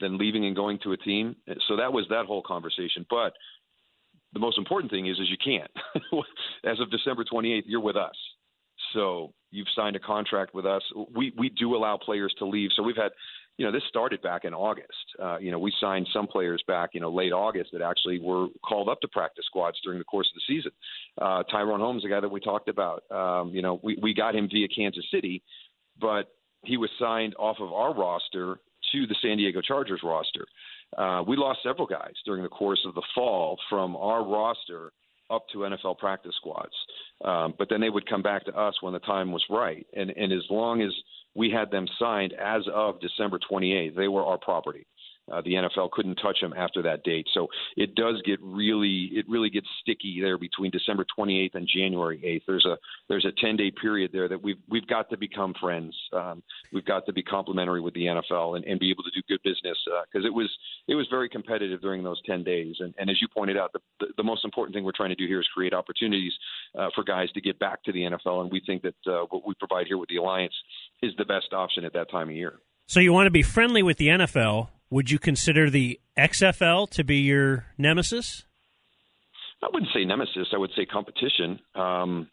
than 0.00 0.18
leaving 0.18 0.44
and 0.44 0.54
going 0.54 0.78
to 0.82 0.92
a 0.92 0.96
team? 0.96 1.36
So 1.68 1.76
that 1.76 1.92
was 1.92 2.06
that 2.10 2.26
whole 2.26 2.42
conversation, 2.42 3.06
but 3.08 3.32
the 4.32 4.40
most 4.40 4.58
important 4.58 4.90
thing 4.90 5.06
is 5.06 5.18
is 5.18 5.30
you 5.30 5.38
can't. 5.42 5.70
As 6.64 6.80
of 6.80 6.90
December 6.90 7.24
28th, 7.24 7.62
you're 7.66 7.80
with 7.80 7.96
us. 7.96 8.14
So 8.96 9.34
you've 9.50 9.68
signed 9.76 9.94
a 9.94 10.00
contract 10.00 10.54
with 10.54 10.66
us. 10.66 10.82
We 11.14 11.32
we 11.36 11.50
do 11.50 11.76
allow 11.76 11.98
players 11.98 12.34
to 12.38 12.46
leave. 12.46 12.70
So 12.74 12.82
we've 12.82 12.96
had, 12.96 13.12
you 13.58 13.66
know, 13.66 13.70
this 13.70 13.82
started 13.88 14.22
back 14.22 14.44
in 14.44 14.54
August. 14.54 15.06
Uh, 15.22 15.38
you 15.38 15.50
know, 15.50 15.58
we 15.58 15.72
signed 15.80 16.08
some 16.12 16.26
players 16.26 16.62
back, 16.66 16.90
you 16.94 17.00
know, 17.00 17.10
late 17.10 17.32
August 17.32 17.70
that 17.72 17.82
actually 17.82 18.18
were 18.18 18.46
called 18.66 18.88
up 18.88 19.00
to 19.02 19.08
practice 19.08 19.44
squads 19.46 19.76
during 19.84 19.98
the 19.98 20.04
course 20.04 20.28
of 20.34 20.40
the 20.40 20.54
season. 20.54 20.72
Uh, 21.20 21.42
Tyrone 21.44 21.80
Holmes, 21.80 22.02
the 22.02 22.08
guy 22.08 22.20
that 22.20 22.30
we 22.30 22.40
talked 22.40 22.68
about, 22.68 23.04
um, 23.10 23.50
you 23.50 23.62
know, 23.62 23.78
we 23.82 23.98
we 24.00 24.14
got 24.14 24.34
him 24.34 24.48
via 24.50 24.68
Kansas 24.68 25.04
City, 25.12 25.42
but 26.00 26.32
he 26.64 26.78
was 26.78 26.90
signed 26.98 27.34
off 27.38 27.58
of 27.60 27.72
our 27.72 27.94
roster 27.94 28.58
to 28.92 29.06
the 29.06 29.16
San 29.20 29.36
Diego 29.36 29.60
Chargers 29.60 30.00
roster. 30.02 30.46
Uh, 30.96 31.22
we 31.26 31.36
lost 31.36 31.58
several 31.62 31.86
guys 31.86 32.14
during 32.24 32.42
the 32.42 32.48
course 32.48 32.80
of 32.86 32.94
the 32.94 33.02
fall 33.14 33.58
from 33.68 33.94
our 33.96 34.24
roster 34.24 34.92
up 35.30 35.46
to 35.52 35.58
NFL 35.58 35.98
practice 35.98 36.34
squads. 36.36 36.74
Um, 37.24 37.54
but 37.58 37.68
then 37.68 37.80
they 37.80 37.90
would 37.90 38.08
come 38.08 38.22
back 38.22 38.44
to 38.44 38.56
us 38.56 38.74
when 38.80 38.92
the 38.92 38.98
time 39.00 39.32
was 39.32 39.44
right. 39.50 39.86
And, 39.94 40.10
and 40.10 40.32
as 40.32 40.44
long 40.50 40.82
as 40.82 40.90
we 41.34 41.50
had 41.50 41.70
them 41.70 41.86
signed 41.98 42.32
as 42.32 42.62
of 42.72 43.00
December 43.00 43.38
28th, 43.50 43.96
they 43.96 44.08
were 44.08 44.24
our 44.24 44.38
property. 44.38 44.86
Uh, 45.30 45.40
the 45.42 45.54
NFL 45.54 45.90
couldn't 45.90 46.16
touch 46.16 46.38
them 46.40 46.54
after 46.56 46.82
that 46.82 47.02
date, 47.04 47.26
so 47.32 47.48
it 47.76 47.94
does 47.94 48.20
get 48.24 48.38
really, 48.42 49.10
it 49.12 49.26
really 49.28 49.50
gets 49.50 49.66
sticky 49.80 50.20
there 50.20 50.38
between 50.38 50.70
December 50.70 51.04
28th 51.18 51.54
and 51.54 51.68
January 51.68 52.18
8th. 52.24 52.42
There's 52.46 52.66
a 52.66 52.76
there's 53.08 53.24
a 53.24 53.32
10 53.40 53.56
day 53.56 53.70
period 53.70 54.10
there 54.12 54.28
that 54.28 54.42
we've 54.42 54.58
we've 54.68 54.86
got 54.86 55.10
to 55.10 55.16
become 55.16 55.54
friends. 55.60 55.96
Um, 56.12 56.42
we've 56.72 56.84
got 56.84 57.06
to 57.06 57.12
be 57.12 57.22
complimentary 57.22 57.80
with 57.80 57.94
the 57.94 58.06
NFL 58.06 58.56
and, 58.56 58.64
and 58.64 58.78
be 58.78 58.90
able 58.90 59.04
to 59.04 59.10
do 59.10 59.22
good 59.28 59.42
business 59.42 59.78
because 60.12 60.24
it 60.24 60.32
was 60.32 60.50
it 60.88 60.94
was 60.94 61.06
very 61.10 61.28
competitive 61.28 61.80
during 61.80 62.02
those 62.02 62.20
10 62.26 62.44
days. 62.44 62.76
And, 62.80 62.94
and 62.98 63.10
as 63.10 63.20
you 63.20 63.28
pointed 63.28 63.56
out, 63.56 63.72
the, 63.72 63.80
the, 64.00 64.06
the 64.18 64.22
most 64.22 64.44
important 64.44 64.74
thing 64.74 64.84
we're 64.84 64.92
trying 64.96 65.10
to 65.10 65.16
do 65.16 65.26
here 65.26 65.40
is 65.40 65.48
create 65.52 65.74
opportunities 65.74 66.32
uh, 66.78 66.88
for 66.94 67.04
guys 67.04 67.30
to 67.32 67.40
get 67.40 67.58
back 67.58 67.82
to 67.84 67.92
the 67.92 68.00
NFL, 68.00 68.42
and 68.42 68.52
we 68.52 68.60
think 68.66 68.82
that 68.82 68.94
uh, 69.06 69.26
what 69.30 69.46
we 69.46 69.54
provide 69.54 69.86
here 69.86 69.98
with 69.98 70.08
the 70.08 70.16
alliance 70.16 70.54
is 71.02 71.12
the 71.18 71.24
best 71.24 71.52
option 71.52 71.84
at 71.84 71.92
that 71.92 72.10
time 72.10 72.28
of 72.28 72.36
year. 72.36 72.60
So 72.86 73.00
you 73.00 73.12
want 73.12 73.26
to 73.26 73.32
be 73.32 73.42
friendly 73.42 73.82
with 73.82 73.98
the 73.98 74.08
NFL. 74.08 74.68
Would 74.90 75.10
you 75.10 75.18
consider 75.18 75.68
the 75.68 76.00
XFL 76.16 76.88
to 76.90 77.02
be 77.02 77.16
your 77.16 77.66
nemesis? 77.76 78.44
I 79.62 79.66
wouldn't 79.72 79.90
say 79.92 80.04
nemesis. 80.04 80.48
I 80.54 80.58
would 80.58 80.70
say 80.76 80.86
competition. 80.86 81.58
Um, 81.74 82.28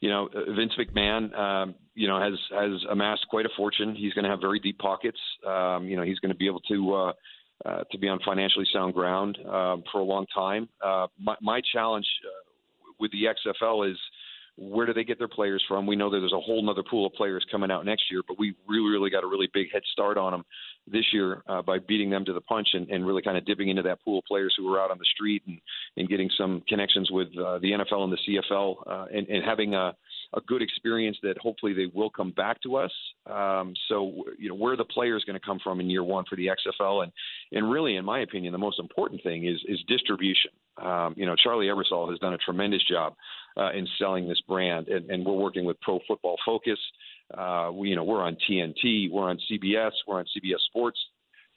you 0.00 0.08
know, 0.08 0.28
uh, 0.34 0.52
Vince 0.52 0.72
McMahon, 0.78 1.36
um, 1.36 1.74
you 1.94 2.06
know, 2.06 2.20
has 2.20 2.38
has 2.52 2.84
amassed 2.90 3.26
quite 3.28 3.46
a 3.46 3.48
fortune. 3.56 3.96
He's 3.96 4.12
going 4.12 4.24
to 4.24 4.30
have 4.30 4.40
very 4.40 4.60
deep 4.60 4.78
pockets. 4.78 5.18
Um, 5.46 5.86
you 5.86 5.96
know, 5.96 6.02
he's 6.02 6.18
going 6.20 6.32
to 6.32 6.38
be 6.38 6.46
able 6.46 6.60
to 6.60 6.94
uh, 6.94 7.12
uh, 7.64 7.84
to 7.90 7.98
be 7.98 8.08
on 8.08 8.20
financially 8.24 8.66
sound 8.72 8.94
ground 8.94 9.38
uh, 9.44 9.76
for 9.90 9.98
a 9.98 10.04
long 10.04 10.26
time. 10.32 10.68
Uh, 10.84 11.06
my, 11.18 11.36
my 11.40 11.60
challenge 11.72 12.06
uh, 12.24 12.92
with 13.00 13.10
the 13.12 13.24
XFL 13.24 13.90
is 13.90 13.98
where 14.56 14.86
do 14.86 14.92
they 14.92 15.04
get 15.04 15.18
their 15.18 15.28
players 15.28 15.64
from? 15.66 15.86
We 15.86 15.96
know 15.96 16.10
that 16.10 16.18
there's 16.18 16.32
a 16.32 16.40
whole 16.40 16.68
other 16.68 16.82
pool 16.82 17.06
of 17.06 17.12
players 17.14 17.44
coming 17.50 17.70
out 17.70 17.86
next 17.86 18.04
year, 18.10 18.20
but 18.26 18.38
we 18.38 18.54
really, 18.68 18.90
really 18.90 19.10
got 19.10 19.24
a 19.24 19.26
really 19.26 19.48
big 19.52 19.72
head 19.72 19.82
start 19.92 20.18
on 20.18 20.32
them 20.32 20.44
this 20.86 21.04
year 21.12 21.42
uh, 21.48 21.62
by 21.62 21.78
beating 21.78 22.10
them 22.10 22.24
to 22.24 22.32
the 22.32 22.40
punch 22.42 22.68
and, 22.74 22.90
and 22.90 23.06
really 23.06 23.22
kind 23.22 23.38
of 23.38 23.44
dipping 23.46 23.68
into 23.68 23.82
that 23.82 23.98
pool 24.04 24.18
of 24.18 24.24
players 24.24 24.54
who 24.56 24.68
were 24.68 24.80
out 24.80 24.90
on 24.90 24.98
the 24.98 25.06
street 25.14 25.42
and, 25.46 25.58
and 25.96 26.08
getting 26.08 26.30
some 26.36 26.62
connections 26.68 27.10
with 27.10 27.28
uh, 27.38 27.58
the 27.60 27.72
NFL 27.72 28.04
and 28.04 28.12
the 28.12 28.40
CFL 28.50 28.76
uh, 28.86 29.06
and, 29.12 29.26
and 29.28 29.44
having 29.44 29.74
a, 29.74 29.94
a 30.34 30.40
good 30.40 30.62
experience 30.62 31.16
that 31.22 31.36
hopefully 31.38 31.72
they 31.72 31.86
will 31.92 32.10
come 32.10 32.30
back 32.30 32.60
to 32.62 32.76
us. 32.76 32.92
Um, 33.30 33.74
so, 33.88 34.24
you 34.38 34.48
know, 34.48 34.54
where 34.54 34.76
the 34.76 34.84
players 34.84 35.24
going 35.24 35.38
to 35.38 35.44
come 35.44 35.58
from 35.62 35.80
in 35.80 35.90
year 35.90 36.02
one 36.04 36.24
for 36.28 36.36
the 36.36 36.46
XFL? 36.48 37.02
And, 37.02 37.12
and 37.52 37.70
really, 37.70 37.96
in 37.96 38.04
my 38.04 38.20
opinion, 38.20 38.52
the 38.52 38.58
most 38.58 38.80
important 38.80 39.22
thing 39.22 39.46
is, 39.46 39.60
is 39.68 39.78
distribution. 39.88 40.50
Um, 40.82 41.14
you 41.16 41.26
know, 41.26 41.36
Charlie 41.36 41.66
Ebersol 41.66 42.10
has 42.10 42.18
done 42.18 42.32
a 42.32 42.38
tremendous 42.38 42.82
job 42.88 43.14
uh, 43.56 43.72
in 43.72 43.86
selling 43.98 44.28
this 44.28 44.40
brand, 44.48 44.88
and, 44.88 45.10
and 45.10 45.24
we're 45.24 45.34
working 45.34 45.64
with 45.64 45.80
Pro 45.80 45.98
Football 46.08 46.36
Focus. 46.44 46.78
Uh, 47.36 47.70
we, 47.72 47.90
you 47.90 47.96
know, 47.96 48.04
we're 48.04 48.22
on 48.22 48.36
TNT, 48.48 49.10
we're 49.10 49.28
on 49.28 49.38
CBS, 49.50 49.92
we're 50.06 50.18
on 50.18 50.24
CBS 50.24 50.60
Sports, 50.66 50.98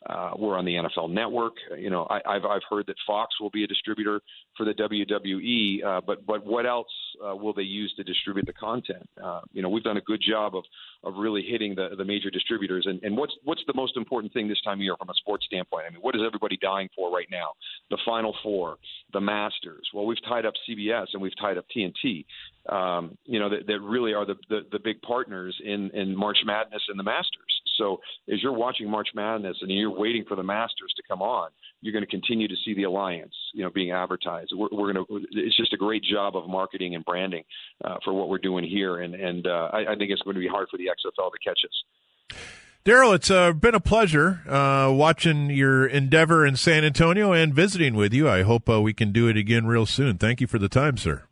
uh, 0.10 0.32
we're 0.38 0.58
on 0.58 0.66
the 0.66 0.74
NFL 0.74 1.10
Network. 1.10 1.54
You 1.78 1.90
know, 1.90 2.06
I, 2.10 2.20
I've 2.26 2.46
I've 2.46 2.62
heard 2.70 2.86
that 2.88 2.96
Fox 3.08 3.40
will 3.40 3.50
be 3.50 3.64
a 3.64 3.68
distributor 3.68 4.22
for 4.56 4.66
the 4.66 4.74
WWE, 4.74 5.84
uh, 5.84 6.02
but 6.06 6.26
but 6.26 6.46
what 6.46 6.66
else 6.66 6.88
uh, 7.26 7.36
will 7.36 7.54
they 7.54 7.64
use 7.64 7.94
to 7.98 8.04
distribute 8.04 8.46
the 8.46 8.54
content? 8.54 9.08
Uh, 9.22 9.42
you 9.52 9.62
know, 9.62 9.70
we've 9.70 9.84
done 9.84 9.98
a 9.98 10.02
good 10.02 10.22
job 10.28 10.56
of 10.56 10.64
of 11.04 11.16
really 11.18 11.44
hitting 11.48 11.76
the 11.76 11.90
the 11.98 12.06
major 12.06 12.30
distributors. 12.30 12.86
And 12.88 13.02
and 13.04 13.18
what's 13.18 13.34
what's 13.44 13.62
the 13.68 13.74
most 13.74 13.98
important 13.98 14.32
thing 14.34 14.48
this 14.48 14.62
time 14.64 14.80
of 14.80 14.84
year 14.84 14.96
from 14.98 15.10
a 15.10 15.14
sports 15.16 15.46
standpoint? 15.46 15.86
I 15.88 15.92
mean, 15.92 16.02
what 16.02 16.16
is 16.16 16.22
everybody 16.26 16.58
dying 16.62 16.90
for 16.96 17.12
right 17.12 17.28
now? 17.32 17.50
The 17.90 17.98
Final 18.06 18.36
Four, 18.44 18.78
the 19.14 19.22
Masters. 19.22 19.90
Well, 19.94 20.06
we've 20.06 20.24
tied 20.28 20.46
up 20.46 20.54
CBS 20.70 21.08
and 21.14 21.22
we've 21.22 21.38
tied 21.40 21.58
up 21.58 21.66
TNT. 21.76 22.26
Um, 22.70 23.18
you 23.26 23.40
know, 23.40 23.50
that, 23.50 23.68
that 23.68 23.80
really 23.82 24.14
are 24.14 24.26
the, 24.26 24.36
the 24.50 24.62
the 24.72 24.80
big 24.80 25.02
partners 25.02 25.56
in 25.64 25.90
in 25.92 26.16
March 26.16 26.38
Madness 26.46 26.84
and 26.90 27.00
the 27.00 27.04
Masters. 27.04 27.62
So 27.78 28.00
as 28.32 28.42
you're 28.42 28.54
watching 28.54 28.90
March 28.90 29.10
Madness 29.14 29.58
and 29.62 29.72
you're 29.72 29.96
waiting 29.96 30.26
for 30.28 30.36
the 30.36 30.44
Masters 30.44 30.94
to 30.96 31.04
come 31.08 31.22
on, 31.22 31.50
you're 31.82 31.94
going 31.94 32.06
to 32.06 32.10
continue 32.10 32.48
to 32.48 32.56
see 32.64 32.74
the 32.74 32.84
alliance, 32.84 33.34
you 33.54 33.64
know, 33.64 33.70
being 33.70 33.92
advertised. 33.92 34.52
We're, 34.56 34.70
we're 34.72 34.94
going 34.94 35.06
to. 35.06 35.26
It's 35.32 35.58
just 35.58 35.74
a 35.74 35.78
great 35.78 36.04
job 36.04 36.36
of 36.36 36.48
marketing 36.48 36.96
and 36.96 37.06
branding 37.06 37.44
uh, 37.84 37.98
for 38.04 38.14
what 38.14 38.30
we're 38.30 38.40
doing 38.40 38.66
here, 38.66 39.02
and 39.02 39.14
and 39.16 39.46
uh, 39.48 39.70
I, 39.72 39.94
I 39.94 39.96
think 39.96 40.12
it's 40.12 40.22
going 40.22 40.36
to 40.36 40.40
be 40.40 40.48
hard 40.48 40.68
for 40.70 40.78
the 40.78 40.86
XFL 40.86 41.32
to 41.32 41.38
catch 41.44 41.60
us. 41.64 42.38
Daryl, 42.86 43.16
it's 43.16 43.32
uh, 43.32 43.52
been 43.52 43.74
a 43.74 43.80
pleasure 43.80 44.42
uh, 44.48 44.92
watching 44.92 45.50
your 45.50 45.88
endeavor 45.88 46.46
in 46.46 46.56
San 46.56 46.84
Antonio 46.84 47.32
and 47.32 47.52
visiting 47.52 47.96
with 47.96 48.14
you. 48.14 48.30
I 48.30 48.44
hope 48.44 48.70
uh, 48.70 48.80
we 48.80 48.94
can 48.94 49.12
do 49.12 49.28
it 49.28 49.36
again 49.38 49.66
real 49.66 49.88
soon. 49.88 50.20
Thank 50.20 50.40
you 50.40 50.46
for 50.46 50.60
the 50.60 50.70
time, 50.70 50.96
sir. 50.96 51.24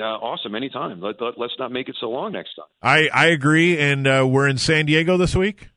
Uh, 0.00 0.04
awesome, 0.04 0.54
anytime. 0.54 1.00
Let, 1.00 1.20
let, 1.20 1.38
let's 1.38 1.52
not 1.58 1.70
make 1.70 1.88
it 1.88 1.96
so 2.00 2.08
long 2.08 2.32
next 2.32 2.54
time. 2.54 2.66
I, 2.82 3.08
I 3.12 3.26
agree, 3.26 3.78
and 3.78 4.06
uh, 4.06 4.26
we're 4.28 4.48
in 4.48 4.58
San 4.58 4.86
Diego 4.86 5.16
this 5.16 5.36
week. 5.36 5.68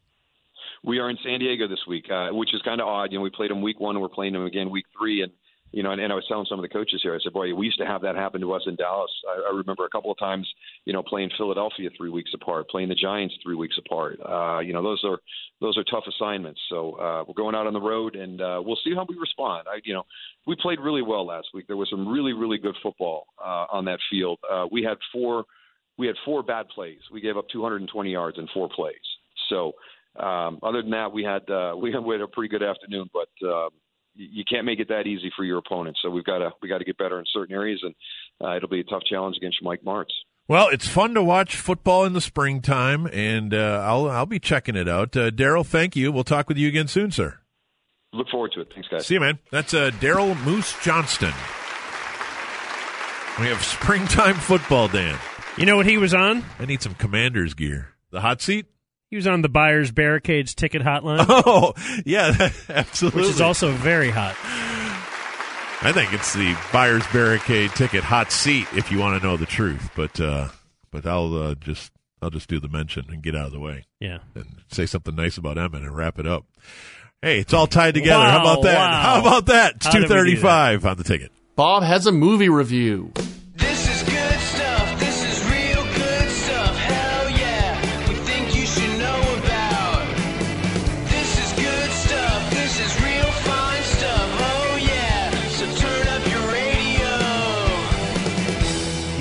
We 0.84 0.99
are 0.99 1.09
in 1.09 1.17
San 1.24 1.39
Diego 1.39 1.67
this 1.67 1.86
week, 1.88 2.05
uh, 2.11 2.30
which 2.32 2.53
is 2.53 2.61
kind 2.61 2.82
of 2.82 2.88
odd. 2.88 3.11
You 3.11 3.17
know, 3.19 3.24
we 3.24 3.30
played 3.30 3.51
them 3.51 3.61
week 3.61 3.80
one, 3.80 3.95
and 3.95 4.01
we're 4.01 4.09
playing 4.09 4.34
them 4.34 4.45
again 4.45 4.69
week 4.69 4.86
three, 4.97 5.21
and 5.21 5.32
you 5.74 5.82
know, 5.82 5.91
and, 5.91 5.99
and 5.99 6.13
I 6.13 6.15
was 6.15 6.24
telling 6.28 6.45
some 6.47 6.59
of 6.59 6.63
the 6.63 6.69
coaches 6.69 7.01
here, 7.01 7.15
I 7.15 7.19
said, 7.21 7.34
boy, 7.34 7.53
we 7.55 7.65
used 7.65 7.80
to 7.80 7.86
have 7.86 8.03
that 8.03 8.15
happen 8.15 8.39
to 8.41 8.53
us 8.53 8.61
in 8.67 8.76
Dallas. 8.76 9.11
I, 9.28 9.49
I 9.51 9.57
remember 9.57 9.86
a 9.86 9.89
couple 9.89 10.11
of 10.11 10.19
times, 10.19 10.47
you 10.86 10.93
know, 10.93 11.01
playing 11.01 11.32
Philadelphia 11.36 11.89
three 11.97 12.11
weeks 12.11 12.30
apart, 12.36 12.69
playing 12.69 12.89
the 12.89 12.95
Giants 12.95 13.34
three 13.41 13.55
weeks 13.55 13.76
apart. 13.84 14.19
Uh, 14.24 14.59
you 14.59 14.71
know, 14.71 14.84
those 14.84 15.01
are 15.03 15.17
those 15.61 15.76
are 15.76 15.84
tough 15.86 16.03
assignments. 16.07 16.61
So 16.69 16.93
uh, 16.93 17.24
we're 17.28 17.34
going 17.34 17.55
out 17.55 17.65
on 17.65 17.74
the 17.74 17.82
road, 17.82 18.15
and 18.15 18.39
uh, 18.39 18.61
we'll 18.63 18.78
see 18.84 18.93
how 18.93 19.05
we 19.09 19.15
respond. 19.17 19.67
I, 19.67 19.80
you 19.84 19.95
know, 19.95 20.03
we 20.45 20.55
played 20.61 20.80
really 20.80 21.01
well 21.01 21.26
last 21.26 21.47
week. 21.55 21.65
There 21.65 21.78
was 21.78 21.89
some 21.89 22.07
really, 22.07 22.34
really 22.34 22.59
good 22.59 22.76
football 22.84 23.26
uh, 23.43 23.65
on 23.71 23.86
that 23.86 23.99
field. 24.11 24.38
Uh, 24.49 24.67
we 24.71 24.84
had 24.84 24.97
four, 25.11 25.45
we 25.97 26.05
had 26.05 26.15
four 26.24 26.43
bad 26.43 26.67
plays. 26.69 26.99
We 27.11 27.19
gave 27.19 27.36
up 27.36 27.45
220 27.51 28.11
yards 28.11 28.38
in 28.38 28.47
four 28.53 28.69
plays. 28.69 28.93
So 29.49 29.71
um, 30.24 30.59
other 30.61 30.84
than 30.84 30.91
that, 30.91 31.11
we 31.11 31.24
had 31.24 31.49
uh, 31.49 31.76
we 31.82 31.91
had 31.91 32.21
a 32.21 32.28
pretty 32.28 32.49
good 32.49 32.63
afternoon, 32.63 33.09
but. 33.11 33.47
Uh, 33.47 33.69
you 34.16 34.43
can't 34.49 34.66
make 34.66 34.80
it 34.80 34.89
that 34.89 35.07
easy 35.07 35.32
for 35.36 35.43
your 35.43 35.57
opponent. 35.57 35.97
So 36.01 36.09
we've 36.09 36.24
got 36.24 36.39
to 36.39 36.51
we 36.61 36.70
got 36.70 36.80
to 36.80 36.86
get 36.86 36.97
better 36.97 37.20
in 37.20 37.26
certain 37.32 37.55
areas, 37.55 37.82
and 37.84 37.95
uh, 38.43 38.55
it'll 38.55 38.70
be 38.70 38.80
a 38.80 38.84
tough 38.84 39.03
challenge 39.09 39.38
against 39.38 39.57
Mike 39.61 39.82
Martz. 39.86 40.11
Well, 40.47 40.68
it's 40.70 40.88
fun 40.88 41.14
to 41.14 41.24
watch 41.24 41.55
football 41.55 42.03
in 42.03 42.14
the 42.14 42.22
springtime, 42.22 43.07
and 43.07 43.53
uh, 43.53 43.82
I'll 43.86 44.09
I'll 44.09 44.26
be 44.26 44.39
checking 44.39 44.76
it 44.76 44.89
out. 44.89 45.16
Uh, 45.16 45.32
Daryl, 45.32 45.66
thank 45.66 45.95
you. 45.95 46.11
We'll 46.11 46.24
talk 46.24 46.47
with 46.49 46.57
you 46.57 46.68
again 46.68 46.88
soon, 46.88 47.11
sir. 47.11 47.39
Look 48.11 48.30
forward 48.30 48.51
to 48.53 48.61
it. 48.61 48.68
Thanks, 48.74 48.88
guys. 48.89 49.07
See 49.07 49.16
you, 49.16 49.20
man. 49.20 49.39
That's 49.51 49.74
uh, 49.74 49.89
Daryl 49.99 50.39
Moose 50.43 50.76
Johnston. 50.84 51.34
We 53.39 53.47
have 53.47 53.64
springtime 53.64 54.36
football, 54.36 54.88
Dan. 54.88 55.18
You 55.57 55.66
know 55.66 55.78
what 55.78 55.88
he 55.88 55.97
was 55.97 56.14
on? 56.14 56.43
I 56.59 56.66
need 56.66 56.84
some 56.84 56.93
Commanders 56.93 57.55
gear. 57.55 57.89
The 58.11 58.22
hot 58.22 58.41
seat. 58.41 58.68
He 59.14 59.16
was 59.16 59.28
on 59.28 59.43
the 59.43 59.47
Buyers 59.49 59.91
Barricades 59.91 60.55
ticket 60.55 60.82
hotline. 60.82 61.24
Oh, 61.30 61.76
yeah, 62.03 62.49
absolutely. 62.70 63.22
Which 63.22 63.30
is 63.30 63.41
also 63.41 63.70
very 63.72 64.09
hot. 64.09 64.36
I 65.84 65.91
think 65.93 66.14
it's 66.14 66.34
the 66.34 66.57
buyer's 66.74 67.05
barricade 67.14 67.70
ticket 67.76 68.03
hot 68.03 68.32
seat 68.32 68.66
if 68.74 68.91
you 68.91 68.97
want 68.97 69.22
to 69.22 69.28
know 69.28 69.38
the 69.38 69.45
truth. 69.45 69.91
But 69.95 70.20
uh, 70.20 70.47
but 70.89 71.05
I'll 71.05 71.32
uh, 71.36 71.53
just 71.53 71.91
I'll 72.24 72.32
just 72.32 72.49
do 72.49 72.59
the 72.59 72.68
mention 72.70 73.05
and 73.09 73.22
get 73.22 73.36
out 73.36 73.45
of 73.45 73.51
the 73.51 73.59
way. 73.59 73.86
Yeah, 73.99 74.18
and 74.34 74.47
say 74.72 74.88
something 74.88 75.14
nice 75.16 75.38
about 75.38 75.57
Emmitt 75.57 75.86
and 75.86 75.95
wrap 75.95 76.18
it 76.18 76.26
up. 76.26 76.47
Hey, 77.22 77.38
it's 77.38 77.53
all 77.53 77.68
tied 77.68 77.93
together. 77.93 78.18
Wow, 78.24 78.32
How 78.32 78.41
about 78.41 78.64
that? 78.64 78.78
wow. 78.80 79.01
How 79.03 79.20
about 79.22 79.45
that? 79.45 79.76
It's 79.76 79.86
How 79.86 79.91
did 79.91 79.99
we 79.99 80.01
two 80.05 80.07
do 80.07 80.14
that? 80.16 80.20
thirty-five 80.22 80.86
on 80.88 80.97
the 80.97 81.03
ticket. 81.03 81.32
Bob 81.55 81.84
has 81.84 82.07
a 82.07 82.11
movie 82.11 82.49
review. 82.49 83.14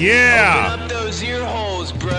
Yeah. 0.02 0.70
Open 0.72 0.80
up 0.82 0.88
those 0.88 1.22
ear 1.22 1.44
holes, 1.44 1.92
bro. 1.92 2.10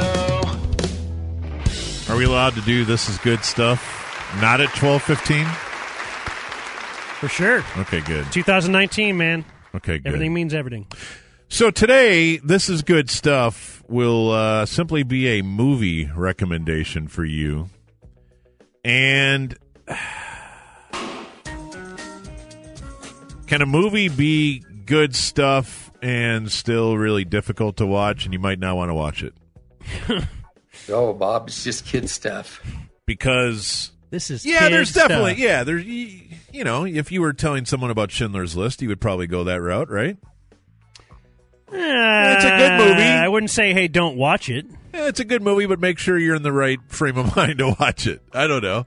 Are 2.08 2.16
we 2.18 2.24
allowed 2.24 2.54
to 2.54 2.62
do 2.62 2.86
this 2.86 3.10
is 3.10 3.18
good 3.18 3.44
stuff? 3.44 4.38
Not 4.40 4.62
at 4.62 4.70
twelve 4.70 5.04
fifteen. 5.04 5.46
For 7.20 7.28
sure. 7.28 7.62
Okay, 7.78 8.00
good. 8.02 8.32
2019, 8.32 9.18
man. 9.18 9.44
Okay, 9.76 9.98
good. 9.98 10.08
Everything 10.08 10.34
means 10.34 10.54
everything. 10.54 10.88
So 11.50 11.72
today, 11.72 12.38
this 12.38 12.70
is 12.70 12.84
good 12.84 13.10
stuff. 13.10 13.84
Will 13.90 14.32
uh, 14.32 14.66
simply 14.66 15.04
be 15.04 15.40
a 15.40 15.42
movie 15.42 16.10
recommendation 16.16 17.10
for 17.10 17.26
you, 17.26 17.70
and 18.86 19.58
can 23.48 23.62
a 23.62 23.66
movie 23.66 24.08
be 24.08 24.64
good 24.86 25.16
stuff 25.16 25.83
and 26.04 26.52
still 26.52 26.98
really 26.98 27.24
difficult 27.26 27.78
to 27.78 27.86
watch, 27.86 28.26
and 28.26 28.34
you 28.34 28.40
might 28.40 28.60
not 28.60 28.76
want 28.76 28.90
to 28.90 28.94
watch 28.94 29.24
it 29.24 29.34
Oh, 30.90 31.14
Bob, 31.14 31.48
it's 31.48 31.64
just 31.64 31.86
kid 31.86 32.10
stuff. 32.10 32.62
because 33.06 33.92
This 34.10 34.30
is 34.30 34.46
yeah, 34.46 34.60
kid 34.68 34.74
there's 34.74 34.94
definitely 34.94 35.36
yeah, 35.38 35.64
there's 35.64 35.86
you 35.86 36.64
know, 36.64 36.86
if 36.86 37.12
you 37.12 37.22
were 37.22 37.34
telling 37.34 37.66
someone 37.66 37.90
about 37.90 38.12
Schindler's 38.12 38.56
List, 38.56 38.82
you 38.82 38.90
would 38.90 39.02
probably 39.02 39.28
go 39.28 39.44
that 39.46 39.62
route, 39.62 39.90
right? 39.90 40.18
Yeah, 41.72 42.36
it's 42.36 42.46
a 42.46 42.50
good 42.50 42.78
movie. 42.88 43.02
Uh, 43.02 43.24
I 43.24 43.28
wouldn't 43.28 43.50
say, 43.50 43.74
hey, 43.74 43.88
don't 43.88 44.16
watch 44.16 44.48
it. 44.50 44.66
Yeah, 44.94 45.08
it's 45.08 45.20
a 45.20 45.26
good 45.26 45.42
movie, 45.42 45.66
but 45.66 45.80
make 45.80 45.98
sure 45.98 46.20
you're 46.20 46.36
in 46.36 46.44
the 46.44 46.52
right 46.52 46.80
frame 46.88 47.18
of 47.18 47.36
mind 47.36 47.58
to 47.58 47.76
watch 47.80 48.06
it. 48.06 48.22
I 48.32 48.46
don't 48.46 48.62
know. 48.62 48.86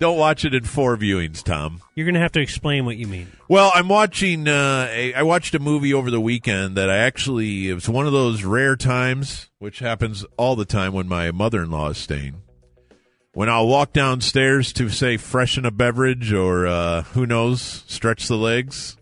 Don't 0.00 0.16
watch 0.16 0.46
it 0.46 0.54
in 0.54 0.64
four 0.64 0.96
viewings, 0.96 1.44
Tom. 1.44 1.82
You're 1.94 2.06
going 2.06 2.14
to 2.14 2.20
have 2.20 2.32
to 2.32 2.40
explain 2.40 2.86
what 2.86 2.96
you 2.96 3.06
mean. 3.06 3.30
Well, 3.48 3.70
I'm 3.74 3.86
watching. 3.86 4.48
Uh, 4.48 4.88
a, 4.90 5.12
I 5.12 5.22
watched 5.22 5.54
a 5.54 5.58
movie 5.58 5.92
over 5.92 6.10
the 6.10 6.20
weekend 6.20 6.74
that 6.78 6.88
I 6.88 6.96
actually. 6.96 7.68
It 7.68 7.74
was 7.74 7.86
one 7.86 8.06
of 8.06 8.12
those 8.14 8.42
rare 8.42 8.76
times, 8.76 9.50
which 9.58 9.80
happens 9.80 10.24
all 10.38 10.56
the 10.56 10.64
time 10.64 10.94
when 10.94 11.06
my 11.06 11.30
mother-in-law 11.32 11.90
is 11.90 11.98
staying. 11.98 12.40
When 13.34 13.50
I'll 13.50 13.68
walk 13.68 13.92
downstairs 13.92 14.72
to 14.72 14.88
say 14.88 15.18
freshen 15.18 15.66
a 15.66 15.70
beverage 15.70 16.32
or 16.32 16.66
uh, 16.66 17.02
who 17.02 17.26
knows, 17.26 17.84
stretch 17.86 18.26
the 18.26 18.38
legs, 18.38 18.96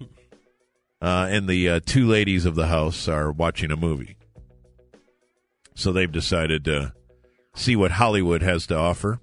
uh, 1.02 1.28
and 1.30 1.46
the 1.46 1.68
uh, 1.68 1.80
two 1.84 2.06
ladies 2.06 2.46
of 2.46 2.54
the 2.54 2.68
house 2.68 3.06
are 3.06 3.30
watching 3.30 3.70
a 3.70 3.76
movie. 3.76 4.16
So 5.74 5.92
they've 5.92 6.10
decided 6.10 6.64
to 6.64 6.94
see 7.54 7.76
what 7.76 7.90
Hollywood 7.90 8.40
has 8.40 8.66
to 8.68 8.76
offer. 8.76 9.20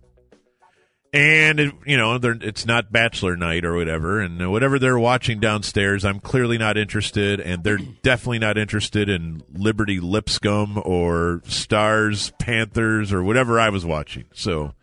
And 1.16 1.62
it, 1.62 1.74
you 1.86 1.96
know, 1.96 2.20
it's 2.22 2.66
not 2.66 2.92
bachelor 2.92 3.38
night 3.38 3.64
or 3.64 3.74
whatever, 3.74 4.20
and 4.20 4.52
whatever 4.52 4.78
they're 4.78 5.00
watching 5.00 5.40
downstairs, 5.40 6.04
I'm 6.04 6.20
clearly 6.20 6.58
not 6.58 6.78
interested, 6.78 7.40
and 7.40 7.64
they're 7.64 7.78
definitely 7.78 8.40
not 8.40 8.58
interested 8.58 9.08
in 9.08 9.42
Liberty 9.54 10.02
Lipscomb 10.02 10.82
or 10.84 11.42
Stars 11.46 12.34
Panthers 12.38 13.14
or 13.14 13.24
whatever 13.24 13.62
I 13.62 13.70
was 13.70 13.86
watching. 13.86 14.26
So 14.34 14.74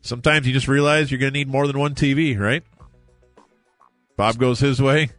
sometimes 0.00 0.46
you 0.46 0.52
just 0.52 0.68
realize 0.68 1.10
you're 1.10 1.18
going 1.18 1.32
to 1.32 1.38
need 1.40 1.48
more 1.48 1.66
than 1.66 1.76
one 1.76 1.96
TV, 1.96 2.38
right? 2.38 2.62
Bob 4.16 4.38
goes 4.38 4.60
his 4.60 4.80
way. 4.80 5.10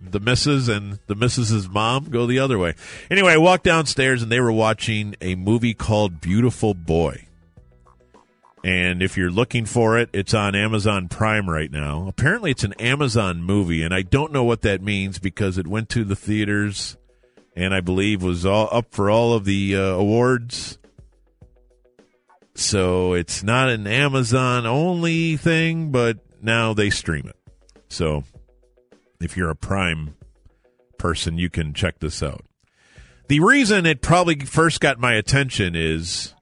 The 0.00 0.18
missus 0.18 0.68
and 0.68 0.98
the 1.06 1.14
missus's 1.14 1.68
mom 1.68 2.10
go 2.10 2.26
the 2.26 2.40
other 2.40 2.58
way. 2.58 2.74
Anyway, 3.12 3.32
I 3.34 3.36
walked 3.36 3.62
downstairs 3.62 4.24
and 4.24 4.32
they 4.32 4.40
were 4.40 4.50
watching 4.50 5.14
a 5.20 5.36
movie 5.36 5.74
called 5.74 6.20
Beautiful 6.20 6.74
Boy. 6.74 7.27
And 8.64 9.02
if 9.02 9.16
you're 9.16 9.30
looking 9.30 9.66
for 9.66 9.98
it, 9.98 10.10
it's 10.12 10.34
on 10.34 10.54
Amazon 10.54 11.08
Prime 11.08 11.48
right 11.48 11.70
now. 11.70 12.06
Apparently, 12.08 12.50
it's 12.50 12.64
an 12.64 12.72
Amazon 12.74 13.42
movie, 13.42 13.82
and 13.82 13.94
I 13.94 14.02
don't 14.02 14.32
know 14.32 14.44
what 14.44 14.62
that 14.62 14.82
means 14.82 15.18
because 15.18 15.58
it 15.58 15.66
went 15.66 15.88
to 15.90 16.04
the 16.04 16.16
theaters 16.16 16.96
and 17.58 17.74
I 17.74 17.80
believe 17.80 18.22
was 18.22 18.46
all 18.46 18.68
up 18.70 18.94
for 18.94 19.10
all 19.10 19.32
of 19.32 19.44
the 19.44 19.74
uh, 19.74 19.80
awards. 19.80 20.78
So 22.54 23.14
it's 23.14 23.42
not 23.42 23.68
an 23.68 23.88
Amazon 23.88 24.64
only 24.64 25.36
thing, 25.36 25.90
but 25.90 26.18
now 26.40 26.72
they 26.72 26.88
stream 26.88 27.26
it. 27.26 27.36
So 27.88 28.22
if 29.20 29.36
you're 29.36 29.50
a 29.50 29.56
Prime 29.56 30.14
person, 30.98 31.36
you 31.36 31.50
can 31.50 31.74
check 31.74 31.98
this 31.98 32.22
out. 32.22 32.44
The 33.26 33.40
reason 33.40 33.86
it 33.86 34.02
probably 34.02 34.38
first 34.38 34.80
got 34.80 35.00
my 35.00 35.14
attention 35.14 35.74
is 35.74 36.34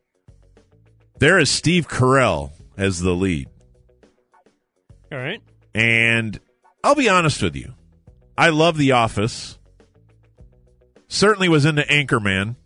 there 1.19 1.39
is 1.39 1.51
Steve 1.51 1.89
Carell 1.89 2.53
as 2.77 3.01
the 3.01 3.13
lead. 3.13 3.49
All 5.11 5.19
right. 5.19 5.41
And 5.75 6.39
I'll 6.83 6.95
be 6.95 7.09
honest 7.09 7.43
with 7.43 7.57
you. 7.57 7.75
I 8.37 8.51
love 8.51 8.77
The 8.77 8.93
Office. 8.93 9.59
Certainly 11.09 11.49
was 11.49 11.65
into 11.65 11.83
Anchorman. 11.83 12.57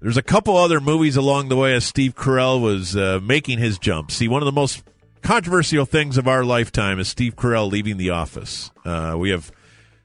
There's 0.00 0.16
a 0.16 0.22
couple 0.22 0.56
other 0.56 0.80
movies 0.80 1.16
along 1.16 1.48
the 1.48 1.56
way 1.56 1.74
as 1.74 1.84
Steve 1.84 2.14
Carell 2.14 2.60
was 2.60 2.96
uh, 2.96 3.20
making 3.22 3.58
his 3.58 3.78
jump. 3.78 4.10
See, 4.10 4.28
one 4.28 4.42
of 4.42 4.46
the 4.46 4.52
most 4.52 4.82
controversial 5.22 5.84
things 5.84 6.16
of 6.16 6.26
our 6.26 6.42
lifetime 6.44 6.98
is 6.98 7.08
Steve 7.08 7.36
Carell 7.36 7.70
leaving 7.70 7.98
The 7.98 8.10
Office. 8.10 8.70
Uh, 8.84 9.14
we 9.18 9.30
have, 9.30 9.52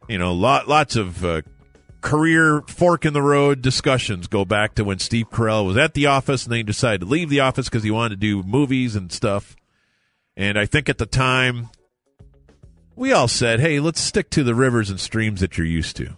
you 0.07 0.17
know, 0.17 0.33
lot, 0.33 0.67
lots 0.67 0.95
of 0.95 1.23
uh, 1.23 1.41
career 2.05 2.61
fork 2.67 3.03
in 3.03 3.13
the 3.13 3.21
road 3.21 3.63
discussions 3.63 4.27
go 4.27 4.45
back 4.45 4.75
to 4.75 4.83
when 4.83 4.99
Steve 4.99 5.31
Carell 5.31 5.65
was 5.65 5.75
at 5.75 5.95
The 5.95 6.05
Office 6.05 6.43
and 6.43 6.51
then 6.51 6.57
he 6.57 6.63
decided 6.63 7.01
to 7.01 7.07
leave 7.07 7.29
The 7.29 7.39
Office 7.39 7.67
because 7.67 7.83
he 7.83 7.89
wanted 7.89 8.21
to 8.21 8.43
do 8.43 8.47
movies 8.47 8.95
and 8.95 9.11
stuff. 9.11 9.55
And 10.37 10.57
I 10.57 10.67
think 10.67 10.87
at 10.87 10.99
the 10.99 11.07
time, 11.07 11.69
we 12.95 13.11
all 13.11 13.27
said, 13.27 13.59
hey, 13.59 13.79
let's 13.79 13.99
stick 13.99 14.29
to 14.31 14.43
the 14.43 14.53
rivers 14.53 14.91
and 14.91 14.99
streams 14.99 15.41
that 15.41 15.57
you're 15.57 15.65
used 15.65 15.95
to. 15.95 16.15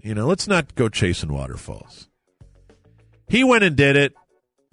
You 0.00 0.14
know, 0.14 0.26
let's 0.26 0.46
not 0.46 0.76
go 0.76 0.88
chasing 0.88 1.32
waterfalls. 1.32 2.08
He 3.26 3.42
went 3.42 3.64
and 3.64 3.74
did 3.74 3.96
it. 3.96 4.14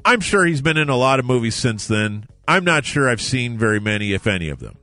I'm 0.05 0.19
sure 0.19 0.45
he's 0.45 0.61
been 0.61 0.77
in 0.77 0.89
a 0.89 0.95
lot 0.95 1.17
of 1.17 1.25
movies 1.25 1.55
since 1.55 1.87
then. 1.87 2.27
I'm 2.47 2.63
not 2.63 2.85
sure 2.85 3.09
I've 3.09 3.21
seen 3.21 3.57
very 3.57 3.79
many, 3.79 4.13
if 4.13 4.27
any 4.27 4.49
of 4.49 4.59
them. 4.59 4.77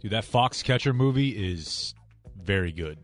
Dude, 0.00 0.10
that 0.10 0.24
Foxcatcher 0.24 0.94
movie 0.94 1.30
is 1.30 1.94
very 2.36 2.72
good. 2.72 2.98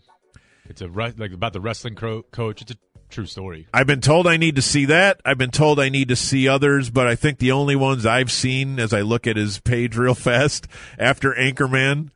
It's 0.68 0.80
a 0.80 0.88
re- 0.88 1.12
like 1.16 1.32
about 1.32 1.52
the 1.52 1.60
wrestling 1.60 1.94
cro- 1.94 2.22
coach. 2.22 2.62
It's 2.62 2.72
a 2.72 2.76
true 3.10 3.26
story. 3.26 3.66
I've 3.72 3.86
been 3.86 4.00
told 4.00 4.26
I 4.26 4.36
need 4.36 4.56
to 4.56 4.62
see 4.62 4.86
that. 4.86 5.20
I've 5.24 5.38
been 5.38 5.50
told 5.50 5.78
I 5.78 5.88
need 5.88 6.08
to 6.08 6.16
see 6.16 6.48
others, 6.48 6.90
but 6.90 7.06
I 7.06 7.14
think 7.14 7.38
the 7.38 7.52
only 7.52 7.76
ones 7.76 8.06
I've 8.06 8.32
seen 8.32 8.78
as 8.80 8.92
I 8.92 9.02
look 9.02 9.26
at 9.26 9.36
his 9.36 9.60
page 9.60 9.96
real 9.96 10.14
fast 10.14 10.66
after 10.98 11.32
Anchorman 11.34 12.10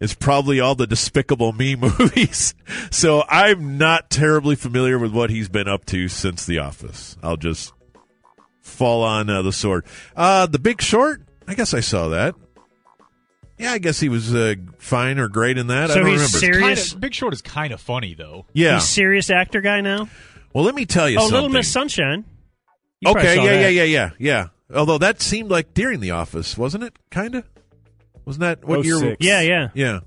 is 0.00 0.14
probably 0.14 0.60
all 0.60 0.74
the 0.74 0.86
Despicable 0.86 1.52
Me 1.52 1.76
movies. 1.98 2.54
so 2.90 3.24
I'm 3.28 3.78
not 3.78 4.10
terribly 4.10 4.54
familiar 4.56 4.98
with 4.98 5.12
what 5.12 5.30
he's 5.30 5.48
been 5.48 5.68
up 5.68 5.84
to 5.86 6.08
since 6.08 6.44
The 6.44 6.58
Office. 6.58 7.16
I'll 7.22 7.36
just 7.38 7.72
fall 8.60 9.02
on 9.02 9.30
uh, 9.30 9.42
the 9.42 9.52
sword. 9.52 9.86
Uh, 10.14 10.46
the 10.46 10.58
Big 10.58 10.82
Short. 10.82 11.22
I 11.46 11.54
guess 11.54 11.72
I 11.74 11.80
saw 11.80 12.08
that. 12.08 12.34
Yeah, 13.58 13.72
I 13.72 13.78
guess 13.78 14.00
he 14.00 14.08
was 14.08 14.34
uh, 14.34 14.54
fine 14.78 15.18
or 15.18 15.28
great 15.28 15.58
in 15.58 15.68
that. 15.68 15.90
I 15.90 15.94
So 15.94 16.00
don't 16.00 16.10
he's 16.10 16.20
remember. 16.20 16.38
serious. 16.38 16.90
Kinda, 16.90 17.00
Big 17.00 17.14
Short 17.14 17.32
is 17.32 17.42
kind 17.42 17.72
of 17.72 17.80
funny 17.80 18.14
though. 18.14 18.46
Yeah. 18.52 18.74
He's 18.74 18.88
serious 18.88 19.30
actor 19.30 19.60
guy 19.60 19.80
now. 19.80 20.08
Well, 20.52 20.64
let 20.64 20.74
me 20.74 20.86
tell 20.86 21.08
you 21.08 21.18
oh, 21.18 21.22
something. 21.22 21.34
Little 21.34 21.48
Miss 21.50 21.70
Sunshine. 21.70 22.24
You 23.00 23.10
okay, 23.10 23.36
yeah, 23.36 23.44
that. 23.44 23.60
yeah, 23.60 23.68
yeah, 23.68 23.82
yeah, 23.84 24.10
yeah. 24.18 24.46
Although 24.74 24.98
that 24.98 25.20
seemed 25.20 25.50
like 25.50 25.74
during 25.74 26.00
The 26.00 26.12
Office, 26.12 26.56
wasn't 26.56 26.84
it? 26.84 26.96
Kind 27.10 27.34
of. 27.34 27.44
Wasn't 28.24 28.40
that 28.40 28.64
what 28.64 28.84
year? 28.84 28.98
06. 28.98 29.16
Yeah, 29.20 29.40
yeah. 29.40 29.68
yeah. 29.74 30.00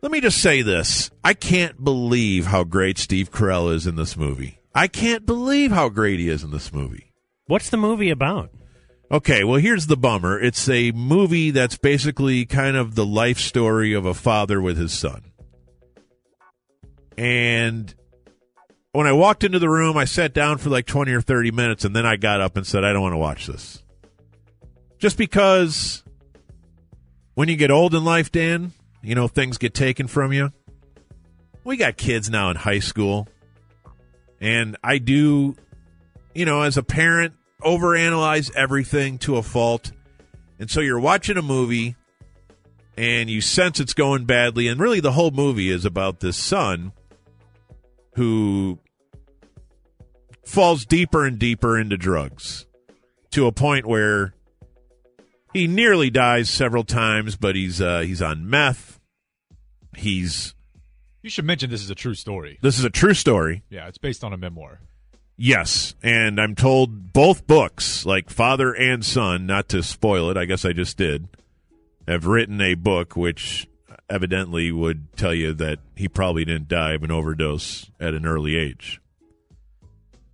Let 0.00 0.12
me 0.12 0.20
just 0.20 0.40
say 0.40 0.62
this: 0.62 1.10
I 1.24 1.34
can't 1.34 1.82
believe 1.82 2.46
how 2.46 2.64
great 2.64 2.98
Steve 2.98 3.30
Carell 3.30 3.72
is 3.72 3.86
in 3.86 3.96
this 3.96 4.16
movie. 4.16 4.58
I 4.74 4.86
can't 4.88 5.26
believe 5.26 5.70
how 5.72 5.88
great 5.88 6.18
he 6.18 6.28
is 6.28 6.42
in 6.42 6.50
this 6.50 6.72
movie. 6.72 7.12
What's 7.46 7.70
the 7.70 7.76
movie 7.76 8.10
about? 8.10 8.50
Okay, 9.12 9.44
well, 9.44 9.60
here's 9.60 9.88
the 9.88 9.96
bummer. 9.96 10.40
It's 10.40 10.66
a 10.70 10.90
movie 10.92 11.50
that's 11.50 11.76
basically 11.76 12.46
kind 12.46 12.78
of 12.78 12.94
the 12.94 13.04
life 13.04 13.38
story 13.38 13.92
of 13.92 14.06
a 14.06 14.14
father 14.14 14.58
with 14.58 14.78
his 14.78 14.90
son. 14.90 15.32
And 17.18 17.94
when 18.92 19.06
I 19.06 19.12
walked 19.12 19.44
into 19.44 19.58
the 19.58 19.68
room, 19.68 19.98
I 19.98 20.06
sat 20.06 20.32
down 20.32 20.56
for 20.56 20.70
like 20.70 20.86
20 20.86 21.12
or 21.12 21.20
30 21.20 21.50
minutes, 21.50 21.84
and 21.84 21.94
then 21.94 22.06
I 22.06 22.16
got 22.16 22.40
up 22.40 22.56
and 22.56 22.66
said, 22.66 22.84
I 22.84 22.94
don't 22.94 23.02
want 23.02 23.12
to 23.12 23.18
watch 23.18 23.46
this. 23.46 23.82
Just 24.98 25.18
because 25.18 26.02
when 27.34 27.50
you 27.50 27.56
get 27.56 27.70
old 27.70 27.94
in 27.94 28.04
life, 28.04 28.32
Dan, 28.32 28.72
you 29.02 29.14
know, 29.14 29.28
things 29.28 29.58
get 29.58 29.74
taken 29.74 30.06
from 30.06 30.32
you. 30.32 30.52
We 31.64 31.76
got 31.76 31.98
kids 31.98 32.30
now 32.30 32.48
in 32.48 32.56
high 32.56 32.78
school. 32.78 33.28
And 34.40 34.78
I 34.82 34.96
do, 34.96 35.54
you 36.34 36.46
know, 36.46 36.62
as 36.62 36.78
a 36.78 36.82
parent, 36.82 37.34
overanalyze 37.62 38.54
everything 38.54 39.18
to 39.18 39.36
a 39.36 39.42
fault. 39.42 39.92
And 40.58 40.70
so 40.70 40.80
you're 40.80 41.00
watching 41.00 41.36
a 41.36 41.42
movie 41.42 41.96
and 42.96 43.28
you 43.30 43.40
sense 43.40 43.80
it's 43.80 43.94
going 43.94 44.26
badly. 44.26 44.68
And 44.68 44.80
really, 44.80 45.00
the 45.00 45.12
whole 45.12 45.30
movie 45.30 45.70
is 45.70 45.84
about 45.84 46.20
this 46.20 46.36
son 46.36 46.92
who 48.14 48.78
falls 50.44 50.84
deeper 50.84 51.24
and 51.24 51.38
deeper 51.38 51.78
into 51.78 51.96
drugs 51.96 52.66
to 53.30 53.46
a 53.46 53.52
point 53.52 53.86
where 53.86 54.34
he 55.52 55.66
nearly 55.66 56.10
dies 56.10 56.50
several 56.50 56.84
times, 56.84 57.36
but 57.36 57.56
he's 57.56 57.80
uh, 57.80 58.00
he's 58.00 58.22
on 58.22 58.48
meth. 58.48 59.00
He's 59.96 60.54
You 61.22 61.30
should 61.30 61.44
mention 61.44 61.70
this 61.70 61.82
is 61.82 61.90
a 61.90 61.94
true 61.94 62.14
story. 62.14 62.58
this 62.62 62.78
is 62.78 62.84
a 62.84 62.90
true 62.90 63.14
story. 63.14 63.62
Yeah, 63.70 63.88
it's 63.88 63.98
based 63.98 64.24
on 64.24 64.32
a 64.32 64.36
memoir. 64.36 64.80
Yes, 65.36 65.94
and 66.02 66.40
I'm 66.40 66.54
told 66.54 67.12
both 67.12 67.46
books, 67.46 68.04
like 68.06 68.30
father 68.30 68.72
and 68.72 69.04
son, 69.04 69.46
not 69.46 69.68
to 69.70 69.82
spoil 69.82 70.30
it, 70.30 70.36
I 70.36 70.44
guess 70.44 70.64
I 70.64 70.72
just 70.72 70.96
did, 70.96 71.28
have 72.06 72.26
written 72.26 72.60
a 72.60 72.74
book 72.74 73.16
which 73.16 73.66
evidently 74.08 74.70
would 74.70 75.16
tell 75.16 75.34
you 75.34 75.54
that 75.54 75.78
he 75.96 76.06
probably 76.06 76.44
didn't 76.44 76.68
die 76.68 76.92
of 76.92 77.02
an 77.02 77.10
overdose 77.10 77.90
at 77.98 78.14
an 78.14 78.26
early 78.26 78.56
age. 78.56 79.00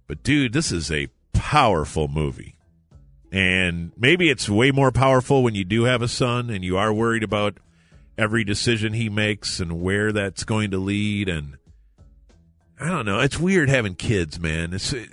But 0.06 0.22
dude, 0.22 0.52
this 0.52 0.72
is 0.72 0.90
a 0.90 1.08
powerful 1.32 2.08
movie. 2.08 2.56
And 3.30 3.92
maybe 3.96 4.30
it's 4.30 4.48
way 4.48 4.70
more 4.70 4.90
powerful 4.90 5.42
when 5.42 5.54
you 5.54 5.64
do 5.64 5.84
have 5.84 6.02
a 6.02 6.08
son 6.08 6.50
and 6.50 6.64
you 6.64 6.76
are 6.76 6.92
worried 6.92 7.22
about 7.22 7.58
every 8.16 8.42
decision 8.42 8.94
he 8.94 9.08
makes 9.08 9.60
and 9.60 9.80
where 9.80 10.12
that's 10.12 10.44
going 10.44 10.70
to 10.72 10.78
lead 10.78 11.28
and 11.28 11.56
I 12.80 12.88
don't 12.88 13.06
know. 13.06 13.20
It's 13.20 13.38
weird 13.38 13.68
having 13.68 13.94
kids, 13.94 14.38
man. 14.38 14.72
It's 14.72 14.92
uh, 14.92 15.04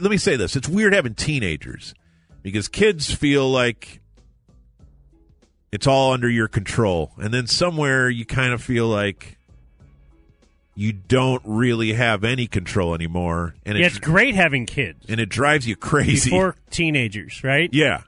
let 0.00 0.10
me 0.10 0.16
say 0.18 0.36
this: 0.36 0.56
it's 0.56 0.68
weird 0.68 0.92
having 0.92 1.14
teenagers 1.14 1.94
because 2.42 2.68
kids 2.68 3.12
feel 3.12 3.50
like 3.50 4.00
it's 5.72 5.86
all 5.86 6.12
under 6.12 6.28
your 6.28 6.48
control, 6.48 7.12
and 7.16 7.32
then 7.32 7.46
somewhere 7.46 8.10
you 8.10 8.24
kind 8.26 8.52
of 8.52 8.62
feel 8.62 8.86
like 8.86 9.38
you 10.74 10.92
don't 10.92 11.40
really 11.44 11.94
have 11.94 12.22
any 12.22 12.46
control 12.46 12.94
anymore, 12.94 13.54
and 13.64 13.78
yeah, 13.78 13.86
it, 13.86 13.88
it's 13.88 13.98
great 13.98 14.34
having 14.34 14.66
kids 14.66 15.06
and 15.08 15.18
it 15.18 15.28
drives 15.30 15.66
you 15.66 15.74
crazy. 15.74 16.28
before 16.30 16.54
teenagers, 16.70 17.42
right? 17.42 17.70
yeah, 17.72 18.02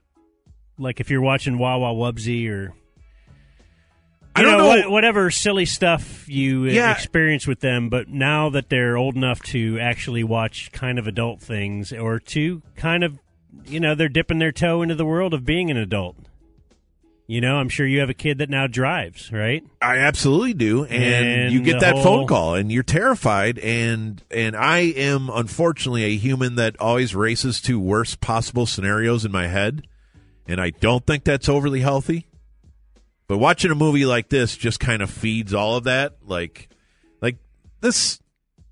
Like 0.78 1.00
if 1.00 1.10
you're 1.10 1.22
watching 1.22 1.56
Wow 1.56 1.80
Wow 1.80 1.94
Wubbzy 1.94 2.48
or 2.50 2.74
you 4.38 4.44
don't 4.46 4.58
know- 4.58 4.66
what- 4.66 4.90
whatever 4.90 5.30
silly 5.30 5.64
stuff 5.66 6.28
you 6.28 6.64
Yeah. 6.66 6.92
experience 6.92 7.46
with 7.46 7.60
them, 7.60 7.88
but 7.88 8.08
now 8.08 8.50
that 8.50 8.68
they're 8.68 8.96
old 8.96 9.16
enough 9.16 9.40
to 9.44 9.78
actually 9.80 10.24
watch 10.24 10.70
kind 10.72 10.98
of 10.98 11.06
adult 11.06 11.40
things 11.40 11.92
or 11.92 12.18
to 12.20 12.62
kind 12.76 13.04
of, 13.04 13.18
you 13.66 13.80
know, 13.80 13.94
they're 13.94 14.08
dipping 14.08 14.38
their 14.38 14.52
toe 14.52 14.82
into 14.82 14.94
the 14.94 15.04
world 15.06 15.34
of 15.34 15.44
being 15.44 15.70
an 15.70 15.76
adult. 15.76 16.16
You 17.30 17.42
know, 17.42 17.56
I'm 17.56 17.68
sure 17.68 17.86
you 17.86 18.00
have 18.00 18.08
a 18.08 18.14
kid 18.14 18.38
that 18.38 18.48
now 18.48 18.66
drives, 18.66 19.30
right? 19.30 19.62
I 19.82 19.98
absolutely 19.98 20.54
do, 20.54 20.84
and, 20.86 21.04
And 21.04 21.52
you 21.52 21.60
get 21.60 21.80
that 21.80 21.92
whole- 21.92 22.02
phone 22.02 22.26
call, 22.26 22.54
and 22.54 22.72
you're 22.72 22.82
terrified, 22.82 23.58
and 23.58 24.22
and 24.30 24.56
I 24.56 24.78
am 24.78 25.28
unfortunately 25.30 26.04
a 26.04 26.16
human 26.16 26.54
that 26.54 26.76
always 26.80 27.14
races 27.14 27.60
to 27.62 27.78
worst 27.78 28.22
possible 28.22 28.64
scenarios 28.64 29.26
in 29.26 29.32
my 29.32 29.46
head, 29.46 29.82
and 30.46 30.58
I 30.58 30.70
don't 30.70 31.06
think 31.06 31.24
that's 31.24 31.50
overly 31.50 31.80
healthy. 31.80 32.24
But 33.28 33.38
watching 33.38 33.70
a 33.70 33.74
movie 33.74 34.06
like 34.06 34.30
this 34.30 34.56
just 34.56 34.80
kind 34.80 35.02
of 35.02 35.10
feeds 35.10 35.52
all 35.52 35.76
of 35.76 35.84
that. 35.84 36.16
Like, 36.24 36.70
like 37.20 37.36
this 37.80 38.20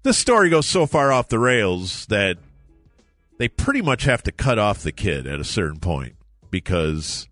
this 0.02 0.16
story 0.16 0.48
goes 0.48 0.66
so 0.66 0.86
far 0.86 1.12
off 1.12 1.28
the 1.28 1.38
rails 1.38 2.06
that 2.06 2.38
they 3.38 3.48
pretty 3.48 3.82
much 3.82 4.04
have 4.04 4.22
to 4.22 4.32
cut 4.32 4.58
off 4.58 4.82
the 4.82 4.92
kid 4.92 5.26
at 5.26 5.40
a 5.40 5.44
certain 5.44 5.78
point 5.78 6.14
because 6.50 7.28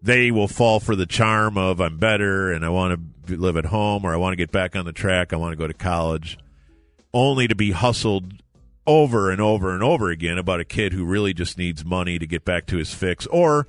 they 0.00 0.30
will 0.30 0.46
fall 0.46 0.78
for 0.78 0.94
the 0.94 1.06
charm 1.06 1.58
of 1.58 1.80
I'm 1.80 1.98
better 1.98 2.52
and 2.52 2.64
I 2.64 2.68
want 2.68 3.00
to 3.26 3.36
live 3.36 3.56
at 3.56 3.66
home 3.66 4.04
or 4.04 4.12
I 4.12 4.16
want 4.16 4.32
to 4.32 4.36
get 4.36 4.52
back 4.52 4.76
on 4.76 4.84
the 4.84 4.92
track, 4.92 5.32
I 5.32 5.36
want 5.36 5.52
to 5.52 5.56
go 5.56 5.66
to 5.66 5.74
college, 5.74 6.38
only 7.12 7.48
to 7.48 7.56
be 7.56 7.72
hustled 7.72 8.34
over 8.86 9.30
and 9.32 9.40
over 9.40 9.74
and 9.74 9.82
over 9.82 10.10
again 10.10 10.38
about 10.38 10.60
a 10.60 10.64
kid 10.64 10.92
who 10.92 11.04
really 11.04 11.34
just 11.34 11.58
needs 11.58 11.84
money 11.84 12.20
to 12.20 12.26
get 12.26 12.44
back 12.44 12.66
to 12.66 12.76
his 12.76 12.94
fix 12.94 13.26
or 13.26 13.66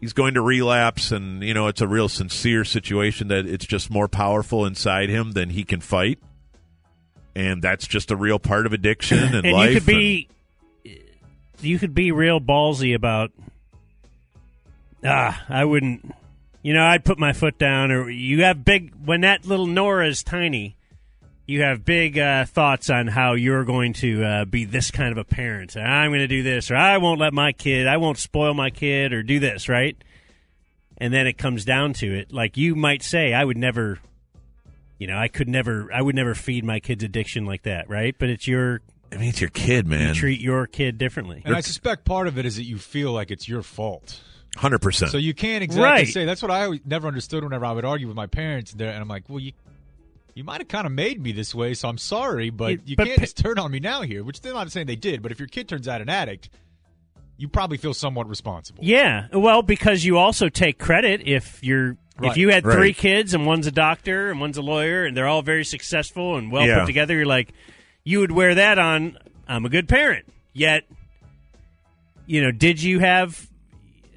he's 0.00 0.12
going 0.12 0.34
to 0.34 0.42
relapse 0.42 1.12
and 1.12 1.42
you 1.42 1.54
know 1.54 1.66
it's 1.68 1.80
a 1.80 1.88
real 1.88 2.08
sincere 2.08 2.64
situation 2.64 3.28
that 3.28 3.46
it's 3.46 3.66
just 3.66 3.90
more 3.90 4.08
powerful 4.08 4.64
inside 4.66 5.08
him 5.08 5.32
than 5.32 5.50
he 5.50 5.64
can 5.64 5.80
fight. 5.80 6.18
And 7.34 7.60
that's 7.60 7.86
just 7.86 8.10
a 8.10 8.16
real 8.16 8.38
part 8.38 8.64
of 8.64 8.72
addiction 8.72 9.18
and, 9.18 9.34
and 9.46 9.52
life. 9.52 9.68
you 9.68 9.80
could 9.80 9.86
be 9.86 10.28
you 11.60 11.78
could 11.78 11.94
be 11.94 12.12
real 12.12 12.40
ballsy 12.40 12.94
about 12.94 13.32
ah 15.04 15.44
i 15.48 15.64
wouldn't 15.64 16.14
you 16.62 16.74
know 16.74 16.84
i'd 16.84 17.04
put 17.04 17.18
my 17.18 17.32
foot 17.32 17.58
down 17.58 17.90
or 17.90 18.10
you 18.10 18.42
have 18.42 18.64
big 18.64 18.92
when 19.04 19.22
that 19.22 19.44
little 19.46 19.66
nora 19.66 20.08
is 20.08 20.22
tiny 20.22 20.76
you 21.46 21.62
have 21.62 21.84
big 21.84 22.18
uh, 22.18 22.44
thoughts 22.44 22.90
on 22.90 23.06
how 23.06 23.34
you're 23.34 23.64
going 23.64 23.92
to 23.94 24.24
uh, 24.24 24.44
be 24.44 24.64
this 24.64 24.90
kind 24.90 25.12
of 25.12 25.18
a 25.18 25.24
parent 25.24 25.76
i'm 25.76 26.10
going 26.10 26.20
to 26.20 26.26
do 26.28 26.42
this 26.42 26.70
or 26.70 26.76
i 26.76 26.98
won't 26.98 27.20
let 27.20 27.32
my 27.32 27.52
kid 27.52 27.86
i 27.86 27.96
won't 27.96 28.18
spoil 28.18 28.52
my 28.54 28.70
kid 28.70 29.12
or 29.12 29.22
do 29.22 29.38
this 29.38 29.68
right 29.68 29.96
and 30.98 31.12
then 31.12 31.26
it 31.26 31.34
comes 31.38 31.64
down 31.64 31.92
to 31.92 32.06
it 32.18 32.32
like 32.32 32.56
you 32.56 32.74
might 32.74 33.02
say 33.02 33.32
i 33.32 33.44
would 33.44 33.56
never 33.56 33.98
you 34.98 35.06
know 35.06 35.16
i 35.16 35.28
could 35.28 35.48
never 35.48 35.88
i 35.92 36.00
would 36.02 36.14
never 36.14 36.34
feed 36.34 36.64
my 36.64 36.80
kid's 36.80 37.04
addiction 37.04 37.44
like 37.46 37.62
that 37.62 37.88
right 37.88 38.16
but 38.18 38.28
it's 38.28 38.46
your 38.46 38.80
I 39.12 39.18
mean, 39.18 39.28
it's 39.28 39.40
your 39.40 39.50
kid, 39.50 39.86
man. 39.86 40.08
you 40.08 40.14
treat 40.14 40.40
your 40.40 40.66
kid 40.66 40.98
differently. 40.98 41.40
And 41.44 41.54
I 41.54 41.60
suspect 41.60 42.04
part 42.04 42.26
of 42.26 42.38
it 42.38 42.44
is 42.44 42.56
that 42.56 42.64
you 42.64 42.76
feel 42.76 43.12
like 43.12 43.30
it's 43.30 43.48
your 43.48 43.62
fault. 43.62 44.20
Hundred 44.56 44.80
percent. 44.80 45.12
So 45.12 45.16
you 45.16 45.32
can't 45.32 45.62
exactly 45.62 45.84
Right. 45.84 46.08
say 46.08 46.24
that's 46.24 46.42
what 46.42 46.50
I 46.50 46.64
always, 46.64 46.80
never 46.84 47.06
understood 47.06 47.44
whenever 47.44 47.64
I 47.64 47.70
would 47.72 47.84
argue 47.84 48.08
with 48.08 48.16
my 48.16 48.26
parents 48.26 48.72
there, 48.72 48.90
and 48.90 49.00
I'm 49.00 49.06
like, 49.06 49.22
well, 49.28 49.38
you 49.38 49.52
you 50.36 50.44
might 50.44 50.60
have 50.60 50.68
kind 50.68 50.86
of 50.86 50.92
made 50.92 51.20
me 51.20 51.32
this 51.32 51.52
way, 51.54 51.74
so 51.74 51.88
I'm 51.88 51.98
sorry, 51.98 52.50
but 52.50 52.70
Yeah, 52.72 52.76
you 52.84 52.96
but 52.96 53.06
can't 53.06 53.18
pa- 53.18 53.22
just 53.24 53.36
turn 53.38 53.58
on 53.58 53.70
me 53.72 53.80
now 53.80 54.02
here. 54.02 54.22
Which 54.22 54.40
they're 54.42 54.52
not 54.54 54.70
saying 54.70 54.86
they 54.86 54.94
did, 54.94 55.22
but 55.22 55.32
if 55.32 55.38
your 55.40 55.48
kid 55.48 55.66
turns 55.68 55.88
out 55.88 56.00
an 56.02 56.08
addict, 56.10 56.50
you 57.38 57.48
probably 57.48 57.78
feel 57.78 57.94
somewhat 57.94 58.28
responsible. 58.28 58.84
Yeah, 58.84 59.26
well, 59.32 59.62
because 59.62 60.04
you 60.04 60.18
also 60.18 60.48
take 60.48 60.78
credit 60.78 61.22
if 61.26 61.58
you're 61.64 61.96
if 62.22 62.36
you 62.36 62.50
had 62.50 62.62
three 62.62 62.74
Right. 62.74 62.96
kids 62.96 63.34
and 63.34 63.44
one's 63.46 63.66
a 63.66 63.70
doctor 63.72 64.30
and 64.30 64.40
one's 64.40 64.56
a 64.56 64.62
lawyer 64.62 65.04
and 65.04 65.14
they're 65.16 65.26
all 65.26 65.42
very 65.42 65.64
successful 65.64 66.36
and 66.36 66.50
well 66.52 66.66
Yeah. 66.66 66.78
put 66.80 66.86
together, 66.86 67.14
you're 67.14 67.26
like, 67.26 67.52
you 68.04 68.20
would 68.20 68.30
wear 68.32 68.54
that 68.54 68.78
on. 68.78 69.18
I'm 69.48 69.64
a 69.66 69.68
good 69.68 69.88
parent. 69.88 70.24
Yet, 70.54 70.84
you 72.26 72.42
know, 72.42 72.50
did 72.52 72.82
you 72.82 72.98
have? 73.00 73.48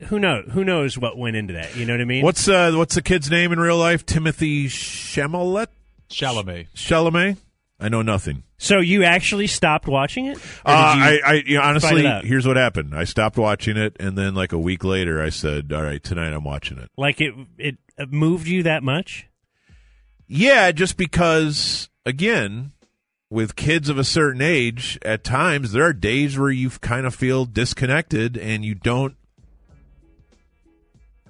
Who 0.08 0.18
knows? 0.20 0.50
Who 0.54 0.64
knows 0.64 0.98
what 0.98 1.18
went 1.18 1.36
into 1.36 1.54
that? 1.56 1.76
You 1.76 1.86
know 1.86 1.94
what 1.94 2.02
I 2.02 2.06
mean? 2.06 2.24
What's 2.24 2.48
uh 2.48 2.72
what's 2.76 2.96
the 2.96 3.02
kid's 3.02 3.30
name 3.30 3.52
in 3.52 3.60
real 3.60 3.78
life? 3.78 4.06
Timothy 4.06 4.68
Chalamet. 4.68 5.68
Chalamet. 6.10 6.68
Chalamet. 6.76 7.38
I 7.80 7.88
know 7.88 8.02
nothing. 8.02 8.44
so 8.58 8.80
you 8.80 9.06
actually 9.06 9.48
stopped 9.48 9.88
watching 9.88 10.26
it? 10.26 10.38
Uh, 10.66 10.72
I, 10.72 11.20
I 11.26 11.34
you 11.46 11.58
know, 11.58 11.64
honestly, 11.64 12.06
it 12.06 12.26
here's 12.26 12.46
what 12.46 12.58
happened. 12.58 12.94
I 12.94 13.06
stopped 13.06 13.38
watching 13.38 13.78
it, 13.78 13.96
and 14.02 14.18
then 14.18 14.36
like 14.36 14.52
a 14.52 14.58
week 14.58 14.84
later, 14.84 15.22
I 15.22 15.30
said, 15.30 15.72
"All 15.72 15.84
right, 15.84 16.04
tonight 16.04 16.34
I'm 16.34 16.44
watching 16.44 16.78
it." 16.78 16.90
like 16.98 17.22
it. 17.22 17.34
It 17.58 17.78
uh, 17.98 18.06
moved 18.10 18.48
you 18.48 18.64
that 18.64 18.84
much? 18.84 19.28
Yeah, 20.28 20.72
just 20.74 20.98
because 20.98 21.90
again, 22.06 22.74
with 23.30 23.56
kids 23.56 23.88
of 23.88 23.98
a 23.98 24.04
certain 24.04 24.42
age, 24.42 25.00
at 25.04 25.24
times 25.24 25.72
there 25.72 25.84
are 25.84 25.94
days 25.94 26.38
where 26.38 26.52
you 26.52 26.70
kind 26.70 27.06
of 27.06 27.16
feel 27.16 27.46
disconnected 27.46 28.38
and 28.38 28.66
you 28.66 28.76
don't. 28.76 29.16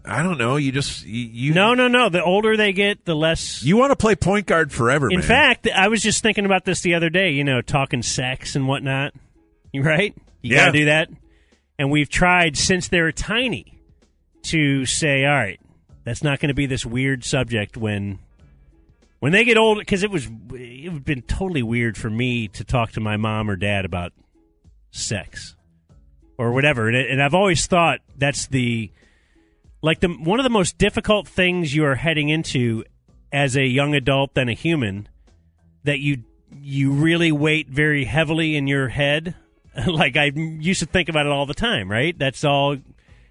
I 0.09 0.23
don't 0.23 0.37
know. 0.37 0.55
You 0.55 0.71
just 0.71 1.05
you, 1.05 1.25
you 1.25 1.53
No, 1.53 1.73
no, 1.73 1.87
no. 1.87 2.09
The 2.09 2.23
older 2.23 2.57
they 2.57 2.73
get, 2.73 3.05
the 3.05 3.15
less. 3.15 3.63
you 3.63 3.77
want 3.77 3.91
to 3.91 3.95
play 3.95 4.15
point 4.15 4.45
guard 4.47 4.71
forever. 4.71 5.09
In 5.09 5.19
man. 5.19 5.27
fact, 5.27 5.67
I 5.67 5.87
was 5.87 6.01
just 6.01 6.21
thinking 6.23 6.45
about 6.45 6.65
this 6.65 6.81
the 6.81 6.95
other 6.95 7.09
day. 7.09 7.31
You 7.31 7.43
know, 7.43 7.61
talking 7.61 8.01
sex 8.01 8.55
and 8.55 8.67
whatnot. 8.67 9.13
You 9.71 9.83
right? 9.83 10.15
You 10.41 10.55
Yeah. 10.55 10.65
gotta 10.65 10.71
do 10.79 10.85
that. 10.85 11.09
And 11.77 11.91
we've 11.91 12.09
tried 12.09 12.57
since 12.57 12.87
they're 12.87 13.11
tiny 13.11 13.79
to 14.43 14.85
say, 14.85 15.25
all 15.25 15.33
right, 15.33 15.59
that's 16.03 16.23
not 16.23 16.39
going 16.39 16.47
to 16.49 16.53
be 16.55 16.65
this 16.65 16.85
weird 16.85 17.23
subject 17.23 17.77
when 17.77 18.19
when 19.19 19.31
they 19.31 19.43
get 19.43 19.57
old. 19.57 19.77
Because 19.79 20.03
it 20.03 20.09
was 20.11 20.25
it 20.25 20.85
would 20.89 20.93
have 20.93 21.05
been 21.05 21.21
totally 21.21 21.63
weird 21.63 21.97
for 21.97 22.09
me 22.09 22.47
to 22.49 22.63
talk 22.63 22.91
to 22.93 22.99
my 22.99 23.15
mom 23.17 23.49
or 23.49 23.55
dad 23.55 23.85
about 23.85 24.11
sex 24.91 25.55
or 26.37 26.51
whatever. 26.51 26.87
And, 26.87 26.97
it, 26.97 27.09
and 27.11 27.21
I've 27.21 27.33
always 27.35 27.65
thought 27.67 27.99
that's 28.17 28.47
the 28.47 28.91
like 29.81 29.99
the 29.99 30.09
one 30.09 30.39
of 30.39 30.43
the 30.43 30.49
most 30.49 30.77
difficult 30.77 31.27
things 31.27 31.73
you 31.73 31.85
are 31.85 31.95
heading 31.95 32.29
into 32.29 32.83
as 33.31 33.55
a 33.55 33.65
young 33.65 33.93
adult 33.93 34.33
than 34.33 34.49
a 34.49 34.53
human 34.53 35.07
that 35.83 35.99
you 35.99 36.23
you 36.51 36.91
really 36.91 37.31
weight 37.31 37.69
very 37.69 38.05
heavily 38.05 38.55
in 38.55 38.67
your 38.67 38.89
head. 38.89 39.35
like 39.87 40.17
I 40.17 40.31
used 40.35 40.79
to 40.79 40.85
think 40.85 41.09
about 41.09 41.25
it 41.25 41.31
all 41.31 41.45
the 41.45 41.53
time, 41.53 41.89
right? 41.89 42.17
That's 42.17 42.43
all 42.43 42.77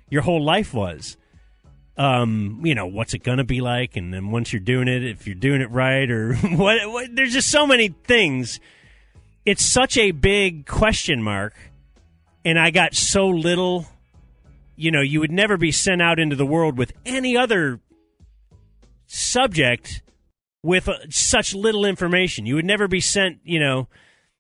your 0.09 0.23
whole 0.23 0.43
life 0.43 0.73
was. 0.73 1.17
Um, 1.97 2.61
you 2.65 2.77
know, 2.77 2.87
what's 2.87 3.13
it 3.13 3.25
to 3.25 3.45
be 3.45 3.61
like 3.61 3.97
and 3.97 4.15
then 4.15 4.31
once 4.31 4.53
you're 4.53 4.61
doing 4.61 4.87
it, 4.87 5.05
if 5.05 5.27
you're 5.27 5.35
doing 5.35 5.61
it 5.61 5.71
right 5.71 6.09
or 6.09 6.35
what, 6.37 6.91
what 6.91 7.15
there's 7.15 7.33
just 7.33 7.51
so 7.51 7.67
many 7.67 7.89
things. 7.89 8.61
It's 9.45 9.65
such 9.65 9.97
a 9.97 10.13
big 10.13 10.67
question 10.67 11.23
mark 11.23 11.55
and 12.45 12.59
I 12.59 12.71
got 12.71 12.95
so 12.95 13.29
little 13.29 13.87
you 14.79 14.91
know, 14.91 15.01
you 15.01 15.21
would 15.21 15.33
never 15.33 15.57
be 15.57 15.73
sent 15.73 16.01
out 16.01 16.19
into 16.19 16.37
the 16.37 16.47
world 16.47 16.79
with 16.79 16.93
any 17.05 17.37
other 17.37 17.81
subject 19.07 20.03
with 20.63 20.89
uh, 20.89 20.99
such 21.11 21.55
little 21.55 21.85
information. 21.85 22.47
You 22.47 22.55
would 22.55 22.65
never 22.65 22.87
be 22.89 23.01
sent, 23.01 23.41
you 23.45 23.59
know, 23.59 23.89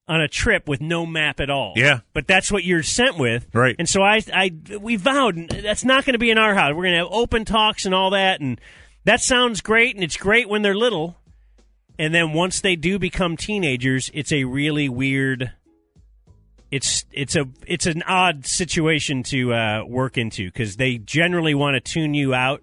on 0.07 0.21
a 0.21 0.29
trip 0.29 0.69
with 0.69 0.81
no 0.81 1.05
map 1.05 1.41
at 1.41 1.51
all. 1.51 1.75
Yeah. 1.77 2.01
But 2.15 2.27
that's 2.27 2.51
what 2.51 2.65
you're 2.65 2.83
sent 2.83 3.19
with. 3.19 3.47
Right. 3.53 3.77
And 3.79 3.89
so 3.89 4.03
I, 4.03 4.23
I, 4.33 4.51
we 4.81 4.97
vowed 4.97 5.49
that's 5.51 5.85
not 5.85 6.05
going 6.05 6.15
to 6.15 6.19
be 6.19 6.31
in 6.31 6.39
our 6.39 6.55
house. 6.55 6.73
We're 6.75 6.85
going 6.85 6.95
to 6.95 7.05
have 7.05 7.13
open 7.13 7.45
talks 7.45 7.85
and 7.85 7.95
all 7.95 8.11
that. 8.11 8.41
And 8.41 8.61
that 9.05 9.21
sounds 9.21 9.61
great. 9.61 9.97
And 9.97 10.05
it's 10.05 10.17
great 10.17 10.49
when 10.49 10.63
they're 10.63 10.75
little. 10.75 11.17
And 11.99 12.15
then 12.15 12.33
once 12.33 12.61
they 12.61 12.77
do 12.77 12.99
become 12.99 13.37
teenagers, 13.37 14.11
it's 14.15 14.33
a 14.33 14.45
really 14.45 14.89
weird. 14.89 15.53
It's 16.71 17.05
it's 17.13 17.35
a 17.35 17.47
it's 17.67 17.87
an 17.87 18.03
odd 18.03 18.45
situation 18.47 19.23
to 19.25 19.55
uh, 19.55 19.85
work 19.87 20.19
into 20.19 20.47
because 20.47 20.77
they 20.77 20.99
generally 20.99 21.55
want 21.55 21.75
to 21.75 21.81
tune 21.81 22.13
you 22.15 22.35
out. 22.35 22.63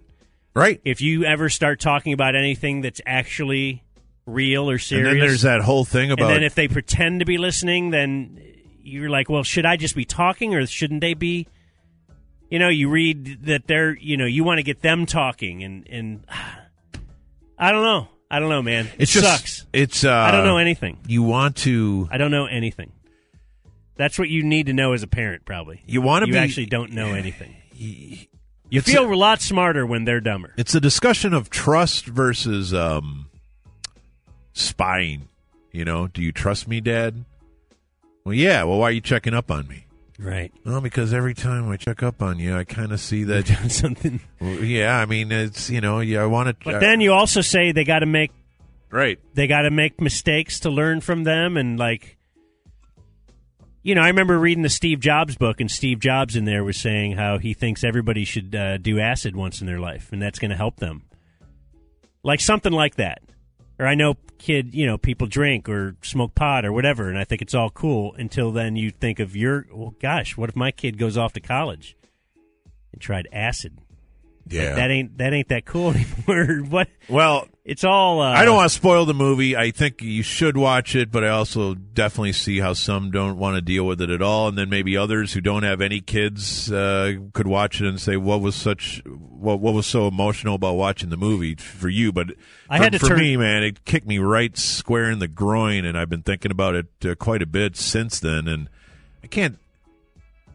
Right. 0.54 0.80
If 0.84 1.00
you 1.00 1.24
ever 1.24 1.48
start 1.48 1.80
talking 1.80 2.12
about 2.12 2.34
anything 2.36 2.80
that's 2.82 3.00
actually 3.04 3.82
real 4.24 4.70
or 4.70 4.78
serious, 4.78 5.08
And 5.12 5.20
then 5.20 5.26
there's 5.28 5.42
that 5.42 5.60
whole 5.60 5.84
thing 5.84 6.10
about 6.12 6.26
and 6.26 6.36
then 6.36 6.42
if 6.44 6.54
they 6.54 6.68
pretend 6.68 7.20
to 7.20 7.26
be 7.26 7.36
listening, 7.36 7.90
then 7.90 8.40
you're 8.82 9.10
like, 9.10 9.28
well, 9.28 9.42
should 9.42 9.66
I 9.66 9.76
just 9.76 9.94
be 9.96 10.04
talking 10.04 10.54
or 10.54 10.64
shouldn't 10.66 11.00
they 11.00 11.14
be? 11.14 11.46
You 12.48 12.60
know, 12.60 12.68
you 12.68 12.88
read 12.88 13.44
that 13.46 13.66
they're, 13.66 13.96
you 13.96 14.16
know, 14.16 14.24
you 14.24 14.44
want 14.44 14.58
to 14.58 14.62
get 14.62 14.80
them 14.82 15.04
talking, 15.04 15.64
and 15.64 15.86
and 15.88 16.24
I 17.58 17.72
don't 17.72 17.82
know, 17.82 18.08
I 18.30 18.38
don't 18.38 18.48
know, 18.50 18.62
man. 18.62 18.86
It 18.86 18.92
It's 18.98 19.12
just- 19.12 19.26
sucks. 19.26 19.66
it's, 19.72 20.04
uh, 20.04 20.12
I 20.12 20.30
don't 20.30 20.44
know 20.44 20.58
anything. 20.58 20.98
You 21.08 21.22
want 21.22 21.56
to. 21.58 22.08
I 22.10 22.18
don't 22.18 22.30
know 22.30 22.46
anything. 22.46 22.92
That's 23.96 24.18
what 24.18 24.28
you 24.28 24.42
need 24.42 24.66
to 24.66 24.72
know 24.72 24.92
as 24.92 25.02
a 25.02 25.06
parent, 25.06 25.44
probably. 25.44 25.82
You 25.86 26.00
wanna 26.02 26.26
You 26.26 26.32
be- 26.34 26.38
actually 26.38 26.66
don't 26.66 26.92
know 26.92 27.14
anything. 27.14 27.54
You 27.74 28.80
feel 28.82 29.04
a- 29.04 29.14
a 29.14 29.16
lot 29.16 29.40
smarter 29.40 29.86
when 29.86 30.04
they're 30.04 30.20
dumber. 30.20 30.52
It's 30.56 30.74
a 30.74 30.80
discussion 30.80 31.32
of 31.32 31.50
trust 31.50 32.06
versus 32.06 32.74
um, 32.74 33.26
spying. 34.52 35.28
You 35.72 35.84
know, 35.84 36.06
do 36.08 36.22
you 36.22 36.32
trust 36.32 36.66
me, 36.68 36.80
Dad? 36.80 37.24
Well, 38.24 38.34
yeah. 38.34 38.64
Well, 38.64 38.78
why 38.78 38.88
are 38.88 38.92
you 38.92 39.00
checking 39.00 39.34
up 39.34 39.50
on 39.50 39.68
me? 39.68 39.84
Right. 40.18 40.50
Well, 40.64 40.80
because 40.80 41.12
every 41.12 41.34
time 41.34 41.68
I 41.70 41.76
check 41.76 42.02
up 42.02 42.22
on 42.22 42.38
you, 42.38 42.56
I 42.56 42.64
kind 42.64 42.90
of 42.92 43.00
see 43.00 43.24
that 43.24 43.46
something. 43.70 44.20
Well, 44.40 44.64
yeah, 44.64 44.98
I 44.98 45.04
mean, 45.04 45.30
it's 45.30 45.68
you 45.68 45.80
know, 45.82 46.00
yeah, 46.00 46.22
I 46.22 46.26
want 46.26 46.48
to. 46.48 46.64
But 46.64 46.80
then 46.80 47.00
you 47.02 47.12
also 47.12 47.42
say 47.42 47.72
they 47.72 47.84
got 47.84 47.98
to 47.98 48.06
make 48.06 48.30
right. 48.90 49.18
They 49.34 49.46
got 49.46 49.62
to 49.62 49.70
make 49.70 50.00
mistakes 50.00 50.60
to 50.60 50.70
learn 50.70 51.02
from 51.02 51.24
them, 51.24 51.58
and 51.58 51.78
like, 51.78 52.16
you 53.86 53.94
know, 53.94 54.00
I 54.02 54.08
remember 54.08 54.36
reading 54.36 54.64
the 54.64 54.68
Steve 54.68 54.98
Jobs 54.98 55.36
book, 55.36 55.60
and 55.60 55.70
Steve 55.70 56.00
Jobs 56.00 56.34
in 56.34 56.44
there 56.44 56.64
was 56.64 56.76
saying 56.76 57.12
how 57.12 57.38
he 57.38 57.54
thinks 57.54 57.84
everybody 57.84 58.24
should 58.24 58.52
uh, 58.52 58.78
do 58.78 58.98
acid 58.98 59.36
once 59.36 59.60
in 59.60 59.66
their 59.68 59.78
life, 59.78 60.10
and 60.10 60.20
that's 60.20 60.40
going 60.40 60.50
to 60.50 60.56
help 60.56 60.78
them, 60.78 61.04
like 62.24 62.40
something 62.40 62.72
like 62.72 62.96
that. 62.96 63.22
Or 63.78 63.86
I 63.86 63.94
know 63.94 64.14
kid, 64.38 64.74
you 64.74 64.86
know, 64.86 64.98
people 64.98 65.26
drink 65.28 65.68
or 65.68 65.94
smoke 66.02 66.34
pot 66.34 66.64
or 66.64 66.72
whatever, 66.72 67.08
and 67.08 67.16
I 67.16 67.22
think 67.24 67.42
it's 67.42 67.54
all 67.54 67.70
cool 67.70 68.14
until 68.18 68.50
then 68.50 68.74
you 68.74 68.90
think 68.90 69.20
of 69.20 69.36
your, 69.36 69.66
well, 69.72 69.94
gosh, 70.00 70.36
what 70.36 70.48
if 70.48 70.56
my 70.56 70.72
kid 70.72 70.98
goes 70.98 71.16
off 71.16 71.32
to 71.34 71.40
college 71.40 71.96
and 72.92 73.00
tried 73.00 73.28
acid? 73.32 73.78
Like, 74.46 74.52
Yeah. 74.54 74.74
that 74.74 74.90
ain't 74.90 75.18
that 75.18 75.32
ain't 75.32 75.48
that 75.50 75.64
cool 75.64 75.90
anymore. 76.28 76.64
what? 76.68 76.88
Well, 77.08 77.46
it's 77.66 77.82
all. 77.82 78.20
Uh, 78.20 78.30
I 78.30 78.44
don't 78.44 78.54
want 78.54 78.70
to 78.70 78.74
spoil 78.74 79.06
the 79.06 79.12
movie. 79.12 79.56
I 79.56 79.72
think 79.72 80.00
you 80.00 80.22
should 80.22 80.56
watch 80.56 80.94
it, 80.94 81.10
but 81.10 81.24
I 81.24 81.30
also 81.30 81.74
definitely 81.74 82.32
see 82.32 82.60
how 82.60 82.74
some 82.74 83.10
don't 83.10 83.38
want 83.38 83.56
to 83.56 83.60
deal 83.60 83.84
with 83.84 84.00
it 84.00 84.08
at 84.08 84.22
all, 84.22 84.46
and 84.46 84.56
then 84.56 84.70
maybe 84.70 84.96
others 84.96 85.32
who 85.32 85.40
don't 85.40 85.64
have 85.64 85.80
any 85.80 86.00
kids 86.00 86.70
uh, 86.70 87.14
could 87.32 87.48
watch 87.48 87.80
it 87.80 87.88
and 87.88 88.00
say, 88.00 88.16
"What 88.16 88.40
was 88.40 88.54
such? 88.54 89.02
What, 89.04 89.58
what 89.58 89.74
was 89.74 89.84
so 89.84 90.06
emotional 90.06 90.54
about 90.54 90.74
watching 90.74 91.10
the 91.10 91.16
movie 91.16 91.56
for 91.56 91.88
you?" 91.88 92.12
But 92.12 92.34
I 92.70 92.78
had 92.78 92.92
to 92.92 93.00
for 93.00 93.08
turn- 93.08 93.18
me, 93.18 93.36
man, 93.36 93.64
it 93.64 93.84
kicked 93.84 94.06
me 94.06 94.18
right 94.20 94.56
square 94.56 95.10
in 95.10 95.18
the 95.18 95.28
groin, 95.28 95.84
and 95.84 95.98
I've 95.98 96.08
been 96.08 96.22
thinking 96.22 96.52
about 96.52 96.76
it 96.76 96.86
uh, 97.04 97.16
quite 97.16 97.42
a 97.42 97.46
bit 97.46 97.76
since 97.76 98.20
then, 98.20 98.46
and 98.46 98.68
I 99.24 99.26
can't. 99.26 99.58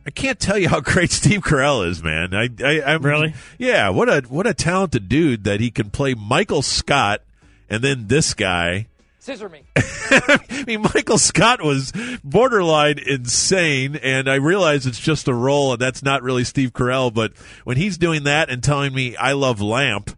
I 0.05 0.09
can't 0.09 0.39
tell 0.39 0.57
you 0.57 0.69
how 0.69 0.79
great 0.81 1.11
Steve 1.11 1.41
Carell 1.41 1.87
is, 1.87 2.01
man. 2.03 2.33
I, 2.33 2.49
I, 2.63 2.81
I'm 2.93 3.01
Really? 3.03 3.33
yeah. 3.57 3.89
What 3.89 4.09
a 4.09 4.21
what 4.27 4.47
a 4.47 4.53
talented 4.53 5.07
dude 5.09 5.43
that 5.43 5.59
he 5.59 5.71
can 5.71 5.89
play 5.89 6.13
Michael 6.13 6.61
Scott 6.61 7.21
and 7.69 7.83
then 7.83 8.07
this 8.07 8.33
guy. 8.33 8.87
Scissor 9.19 9.49
me. 9.49 9.63
I 9.75 10.63
mean, 10.65 10.81
Michael 10.81 11.19
Scott 11.19 11.61
was 11.61 11.93
borderline 12.23 12.97
insane, 12.97 13.95
and 13.95 14.27
I 14.27 14.35
realize 14.35 14.87
it's 14.87 14.99
just 14.99 15.27
a 15.27 15.33
role, 15.33 15.73
and 15.73 15.81
that's 15.81 16.01
not 16.01 16.23
really 16.23 16.43
Steve 16.43 16.73
Carell. 16.73 17.13
But 17.13 17.33
when 17.63 17.77
he's 17.77 17.99
doing 17.99 18.23
that 18.23 18.49
and 18.49 18.63
telling 18.63 18.95
me 18.95 19.15
I 19.15 19.33
love 19.33 19.61
Lamp, 19.61 20.09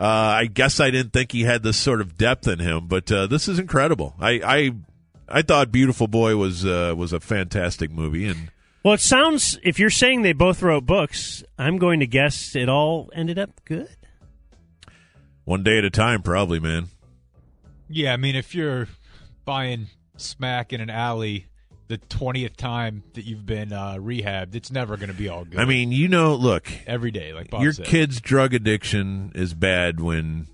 uh, 0.00 0.04
I 0.04 0.46
guess 0.46 0.80
I 0.80 0.90
didn't 0.90 1.12
think 1.12 1.30
he 1.30 1.42
had 1.42 1.62
this 1.62 1.76
sort 1.76 2.00
of 2.00 2.18
depth 2.18 2.48
in 2.48 2.58
him. 2.58 2.88
But 2.88 3.10
uh, 3.12 3.28
this 3.28 3.46
is 3.46 3.60
incredible. 3.60 4.16
I, 4.18 4.40
I 4.44 4.70
I 5.28 5.42
thought 5.42 5.70
Beautiful 5.70 6.08
Boy 6.08 6.36
was 6.36 6.66
uh, 6.66 6.92
was 6.96 7.12
a 7.12 7.20
fantastic 7.20 7.92
movie, 7.92 8.26
and 8.26 8.50
Well, 8.82 8.94
it 8.94 9.00
sounds 9.00 9.58
if 9.62 9.78
you're 9.78 9.90
saying 9.90 10.22
they 10.22 10.32
both 10.32 10.62
wrote 10.62 10.86
books, 10.86 11.44
I'm 11.58 11.78
going 11.78 12.00
to 12.00 12.06
guess 12.06 12.56
it 12.56 12.68
all 12.68 13.10
ended 13.14 13.38
up 13.38 13.50
good. 13.64 13.88
one 15.44 15.62
day 15.62 15.78
at 15.78 15.84
a 15.84 15.90
time, 15.90 16.22
probably, 16.22 16.60
man. 16.60 16.88
Yeah, 17.88 18.12
I 18.12 18.16
mean, 18.16 18.36
if 18.36 18.54
you're 18.54 18.88
buying 19.44 19.88
smack 20.16 20.72
in 20.72 20.80
an 20.80 20.90
alley 20.90 21.46
the 21.88 21.98
twentieth 21.98 22.56
time 22.56 23.02
that 23.14 23.24
you've 23.24 23.44
been 23.44 23.72
uh, 23.72 23.94
rehabbed, 23.96 24.54
it's 24.54 24.70
never 24.70 24.96
going 24.96 25.08
to 25.08 25.14
be 25.14 25.28
all 25.28 25.44
good. 25.44 25.58
I 25.58 25.64
mean, 25.64 25.90
you 25.92 26.08
know, 26.08 26.34
look, 26.34 26.70
every 26.86 27.10
day, 27.10 27.32
like 27.34 27.50
Bob 27.50 27.62
your 27.62 27.72
said. 27.72 27.86
kid's 27.86 28.20
drug 28.20 28.54
addiction 28.54 29.32
is 29.34 29.52
bad 29.54 30.00
when 30.00 30.46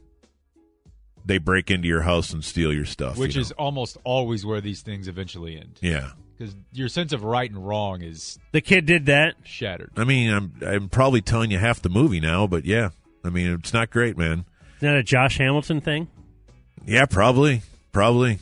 they 1.25 1.39
break 1.39 1.71
into 1.71 1.87
your 1.89 2.03
house 2.03 2.33
and 2.33 2.43
steal 2.45 2.73
your 2.73 2.87
stuff. 2.87 3.19
which 3.19 3.35
you 3.35 3.41
know? 3.41 3.43
is 3.43 3.53
almost 3.53 3.99
always 4.03 4.47
where 4.47 4.61
these 4.61 4.81
things 4.83 5.07
eventually 5.09 5.57
end. 5.57 5.79
yeah. 5.83 6.11
Because 6.37 6.55
your 6.73 6.89
sense 6.89 7.13
of 7.13 7.25
right 7.25 7.51
and 7.51 7.67
wrong 7.67 8.03
is 8.03 8.39
The 8.53 8.61
kid 8.61 8.87
did 8.87 9.07
that. 9.07 9.35
shattered. 9.45 9.91
I 9.97 10.05
mean, 10.05 10.31
I'm 10.33 10.53
I'm 10.67 10.89
probably 10.89 11.21
telling 11.23 11.51
you 11.51 11.59
half 11.59 11.81
the 11.83 11.89
movie 11.89 12.21
now, 12.21 12.47
but 12.47 12.65
yeah, 12.65 12.91
I 13.25 13.31
mean, 13.31 13.53
it's 13.55 13.73
not 13.73 13.91
great, 13.91 14.17
man. 14.17 14.45
Is 14.77 14.81
that 14.83 14.97
a 14.97 15.03
Josh 15.03 15.39
Hamilton 15.39 15.81
thing? 15.81 16.09
Yeah, 16.85 17.07
probably, 17.07 17.63
probably. 17.93 18.39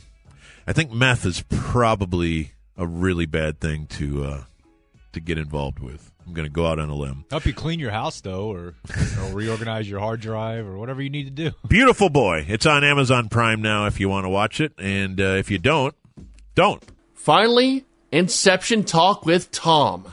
I 0.67 0.73
think 0.73 0.91
meth 0.91 1.25
is 1.25 1.43
probably 1.49 2.51
a 2.77 2.85
really 2.85 3.25
bad 3.25 3.59
thing 3.59 3.85
to 3.87 4.23
uh, 4.23 4.43
to 5.13 5.19
get 5.19 5.37
involved 5.37 5.79
with. 5.79 6.11
I'm 6.27 6.33
going 6.33 6.47
to 6.47 6.51
go 6.51 6.65
out 6.65 6.79
on 6.79 6.89
a 6.89 6.95
limb. 6.95 7.23
Help 7.29 7.45
you 7.45 7.53
clean 7.53 7.79
your 7.79 7.91
house 7.91 8.19
though, 8.21 8.51
or, 8.51 8.73
or 9.21 9.31
reorganize 9.33 9.87
your 9.87 9.99
hard 9.99 10.21
drive, 10.21 10.65
or 10.65 10.77
whatever 10.77 11.01
you 11.01 11.09
need 11.11 11.25
to 11.25 11.29
do. 11.29 11.51
Beautiful 11.67 12.09
boy. 12.09 12.45
It's 12.47 12.65
on 12.65 12.83
Amazon 12.83 13.29
Prime 13.29 13.61
now 13.61 13.85
if 13.85 13.99
you 13.99 14.09
want 14.09 14.25
to 14.25 14.29
watch 14.29 14.59
it, 14.59 14.73
and 14.79 15.21
uh, 15.21 15.35
if 15.37 15.51
you 15.51 15.59
don't, 15.59 15.93
don't. 16.55 16.83
Finally, 17.25 17.83
Inception 18.11 18.83
Talk 18.83 19.25
with 19.25 19.49
Tom. 19.49 20.05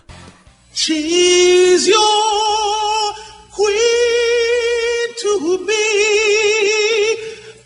She's 0.72 1.86
your 1.86 3.12
queen 3.50 3.68
to 5.20 5.58
be, 5.66 7.16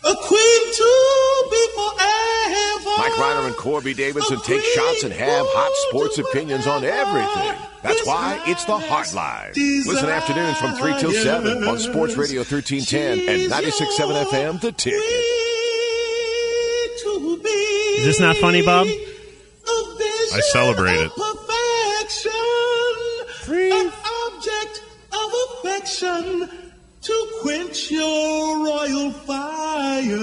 a 0.03 0.15
queen 0.15 0.73
to 0.73 1.45
be 1.49 1.67
forever. 1.75 2.91
Mike 2.97 3.13
Rhyner 3.13 3.47
and 3.47 3.55
Corby 3.55 3.93
Davidson 3.93 4.41
take 4.41 4.61
shots 4.61 5.03
and 5.03 5.13
have 5.13 5.45
hot 5.51 5.71
sports 5.87 6.17
opinions 6.17 6.67
on 6.67 6.83
everything. 6.83 7.55
That's 7.83 8.05
why 8.05 8.43
it's 8.47 8.65
the 8.65 8.77
Hardline. 8.77 9.55
Listen 9.55 10.09
afternoons 10.09 10.57
from 10.57 10.75
3 10.75 10.99
till 10.99 11.13
7 11.13 11.63
on 11.63 11.79
Sports 11.79 12.17
Radio 12.17 12.41
1310 12.41 13.29
and 13.29 13.49
96.7 13.49 14.25
FM, 14.25 14.59
The 14.59 14.73
Ticket. 14.73 14.99
Is 17.99 18.03
this 18.03 18.19
not 18.19 18.35
funny, 18.35 18.61
Bob? 18.61 18.87
I 19.69 20.41
celebrate 20.51 20.99
it. 20.99 21.11
Free. 23.41 23.71
An 23.71 23.91
object 24.25 24.81
of 25.13 25.33
affection 25.47 26.49
to 27.01 27.27
quench 27.41 27.91
your 27.91 28.65
royal 28.65 29.11
fire. 29.11 30.17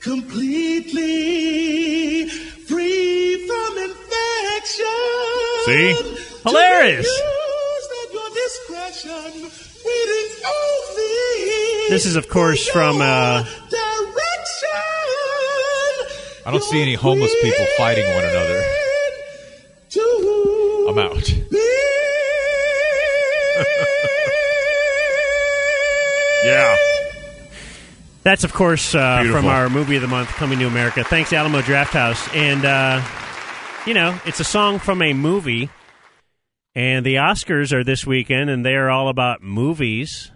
Completely 0.00 1.08
free 2.66 3.46
from 3.46 3.78
infection. 3.78 4.86
See? 5.66 5.94
Hilarious. 6.42 7.06
Use 7.06 7.88
at 8.02 8.12
your 8.12 8.30
discretion. 8.34 9.50
This 11.90 12.06
is, 12.06 12.16
of 12.16 12.28
course, 12.28 12.66
from 12.68 13.00
uh. 13.00 13.44
I 16.44 16.50
don't 16.50 16.62
see 16.62 16.82
any 16.82 16.94
homeless 16.94 17.34
people 17.42 17.66
fighting 17.76 18.04
one 18.14 18.24
another. 18.24 18.62
I'm 20.88 20.98
out. 20.98 21.32
Yeah. 26.44 26.76
That's, 28.24 28.44
of 28.44 28.52
course, 28.52 28.94
uh, 28.94 29.24
from 29.30 29.46
our 29.46 29.68
movie 29.70 29.96
of 29.96 30.02
the 30.02 30.08
month, 30.08 30.28
Coming 30.30 30.58
to 30.60 30.66
America. 30.66 31.04
Thanks, 31.04 31.32
Alamo 31.32 31.60
Draft 31.62 31.92
House. 31.92 32.28
And, 32.34 32.64
uh, 32.64 33.00
you 33.86 33.94
know, 33.94 34.18
it's 34.24 34.40
a 34.40 34.44
song 34.44 34.78
from 34.78 35.02
a 35.02 35.12
movie. 35.12 35.70
And 36.74 37.04
the 37.04 37.16
Oscars 37.16 37.72
are 37.72 37.84
this 37.84 38.06
weekend, 38.06 38.48
and 38.50 38.64
they 38.64 38.74
are 38.74 38.90
all 38.90 39.08
about 39.08 39.42
movies. 39.42 40.30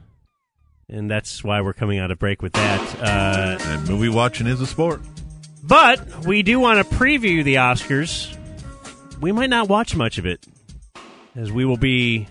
And 0.89 1.11
that's 1.11 1.43
why 1.43 1.61
we're 1.61 1.73
coming 1.73 1.99
out 1.99 2.11
of 2.11 2.19
break 2.19 2.43
with 2.43 2.53
that. 2.53 3.01
Uh, 3.01 3.59
And 3.61 3.89
movie 3.89 4.09
watching 4.09 4.47
is 4.47 4.61
a 4.61 4.67
sport. 4.67 5.01
But 5.67 6.25
we 6.25 6.43
do 6.43 6.61
want 6.61 6.79
to 6.79 6.95
preview 6.95 7.43
the 7.45 7.57
Oscars. 7.57 8.33
We 9.21 9.33
might 9.33 9.51
not 9.51 9.69
watch 9.69 9.97
much 9.97 10.19
of 10.19 10.27
it, 10.27 10.47
as 11.35 11.51
we 11.51 11.65
will 11.65 11.77
be 11.77 12.29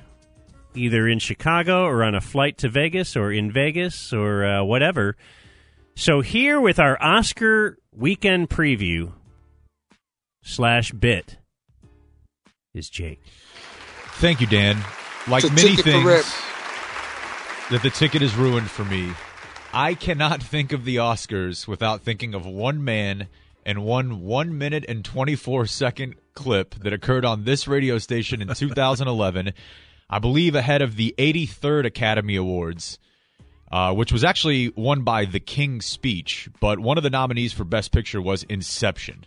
either 0.75 1.07
in 1.07 1.19
Chicago 1.19 1.85
or 1.85 2.03
on 2.03 2.15
a 2.15 2.21
flight 2.21 2.57
to 2.59 2.69
Vegas 2.69 3.15
or 3.15 3.31
in 3.31 3.51
Vegas 3.51 4.13
or 4.13 4.45
uh, 4.45 4.63
whatever. 4.63 5.15
So 5.95 6.21
here 6.21 6.59
with 6.59 6.79
our 6.79 7.01
Oscar 7.01 7.77
weekend 7.93 8.49
preview 8.49 9.13
slash 10.43 10.91
bit 10.91 11.37
is 12.73 12.89
Jake. 12.89 13.21
Thank 14.15 14.41
you, 14.41 14.47
Dan. 14.47 14.77
Like 15.27 15.43
many 15.53 15.75
things, 15.75 16.05
that 17.71 17.81
the 17.81 17.89
ticket 17.89 18.21
is 18.21 18.35
ruined 18.35 18.69
for 18.69 18.85
me. 18.85 19.11
I 19.77 19.93
cannot 19.93 20.41
think 20.41 20.71
of 20.71 20.85
the 20.85 20.95
Oscars 20.95 21.67
without 21.67 22.01
thinking 22.01 22.33
of 22.33 22.45
one 22.45 22.81
man 22.85 23.27
and 23.65 23.83
one 23.83 24.21
one 24.21 24.57
minute 24.57 24.85
and 24.87 25.03
twenty 25.03 25.35
four 25.35 25.65
second 25.65 26.15
clip 26.33 26.75
that 26.75 26.93
occurred 26.93 27.25
on 27.25 27.43
this 27.43 27.67
radio 27.67 27.97
station 27.97 28.41
in 28.41 28.47
2011. 28.55 29.51
I 30.09 30.19
believe 30.19 30.55
ahead 30.55 30.81
of 30.81 30.95
the 30.95 31.13
83rd 31.17 31.87
Academy 31.87 32.37
Awards, 32.37 32.99
uh, 33.69 33.93
which 33.93 34.13
was 34.13 34.23
actually 34.23 34.69
won 34.77 35.01
by 35.01 35.25
The 35.25 35.41
King's 35.41 35.85
Speech. 35.85 36.47
But 36.61 36.79
one 36.79 36.97
of 36.97 37.03
the 37.03 37.09
nominees 37.09 37.51
for 37.51 37.65
Best 37.65 37.91
Picture 37.91 38.21
was 38.21 38.43
Inception 38.43 39.25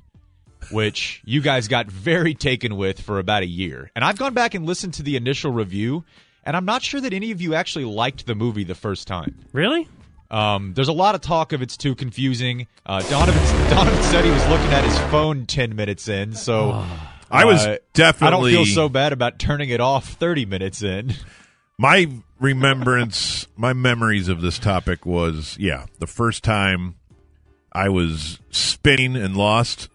which 0.73 1.23
you 1.25 1.41
guys 1.41 1.69
got 1.69 1.87
very 1.87 2.35
taken 2.35 2.77
with 2.77 3.01
for 3.01 3.19
about 3.19 3.43
a 3.43 3.47
year. 3.47 3.91
And 3.95 4.05
I've 4.05 4.19
gone 4.19 4.35
back 4.35 4.55
and 4.55 4.67
listened 4.67 4.95
to 4.95 5.03
the 5.03 5.17
initial 5.17 5.51
review, 5.51 6.05
and 6.45 6.57
I'm 6.57 6.65
not 6.65 6.83
sure 6.83 7.01
that 7.01 7.15
any 7.15 7.31
of 7.31 7.41
you 7.41 7.55
actually 7.55 7.85
liked 7.85 8.27
the 8.27 8.35
movie 8.35 8.65
the 8.65 8.75
first 8.75 9.07
time. 9.07 9.39
Really? 9.53 9.89
Um, 10.31 10.75
there's 10.75 10.89
a 10.89 10.93
lot 10.93 11.15
of 11.15 11.21
talk 11.21 11.53
of 11.53 11.63
it's 11.63 11.77
too 11.77 11.95
confusing. 11.95 12.67
Uh, 12.85 13.01
Donovan, 13.09 13.43
Donovan 13.71 14.03
said 14.05 14.25
he 14.25 14.31
was 14.31 14.47
looking 14.49 14.73
at 14.73 14.85
his 14.85 14.99
phone 15.11 15.47
10 15.47 15.75
minutes 15.77 16.09
in, 16.09 16.35
so. 16.35 16.85
I 17.31 17.45
was 17.45 17.67
definitely. 17.93 18.53
I 18.53 18.55
don't 18.55 18.65
feel 18.65 18.75
so 18.75 18.89
bad 18.89 19.13
about 19.13 19.39
turning 19.39 19.69
it 19.69 19.81
off 19.83 20.09
30 20.15 20.47
minutes 20.47 20.83
in. 20.83 21.13
My 21.79 22.11
remembrance, 22.41 23.47
my 23.55 23.73
memories 23.73 24.27
of 24.27 24.41
this 24.41 24.59
topic 24.59 25.07
was, 25.07 25.57
yeah, 25.61 25.87
the 26.01 26.09
first 26.09 26.43
time 26.43 26.97
I 27.73 27.89
was 27.89 28.41
spinning 28.51 29.15
and 29.15 29.37
lost, 29.37 29.89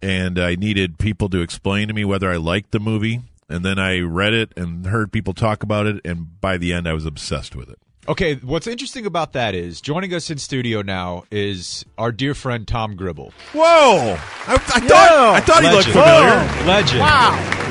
and 0.00 0.38
I 0.38 0.54
needed 0.54 0.96
people 0.96 1.28
to 1.30 1.40
explain 1.40 1.88
to 1.88 1.94
me 1.94 2.04
whether 2.04 2.30
I 2.30 2.36
liked 2.36 2.70
the 2.70 2.78
movie. 2.78 3.20
And 3.48 3.64
then 3.64 3.80
I 3.80 3.98
read 3.98 4.32
it 4.32 4.52
and 4.56 4.86
heard 4.86 5.10
people 5.10 5.34
talk 5.34 5.64
about 5.64 5.86
it, 5.86 6.00
and 6.04 6.40
by 6.40 6.56
the 6.56 6.72
end, 6.72 6.88
I 6.88 6.92
was 6.92 7.04
obsessed 7.04 7.56
with 7.56 7.68
it. 7.68 7.78
Okay, 8.06 8.34
what's 8.34 8.66
interesting 8.66 9.06
about 9.06 9.32
that 9.32 9.54
is 9.54 9.80
joining 9.80 10.12
us 10.12 10.28
in 10.28 10.36
studio 10.36 10.82
now 10.82 11.24
is 11.30 11.86
our 11.96 12.12
dear 12.12 12.34
friend 12.34 12.68
Tom 12.68 12.96
Gribble. 12.96 13.32
Whoa! 13.54 14.18
I, 14.46 14.52
I 14.52 14.58
thought 14.58 15.34
I 15.34 15.40
thought 15.40 15.62
he 15.62 15.70
looked 15.70 15.94
Legend. 15.94 16.50
familiar. 16.50 16.66
Legend. 16.66 17.00
Wow. 17.00 17.64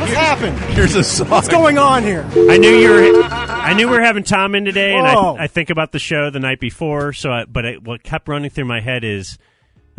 What's 0.00 0.12
happened? 0.12 0.58
Here's 0.74 0.94
a 0.94 1.02
song. 1.02 1.30
What's 1.30 1.48
going 1.48 1.78
on 1.78 2.02
here? 2.02 2.26
I 2.50 2.58
knew 2.58 2.70
you 2.70 2.90
were. 2.90 3.22
I 3.22 3.72
knew 3.72 3.88
we 3.88 3.96
were 3.96 4.02
having 4.02 4.24
Tom 4.24 4.54
in 4.54 4.66
today, 4.66 4.94
and 4.94 5.06
I, 5.06 5.44
I 5.44 5.46
think 5.46 5.70
about 5.70 5.92
the 5.92 5.98
show 5.98 6.28
the 6.28 6.40
night 6.40 6.60
before. 6.60 7.14
So, 7.14 7.30
I, 7.30 7.44
but 7.46 7.64
it, 7.64 7.82
what 7.82 8.02
kept 8.02 8.28
running 8.28 8.50
through 8.50 8.66
my 8.66 8.80
head 8.80 9.04
is, 9.04 9.38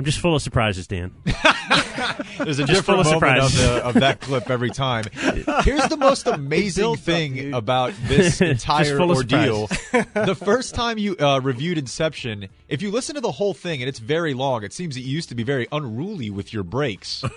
I'm 0.02 0.06
just 0.06 0.18
full 0.18 0.36
of 0.36 0.42
surprises, 0.42 0.88
Dan. 0.88 1.14
There's 1.26 2.58
a 2.58 2.66
Just 2.66 2.86
full 2.86 2.96
different 2.96 3.02
of 3.02 3.22
moment 3.22 3.38
of, 3.38 3.56
the, 3.56 3.86
of 3.86 3.94
that 3.94 4.20
clip 4.20 4.50
every 4.50 4.72
time. 4.72 5.04
Here's 5.64 5.86
the 5.90 5.96
most 5.96 6.26
amazing 6.26 6.96
thing 6.96 7.54
about 7.54 7.94
this 8.06 8.42
entire 8.42 9.00
ordeal. 9.00 9.68
the 9.68 10.36
first 10.36 10.74
time 10.74 10.98
you 10.98 11.16
uh, 11.18 11.40
reviewed 11.44 11.78
Inception, 11.78 12.50
if 12.68 12.82
you 12.82 12.90
listen 12.90 13.14
to 13.14 13.22
the 13.22 13.32
whole 13.32 13.54
thing, 13.54 13.84
and 13.84 13.88
it's 13.88 14.00
very 14.00 14.34
long, 14.34 14.64
it 14.64 14.74
seems 14.74 14.96
that 14.96 15.02
you 15.02 15.14
used 15.14 15.30
to 15.30 15.36
be 15.36 15.44
very 15.44 15.68
unruly 15.72 16.32
with 16.32 16.52
your 16.52 16.64
breaks 16.64 17.24
uh, 17.24 17.30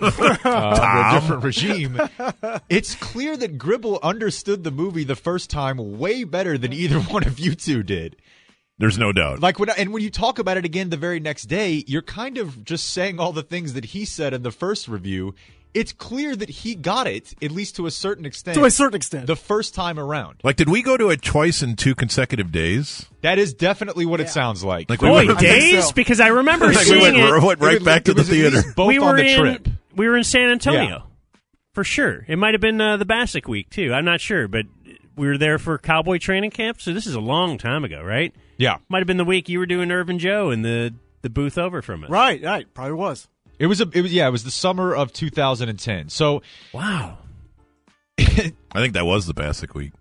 under 0.43 1.07
a 1.07 1.19
different 1.21 1.43
regime. 1.43 2.01
It's 2.67 2.95
clear 2.95 3.37
that 3.37 3.59
Gribble 3.59 3.99
understood 4.01 4.63
the 4.63 4.71
movie 4.71 5.03
the 5.03 5.15
first 5.15 5.51
time 5.51 5.99
way 5.99 6.23
better 6.23 6.57
than 6.57 6.73
either 6.73 6.99
one 6.99 7.27
of 7.27 7.37
you 7.39 7.53
two 7.53 7.83
did. 7.83 8.15
There's 8.77 8.97
no 8.97 9.11
doubt. 9.13 9.39
Like 9.39 9.57
when 9.59 9.69
and 9.69 9.93
when 9.93 10.03
you 10.03 10.09
talk 10.09 10.37
about 10.39 10.57
it 10.57 10.65
again 10.65 10.89
the 10.89 10.97
very 10.97 11.19
next 11.19 11.43
day, 11.45 11.83
you're 11.87 12.01
kind 12.01 12.37
of 12.37 12.63
just 12.65 12.89
saying 12.89 13.19
all 13.19 13.31
the 13.31 13.43
things 13.43 13.73
that 13.73 13.85
he 13.85 14.03
said 14.05 14.33
in 14.33 14.43
the 14.43 14.51
first 14.51 14.87
review. 14.87 15.33
It's 15.73 15.91
clear 15.91 16.37
that 16.37 16.47
he 16.49 16.73
got 16.73 17.05
it 17.05 17.33
at 17.41 17.51
least 17.51 17.75
to 17.75 17.85
a 17.85 17.91
certain 17.91 18.25
extent. 18.25 18.57
To 18.57 18.63
a 18.63 18.71
certain 18.71 18.95
extent. 18.95 19.27
the 19.27 19.35
first 19.35 19.75
time 19.75 19.99
around. 19.99 20.39
Like, 20.41 20.55
did 20.55 20.69
we 20.69 20.81
go 20.81 20.95
to 20.95 21.09
it 21.09 21.21
twice 21.21 21.61
in 21.61 21.75
two 21.75 21.95
consecutive 21.95 22.49
days? 22.49 23.07
That 23.23 23.39
is 23.39 23.53
definitely 23.53 24.05
what 24.05 24.21
it 24.21 24.29
sounds 24.29 24.63
like. 24.63 24.89
Like 24.89 25.01
we 25.01 25.09
Boy, 25.09 25.27
went, 25.27 25.39
days 25.39 25.91
because 25.91 26.21
I 26.21 26.27
remember 26.27 26.67
like 26.67 26.77
we 26.77 26.83
seeing 26.85 27.01
went, 27.01 27.17
it. 27.17 27.43
went 27.43 27.59
right 27.59 27.73
It 27.73 27.79
was- 27.79 27.83
back 27.85 28.05
to 28.05 28.13
the 28.13 28.23
theater. 28.23 28.61
Both 28.73 28.87
we 28.87 28.99
on 28.99 29.05
were 29.05 29.17
the 29.17 29.27
in. 29.27 29.39
trip. 29.39 29.67
We 29.97 30.07
were 30.07 30.15
in 30.15 30.23
San 30.23 30.49
Antonio, 30.49 30.81
Yeah. 30.83 31.39
for 31.73 31.83
sure. 31.83 32.23
It 32.27 32.37
might 32.37 32.53
have 32.53 32.61
been 32.61 32.79
uh, 32.79 32.95
the 32.95 33.05
Bacsik 33.05 33.45
week 33.47 33.69
too. 33.69 33.93
I'm 33.93 34.05
not 34.05 34.21
sure, 34.21 34.47
but 34.47 34.65
we 35.17 35.27
were 35.27 35.37
there 35.37 35.59
for 35.59 35.77
cowboy 35.77 36.19
training 36.19 36.51
camp. 36.51 36.79
So 36.79 36.93
this 36.93 37.05
is 37.05 37.15
a 37.15 37.19
long 37.21 37.57
time 37.57 37.83
ago, 37.83 38.01
right? 38.01 38.33
Yeah. 38.57 38.77
Might 38.89 38.99
have 38.99 39.07
been 39.07 39.17
the 39.17 39.25
week 39.25 39.49
you 39.49 39.59
were 39.59 39.65
doing 39.65 39.91
Irvin 39.91 40.19
Joe 40.19 40.49
in 40.51 40.61
the 40.61 40.93
the 41.21 41.29
booth 41.29 41.57
over 41.57 41.81
from 41.81 42.03
us. 42.03 42.09
Right, 42.09 42.41
right. 42.43 42.71
Probably 42.73 42.93
was. 42.93 43.27
It 43.59 43.67
was 43.67 43.81
a 43.81 43.89
it 43.93 44.01
was 44.01 44.13
yeah, 44.13 44.27
it 44.27 44.31
was 44.31 44.43
the 44.43 44.51
summer 44.51 44.93
of 44.93 45.11
2010. 45.13 46.09
So 46.09 46.41
Wow. 46.73 47.17
I 48.19 48.53
think 48.75 48.93
that 48.93 49.05
was 49.05 49.25
the 49.25 49.33
Bacsik 49.33 49.73
week. 49.75 49.91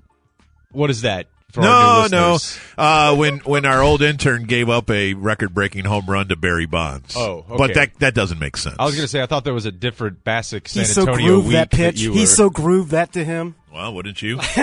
what 0.73 0.91
is 0.91 1.03
that? 1.03 1.27
For 1.53 1.61
our 1.63 1.67
No, 1.67 2.05
new 2.07 2.11
no. 2.11 2.39
Uh, 2.77 3.15
when 3.17 3.39
when 3.39 3.65
our 3.65 3.81
old 3.81 4.03
intern 4.03 4.45
gave 4.45 4.69
up 4.69 4.91
a 4.91 5.15
record-breaking 5.15 5.85
home 5.85 6.07
run 6.07 6.27
to 6.29 6.37
Barry 6.37 6.67
Bonds. 6.67 7.15
Oh, 7.17 7.45
okay. 7.49 7.57
but 7.57 7.75
that 7.75 7.99
that 8.01 8.13
doesn't 8.15 8.41
make 8.41 8.57
sense. 8.57 8.75
I 8.79 8.85
was 8.85 8.95
going 8.97 9.05
to 9.05 9.09
say 9.09 9.23
I 9.23 9.27
thought 9.27 9.45
there 9.45 9.55
was 9.55 9.67
a 9.67 9.71
different 9.73 10.25
Bacsik 10.25 10.67
San 10.67 10.83
He 10.83 10.87
so 10.89 11.03
Antonio 11.03 11.27
grooved 11.35 11.47
week 11.49 11.55
that 11.55 11.71
pitch. 11.71 12.01
you 12.01 12.13
he 12.13 12.21
were- 12.21 12.27
so 12.27 12.51
grooved 12.51 12.91
that 12.91 13.13
to 13.13 13.25
him. 13.25 13.55
Well, 13.75 13.95
wouldn't 13.95 14.23
you? 14.23 14.39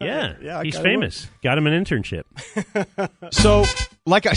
Yeah, 0.00 0.34
Yeah, 0.40 0.62
he's 0.62 0.74
kinda 0.74 0.88
famous. 0.88 1.28
Got 1.42 1.58
him 1.58 1.66
an 1.66 1.84
internship. 1.84 2.22
So 3.32 3.64
like 4.06 4.26
I 4.26 4.34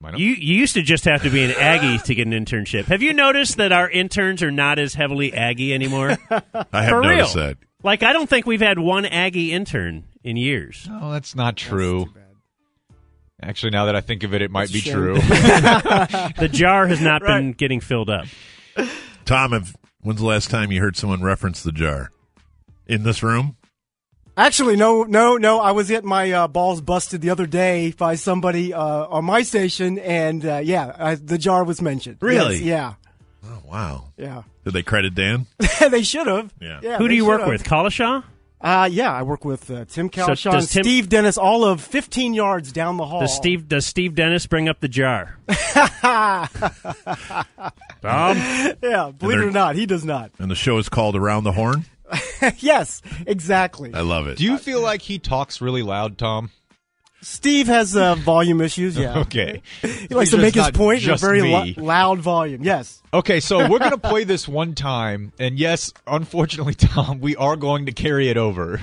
Why? 0.00 0.12
You 0.12 0.28
you 0.30 0.54
used 0.56 0.74
to 0.74 0.82
just 0.82 1.04
have 1.06 1.22
to 1.22 1.30
be 1.30 1.42
an 1.44 1.52
Aggie 1.52 1.98
to 2.04 2.14
get 2.14 2.26
an 2.26 2.32
internship. 2.32 2.84
Have 2.84 3.02
you 3.02 3.12
noticed 3.12 3.56
that 3.56 3.72
our 3.72 3.88
interns 3.90 4.42
are 4.42 4.50
not 4.50 4.78
as 4.78 4.94
heavily 4.94 5.32
Aggie 5.32 5.72
anymore? 5.74 6.16
I 6.30 6.82
have 6.82 6.90
For 6.90 7.00
real. 7.00 7.10
noticed 7.16 7.34
that. 7.34 7.56
Like 7.82 8.02
I 8.02 8.12
don't 8.12 8.28
think 8.28 8.46
we've 8.46 8.60
had 8.60 8.78
one 8.78 9.06
Aggie 9.06 9.52
intern 9.52 10.04
in 10.22 10.36
years. 10.36 10.86
Oh, 10.90 11.10
that's 11.12 11.34
not 11.34 11.56
true. 11.56 12.12
Actually, 13.40 13.70
now 13.70 13.84
that 13.86 13.94
I 13.94 14.00
think 14.00 14.24
of 14.24 14.34
it, 14.34 14.42
it 14.42 14.50
might 14.50 14.72
be 14.72 14.80
true. 14.80 15.14
The 15.14 16.48
jar 16.52 16.88
has 16.88 17.00
not 17.00 17.22
been 17.22 17.52
getting 17.52 17.78
filled 17.80 18.10
up. 18.10 18.26
Tom, 19.26 19.52
have, 19.52 19.76
when's 20.00 20.18
the 20.18 20.26
last 20.26 20.50
time 20.50 20.72
you 20.72 20.80
heard 20.80 20.96
someone 20.96 21.22
reference 21.22 21.62
the 21.62 21.70
jar 21.70 22.10
in 22.88 23.02
this 23.04 23.22
room? 23.22 23.56
Actually, 24.36 24.76
no, 24.76 25.02
no, 25.02 25.36
no. 25.36 25.58
I 25.60 25.72
was 25.72 25.88
getting 25.88 26.08
my 26.08 26.30
uh, 26.30 26.48
balls 26.48 26.80
busted 26.80 27.20
the 27.20 27.30
other 27.30 27.46
day 27.46 27.92
by 27.98 28.14
somebody 28.14 28.72
uh, 28.72 28.80
on 28.80 29.24
my 29.24 29.42
station, 29.42 29.98
and 29.98 30.44
uh, 30.46 30.60
yeah, 30.62 30.94
I, 30.96 31.14
the 31.16 31.38
jar 31.38 31.64
was 31.64 31.82
mentioned. 31.82 32.18
Really? 32.20 32.62
Yes, 32.62 32.94
Oh 33.44 33.62
wow. 33.64 34.04
yeah, 34.16 34.42
Did 34.64 34.74
they 34.74 34.82
credit 34.82 35.14
Dan? 35.14 35.46
they 35.90 36.02
should 36.02 36.26
have. 36.26 36.52
Yeah. 36.60 36.80
yeah 36.82 36.98
Who 36.98 37.08
do 37.08 37.14
you 37.14 37.24
work 37.26 37.40
should've. 37.40 37.52
with? 37.52 37.64
Cowlishaw? 37.64 38.22
Uh, 38.60 38.88
yeah, 38.90 39.12
I 39.12 39.22
work 39.22 39.44
with 39.44 39.70
uh, 39.70 39.84
Tim 39.86 40.10
So 40.12 40.34
does 40.34 40.70
Tim- 40.70 40.82
Steve 40.82 41.08
Dennis, 41.08 41.38
all 41.38 41.64
of 41.64 41.80
15 41.80 42.34
yards 42.34 42.72
down 42.72 42.96
the 42.96 43.06
hall. 43.06 43.20
Does 43.20 43.32
Steve 43.34 43.68
does 43.68 43.86
Steve 43.86 44.16
Dennis 44.16 44.46
bring 44.46 44.68
up 44.68 44.80
the 44.80 44.88
jar? 44.88 45.38
Tom? 48.02 48.36
yeah, 48.82 49.12
believe 49.16 49.38
it 49.38 49.44
or 49.44 49.50
not, 49.52 49.76
he 49.76 49.86
does 49.86 50.04
not. 50.04 50.32
And 50.38 50.50
the 50.50 50.54
show 50.56 50.78
is 50.78 50.88
called 50.88 51.14
Around 51.16 51.44
the 51.44 51.52
Horn. 51.52 51.84
yes, 52.58 53.02
exactly. 53.26 53.92
I 53.94 54.00
love 54.00 54.26
it. 54.26 54.38
Do 54.38 54.44
you 54.44 54.58
feel 54.58 54.80
like 54.80 55.02
he 55.02 55.18
talks 55.18 55.60
really 55.60 55.82
loud, 55.82 56.18
Tom? 56.18 56.50
Steve 57.20 57.66
has 57.66 57.96
uh, 57.96 58.14
volume 58.14 58.60
issues. 58.60 58.96
Yeah. 58.98 59.18
Okay. 59.20 59.60
He 59.82 59.88
likes 60.14 60.28
It's 60.28 60.30
to 60.30 60.38
make 60.38 60.54
his 60.54 60.70
point 60.70 61.02
in 61.02 61.10
a 61.10 61.16
very 61.16 61.42
lo- 61.42 61.64
loud 61.76 62.20
volume. 62.20 62.62
Yes. 62.62 63.02
Okay, 63.12 63.40
so 63.40 63.68
we're 63.68 63.80
going 63.80 63.90
to 63.98 63.98
play 63.98 64.22
this 64.24 64.46
one 64.46 64.74
time. 64.74 65.32
And 65.38 65.58
yes, 65.58 65.92
unfortunately, 66.06 66.74
Tom, 66.74 67.20
we 67.20 67.34
are 67.36 67.56
going 67.56 67.86
to 67.86 67.92
carry 67.92 68.28
it 68.28 68.36
over. 68.36 68.76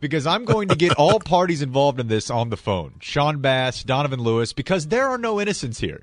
because 0.00 0.26
I'm 0.26 0.44
going 0.44 0.68
to 0.68 0.76
get 0.76 0.92
all 0.94 1.18
parties 1.20 1.62
involved 1.62 1.98
in 2.00 2.06
this 2.08 2.30
on 2.30 2.50
the 2.50 2.56
phone 2.56 2.94
Sean 3.00 3.40
Bass, 3.40 3.82
Donovan 3.82 4.20
Lewis, 4.20 4.52
because 4.52 4.86
there 4.88 5.08
are 5.08 5.18
no 5.18 5.40
innocents 5.40 5.80
here. 5.80 6.02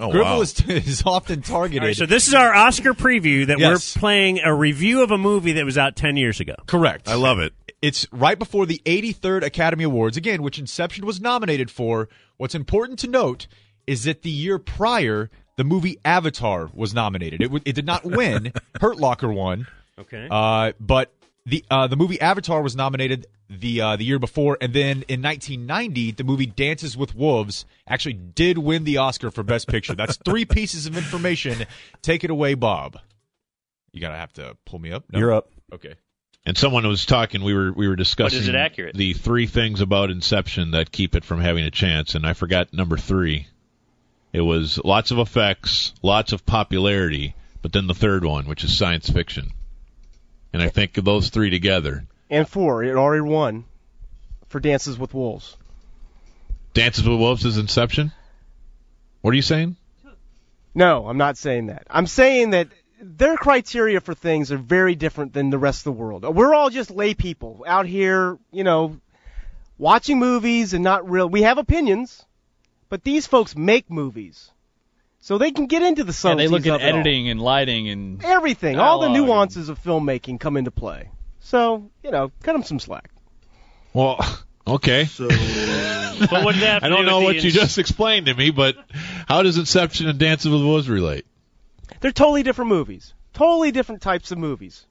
Oh, 0.00 0.10
Gribble 0.10 0.24
wow. 0.36 0.40
is, 0.40 0.58
is 0.68 1.02
often 1.04 1.42
targeted. 1.42 1.82
All 1.82 1.86
right, 1.88 1.96
so 1.96 2.06
this 2.06 2.26
is 2.26 2.34
our 2.34 2.52
Oscar 2.54 2.94
preview 2.94 3.46
that 3.46 3.58
Yes. 3.58 3.94
we're 3.96 4.00
playing 4.00 4.40
a 4.40 4.54
review 4.54 5.02
of 5.02 5.10
a 5.10 5.18
movie 5.18 5.52
that 5.52 5.64
was 5.64 5.76
out 5.78 5.94
10 5.96 6.16
years 6.16 6.40
ago. 6.40 6.54
Correct. 6.66 7.08
I 7.08 7.14
love 7.14 7.38
it. 7.38 7.52
It's 7.82 8.06
right 8.12 8.38
before 8.38 8.66
the 8.66 8.80
83rd 8.84 9.42
Academy 9.44 9.84
Awards, 9.84 10.16
again, 10.16 10.42
which 10.42 10.58
Inception 10.58 11.06
was 11.06 11.20
nominated 11.20 11.70
for. 11.70 12.08
What's 12.36 12.54
important 12.54 12.98
to 13.00 13.08
note 13.08 13.46
is 13.86 14.04
that 14.04 14.22
the 14.22 14.30
year 14.30 14.58
prior, 14.58 15.30
the 15.56 15.64
movie 15.64 15.98
Avatar 16.04 16.70
was 16.74 16.92
nominated. 16.94 17.40
It, 17.40 17.46
w- 17.46 17.62
it 17.64 17.74
did 17.74 17.86
not 17.86 18.04
win. 18.04 18.52
Hurt 18.80 18.98
Locker 18.98 19.32
won. 19.32 19.66
Okay. 19.98 20.26
Uh, 20.30 20.72
but 20.80 21.12
the 21.46 21.64
uh, 21.70 21.86
the 21.86 21.96
movie 21.96 22.20
Avatar 22.20 22.62
was 22.62 22.76
nominated 22.76 23.26
the 23.48 23.80
uh, 23.80 23.96
the 23.96 24.04
year 24.04 24.18
before, 24.18 24.58
and 24.60 24.72
then 24.72 25.04
in 25.08 25.22
1990, 25.22 26.12
the 26.12 26.24
movie 26.24 26.46
Dances 26.46 26.96
with 26.96 27.14
Wolves 27.14 27.64
actually 27.88 28.14
did 28.14 28.58
win 28.58 28.84
the 28.84 28.98
Oscar 28.98 29.30
for 29.30 29.42
Best 29.42 29.68
Picture. 29.68 29.94
That's 29.94 30.16
three 30.16 30.44
pieces 30.46 30.86
of 30.86 30.96
information. 30.96 31.66
Take 32.02 32.24
it 32.24 32.30
away, 32.30 32.54
Bob. 32.54 32.98
You 33.92 34.00
gotta 34.00 34.16
have 34.16 34.32
to 34.34 34.56
pull 34.66 34.78
me 34.78 34.92
up. 34.92 35.04
No? 35.10 35.18
You're 35.18 35.32
up. 35.32 35.50
Okay. 35.72 35.94
And 36.46 36.56
someone 36.56 36.86
was 36.86 37.06
talking. 37.06 37.42
We 37.42 37.54
were 37.54 37.72
we 37.72 37.88
were 37.88 37.96
discussing. 37.96 38.38
But 38.38 38.42
is 38.42 38.48
it 38.48 38.54
accurate? 38.54 38.94
The 38.94 39.14
three 39.14 39.46
things 39.46 39.80
about 39.80 40.10
Inception 40.10 40.72
that 40.72 40.92
keep 40.92 41.14
it 41.14 41.24
from 41.24 41.40
having 41.40 41.64
a 41.64 41.70
chance, 41.70 42.14
and 42.14 42.26
I 42.26 42.34
forgot 42.34 42.72
number 42.72 42.96
three. 42.96 43.46
It 44.32 44.42
was 44.42 44.78
lots 44.84 45.10
of 45.10 45.18
effects, 45.18 45.92
lots 46.02 46.32
of 46.32 46.46
popularity, 46.46 47.34
but 47.62 47.72
then 47.72 47.88
the 47.88 47.94
third 47.94 48.24
one, 48.24 48.46
which 48.46 48.62
is 48.62 48.76
science 48.76 49.10
fiction. 49.10 49.52
And 50.52 50.62
I 50.62 50.68
think 50.68 50.94
those 50.94 51.28
three 51.28 51.50
together, 51.50 52.04
And 52.28 52.48
four. 52.48 52.82
It 52.82 52.96
already 52.96 53.22
won 53.22 53.64
for 54.48 54.60
Dances 54.60 54.98
with 54.98 55.14
Wolves. 55.14 55.56
Dances 56.74 57.08
with 57.08 57.18
Wolves 57.18 57.44
is 57.44 57.56
Inception. 57.56 58.12
What 59.20 59.32
are 59.32 59.36
you 59.36 59.42
saying? 59.42 59.76
No, 60.74 61.08
I'm 61.08 61.18
not 61.18 61.36
saying 61.36 61.66
that. 61.66 61.86
I'm 61.90 62.06
saying 62.06 62.50
that 62.50 62.68
their 63.00 63.36
criteria 63.36 64.00
for 64.00 64.14
things 64.14 64.52
are 64.52 64.58
very 64.58 64.94
different 64.94 65.32
than 65.32 65.50
the 65.50 65.58
rest 65.58 65.80
of 65.80 65.84
the 65.84 66.00
world. 66.00 66.22
We're 66.22 66.54
all 66.54 66.70
just 66.70 66.90
lay 66.90 67.14
people 67.14 67.64
out 67.66 67.86
here, 67.86 68.38
you 68.52 68.64
know, 68.64 69.00
watching 69.78 70.18
movies 70.18 70.74
and 70.74 70.84
not 70.84 71.08
real. 71.10 71.28
We 71.28 71.42
have 71.42 71.58
opinions, 71.58 72.24
but 72.88 73.02
these 73.02 73.26
folks 73.26 73.56
make 73.56 73.90
movies, 73.90 74.50
so 75.20 75.38
they 75.38 75.50
can 75.52 75.66
get 75.66 75.82
into 75.82 76.04
the 76.04 76.12
subtleties. 76.12 76.50
Yeah, 76.50 76.58
they 76.58 76.70
look 76.70 76.80
at 76.80 76.86
of 76.88 76.94
editing 76.94 77.28
and 77.28 77.40
lighting 77.40 77.88
and 77.88 78.24
everything. 78.24 78.78
All 78.78 79.00
the 79.00 79.08
dialogue. 79.08 79.26
nuances 79.26 79.68
of 79.68 79.82
filmmaking 79.82 80.40
come 80.40 80.56
into 80.56 80.70
play. 80.70 81.10
So 81.40 81.90
you 82.02 82.10
know, 82.10 82.30
cut 82.42 82.52
them 82.54 82.62
some 82.62 82.78
slack. 82.78 83.10
Well, 83.92 84.18
okay. 84.66 85.08
Uh, 86.20 86.26
but 86.28 86.44
what 86.44 86.52
did 86.52 86.60
that 86.64 86.82
have 86.82 86.84
I 86.84 86.88
don't 86.90 87.06
know 87.06 87.20
what 87.20 87.36
the 87.36 87.40
you 87.42 87.50
just 87.50 87.78
explained 87.78 88.26
to 88.26 88.34
me, 88.34 88.50
but 88.50 88.76
how 89.26 89.42
does 89.42 89.56
Inception 89.56 90.06
and 90.06 90.18
Dances 90.18 90.50
with 90.52 90.60
Wolves 90.62 90.86
relate? 90.86 91.24
They're 92.00 92.12
totally 92.12 92.42
different 92.42 92.68
movies. 92.68 93.14
Totally 93.32 93.70
different 93.70 94.02
types 94.02 94.30
of 94.30 94.36
movies. 94.36 94.84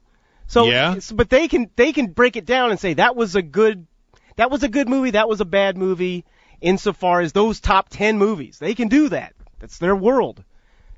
So, 0.48 0.64
Yeah? 0.66 0.94
s- 0.96 1.12
but 1.12 1.30
they 1.30 1.46
can 1.46 1.70
they 1.76 1.92
can 1.92 2.06
break 2.08 2.34
it 2.34 2.46
down 2.46 2.72
and 2.72 2.80
say 2.80 2.94
that 2.94 3.14
was 3.14 3.36
a 3.36 3.42
good 3.42 3.86
that 4.34 4.50
was 4.50 4.64
a 4.64 4.68
good 4.68 4.88
movie, 4.88 5.10
that 5.12 5.28
was 5.28 5.40
a 5.40 5.44
bad 5.44 5.76
movie 5.76 6.24
insofar 6.60 7.20
as 7.20 7.32
those 7.32 7.60
top 7.60 7.90
10 7.90 8.18
movies. 8.18 8.58
They 8.58 8.74
can 8.74 8.88
do 8.88 9.10
that. 9.10 9.34
That's 9.60 9.78
their 9.78 9.94
world. 9.94 10.42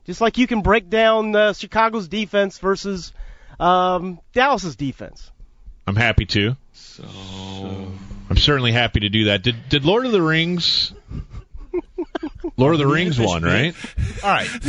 Just 0.05 0.21
like 0.21 0.39
you 0.39 0.47
can 0.47 0.63
break 0.63 0.89
down 0.89 1.37
uh, 1.37 1.53
Chicago's 1.53 2.09
defense 2.09 2.59
versus 2.59 3.13
um, 3.61 4.19
Dallas's 4.33 4.77
defense. 4.77 5.31
I'm 5.87 5.97
happy 5.97 6.27
to. 6.27 6.57
So 6.73 7.05
I'm 8.31 8.37
certainly 8.37 8.73
happy 8.73 9.01
to 9.01 9.09
do 9.09 9.25
that. 9.25 9.43
Did 9.43 9.69
did 9.69 9.85
Lord 9.85 10.07
of 10.07 10.13
the 10.13 10.23
Rings 10.23 10.93
Lord 12.57 12.75
of 12.75 12.79
the 12.79 12.87
Rings 12.87 13.19
one, 13.19 13.43
right? 13.43 13.75
All 14.23 14.31
right. 14.31 14.49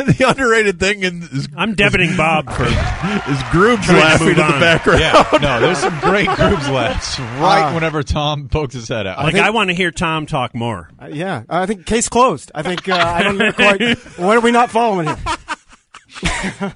The, 0.00 0.14
the 0.18 0.28
underrated 0.30 0.80
thing 0.80 1.02
in 1.02 1.22
is 1.24 1.48
I'm 1.56 1.74
debiting 1.76 2.16
Bob 2.16 2.46
for 2.50 2.64
is 2.64 2.70
Groobs 3.50 3.82
Trying 3.84 3.96
to 3.98 4.02
laughing 4.02 4.20
in 4.22 4.26
move 4.28 4.36
the 4.36 4.44
on. 4.54 4.60
background. 4.60 5.00
Yeah, 5.00 5.28
no, 5.42 5.60
there's 5.60 5.78
some 5.78 5.98
great 6.00 6.26
groups 6.36 6.68
laughs 6.68 7.18
right 7.18 7.62
Ah. 7.64 7.74
whenever 7.74 8.02
Tom 8.02 8.48
pokes 8.48 8.74
his 8.74 8.88
head 8.88 9.06
out. 9.06 9.18
like 9.18 9.34
I 9.34 9.50
want 9.50 9.68
to 9.68 9.74
hear 9.74 9.90
Tom 9.90 10.24
talk 10.26 10.54
more. 10.54 10.88
Uh, 11.00 11.06
yeah, 11.12 11.42
I 11.50 11.66
think 11.66 11.84
case 11.86 12.08
closed. 12.08 12.50
I 12.54 12.62
think 12.62 12.88
uh, 12.88 12.94
I 12.94 13.22
don't 13.22 13.36
know 13.36 13.52
quite. 13.52 13.98
What 14.18 14.36
are 14.36 14.40
we 14.40 14.52
not 14.52 14.70
following 14.70 15.06
here? 15.08 15.16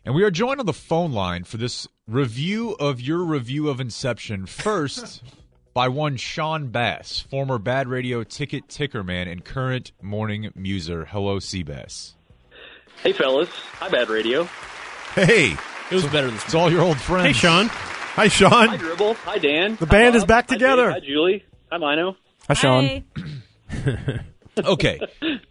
And 0.04 0.14
we 0.14 0.24
are 0.24 0.32
joined 0.32 0.60
on 0.60 0.66
the 0.66 0.74
phone 0.74 1.14
line 1.14 1.46
for 1.46 1.56
this 1.56 1.88
review 2.08 2.72
of 2.72 3.00
your 3.00 3.24
review 3.24 3.70
of 3.70 3.80
Inception. 3.80 4.48
First, 4.48 5.24
by 5.74 5.88
one 5.88 6.18
Sean 6.18 6.68
Bass, 6.68 7.22
former 7.22 7.58
Bad 7.58 7.88
Radio 7.88 8.22
ticket 8.26 8.68
ticker 8.68 9.02
man 9.02 9.30
and 9.30 9.46
current 9.46 9.94
morning 10.02 10.52
muser. 10.54 11.06
Hello, 11.06 11.38
Seabass. 11.40 12.16
Hey, 13.02 13.14
fellas. 13.14 13.48
Hi, 13.80 13.88
Bad 13.88 14.10
Radio. 14.10 14.44
Hey, 15.16 15.56
It 15.90 15.96
was 15.96 16.06
better 16.08 16.28
than 16.28 16.36
this 16.36 16.44
it's 16.44 16.54
all 16.54 16.70
your 16.70 16.82
old 16.82 16.98
friends. 17.00 17.28
Hey, 17.28 17.34
Sean. 17.34 17.68
Hi, 17.68 18.28
Sean. 18.28 18.68
Hi, 18.68 18.76
Dribble. 18.76 19.14
Hi, 19.14 19.38
Dan. 19.38 19.78
The 19.78 19.86
Hi, 19.86 19.92
band 19.92 20.16
is 20.18 20.26
back 20.26 20.48
together. 20.48 20.92
Hi, 20.92 21.00
Julie. 21.00 21.46
Hi, 21.72 21.78
Mino. 21.78 22.18
Hi, 22.52 22.54
Sean. 22.54 23.04
Okay, 24.66 25.00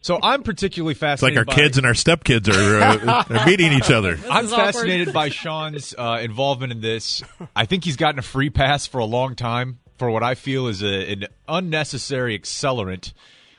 so 0.02 0.18
I'm 0.22 0.42
particularly 0.42 0.92
fascinated. 0.92 1.38
It's 1.38 1.48
like 1.48 1.56
fascinated. 1.56 1.88
our 1.88 1.94
by- 1.96 2.14
kids 2.14 2.44
and 2.44 2.44
our 2.44 2.44
stepkids 2.44 2.48
are, 2.54 3.08
uh, 3.08 3.24
are 3.40 3.46
meeting 3.46 3.72
each 3.72 3.90
other. 3.90 4.18
I'm 4.30 4.44
is 4.44 4.52
awkward. 4.52 4.74
fascinated 4.74 5.14
by 5.14 5.30
Sean's 5.30 5.94
uh, 5.96 6.18
involvement 6.20 6.70
in 6.70 6.82
this. 6.82 7.22
I 7.56 7.64
think 7.64 7.84
he's 7.84 7.96
gotten 7.96 8.18
a 8.18 8.22
free 8.22 8.50
pass 8.50 8.86
for 8.86 8.98
a 8.98 9.06
long 9.06 9.36
time 9.36 9.78
for 9.96 10.10
what 10.10 10.22
I 10.22 10.34
feel 10.34 10.66
is 10.66 10.82
a, 10.82 11.12
an 11.12 11.26
unnecessary 11.48 12.38
accelerant. 12.38 13.14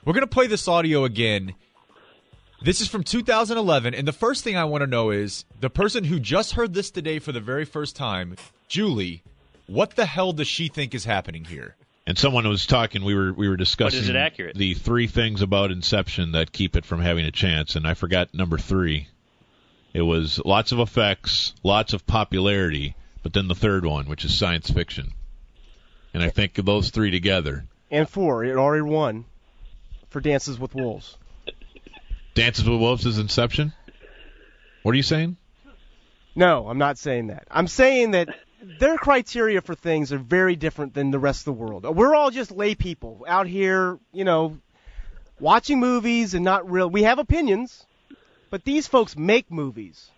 We're 0.06 0.14
going 0.14 0.22
to 0.22 0.28
play 0.28 0.46
this 0.46 0.68
audio 0.68 1.06
again. 1.06 1.56
This 2.62 2.80
is 2.80 2.88
from 2.88 3.04
2011, 3.04 3.96
and 3.96 4.08
the 4.08 4.14
first 4.14 4.44
thing 4.44 4.56
I 4.56 4.66
want 4.66 4.84
to 4.84 4.88
know 4.88 5.10
is 5.10 5.46
the 5.60 5.72
person 5.72 6.04
who 6.04 6.20
just 6.20 6.54
heard 6.54 6.76
this 6.76 6.92
today 6.92 7.18
for 7.18 7.32
the 7.32 7.42
very 7.42 7.66
first 7.66 7.96
time, 7.96 8.36
Julie. 8.68 9.24
What 9.66 9.96
the 9.96 10.06
hell 10.06 10.34
does 10.34 10.48
she 10.48 10.68
think 10.68 10.94
is 10.94 11.06
happening 11.06 11.46
here? 11.46 11.76
And 12.12 12.18
someone 12.18 12.46
was 12.46 12.66
talking. 12.66 13.06
We 13.06 13.16
were 13.16 13.32
we 13.32 13.48
were 13.48 13.56
discussing 13.56 14.04
it 14.04 14.18
accurate? 14.18 14.58
the 14.58 14.74
three 14.74 15.08
things 15.08 15.42
about 15.42 15.72
Inception 15.72 16.34
that 16.34 16.52
keep 16.52 16.76
it 16.76 16.84
from 16.84 17.00
having 17.00 17.24
a 17.24 17.32
chance, 17.32 17.78
and 17.78 17.88
I 17.88 17.94
forgot 17.94 18.34
number 18.34 18.58
three. 18.58 19.08
It 19.94 20.02
was 20.02 20.38
lots 20.44 20.74
of 20.74 20.80
effects, 20.80 21.54
lots 21.64 21.94
of 21.94 22.06
popularity, 22.06 22.98
but 23.24 23.32
then 23.32 23.48
the 23.48 23.56
third 23.56 23.86
one, 23.86 24.10
which 24.10 24.26
is 24.26 24.38
science 24.38 24.70
fiction. 24.70 25.14
and 26.14 26.22
I 26.22 26.28
think 26.28 26.56
those 26.56 26.90
three 26.90 27.12
together. 27.12 27.64
And 27.90 28.10
four. 28.10 28.44
It 28.44 28.58
already 28.58 28.82
won 28.82 29.24
for 30.10 30.20
Dances 30.20 30.60
with 30.60 30.76
Wolves. 30.76 31.18
Dances 32.34 32.68
with 32.68 32.78
Wolves 32.78 33.06
is 33.06 33.20
Inception. 33.20 33.72
What 34.84 34.92
are 34.92 34.98
you 34.98 35.04
saying? 35.04 35.38
No, 36.36 36.68
I'm 36.68 36.78
not 36.78 36.98
saying 36.98 37.28
that. 37.28 37.48
I'm 37.50 37.68
saying 37.68 38.12
that 38.12 38.36
their 38.80 38.98
criteria 38.98 39.62
for 39.62 39.76
things 39.76 40.14
are 40.14 40.18
very 40.18 40.56
different 40.56 40.94
than 40.94 41.12
the 41.12 41.20
rest 41.20 41.42
of 41.42 41.46
the 41.46 41.54
world. 41.54 41.84
We're 41.84 42.16
all 42.16 42.32
just 42.32 42.52
lay 42.52 42.76
people 42.76 43.26
out 43.28 43.48
here, 43.48 43.98
you 44.14 44.24
know, 44.24 44.58
watching 45.40 45.80
movies 45.80 46.34
and 46.34 46.46
not 46.46 46.70
real. 46.70 46.90
We 46.90 47.04
have 47.04 47.20
opinions, 47.20 47.86
but 48.50 48.64
these 48.64 48.88
folks 48.88 49.18
make 49.18 49.52
movies, 49.52 50.10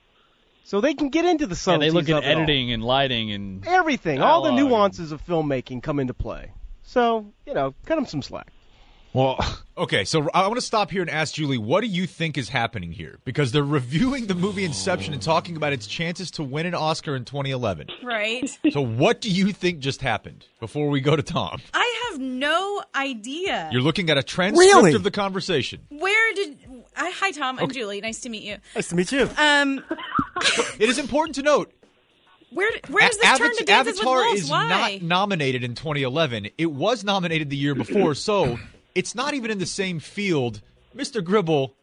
so 0.64 0.82
they 0.82 0.94
can 0.94 1.10
get 1.10 1.26
into 1.26 1.48
the 1.48 1.56
subtleties. 1.56 1.94
Yeah, 1.94 2.02
they 2.02 2.14
look 2.14 2.24
at 2.24 2.30
editing 2.30 2.72
and 2.72 2.84
lighting 2.84 3.32
and 3.32 3.66
Everything, 3.66 4.22
all 4.22 4.44
the 4.44 4.52
nuances 4.52 5.12
of 5.12 5.26
filmmaking 5.26 5.82
come 5.84 6.00
into 6.00 6.14
play. 6.14 6.52
So, 6.84 7.32
you 7.46 7.54
know, 7.54 7.74
cut 7.86 7.96
them 7.96 8.06
some 8.06 8.22
slack. 8.22 8.52
Well, 9.14 9.38
okay, 9.78 10.04
so 10.06 10.28
I 10.34 10.42
want 10.48 10.56
to 10.56 10.62
stop 10.62 10.90
here 10.92 11.02
and 11.02 11.10
ask 11.10 11.36
Julie, 11.36 11.58
what 11.58 11.82
do 11.82 11.88
you 11.88 12.08
think 12.08 12.38
is 12.38 12.50
happening 12.50 12.92
here? 12.92 13.20
Because 13.26 13.52
they're 13.52 13.64
reviewing 13.64 14.26
the 14.28 14.34
movie 14.36 14.66
Inception 14.66 15.14
and 15.14 15.22
talking 15.22 15.56
about 15.56 15.72
its 15.74 15.86
chances 15.88 16.32
to 16.32 16.44
win 16.44 16.66
an 16.66 16.74
Oscar 16.74 17.16
in 17.16 17.26
2011. 17.26 17.88
Right. 18.04 18.50
So, 18.72 18.82
what 18.82 19.22
do 19.22 19.30
you 19.30 19.52
think 19.52 19.80
just 19.80 20.02
happened 20.02 20.48
before 20.60 20.90
we 20.90 21.00
go 21.00 21.16
to 21.16 21.22
Tom? 21.22 21.62
I 21.76 22.08
have 22.10 22.20
no 22.20 22.82
idea. 22.96 23.70
You're 23.72 23.82
looking 23.84 24.10
at 24.10 24.18
a 24.18 24.24
transcript 24.24 24.58
Really? 24.74 24.94
of 24.96 25.04
the 25.04 25.12
conversation. 25.12 25.82
Where 25.90 26.34
did? 26.34 26.58
I, 26.96 27.12
hi, 27.12 27.32
Tom. 27.32 27.60
I'm 27.60 27.70
Julie. 27.70 28.02
Nice 28.02 28.22
to 28.22 28.30
meet 28.30 28.42
you. 28.44 28.58
Nice 28.74 28.88
to 28.90 28.96
meet 28.96 29.12
you. 29.12 29.30
Um, 29.38 29.84
It 30.80 30.90
is 30.90 30.98
important 30.98 31.36
to 31.36 31.44
note 31.44 31.72
where 32.52 32.72
where 32.90 33.08
does 33.08 33.18
this 33.18 33.36
A- 33.36 33.38
turn 33.38 33.56
to 33.58 33.64
Dances 33.64 33.94
with 34.00 34.08
Avatar 34.08 34.24
Wolves? 34.26 34.42
is 34.42 34.50
Why? 34.50 34.68
not 34.98 35.02
nominated 35.04 35.64
in 35.64 35.76
2011. 35.76 36.50
It 36.58 36.72
was 36.72 37.04
nominated 37.04 37.50
the 37.52 37.58
year 37.58 37.76
before, 37.76 38.16
so 38.16 38.58
it's 38.96 39.16
not 39.16 39.34
even 39.34 39.52
in 39.52 39.60
the 39.60 39.66
same 39.66 40.00
field. 40.00 40.62
Mr. 40.96 41.24
Gribble, 41.24 41.74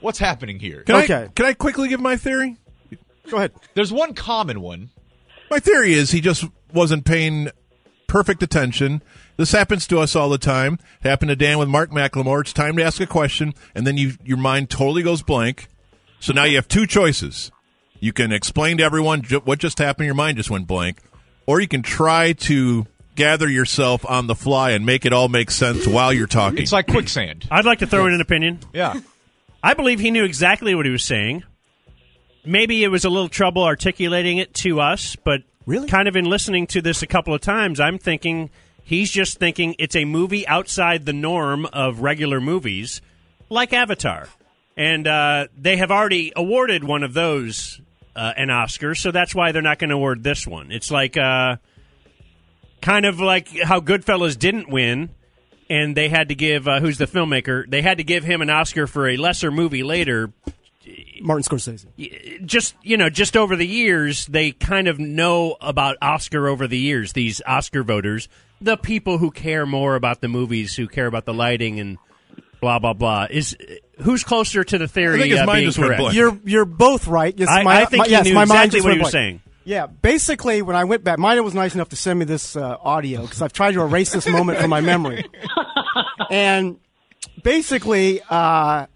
what's 0.00 0.18
happening 0.18 0.58
here? 0.58 0.82
Can 0.82 0.96
I 0.96 1.06
can 1.06 1.46
I 1.46 1.54
quickly 1.54 1.88
give 1.88 2.00
my 2.00 2.16
theory? 2.16 2.56
Go 3.28 3.36
ahead. 3.36 3.52
There's 3.74 3.92
one 3.92 4.14
common 4.14 4.60
one. 4.60 4.90
My 5.50 5.58
theory 5.58 5.92
is 5.94 6.10
he 6.10 6.20
just 6.20 6.44
wasn't 6.72 7.04
paying 7.04 7.50
perfect 8.06 8.42
attention. 8.42 9.02
This 9.36 9.52
happens 9.52 9.86
to 9.86 9.98
us 10.00 10.14
all 10.16 10.28
the 10.28 10.38
time. 10.38 10.78
It 11.02 11.08
happened 11.08 11.30
to 11.30 11.36
Dan 11.36 11.58
with 11.58 11.68
Mark 11.68 11.90
McLemore. 11.90 12.40
It's 12.40 12.52
time 12.52 12.76
to 12.76 12.82
ask 12.82 13.00
a 13.00 13.06
question, 13.06 13.54
and 13.74 13.86
then 13.86 13.96
you 13.96 14.14
your 14.24 14.36
mind 14.36 14.70
totally 14.70 15.02
goes 15.02 15.22
blank. 15.22 15.68
So 16.18 16.32
now 16.32 16.44
you 16.44 16.56
have 16.56 16.68
two 16.68 16.86
choices. 16.86 17.50
You 17.98 18.12
can 18.12 18.32
explain 18.32 18.78
to 18.78 18.82
everyone 18.82 19.22
ju- 19.22 19.40
what 19.44 19.58
just 19.58 19.78
happened. 19.78 20.06
Your 20.06 20.14
mind 20.14 20.36
just 20.36 20.50
went 20.50 20.66
blank, 20.66 20.98
or 21.46 21.60
you 21.60 21.68
can 21.68 21.82
try 21.82 22.32
to 22.32 22.86
gather 23.20 23.48
yourself 23.48 24.06
on 24.08 24.26
the 24.26 24.34
fly 24.34 24.70
and 24.70 24.86
make 24.86 25.04
it 25.04 25.12
all 25.12 25.28
make 25.28 25.50
sense 25.50 25.86
while 25.86 26.10
you're 26.10 26.26
talking. 26.26 26.62
It's 26.62 26.72
like 26.72 26.86
quicksand. 26.86 27.46
I'd 27.50 27.66
like 27.66 27.80
to 27.80 27.86
throw 27.86 28.06
in 28.06 28.14
an 28.14 28.22
opinion. 28.22 28.60
Yeah. 28.72 28.98
I 29.62 29.74
believe 29.74 30.00
he 30.00 30.10
knew 30.10 30.24
exactly 30.24 30.74
what 30.74 30.86
he 30.86 30.92
was 30.92 31.04
saying. 31.04 31.44
Maybe 32.46 32.82
it 32.82 32.88
was 32.88 33.04
a 33.04 33.10
little 33.10 33.28
trouble 33.28 33.62
articulating 33.62 34.38
it 34.38 34.54
to 34.54 34.80
us, 34.80 35.16
but 35.16 35.42
really? 35.66 35.86
kind 35.86 36.08
of 36.08 36.16
in 36.16 36.24
listening 36.24 36.66
to 36.68 36.80
this 36.80 37.02
a 37.02 37.06
couple 37.06 37.34
of 37.34 37.42
times, 37.42 37.78
I'm 37.78 37.98
thinking 37.98 38.48
he's 38.82 39.10
just 39.10 39.38
thinking 39.38 39.76
it's 39.78 39.94
a 39.94 40.06
movie 40.06 40.48
outside 40.48 41.04
the 41.04 41.12
norm 41.12 41.66
of 41.66 42.00
regular 42.00 42.40
movies, 42.40 43.02
like 43.50 43.74
Avatar. 43.74 44.28
And 44.78 45.06
uh, 45.06 45.48
they 45.58 45.76
have 45.76 45.90
already 45.90 46.32
awarded 46.34 46.84
one 46.84 47.02
of 47.02 47.12
those 47.12 47.82
uh, 48.16 48.32
an 48.38 48.48
Oscar, 48.48 48.94
so 48.94 49.10
that's 49.10 49.34
why 49.34 49.52
they're 49.52 49.60
not 49.60 49.78
going 49.78 49.90
to 49.90 49.96
award 49.96 50.22
this 50.22 50.46
one. 50.46 50.72
It's 50.72 50.90
like 50.90 51.18
uh, 51.18 51.56
kind 52.80 53.06
of 53.06 53.20
like 53.20 53.48
how 53.62 53.80
Goodfellas 53.80 54.38
didn't 54.38 54.68
win, 54.68 55.10
and 55.68 55.96
they 55.96 56.08
had 56.08 56.28
to 56.28 56.34
give 56.34 56.66
uh, 56.68 56.80
who's 56.80 56.98
the 56.98 57.06
filmmaker? 57.06 57.68
They 57.68 57.82
had 57.82 57.98
to 57.98 58.04
give 58.04 58.24
him 58.24 58.42
an 58.42 58.50
Oscar 58.50 58.86
for 58.86 59.08
a 59.08 59.16
lesser 59.16 59.50
movie 59.50 59.82
later. 59.82 60.32
Martin 61.20 61.44
Scorsese. 61.44 62.44
Just 62.46 62.74
you 62.82 62.96
know, 62.96 63.10
just 63.10 63.36
over 63.36 63.54
the 63.54 63.66
years, 63.66 64.26
they 64.26 64.52
kind 64.52 64.88
of 64.88 64.98
know 64.98 65.56
about 65.60 65.96
Oscar 66.02 66.48
over 66.48 66.66
the 66.66 66.78
years. 66.78 67.12
These 67.12 67.42
Oscar 67.46 67.82
voters, 67.82 68.28
the 68.60 68.76
people 68.76 69.18
who 69.18 69.30
care 69.30 69.66
more 69.66 69.94
about 69.94 70.20
the 70.20 70.28
movies, 70.28 70.74
who 70.74 70.88
care 70.88 71.06
about 71.06 71.26
the 71.26 71.34
lighting 71.34 71.78
and 71.78 71.98
blah 72.60 72.78
blah 72.78 72.94
blah. 72.94 73.26
Is 73.30 73.56
who's 74.00 74.24
closer 74.24 74.64
to 74.64 74.78
the 74.78 74.88
theory? 74.88 75.18
I 75.18 75.20
think 75.20 75.32
his 75.32 75.40
uh, 75.40 75.46
mind 75.46 75.56
being 75.58 75.68
just 75.68 75.78
went 75.78 75.88
correct? 75.90 76.00
blank. 76.00 76.16
You're 76.16 76.38
you're 76.44 76.64
both 76.64 77.06
right. 77.06 77.34
Yes, 77.36 77.48
I- 77.50 77.62
my, 77.62 77.82
I 77.82 77.84
think 77.84 77.98
my, 78.00 78.04
he 78.06 78.10
yes, 78.12 78.24
knew 78.24 78.34
my 78.34 78.46
mind 78.46 78.74
exactly 78.74 78.78
just 78.78 78.84
what 78.84 78.88
went 78.90 78.98
he 78.98 79.02
was 79.04 79.10
blank. 79.12 79.12
saying. 79.12 79.40
Yeah, 79.64 79.86
basically, 79.86 80.62
when 80.62 80.74
I 80.74 80.84
went 80.84 81.04
back, 81.04 81.18
Mina 81.18 81.42
was 81.42 81.54
nice 81.54 81.74
enough 81.74 81.90
to 81.90 81.96
send 81.96 82.18
me 82.18 82.24
this 82.24 82.56
uh, 82.56 82.76
audio 82.80 83.22
because 83.22 83.42
I've 83.42 83.52
tried 83.52 83.72
to 83.72 83.82
erase 83.82 84.12
this 84.12 84.26
moment 84.26 84.58
from 84.58 84.70
my 84.70 84.80
memory. 84.80 85.24
and 86.30 86.78
basically, 87.42 88.22
uh, 88.30 88.86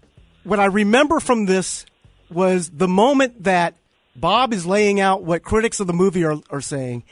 what 0.43 0.59
I 0.59 0.65
remember 0.65 1.19
from 1.19 1.45
this 1.45 1.85
was 2.31 2.69
the 2.71 2.87
moment 2.87 3.43
that 3.43 3.75
Bob 4.15 4.53
is 4.53 4.65
laying 4.65 4.99
out 4.99 5.23
what 5.23 5.43
critics 5.43 5.79
of 5.79 5.87
the 5.87 5.93
movie 5.93 6.23
are, 6.23 6.39
are 6.49 6.61
saying, 6.61 7.03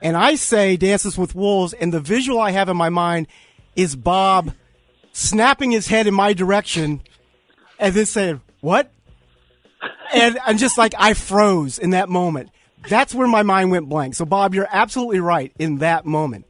and 0.00 0.16
I 0.16 0.36
say 0.36 0.76
Dances 0.76 1.18
with 1.18 1.34
Wolves, 1.34 1.72
and 1.74 1.92
the 1.92 2.00
visual 2.00 2.40
I 2.40 2.50
have 2.50 2.68
in 2.68 2.76
my 2.76 2.88
mind 2.88 3.26
is 3.74 3.94
Bob 3.94 4.52
snapping 5.12 5.70
his 5.70 5.86
head 5.88 6.06
in 6.06 6.14
my 6.14 6.32
direction 6.32 7.02
and 7.78 7.94
then 7.94 8.06
saying, 8.06 8.40
What? 8.60 8.90
And 10.14 10.38
I'm 10.44 10.56
just 10.56 10.78
like, 10.78 10.94
I 10.98 11.14
froze 11.14 11.78
in 11.78 11.90
that 11.90 12.08
moment. 12.08 12.50
That's 12.88 13.14
where 13.14 13.26
my 13.26 13.42
mind 13.42 13.70
went 13.70 13.88
blank. 13.88 14.14
So, 14.14 14.24
Bob, 14.24 14.54
you're 14.54 14.68
absolutely 14.70 15.20
right 15.20 15.52
in 15.58 15.78
that 15.78 16.06
moment. 16.06 16.46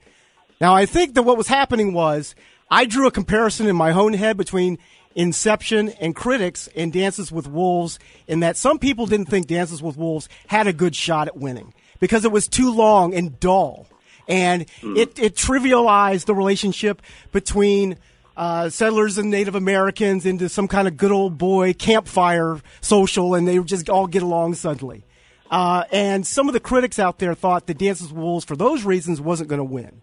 Now, 0.61 0.75
I 0.75 0.87
think 0.87 1.15
that 1.15 1.23
what 1.23 1.37
was 1.37 1.49
happening 1.49 1.93
was 1.93 2.35
I 2.71 2.85
drew 2.85 3.07
a 3.07 3.11
comparison 3.11 3.67
in 3.67 3.77
my 3.77 3.93
own 3.93 4.13
head 4.13 4.37
between 4.37 4.79
Inception 5.15 5.89
and 5.99 6.15
critics 6.15 6.69
and 6.77 6.93
Dances 6.93 7.33
with 7.33 7.47
Wolves, 7.47 7.99
in 8.27 8.41
that 8.41 8.59
some 8.59 8.79
people 8.79 9.07
didn't 9.07 9.27
think 9.27 9.47
Dances 9.47 9.83
with 9.83 9.97
Wolves 9.97 10.29
had 10.49 10.67
a 10.67 10.75
good 10.75 10.95
shot 10.95 11.27
at 11.27 11.39
winning 11.39 11.73
because 12.01 12.27
it 12.27 12.33
was 12.33 12.49
too 12.49 12.71
long 12.71 13.15
and 13.15 13.41
dull. 13.41 13.87
And 14.29 14.67
it, 14.83 15.19
it 15.19 15.35
trivialized 15.35 16.27
the 16.27 16.35
relationship 16.35 17.01
between 17.33 17.97
uh, 18.37 18.69
settlers 18.69 19.17
and 19.17 19.31
Native 19.31 19.55
Americans 19.55 20.27
into 20.27 20.51
some 20.51 20.69
kind 20.69 20.87
of 20.87 20.99
good 20.99 21.13
old 21.13 21.39
boy 21.39 21.73
campfire 21.73 22.61
social, 22.83 23.35
and 23.35 23.49
they 23.49 23.59
would 23.59 23.69
just 23.69 23.89
all 23.89 24.07
get 24.07 24.23
along 24.23 24.55
suddenly. 24.55 25.06
Uh, 25.51 25.85
and 25.93 26.27
some 26.27 26.48
of 26.48 26.55
the 26.55 26.60
critics 26.60 26.98
out 26.98 27.18
there 27.18 27.35
thought 27.35 27.66
that 27.66 27.78
Dances 27.78 28.12
with 28.12 28.23
Wolves, 28.23 28.44
for 28.44 28.56
those 28.56 28.85
reasons, 28.85 29.20
wasn't 29.20 29.48
going 29.48 29.59
to 29.59 29.64
win. 29.64 30.02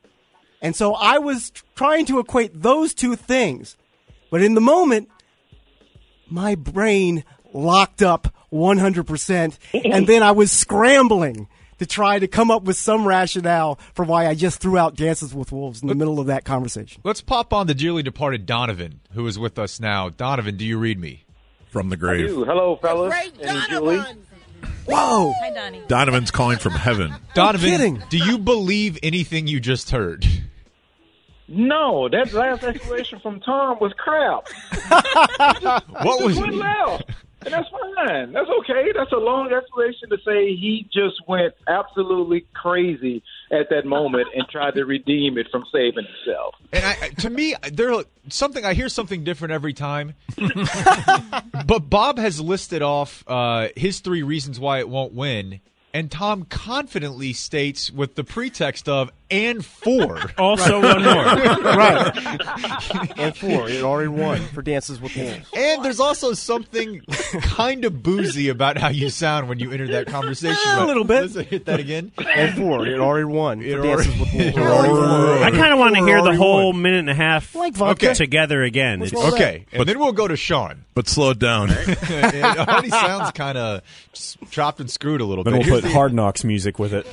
And 0.62 0.76
so 0.76 0.94
I 0.94 1.20
was 1.20 1.52
trying 1.76 2.06
to 2.06 2.20
equate 2.20 2.62
those 2.62 2.94
two 2.94 3.16
things. 3.16 3.76
But 4.32 4.42
in 4.42 4.54
the 4.54 4.62
moment, 4.62 5.10
my 6.30 6.56
brain 6.56 7.24
locked 7.54 8.02
up 8.02 8.34
100%. 8.52 9.58
and 9.86 10.08
then 10.08 10.24
I 10.24 10.32
was 10.32 10.52
scrambling 10.52 11.48
to 11.80 11.86
try 11.86 12.20
to 12.20 12.28
come 12.28 12.50
up 12.50 12.64
with 12.64 12.78
some 12.78 13.06
rationale 13.06 13.80
for 13.94 14.06
why 14.06 14.28
I 14.28 14.36
just 14.36 14.62
threw 14.62 14.78
out 14.78 14.96
Dances 14.96 15.34
with 15.34 15.52
Wolves 15.52 15.82
in 15.82 15.88
the 15.88 15.96
middle 15.96 16.20
of 16.20 16.28
that 16.28 16.46
conversation. 16.46 17.02
Let's 17.04 17.22
pop 17.22 17.52
on 17.52 17.68
the 17.68 17.74
dearly 17.74 18.04
departed 18.04 18.46
Donovan, 18.46 19.02
who 19.14 19.28
is 19.28 19.38
with 19.38 19.60
us 19.60 19.80
now. 19.80 20.10
Donovan, 20.10 20.56
do 20.56 20.66
you 20.66 20.78
read 20.78 21.00
me? 21.00 21.26
From 21.70 21.90
the 21.90 21.98
grave. 21.98 22.30
Hello, 22.30 22.76
fellas. 22.76 23.14
And 23.42 23.60
Julie. 23.68 24.00
Whoa! 24.86 25.34
Hi, 25.42 25.50
Donnie. 25.52 25.82
Donovan's 25.88 26.32
calling 26.32 26.58
from 26.58 26.74
heaven. 26.74 27.14
Donovan, 27.34 28.04
do 28.10 28.18
you 28.18 28.38
believe 28.38 28.98
anything 29.04 29.48
you 29.48 29.60
just 29.60 29.92
heard? 29.92 30.26
No, 31.48 32.10
that 32.10 32.34
last 32.34 32.64
explanation 32.64 33.20
from 33.20 33.40
Tom 33.42 33.78
was 33.80 33.94
crap. 33.98 34.48
What 36.04 36.20
He 36.20 36.26
was 36.26 36.36
just 36.38 36.48
went 36.48 36.56
left. 36.56 37.04
And 37.46 37.54
that's 37.54 37.70
fine. 37.70 38.32
That's 38.32 38.50
okay. 38.60 38.92
That's 38.96 39.12
a 39.12 39.18
long 39.18 39.52
explanation 39.52 40.10
to 40.10 40.18
say 40.26 40.56
he 40.56 40.88
just 40.94 41.16
went 41.28 41.54
absolutely 41.68 42.46
crazy 42.54 43.24
at 43.52 43.70
that 43.70 43.86
moment 43.86 44.28
and 44.36 44.48
tried 44.48 44.76
to 44.76 44.86
redeem 44.86 45.38
it 45.38 45.48
from 45.52 45.64
saving 45.72 46.06
himself. 46.06 46.56
And 46.72 46.84
I, 46.84 47.10
to 47.22 47.30
me, 47.30 47.56
there 47.72 48.04
something 48.30 48.66
I 48.66 48.74
hear 48.74 48.90
something 48.90 49.24
different 49.24 49.54
every 49.54 49.74
time. 49.74 50.14
but 51.66 51.90
Bob 51.90 52.18
has 52.18 52.40
listed 52.42 52.82
off 52.82 53.24
uh, 53.28 53.70
his 53.76 54.00
three 54.00 54.24
reasons 54.24 54.60
why 54.60 54.80
it 54.80 54.90
won't 54.90 55.14
win, 55.14 55.60
and 55.94 56.10
Tom 56.10 56.44
confidently 56.44 57.34
states 57.34 57.92
with 57.92 58.16
the 58.16 58.24
pretext 58.24 58.90
of 58.90 59.12
"and 59.34 59.66
four. 59.66 60.20
Also 60.38 60.82
one 60.82 61.04
more. 61.04 61.24
right. 61.24 62.12
and 63.18 63.36
four. 63.38 63.70
It 63.70 63.84
already 63.84 64.08
won 64.10 64.40
for 64.48 64.62
Dances 64.62 65.00
with 65.02 65.16
Wolves. 65.16 65.48
And 65.56 65.84
there's 65.84 66.00
also 66.00 66.34
something 66.34 67.02
kind 67.42 67.86
of 67.86 68.04
boozy 68.04 68.50
about 68.50 68.78
how 68.78 68.90
you 68.90 69.10
sound 69.10 69.48
when 69.50 69.60
you 69.60 69.72
enter 69.72 69.88
that 69.88 70.08
conversation. 70.08 70.58
A 70.78 70.86
little 70.86 71.04
bit. 71.04 71.34
Let's 71.36 71.50
hit 71.50 71.66
that 71.66 71.80
again. 71.80 72.12
And 72.18 72.56
four. 72.58 72.86
It 72.88 73.00
already 73.00 73.26
won 73.26 73.60
for 73.60 73.66
It 73.66 73.82
Dances 73.82 74.08
already- 74.08 74.20
with 74.20 74.34
Wolves. 74.56 74.58
already 74.58 74.94
won. 74.94 75.44
I 75.44 75.52
kind 75.52 75.74
of 75.74 75.80
want 75.80 75.96
to 75.96 76.06
hear 76.06 76.22
the 76.22 76.36
whole 76.36 76.72
won. 76.74 76.82
minute 76.82 77.00
and 77.00 77.10
a 77.10 77.16
half 77.16 77.54
Like 77.56 77.74
vodka. 77.74 78.14
together 78.16 78.64
again. 78.64 79.00
What's 79.00 79.12
It's- 79.12 79.24
wrong 79.24 79.32
with 79.34 79.42
Okay, 79.42 79.66
and 79.72 79.88
then 79.88 80.00
we'll 80.00 80.12
go 80.14 80.28
to 80.28 80.36
Sean. 80.38 80.86
But 80.96 81.08
slow 81.08 81.32
it 81.32 81.40
down. 81.40 81.70
it 81.72 82.44
already 82.60 82.90
sounds 82.90 83.32
kind 83.32 83.58
of 83.58 83.82
chopped 84.52 84.80
and 84.80 84.90
screwed 84.92 85.22
a 85.22 85.26
little 85.26 85.44
Then 85.44 85.54
bit. 85.54 85.64
Then 85.64 85.72
we'll 85.72 85.82
Here's 85.82 85.82
put 85.82 85.88
the- 85.90 85.94
Hard 85.94 86.14
Knocks 86.14 86.44
music 86.44 86.78
with 86.78 86.94
it. 86.94 87.08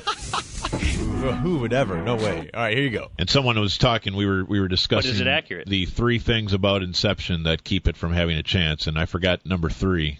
Who 0.71 1.59
would 1.59 1.73
ever? 1.73 2.01
No 2.01 2.15
way. 2.15 2.49
All 2.53 2.61
right, 2.61 2.75
here 2.75 2.83
you 2.83 2.89
go. 2.89 3.09
And 3.19 3.29
someone 3.29 3.59
was 3.59 3.77
talking. 3.77 4.15
We 4.15 4.25
were 4.25 4.43
we 4.43 4.59
were 4.59 4.67
discussing. 4.67 5.19
it 5.19 5.27
accurate? 5.27 5.67
The 5.67 5.85
three 5.85 6.19
things 6.19 6.53
about 6.53 6.81
Inception 6.81 7.43
that 7.43 7.63
keep 7.63 7.87
it 7.87 7.97
from 7.97 8.13
having 8.13 8.37
a 8.37 8.43
chance, 8.43 8.87
and 8.87 8.97
I 8.97 9.05
forgot 9.05 9.45
number 9.45 9.69
three. 9.69 10.19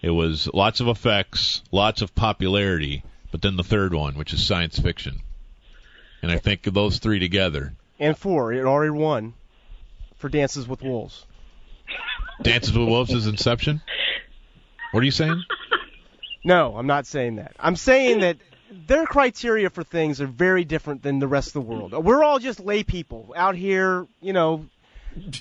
It 0.00 0.10
was 0.10 0.48
lots 0.52 0.80
of 0.80 0.88
effects, 0.88 1.62
lots 1.72 2.02
of 2.02 2.14
popularity, 2.14 3.02
but 3.30 3.42
then 3.42 3.56
the 3.56 3.64
third 3.64 3.92
one, 3.92 4.14
which 4.16 4.32
is 4.32 4.46
science 4.46 4.78
fiction. 4.78 5.20
And 6.22 6.30
I 6.30 6.38
think 6.38 6.62
those 6.62 6.98
three 6.98 7.18
together, 7.18 7.74
And 7.98 8.16
four, 8.16 8.52
it 8.52 8.64
already 8.64 8.90
won 8.90 9.34
for 10.16 10.28
Dances 10.28 10.66
with 10.66 10.82
Wolves. 10.82 11.26
Dances 12.42 12.76
with 12.76 12.88
Wolves 12.88 13.12
is 13.12 13.26
Inception. 13.26 13.82
What 14.92 15.00
are 15.00 15.04
you 15.04 15.10
saying? 15.10 15.42
No, 16.44 16.76
I'm 16.76 16.86
not 16.86 17.06
saying 17.06 17.36
that. 17.36 17.54
I'm 17.58 17.76
saying 17.76 18.20
that 18.20 18.38
their 18.70 19.06
criteria 19.06 19.70
for 19.70 19.82
things 19.82 20.20
are 20.20 20.26
very 20.26 20.64
different 20.64 21.02
than 21.02 21.18
the 21.18 21.28
rest 21.28 21.48
of 21.48 21.52
the 21.54 21.60
world. 21.62 21.92
We're 21.92 22.22
all 22.22 22.38
just 22.38 22.60
lay 22.60 22.82
people 22.84 23.32
out 23.36 23.54
here, 23.54 24.06
you 24.20 24.32
know, 24.32 24.66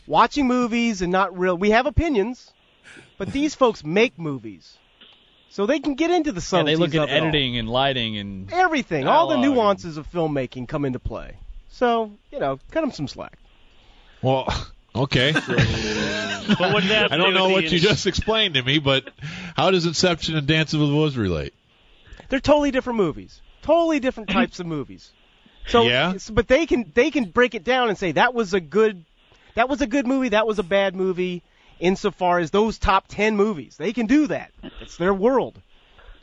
watching 0.05 0.47
movies 0.47 1.01
and 1.01 1.11
not 1.11 1.37
real. 1.37 1.57
We 1.57 1.71
have 1.71 1.85
opinions, 1.85 2.51
but 3.17 3.31
these 3.31 3.55
folks 3.55 3.83
make 3.83 4.17
movies, 4.17 4.77
so 5.49 5.65
they 5.65 5.79
can 5.79 5.95
get 5.95 6.11
into 6.11 6.31
the 6.31 6.41
subtleties. 6.41 6.79
Yeah, 6.79 6.85
they 6.87 6.97
look 6.99 7.09
at 7.09 7.13
of 7.15 7.21
all. 7.21 7.27
editing 7.27 7.57
and 7.57 7.69
lighting 7.69 8.17
and 8.17 8.51
everything, 8.51 9.07
all 9.07 9.27
the 9.27 9.35
dialogue. 9.35 9.55
nuances 9.55 9.97
of 9.97 10.09
filmmaking 10.11 10.67
come 10.67 10.85
into 10.85 10.99
play. 10.99 11.37
So 11.69 12.11
you 12.31 12.39
know, 12.39 12.59
cut 12.71 12.81
them 12.81 12.91
some 12.91 13.07
slack. 13.07 13.37
Well, 14.21 14.47
okay. 14.95 15.33
But 16.47 16.71
what 16.71 16.81
did 16.81 16.91
that 16.91 17.01
have 17.01 17.11
I 17.11 17.17
don't 17.17 17.33
know 17.33 17.49
what 17.49 17.69
you 17.71 17.77
just 17.77 18.07
explained 18.07 18.53
to 18.53 18.63
me, 18.63 18.79
but 18.79 19.09
how 19.57 19.69
does 19.71 19.85
Inception 19.85 20.37
and 20.37 20.47
Dances 20.47 20.79
with 20.79 20.89
Wolves 20.89 21.17
relate? 21.17 21.53
They're 22.29 22.39
totally 22.39 22.71
different 22.71 22.97
movies. 22.97 23.41
Totally 23.61 23.99
different 23.99 24.29
types 24.39 24.59
of 24.59 24.65
movies. 24.65 25.11
So 25.67 25.83
Yeah? 25.83 26.13
but 26.31 26.47
they 26.47 26.65
can 26.65 26.91
they 26.93 27.11
can 27.11 27.25
break 27.25 27.55
it 27.55 27.63
down 27.63 27.89
and 27.89 27.97
say 27.97 28.13
that 28.13 28.33
was 28.33 28.53
a 28.53 28.59
good 28.61 29.03
that 29.55 29.69
was 29.69 29.81
a 29.81 29.87
good 29.87 30.07
movie, 30.07 30.29
that 30.29 30.47
was 30.47 30.59
a 30.59 30.63
bad 30.63 30.95
movie 30.95 31.43
insofar 31.79 32.39
as 32.39 32.51
those 32.51 32.77
top 32.77 33.07
10 33.07 33.35
movies. 33.35 33.75
They 33.77 33.93
can 33.93 34.05
do 34.05 34.27
that. 34.27 34.51
It's 34.81 34.97
their 34.97 35.13
world. 35.13 35.59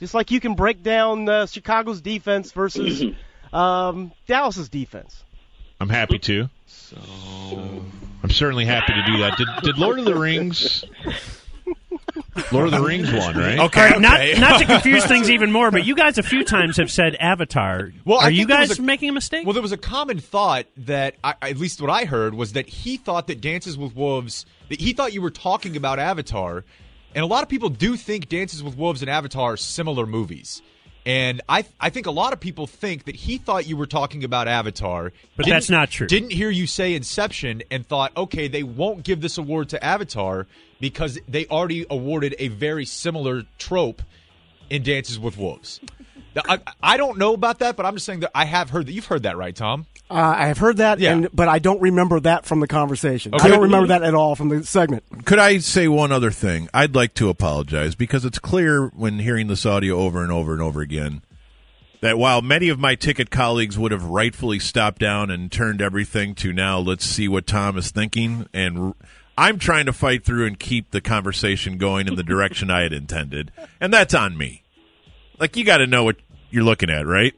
Just 0.00 0.14
like 0.14 0.30
you 0.30 0.40
can 0.40 0.54
break 0.54 0.82
down 0.82 1.28
uh, 1.28 1.46
Chicago's 1.46 2.00
defense 2.00 2.52
versus 2.52 3.02
um, 3.52 4.12
Dallas's 4.26 4.68
defense. 4.68 5.22
I'm 5.80 5.88
happy 5.88 6.18
to. 6.20 6.48
So 6.66 6.96
I'm 8.22 8.30
certainly 8.30 8.64
happy 8.64 8.92
to 8.92 9.02
do 9.04 9.18
that. 9.18 9.36
Did, 9.36 9.48
did 9.62 9.78
Lord 9.78 9.98
of 9.98 10.04
the 10.04 10.14
Rings? 10.14 10.84
Lord 12.52 12.66
of 12.66 12.72
the 12.72 12.80
Rings 12.80 13.12
one, 13.12 13.36
right? 13.36 13.58
Okay, 13.58 13.98
not 13.98 14.20
not 14.38 14.58
to 14.60 14.64
confuse 14.66 15.04
things 15.06 15.30
even 15.30 15.50
more, 15.52 15.70
but 15.70 15.84
you 15.84 15.94
guys 15.94 16.18
a 16.18 16.22
few 16.22 16.44
times 16.44 16.76
have 16.76 16.90
said 16.90 17.16
Avatar. 17.16 17.92
Well, 18.04 18.18
are 18.18 18.30
you 18.30 18.38
think 18.40 18.48
there 18.48 18.60
was 18.60 18.68
guys 18.70 18.78
a- 18.78 18.82
making 18.82 19.08
a 19.08 19.12
mistake? 19.12 19.46
Well, 19.46 19.52
there 19.54 19.62
was 19.62 19.72
a 19.72 19.76
common 19.76 20.18
thought 20.18 20.66
that, 20.78 21.16
I, 21.24 21.34
at 21.42 21.56
least 21.58 21.80
what 21.80 21.90
I 21.90 22.04
heard, 22.04 22.34
was 22.34 22.52
that 22.52 22.68
he 22.68 22.96
thought 22.96 23.26
that 23.28 23.40
Dances 23.40 23.76
with 23.78 23.94
Wolves, 23.96 24.46
that 24.68 24.80
he 24.80 24.92
thought 24.92 25.12
you 25.12 25.22
were 25.22 25.30
talking 25.30 25.76
about 25.76 25.98
Avatar, 25.98 26.64
and 27.14 27.22
a 27.22 27.26
lot 27.26 27.42
of 27.42 27.48
people 27.48 27.68
do 27.68 27.96
think 27.96 28.28
Dances 28.28 28.62
with 28.62 28.76
Wolves 28.76 29.00
and 29.02 29.10
Avatar 29.10 29.52
are 29.52 29.56
similar 29.56 30.06
movies. 30.06 30.62
And 31.06 31.42
I, 31.48 31.64
I 31.78 31.90
think 31.90 32.06
a 32.06 32.10
lot 32.10 32.32
of 32.32 32.40
people 32.40 32.66
think 32.66 33.04
that 33.04 33.14
he 33.14 33.36
thought 33.36 33.66
you 33.66 33.76
were 33.76 33.86
talking 33.86 34.24
about 34.24 34.48
Avatar, 34.48 35.12
But 35.36 35.46
that's 35.46 35.68
not 35.68 35.90
true. 35.90 36.06
Didn't 36.06 36.32
hear 36.32 36.48
you 36.48 36.66
say 36.66 36.94
Inception, 36.94 37.62
and 37.70 37.86
thought, 37.86 38.16
okay, 38.16 38.48
they 38.48 38.62
won't 38.62 39.02
give 39.04 39.20
this 39.20 39.36
award 39.36 39.68
to 39.70 39.84
Avatar 39.84 40.46
because 40.80 41.18
they 41.28 41.46
already 41.46 41.84
awarded 41.90 42.34
a 42.38 42.48
very 42.48 42.86
similar 42.86 43.42
trope 43.58 44.02
in 44.70 44.82
Dances 44.82 45.18
with 45.18 45.36
Wolves. 45.36 45.80
Now, 46.34 46.42
I, 46.48 46.58
I 46.82 46.96
don't 46.96 47.18
know 47.18 47.32
about 47.34 47.60
that, 47.60 47.76
but 47.76 47.86
I'm 47.86 47.94
just 47.94 48.06
saying 48.06 48.20
that 48.20 48.30
I 48.34 48.44
have 48.44 48.70
heard 48.70 48.86
that. 48.86 48.92
You've 48.92 49.06
heard 49.06 49.22
that, 49.22 49.36
right, 49.36 49.54
Tom? 49.54 49.86
Uh, 50.10 50.14
I 50.14 50.46
have 50.48 50.58
heard 50.58 50.76
that, 50.78 50.98
Yeah. 50.98 51.12
and 51.12 51.28
but 51.32 51.48
I 51.48 51.58
don't 51.58 51.80
remember 51.80 52.20
that 52.20 52.44
from 52.44 52.60
the 52.60 52.66
conversation. 52.68 53.34
Okay. 53.34 53.44
I 53.44 53.48
don't 53.50 53.62
remember 53.62 53.88
that 53.88 54.02
at 54.02 54.14
all 54.14 54.34
from 54.34 54.48
the 54.50 54.64
segment. 54.64 55.02
Could 55.24 55.38
I 55.38 55.58
say 55.58 55.88
one 55.88 56.12
other 56.12 56.30
thing? 56.30 56.68
I'd 56.74 56.94
like 56.94 57.14
to 57.14 57.28
apologize 57.30 57.94
because 57.94 58.24
it's 58.24 58.38
clear 58.38 58.88
when 58.88 59.18
hearing 59.18 59.46
this 59.46 59.64
audio 59.64 59.96
over 59.98 60.22
and 60.22 60.30
over 60.30 60.52
and 60.52 60.60
over 60.60 60.80
again 60.82 61.22
that 62.00 62.18
while 62.18 62.42
many 62.42 62.68
of 62.68 62.78
my 62.78 62.94
ticket 62.94 63.30
colleagues 63.30 63.78
would 63.78 63.90
have 63.90 64.04
rightfully 64.04 64.58
stopped 64.58 64.98
down 64.98 65.30
and 65.30 65.50
turned 65.50 65.80
everything 65.80 66.34
to 66.34 66.52
now, 66.52 66.78
let's 66.78 67.06
see 67.06 67.26
what 67.28 67.46
Tom 67.46 67.78
is 67.78 67.90
thinking, 67.90 68.46
and 68.52 68.92
I'm 69.38 69.58
trying 69.58 69.86
to 69.86 69.92
fight 69.94 70.22
through 70.22 70.46
and 70.46 70.58
keep 70.58 70.90
the 70.90 71.00
conversation 71.00 71.78
going 71.78 72.06
in 72.06 72.14
the 72.16 72.22
direction 72.22 72.70
I 72.70 72.82
had 72.82 72.92
intended, 72.92 73.52
and 73.80 73.90
that's 73.90 74.12
on 74.12 74.36
me. 74.36 74.63
Like 75.38 75.56
you 75.56 75.64
got 75.64 75.78
to 75.78 75.86
know 75.86 76.04
what 76.04 76.16
you're 76.50 76.64
looking 76.64 76.90
at, 76.90 77.06
right? 77.06 77.34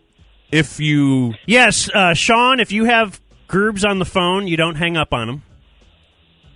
If 0.52 0.78
you 0.80 1.34
yes, 1.46 1.88
uh, 1.92 2.14
Sean. 2.14 2.60
If 2.60 2.70
you 2.72 2.84
have 2.84 3.20
Groobs 3.48 3.88
on 3.88 3.98
the 3.98 4.04
phone, 4.04 4.46
you 4.46 4.56
don't 4.56 4.76
hang 4.76 4.96
up 4.96 5.12
on 5.12 5.28
him. 5.28 5.42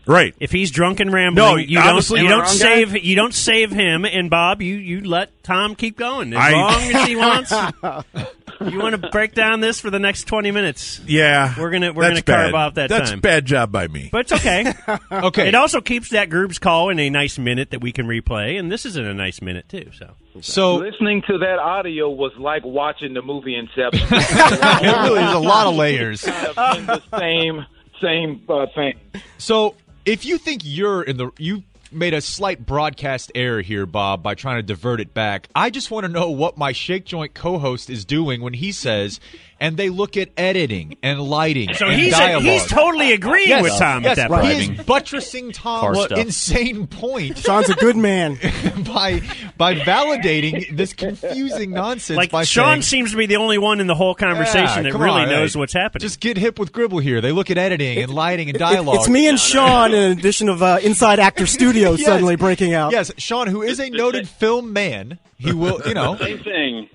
Right. 0.07 0.35
If 0.41 0.51
he's 0.51 0.71
drunk 0.71 0.99
and 1.01 1.12
rambling, 1.12 1.45
No, 1.45 1.57
you 1.57 1.77
don't 1.77 2.11
you 2.11 2.29
don't 2.29 2.49
save 2.49 2.97
you 3.05 3.15
don't 3.17 3.35
save 3.35 3.71
him. 3.71 4.05
And 4.05 4.31
Bob, 4.31 4.62
you 4.62 4.75
you 4.77 5.03
let 5.03 5.43
Tom 5.43 5.75
keep 5.75 5.97
going 5.97 6.33
as 6.33 6.39
I- 6.39 6.53
long 6.53 6.95
as 6.95 7.07
he 7.07 7.17
wants. 7.17 7.53
you 8.69 8.78
want 8.78 9.01
to 9.01 9.11
break 9.11 9.35
down 9.35 9.61
this 9.61 9.81
for 9.81 9.91
the 9.91 9.99
next 9.99 10.24
twenty 10.24 10.51
minutes? 10.51 11.01
yeah, 11.07 11.55
We're 11.59 11.70
gonna 11.70 11.93
we're 11.93 12.03
gonna 12.09 12.23
carve 12.23 12.53
bad. 12.53 12.55
off 12.55 12.74
that 12.74 12.89
That's 12.91 13.11
time. 13.11 13.20
bad 13.20 13.47
job 13.47 13.73
by 13.73 13.89
me. 13.89 14.09
But 14.12 14.23
it's 14.23 14.32
okay. 14.32 14.73
Okay. 15.12 15.49
It 15.49 15.55
also 15.55 15.81
keeps 15.81 16.11
that 16.11 16.31
group's 16.31 16.59
call 16.59 16.89
in 16.91 16.99
a 16.99 17.11
nice 17.11 17.39
minute 17.39 17.70
that 17.70 17.81
we 17.81 17.93
can 17.93 18.07
replay, 18.07 18.59
and 18.59 18.70
this 18.70 18.87
is 18.87 18.97
in 18.97 19.05
a 19.07 19.15
nice 19.15 19.41
minute 19.43 19.69
too. 19.69 19.91
So 19.97 20.15
So 20.41 20.77
listening 20.77 21.23
to 21.28 21.39
that 21.39 21.59
audio 21.59 22.09
was 22.11 22.32
like 22.39 22.65
watching 22.65 23.15
the 23.15 23.23
movie 23.23 23.55
Inception. 23.57 24.07
it 24.11 25.03
really 25.03 25.23
is 25.23 25.32
a 25.32 25.39
lot 25.39 25.66
of 25.66 25.74
layers. 25.77 26.23
kind 26.23 26.89
of 26.89 27.03
the 27.11 27.19
same 27.19 27.66
same 28.01 28.43
uh, 28.49 28.66
thing. 28.74 28.99
So, 29.39 29.74
if 30.07 30.24
you 30.24 30.39
think 30.39 30.62
you're 30.65 31.03
in 31.03 31.16
the 31.19 31.31
you 31.39 31.62
made 31.93 32.15
a 32.15 32.21
slight 32.21 32.65
broadcast 32.65 33.33
error 33.35 33.62
here, 33.62 33.87
Bob, 33.87 34.23
by 34.23 34.35
trying 34.35 34.57
to 34.57 34.62
divert 34.62 35.01
it 35.01 35.15
back. 35.15 35.49
I 35.55 35.71
just 35.71 35.91
want 35.91 36.05
to 36.05 36.12
know 36.12 36.31
what 36.31 36.59
my 36.59 36.73
Shake 36.73 37.05
Joint 37.05 37.35
co-host 37.35 37.91
is 37.91 38.05
doing 38.05 38.41
when 38.41 38.55
he 38.55 38.73
says, 38.73 39.21
and 39.61 39.77
they 39.77 39.91
look 39.91 40.16
at 40.16 40.31
editing 40.37 40.97
and 41.03 41.20
lighting. 41.20 41.74
So 41.74 41.87
and 41.87 42.01
he's- 42.01 42.16
dialogue. 42.16 42.43
he's 42.43 42.66
totally 42.66 43.12
agreeing 43.12 43.49
Yes, 43.49 43.62
with 43.62 43.78
Tom 43.78 44.07
at 44.07 44.16
that 44.16 44.31
right. 44.31 44.43
point. 44.43 44.59
He 44.59 44.73
is 44.74 44.85
buttressing 44.87 45.53
Car 45.53 45.95
Tom's 45.95 46.12
insane 46.12 46.87
point. 46.87 47.39
Sean's 47.39 47.69
a 47.69 47.74
good 47.74 47.97
man 47.97 48.35
by 48.93 49.20
by 49.57 49.74
validating 49.74 50.77
this 50.77 50.93
confusing 50.95 51.70
nonsense. 51.73 52.16
like 52.16 52.31
by 52.31 52.45
Sean 52.45 52.77
saying, 52.77 52.82
seems 52.82 53.11
to 53.12 53.16
be 53.16 53.27
the 53.27 53.37
only 53.37 53.59
one 53.59 53.81
in 53.81 53.87
the 53.87 53.95
whole 53.95 54.15
conversation 54.15 54.85
Yeah, 54.85 54.93
that 54.93 54.99
really 54.99 55.23
on, 55.23 55.28
knows 55.28 55.55
hey. 55.55 55.59
what's 55.61 55.73
happening. 55.74 56.01
Just 56.01 56.20
get 56.20 56.37
hip 56.37 56.59
with 56.59 56.73
Gribble 56.73 56.99
here. 56.99 57.20
They 57.20 57.32
look 57.32 57.51
at 57.51 57.59
editing 57.59 57.99
and 57.99 58.12
lighting 58.12 58.49
and 58.49 58.57
It- 58.57 58.61
dialogue. 58.61 58.97
it's 58.97 59.09
me 59.09 59.28
and 59.28 59.39
Sean, 59.39 59.93
in 59.93 60.12
addition 60.12 60.49
of 60.49 60.62
uh, 60.62 60.78
Inside 60.82 61.19
Actor 61.20 61.47
Studio 61.61 61.93
Yes. 61.93 62.05
suddenly 62.07 62.37
breaking 62.37 62.73
out. 62.74 62.93
Yes, 62.93 63.12
Sean, 63.19 63.47
who 63.47 63.62
is 63.62 63.78
a 63.81 63.91
noted 63.91 64.28
film 64.28 64.73
man, 64.73 65.19
he 65.37 65.53
will, 65.53 65.81
you 65.87 65.95
know. 65.95 66.16
Same 66.16 66.39
thing. 66.39 66.89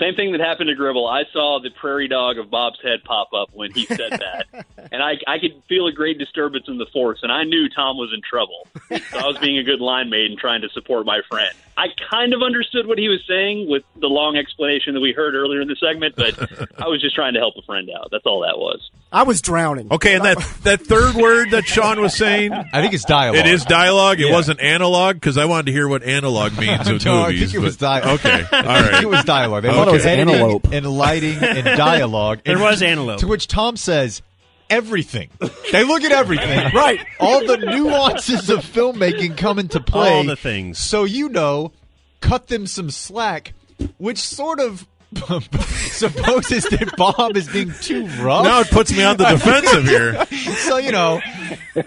Same 0.00 0.14
thing 0.14 0.32
that 0.32 0.40
happened 0.40 0.68
to 0.68 0.74
Gribble. 0.74 1.06
I 1.06 1.24
saw 1.32 1.58
the 1.60 1.70
prairie 1.70 2.06
dog 2.06 2.38
of 2.38 2.50
Bob's 2.50 2.78
head 2.82 3.02
pop 3.04 3.32
up 3.32 3.48
when 3.52 3.72
he 3.72 3.84
said 3.86 4.12
that, 4.12 4.46
and 4.92 5.02
I, 5.02 5.18
I 5.26 5.38
could 5.38 5.60
feel 5.68 5.86
a 5.86 5.92
great 5.92 6.18
disturbance 6.18 6.66
in 6.68 6.78
the 6.78 6.86
force, 6.86 7.20
and 7.22 7.32
I 7.32 7.44
knew 7.44 7.68
Tom 7.68 7.96
was 7.96 8.12
in 8.14 8.20
trouble. 8.22 8.68
So 9.10 9.18
I 9.18 9.26
was 9.26 9.38
being 9.38 9.58
a 9.58 9.64
good 9.64 9.80
line 9.80 10.08
mate 10.08 10.30
and 10.30 10.38
trying 10.38 10.62
to 10.62 10.68
support 10.70 11.04
my 11.04 11.20
friend. 11.28 11.54
I 11.76 11.88
kind 12.10 12.32
of 12.32 12.42
understood 12.42 12.86
what 12.86 12.98
he 12.98 13.08
was 13.08 13.20
saying 13.26 13.68
with 13.68 13.84
the 13.96 14.08
long 14.08 14.36
explanation 14.36 14.94
that 14.94 15.00
we 15.00 15.12
heard 15.12 15.34
earlier 15.34 15.60
in 15.60 15.68
the 15.68 15.76
segment, 15.76 16.16
but 16.16 16.36
I 16.80 16.88
was 16.88 17.00
just 17.00 17.14
trying 17.14 17.34
to 17.34 17.40
help 17.40 17.54
a 17.56 17.62
friend 17.62 17.88
out. 17.96 18.08
That's 18.10 18.26
all 18.26 18.40
that 18.40 18.58
was. 18.58 18.90
I 19.10 19.22
was 19.22 19.40
drowning. 19.40 19.88
Okay, 19.90 20.16
and 20.16 20.24
that 20.26 20.36
that 20.64 20.82
third 20.82 21.14
word 21.14 21.52
that 21.52 21.66
Sean 21.66 21.98
was 22.00 22.14
saying, 22.14 22.52
I 22.52 22.82
think 22.82 22.92
it's 22.92 23.04
dialogue. 23.06 23.36
It 23.38 23.46
is 23.46 23.64
dialogue. 23.64 24.20
It 24.20 24.26
Yeah. 24.26 24.32
wasn't 24.32 24.60
analog 24.60 25.16
because 25.16 25.38
I 25.38 25.46
wanted 25.46 25.66
to 25.66 25.72
hear 25.72 25.88
what 25.88 26.02
analog 26.02 26.58
means 26.58 26.90
with 26.92 27.04
No, 27.06 27.22
I 27.22 27.26
movies. 27.28 27.40
think 27.52 27.54
it 27.54 27.58
was 27.64 27.76
but- 27.78 28.02
di- 28.02 28.10
Okay, 28.12 28.30
all 28.52 28.58
I 28.68 28.80
think 28.82 28.92
right. 28.92 29.02
it 29.02 29.08
was 29.08 29.24
dialogue. 29.24 29.62
They 29.62 29.68
Okay. 29.70 29.76
thought 29.78 29.88
it 29.88 29.92
was 29.92 30.04
editing 30.06 30.60
and 30.72 30.86
lighting 30.86 31.38
and 31.42 31.64
dialogue. 31.64 32.40
There 32.44 32.54
And 32.56 32.62
was 32.62 32.82
antelope. 32.82 33.20
To 33.20 33.26
which 33.28 33.46
Tom 33.48 33.76
says, 33.78 34.20
everything. 34.68 35.30
They 35.72 35.84
look 35.84 36.02
at 36.04 36.12
everything. 36.12 36.74
right. 36.74 37.00
All 37.18 37.40
the 37.46 37.56
nuances 37.56 38.50
of 38.50 38.58
filmmaking 38.60 39.38
come 39.38 39.58
into 39.58 39.80
play. 39.80 40.10
All 40.12 40.24
the 40.24 40.36
things. 40.36 40.78
So 40.78 41.04
you 41.04 41.30
know, 41.30 41.72
cut 42.20 42.48
them 42.48 42.66
some 42.66 42.90
slack, 42.90 43.54
which 43.96 44.18
sort 44.18 44.60
of 44.60 44.86
supposes 45.16 46.64
that 46.64 46.94
Bob 46.96 47.36
is 47.36 47.48
being 47.48 47.72
too 47.80 48.06
rough. 48.22 48.44
Now 48.44 48.60
it 48.60 48.70
puts 48.70 48.92
me 48.92 49.02
on 49.02 49.16
the 49.16 49.24
defensive 49.30 49.84
here. 49.84 50.24
so 50.56 50.76
you 50.76 50.92
know, 50.92 51.20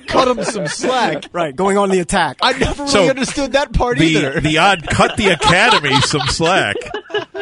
cut 0.07 0.27
him 0.27 0.43
some 0.43 0.67
slack. 0.67 1.25
Right, 1.33 1.55
going 1.55 1.77
on 1.77 1.89
the 1.89 1.99
attack. 1.99 2.37
I 2.41 2.53
never 2.57 2.83
really 2.83 2.91
So, 2.91 3.09
understood 3.09 3.53
that 3.53 3.73
part 3.73 3.97
the 3.97 4.05
either. 4.05 4.39
the 4.41 4.57
odd 4.57 4.87
cut 4.87 5.15
the 5.17 5.27
Academy 5.29 5.99
some 6.01 6.27
slack. 6.27 6.75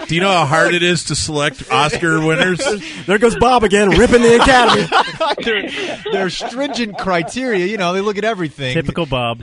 Do 0.07 0.15
you 0.15 0.21
know 0.21 0.31
how 0.31 0.45
hard 0.45 0.73
it 0.73 0.83
is 0.83 1.05
to 1.05 1.15
select 1.15 1.71
Oscar 1.71 2.23
winners? 2.25 2.59
There 3.05 3.17
goes 3.17 3.35
Bob 3.37 3.63
again, 3.63 3.89
ripping 3.91 4.21
the 4.21 4.35
Academy. 4.41 5.43
there, 5.43 6.03
there 6.11 6.25
are 6.25 6.29
stringent 6.29 6.97
criteria. 6.97 7.65
You 7.65 7.77
know, 7.77 7.93
they 7.93 8.01
look 8.01 8.17
at 8.17 8.23
everything. 8.23 8.73
Typical 8.73 9.05
Bob. 9.05 9.41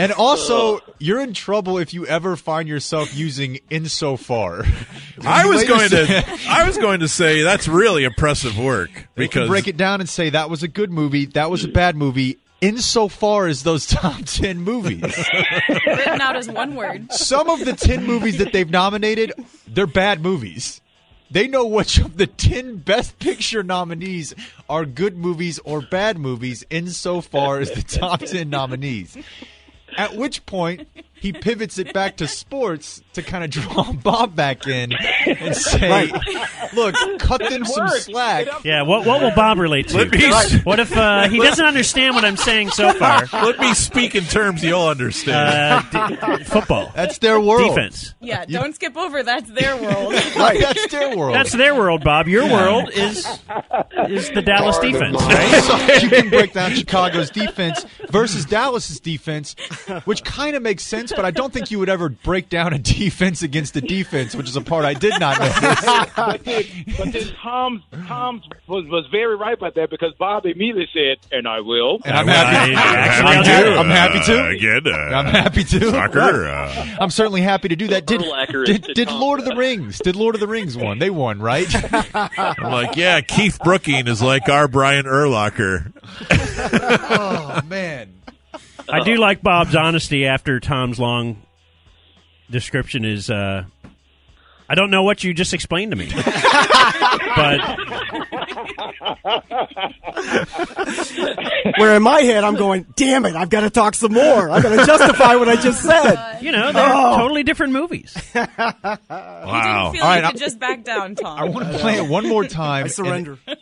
And 0.00 0.12
also, 0.12 0.78
you're 1.00 1.20
in 1.20 1.34
trouble 1.34 1.78
if 1.78 1.92
you 1.92 2.06
ever 2.06 2.36
find 2.36 2.68
yourself 2.68 3.16
using 3.16 3.58
insofar. 3.68 4.64
I 5.26 5.46
was 5.46 5.64
going 5.64 5.88
say- 5.88 6.06
to 6.06 6.38
I 6.48 6.66
was 6.66 6.78
going 6.78 7.00
to 7.00 7.08
say 7.08 7.42
that's 7.42 7.66
really 7.66 8.04
impressive 8.04 8.56
work 8.56 8.90
They 9.16 9.26
can 9.26 9.42
because 9.42 9.48
break 9.48 9.66
it 9.66 9.76
down 9.76 10.00
and 10.00 10.08
say 10.08 10.30
that 10.30 10.48
was 10.50 10.62
a 10.62 10.68
good 10.68 10.92
movie, 10.92 11.26
that 11.26 11.50
was 11.50 11.64
a 11.64 11.68
bad 11.68 11.96
movie, 11.96 12.17
insofar 12.60 13.46
as 13.46 13.62
those 13.62 13.86
top 13.88 14.22
10 14.24 14.60
movies. 14.60 15.02
Written 15.86 16.20
out 16.20 16.36
as 16.36 16.48
one 16.48 16.74
word. 16.74 17.12
Some 17.12 17.48
of 17.48 17.64
the 17.64 17.72
10 17.72 18.04
movies 18.04 18.38
that 18.38 18.52
they've 18.52 18.70
nominated, 18.70 19.32
they're 19.66 19.86
bad 19.86 20.20
movies. 20.20 20.80
They 21.30 21.46
know 21.46 21.66
which 21.66 21.98
of 21.98 22.16
the 22.16 22.26
10 22.26 22.76
Best 22.78 23.18
Picture 23.18 23.62
nominees 23.62 24.34
are 24.68 24.86
good 24.86 25.18
movies 25.18 25.58
or 25.60 25.82
bad 25.82 26.18
movies 26.18 26.64
insofar 26.70 27.60
as 27.60 27.70
the 27.70 27.82
top 27.82 28.20
10 28.20 28.48
nominees. 28.48 29.16
At 29.96 30.16
which 30.16 30.46
point, 30.46 30.88
he 31.14 31.32
pivots 31.32 31.78
it 31.78 31.92
back 31.92 32.16
to 32.18 32.26
sports 32.26 33.02
to 33.18 33.22
kind 33.22 33.44
of 33.44 33.50
draw 33.50 33.92
Bob 34.02 34.34
back 34.34 34.66
in 34.66 34.92
and 34.92 35.54
say, 35.56 35.88
Right. 35.88 36.72
look, 36.74 36.94
cut 37.18 37.40
them 37.40 37.64
some 37.64 37.88
slack. 37.88 38.46
Yeah, 38.64 38.82
what 38.82 39.04
what 39.06 39.20
will 39.20 39.34
Bob 39.34 39.58
relate 39.58 39.88
to? 39.88 39.98
Let 39.98 40.10
me- 40.12 40.58
What 40.64 40.80
if 40.80 40.96
uh, 40.96 41.28
he 41.28 41.38
doesn't 41.38 41.64
understand 41.64 42.14
what 42.14 42.24
I'm 42.24 42.36
saying 42.36 42.70
so 42.70 42.92
far? 42.94 43.24
Let 43.32 43.58
me 43.58 43.74
speak 43.74 44.14
in 44.14 44.24
terms 44.24 44.62
you'll 44.64 44.86
understand. 44.88 45.86
Uh, 45.92 46.36
d- 46.36 46.44
football. 46.44 46.90
That's 46.94 47.18
their 47.18 47.40
world. 47.40 47.74
Defense. 47.74 48.14
Yeah, 48.20 48.44
don't 48.44 48.74
skip 48.74 48.96
over. 48.96 49.22
That's 49.22 49.50
their 49.50 49.76
world. 49.76 50.14
Right, 50.38 50.60
that's 50.60 50.86
their 50.92 51.16
world. 51.16 51.34
That's 51.34 51.52
their 51.52 51.74
world, 51.74 52.04
Bob. 52.04 52.28
Your 52.28 52.44
world 52.48 52.90
is 52.92 53.26
is 54.08 54.30
the 54.30 54.42
Dallas 54.42 54.78
defense, 54.78 55.16
right? 55.20 55.62
So 55.64 55.76
you 56.04 56.08
can 56.10 56.28
break 56.30 56.52
down 56.52 56.72
Chicago's 56.72 57.30
defense 57.30 57.84
versus 58.08 58.44
Dallas's 58.44 59.00
defense, 59.00 59.56
which 60.04 60.22
kind 60.24 60.54
of 60.54 60.62
makes 60.62 60.84
sense, 60.84 61.12
but 61.12 61.24
I 61.24 61.30
don't 61.32 61.52
think 61.52 61.70
you 61.70 61.78
would 61.80 61.88
ever 61.88 62.08
break 62.08 62.48
down 62.48 62.72
a 62.72 62.78
defense 62.78 63.07
against 63.42 63.74
the 63.74 63.80
defense, 63.80 64.34
which 64.34 64.48
is 64.48 64.56
a 64.56 64.60
part 64.60 64.84
I 64.84 64.94
did 64.94 65.18
not 65.18 65.38
notice. 65.38 65.84
but 66.16 66.44
then, 66.44 66.64
but 66.96 67.12
then 67.12 67.34
Tom 67.42 67.82
Tom 68.06 68.42
was 68.66 68.86
was 68.86 69.06
very 69.10 69.36
right 69.36 69.56
about 69.56 69.74
that 69.74 69.90
because 69.90 70.12
Bob 70.18 70.46
immediately 70.46 70.88
said, 70.92 71.18
"And 71.32 71.46
I 71.48 71.60
will." 71.60 71.98
And 72.04 72.16
I'm 72.16 72.26
happy. 72.26 72.74
Actually, 72.74 73.28
I'm, 73.28 73.38
I'll 73.38 73.44
happy, 73.44 73.64
do. 73.64 73.76
I'm 73.76 73.88
happy 73.88 74.20
to. 74.26 74.44
Uh, 74.44 74.50
again, 74.50 74.86
uh, 74.86 75.16
I'm 75.16 75.26
happy 75.26 75.64
to. 75.64 75.90
Soccer. 75.90 76.46
Uh, 76.46 76.96
I'm 77.00 77.10
certainly 77.10 77.40
happy 77.40 77.68
to 77.68 77.76
do 77.76 77.88
that. 77.88 78.06
Did, 78.06 78.20
Urlacher 78.20 78.66
did, 78.66 78.82
did 78.94 79.10
Lord 79.10 79.40
of 79.40 79.46
the 79.46 79.56
Rings? 79.56 79.98
Did 79.98 80.16
Lord 80.16 80.34
of 80.34 80.40
the 80.40 80.48
Rings 80.48 80.76
won? 80.76 80.98
They 80.98 81.10
won, 81.10 81.40
right? 81.40 81.68
I'm 82.14 82.72
like, 82.72 82.96
yeah, 82.96 83.20
Keith 83.20 83.58
Brooking 83.62 84.06
is 84.06 84.22
like 84.22 84.48
our 84.48 84.68
Brian 84.68 85.06
Urlacher. 85.06 85.92
oh 87.10 87.60
man. 87.66 88.14
I 88.90 89.04
do 89.04 89.16
like 89.16 89.42
Bob's 89.42 89.76
honesty 89.76 90.24
after 90.24 90.60
Tom's 90.60 90.98
long 90.98 91.42
description 92.50 93.04
is 93.04 93.30
uh, 93.30 93.64
I 94.68 94.74
don't 94.74 94.90
know 94.90 95.02
what 95.02 95.24
you 95.24 95.32
just 95.34 95.54
explained 95.54 95.92
to 95.92 95.96
me. 95.96 96.10
but 97.36 97.78
Where 101.78 101.96
in 101.96 102.02
my 102.02 102.20
head 102.20 102.44
I'm 102.44 102.54
going, 102.56 102.86
damn 102.96 103.24
it, 103.26 103.36
I've 103.36 103.50
got 103.50 103.60
to 103.60 103.70
talk 103.70 103.94
some 103.94 104.12
more. 104.12 104.50
I've 104.50 104.62
got 104.62 104.70
to 104.78 104.86
justify 104.86 105.36
what 105.36 105.48
I 105.48 105.56
just 105.56 105.82
said. 105.86 106.38
you 106.40 106.52
know, 106.52 106.72
they're 106.72 106.92
Oh. 106.94 107.16
totally 107.16 107.42
different 107.42 107.72
movies. 107.72 108.16
You 108.34 108.46
Wow. 108.56 108.72
didn't 108.72 109.08
feel 109.08 109.14
All 109.14 110.08
right, 110.08 110.20
you 110.20 110.26
I- 110.26 110.30
could 110.32 110.40
just 110.40 110.58
back 110.58 110.84
down, 110.84 111.14
Tom. 111.14 111.38
I 111.38 111.44
want 111.44 111.72
to 111.72 111.78
play 111.78 111.96
it 111.96 112.08
one 112.08 112.28
more 112.28 112.44
time. 112.44 112.84
I 112.84 112.88
surrender. 112.88 113.38
and 113.46 113.56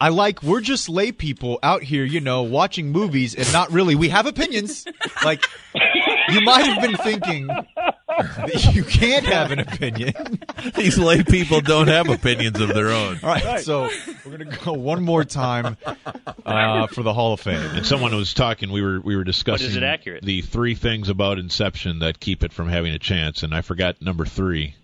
I 0.00 0.08
like 0.08 0.42
we're 0.42 0.60
just 0.60 0.88
lay 0.88 1.12
people 1.12 1.58
out 1.62 1.82
here, 1.82 2.04
you 2.04 2.20
know, 2.20 2.42
watching 2.42 2.90
movies 2.90 3.34
and 3.34 3.50
not 3.52 3.72
really. 3.72 3.94
We 3.94 4.08
have 4.10 4.26
opinions. 4.26 4.84
Like 5.24 5.44
you 6.30 6.40
might 6.42 6.62
have 6.66 6.82
been 6.82 6.96
thinking 6.96 7.46
that 7.46 8.70
you 8.74 8.84
can't 8.84 9.26
have 9.26 9.50
an 9.50 9.58
opinion. 9.60 10.42
These 10.74 10.98
lay 10.98 11.22
people 11.22 11.60
don't 11.60 11.88
have 11.88 12.08
opinions 12.08 12.60
of 12.60 12.68
their 12.68 12.90
own. 12.90 13.18
All 13.22 13.28
right, 13.30 13.60
so 13.60 13.90
we're 14.24 14.38
gonna 14.38 14.56
go 14.64 14.72
one 14.72 15.02
more 15.02 15.24
time 15.24 15.76
uh, 16.46 16.86
for 16.88 17.02
the 17.02 17.12
Hall 17.12 17.32
of 17.32 17.40
Fame. 17.40 17.56
And 17.74 17.84
someone 17.86 18.14
was 18.14 18.34
talking. 18.34 18.70
We 18.70 18.82
were 18.82 19.00
we 19.00 19.16
were 19.16 19.24
discussing 19.24 19.68
Is 19.68 19.76
it 19.76 19.82
accurate? 19.82 20.24
the 20.24 20.42
three 20.42 20.74
things 20.74 21.08
about 21.08 21.38
Inception 21.38 22.00
that 22.00 22.20
keep 22.20 22.44
it 22.44 22.52
from 22.52 22.68
having 22.68 22.92
a 22.94 22.98
chance, 22.98 23.42
and 23.42 23.54
I 23.54 23.62
forgot 23.62 24.00
number 24.00 24.24
three. 24.24 24.74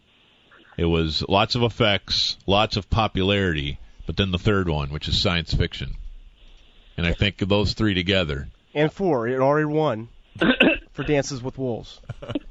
It 0.77 0.87
was 0.87 1.23
lots 1.29 1.55
of 1.57 1.63
effects, 1.63 2.37
lots 2.47 2.77
of 2.77 2.89
popularity, 2.89 3.79
but 4.07 4.17
then 4.17 4.31
the 4.31 4.39
third 4.39 4.69
one, 4.69 4.91
which 4.91 5.09
is 5.09 5.21
science 5.21 5.53
fiction. 5.53 5.97
And 6.97 7.07
I 7.07 7.13
think 7.13 7.39
those 7.39 7.75
three 7.75 7.95
together, 7.95 8.49
And 8.75 8.93
four, 8.93 9.29
it 9.29 9.41
already 9.41 9.67
won 9.67 10.09
for 10.93 11.03
Dances 11.05 11.43
with 11.43 11.59
Wolves. 11.59 12.01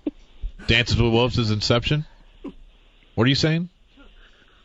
Dances 0.68 1.02
with 1.02 1.12
Wolves 1.12 1.38
is 1.38 1.52
Inception. 1.52 2.06
What 3.16 3.26
are 3.26 3.30
you 3.30 3.36
saying? 3.36 3.70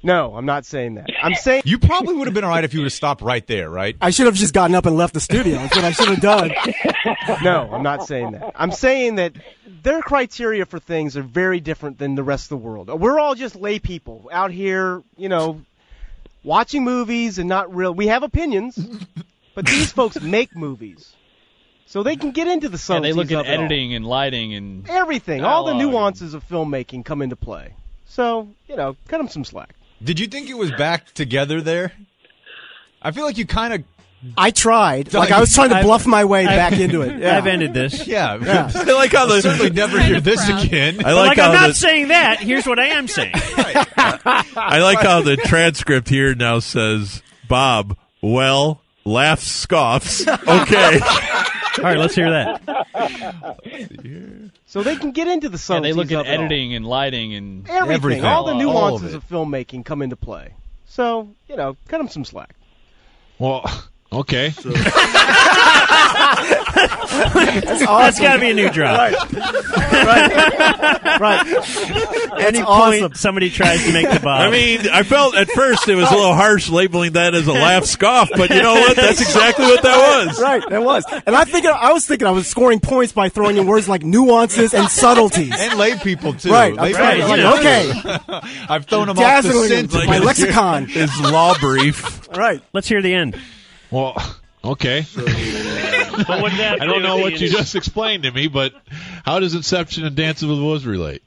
No, 0.04 0.36
I'm 0.36 0.44
not 0.44 0.66
saying 0.66 0.96
that. 0.96 1.08
I'm 1.22 1.34
saying 1.34 1.62
You 1.64 1.78
probably 1.78 2.14
would 2.14 2.26
have 2.26 2.34
been 2.34 2.44
all 2.44 2.50
right 2.50 2.62
if 2.62 2.74
you 2.74 2.80
would 2.80 2.86
have 2.86 2.92
stopped 2.92 3.22
right 3.22 3.44
there, 3.46 3.70
right? 3.70 3.96
I 4.02 4.10
should 4.10 4.26
have 4.26 4.34
just 4.34 4.52
gotten 4.52 4.76
up 4.76 4.84
and 4.84 4.96
left 4.96 5.14
the 5.14 5.20
studio. 5.20 5.54
That's 5.54 5.74
what 5.74 5.84
I 5.84 5.92
should 5.92 6.08
have 6.08 6.20
done. 6.20 6.52
no, 7.42 7.70
I'm 7.72 7.82
not 7.82 8.06
saying 8.06 8.32
that. 8.32 8.52
I'm 8.54 8.70
saying 8.70 9.14
that 9.14 9.32
their 9.82 10.02
criteria 10.02 10.66
for 10.66 10.78
things 10.78 11.16
are 11.16 11.22
very 11.22 11.58
different 11.58 11.98
than 11.98 12.16
the 12.16 12.22
rest 12.22 12.44
of 12.46 12.48
the 12.50 12.56
world. 12.58 12.88
We're 13.00 13.18
all 13.18 13.34
just 13.34 13.56
lay 13.56 13.78
people 13.78 14.28
out 14.30 14.50
here, 14.50 15.02
you 15.16 15.30
know, 15.30 15.62
watching 16.42 16.84
movies 16.84 17.38
and 17.38 17.48
not 17.48 17.74
real. 17.74 17.94
We 17.94 18.08
have 18.08 18.22
opinions, 18.22 18.78
but 19.54 19.64
these 19.64 19.90
folks 19.90 20.20
make 20.20 20.54
movies, 20.54 21.14
so 21.86 22.02
they 22.02 22.16
can 22.16 22.30
get 22.32 22.46
into 22.48 22.68
the 22.68 22.82
Yeah, 22.88 23.00
they 23.00 23.12
look 23.12 23.30
at 23.30 23.40
of 23.40 23.46
all. 23.46 23.52
editing 23.52 23.94
and 23.94 24.06
lighting 24.06 24.54
and 24.54 24.88
Everything, 24.88 25.44
all 25.44 25.64
the 25.64 25.74
nuances 25.74 26.34
of 26.34 26.46
filmmaking 26.48 27.04
come 27.04 27.22
into 27.22 27.36
play. 27.36 27.74
So, 28.06 28.48
you 28.68 28.76
know, 28.76 28.96
cut 29.08 29.18
them 29.18 29.28
some 29.28 29.44
slack. 29.44 29.74
Did 30.02 30.20
you 30.20 30.26
think 30.26 30.48
it 30.50 30.54
was 30.58 30.70
back 30.72 31.12
together 31.14 31.60
there? 31.60 31.92
I 33.02 33.10
feel 33.10 33.24
like 33.24 33.38
you 33.38 33.46
kind 33.46 33.74
of 33.74 33.82
I 34.38 34.50
tried. 34.52 35.12
Like 35.12 35.30
I 35.30 35.38
was 35.38 35.52
trying 35.54 35.68
to 35.68 35.76
I've- 35.76 35.84
bluff 35.86 36.06
my 36.06 36.24
way 36.24 36.46
I've- 36.46 36.56
back 36.56 36.80
into 36.80 37.02
it. 37.02 37.18
Yeah. 37.20 37.36
I've 37.36 37.46
ended 37.46 37.74
this. 37.74 38.06
yeah. 38.06 38.38
Yeah. 38.40 38.70
I 38.74 38.92
like 38.92 39.12
how 39.12 39.26
the 39.26 39.42
certainly 39.42 39.70
never 39.82 40.00
hear 40.00 40.20
this 40.20 40.44
proud. 40.46 40.64
again. 40.64 41.04
I 41.04 41.12
like, 41.12 41.28
like 41.28 41.38
how 41.38 41.48
I'm 41.48 41.54
not 41.54 41.66
the, 41.68 41.74
saying 41.74 42.08
that. 42.08 42.40
Here's 42.40 42.66
what 42.66 42.78
I 42.78 42.86
am 42.86 43.06
saying. 43.06 43.32
I 43.36 44.78
like 44.82 45.00
how 45.00 45.20
the 45.20 45.36
transcript 45.36 46.08
here 46.08 46.34
now 46.34 46.58
says 46.60 47.22
Bob. 47.48 47.96
Well, 48.22 48.80
laughs, 49.04 49.46
scoffs. 49.46 50.26
Okay. 50.26 51.00
All 51.78 51.84
right, 51.84 51.98
let's 51.98 52.14
hear 52.14 52.30
that. 52.30 52.62
So 54.66 54.82
they 54.82 54.96
can 54.96 55.12
get 55.12 55.28
into 55.28 55.48
the 55.48 55.56
yeah, 55.56 55.80
they 55.80 55.92
look 55.92 56.10
at 56.10 56.20
of 56.20 56.26
it 56.26 56.30
all. 56.36 56.44
editing 56.44 56.74
and 56.74 56.84
lighting 56.86 57.34
and 57.34 57.68
Everything, 57.68 57.94
Everything. 57.94 58.24
all 58.24 58.44
the 58.44 58.52
All 58.52 58.58
nuances 58.58 59.14
of 59.14 59.22
of, 59.22 59.28
filmmaking 59.28 59.84
come 59.84 60.02
into 60.02 60.16
play. 60.16 60.54
So, 60.86 61.28
you 61.48 61.54
know, 61.56 61.76
cut 61.86 61.98
them 61.98 62.08
some 62.08 62.24
slack. 62.24 62.56
well, 63.38 63.62
okay. 64.12 64.52
That's 66.88 68.20
got 68.20 68.34
to 68.34 68.40
be 68.40 68.50
a 68.50 68.54
new 68.54 68.70
drop. 68.70 68.98
right. 68.98 69.14
Right. 71.20 71.46
Any 72.40 72.60
awesome. 72.60 73.00
point 73.00 73.16
somebody 73.16 73.50
tries 73.50 73.84
to 73.84 73.92
make 73.92 74.10
the 74.10 74.20
Bob. 74.20 74.40
I 74.42 74.50
mean, 74.50 74.80
I 74.92 75.02
felt 75.02 75.34
at 75.36 75.48
first 75.50 75.88
it 75.88 75.94
was 75.94 76.10
a 76.10 76.14
little 76.14 76.34
harsh 76.34 76.68
labeling 76.68 77.12
that 77.12 77.34
as 77.34 77.46
a 77.46 77.52
laugh 77.52 77.84
scoff, 77.84 78.30
but 78.36 78.50
you 78.50 78.62
know 78.62 78.74
what? 78.74 78.96
That's 78.96 79.20
exactly 79.20 79.66
what 79.66 79.82
that 79.82 80.26
was. 80.26 80.40
Right, 80.40 80.62
that 80.70 80.82
was. 80.82 81.04
And 81.26 81.36
I 81.36 81.44
think 81.44 81.66
I 81.66 81.92
was 81.92 82.06
thinking 82.06 82.26
I 82.26 82.32
was 82.32 82.46
scoring 82.46 82.80
points 82.80 83.12
by 83.12 83.28
throwing 83.28 83.56
in 83.56 83.66
words 83.66 83.88
like 83.88 84.02
nuances 84.02 84.74
and 84.74 84.88
subtleties. 84.88 85.54
and 85.56 85.78
lay 85.78 85.96
people 85.98 86.32
too. 86.34 86.50
Right, 86.50 86.74
Lay 86.74 86.94
I'm 86.94 87.00
right, 87.00 87.16
people, 87.16 87.30
like, 87.30 88.28
okay. 88.28 88.66
I've 88.68 88.86
thrown 88.86 89.06
them 89.06 89.16
Dazzling 89.16 89.56
off 89.56 89.68
the 89.68 89.74
them 89.76 89.88
scent. 89.88 90.06
by 90.08 90.18
lexicon. 90.18 90.86
His 90.86 91.18
law 91.20 91.54
brief. 91.58 92.28
Right. 92.36 92.60
let's 92.72 92.88
hear 92.88 93.00
the 93.02 93.14
end. 93.14 93.38
Well, 93.90 94.16
okay. 94.64 95.06
but 96.26 96.42
what 96.42 96.52
that 96.58 96.80
I 96.80 96.86
don't 96.86 97.02
know 97.02 97.18
what 97.18 97.40
you 97.40 97.48
just 97.48 97.74
explained 97.74 98.22
to 98.24 98.30
me, 98.30 98.48
but 98.48 98.72
how 99.24 99.40
does 99.40 99.54
Inception 99.54 100.04
and 100.04 100.14
Dances 100.16 100.46
with 100.48 100.58
the 100.58 100.64
Wolves 100.64 100.86
relate? 100.86 101.22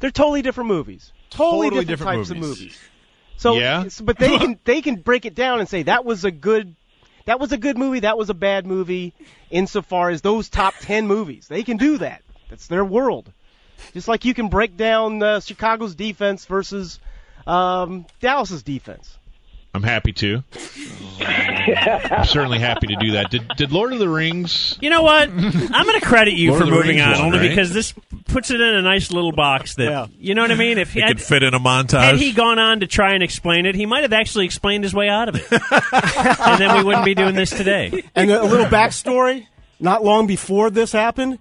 They're 0.00 0.10
totally 0.10 0.42
different 0.42 0.68
movies. 0.68 1.12
Totally, 1.30 1.66
Totally 1.70 1.84
different, 1.84 1.88
different 1.88 2.18
types 2.28 2.28
movies. 2.30 2.42
of 2.52 2.58
movies. 2.60 2.78
So, 3.38 3.54
Yeah? 3.58 3.84
s- 3.86 4.00
but 4.00 4.18
they 4.18 4.36
can 4.38 4.58
they 4.64 4.82
can 4.82 4.96
break 4.96 5.24
it 5.26 5.34
down 5.34 5.60
and 5.60 5.68
say 5.68 5.82
that 5.84 6.04
was 6.04 6.24
a 6.24 6.30
good 6.30 6.74
that 7.24 7.40
was 7.40 7.52
a 7.52 7.58
good 7.58 7.76
movie, 7.76 8.00
that 8.00 8.16
was 8.16 8.30
a 8.30 8.34
bad 8.34 8.66
movie, 8.66 9.12
insofar 9.50 10.10
as 10.10 10.22
those 10.22 10.48
top 10.48 10.74
ten 10.80 11.06
movies. 11.06 11.46
They 11.48 11.62
can 11.62 11.76
do 11.76 11.98
that. 11.98 12.22
That's 12.48 12.66
their 12.68 12.84
world. 12.84 13.32
Just 13.92 14.06
like 14.08 14.24
you 14.24 14.32
can 14.34 14.48
break 14.48 14.76
down 14.76 15.22
uh, 15.22 15.40
Chicago's 15.40 15.94
defense 15.94 16.44
versus 16.46 16.98
um, 17.46 18.06
Dallas's 18.20 18.62
defense. 18.62 19.16
I'm 19.76 19.82
happy 19.82 20.12
to. 20.14 20.42
I'm 21.20 22.24
certainly 22.26 22.58
happy 22.58 22.88
to 22.88 22.96
do 22.96 23.12
that. 23.12 23.30
Did 23.30 23.48
Did 23.56 23.72
Lord 23.72 23.92
of 23.92 23.98
the 23.98 24.08
Rings? 24.08 24.78
You 24.80 24.90
know 24.90 25.02
what? 25.02 25.28
I'm 25.30 25.40
going 25.86 26.00
to 26.00 26.04
credit 26.06 26.34
you 26.34 26.50
Lord 26.50 26.62
for 26.64 26.70
moving 26.70 26.96
Rings 26.96 27.02
on, 27.02 27.10
one, 27.12 27.20
only 27.26 27.38
right? 27.38 27.48
because 27.48 27.72
this 27.72 27.94
puts 28.28 28.50
it 28.50 28.60
in 28.60 28.74
a 28.74 28.82
nice 28.82 29.10
little 29.12 29.32
box 29.32 29.74
that 29.76 29.84
Yeah. 29.90 30.06
you 30.18 30.34
know 30.34 30.42
what 30.42 30.50
I 30.50 30.56
mean. 30.56 30.78
If 30.78 30.92
he 30.92 31.00
It 31.00 31.02
had, 31.04 31.16
could 31.16 31.22
fit 31.22 31.42
in 31.42 31.54
a 31.54 31.60
montage, 31.60 32.00
had 32.02 32.16
he 32.16 32.32
gone 32.32 32.58
on 32.58 32.80
to 32.80 32.86
try 32.86 33.14
and 33.14 33.22
explain 33.22 33.66
it, 33.66 33.74
he 33.74 33.86
might 33.86 34.02
have 34.02 34.12
actually 34.12 34.44
explained 34.44 34.84
his 34.84 34.94
way 34.94 35.08
out 35.08 35.28
of 35.28 35.36
it, 35.36 35.46
and 35.52 36.60
then 36.60 36.76
we 36.76 36.84
wouldn't 36.84 37.04
be 37.04 37.14
doing 37.14 37.34
this 37.34 37.50
today. 37.50 38.04
And 38.14 38.30
a 38.30 38.42
little 38.44 38.66
backstory. 38.66 39.46
Not 39.78 40.02
long 40.02 40.26
before 40.26 40.70
this 40.70 40.90
happened, 40.92 41.38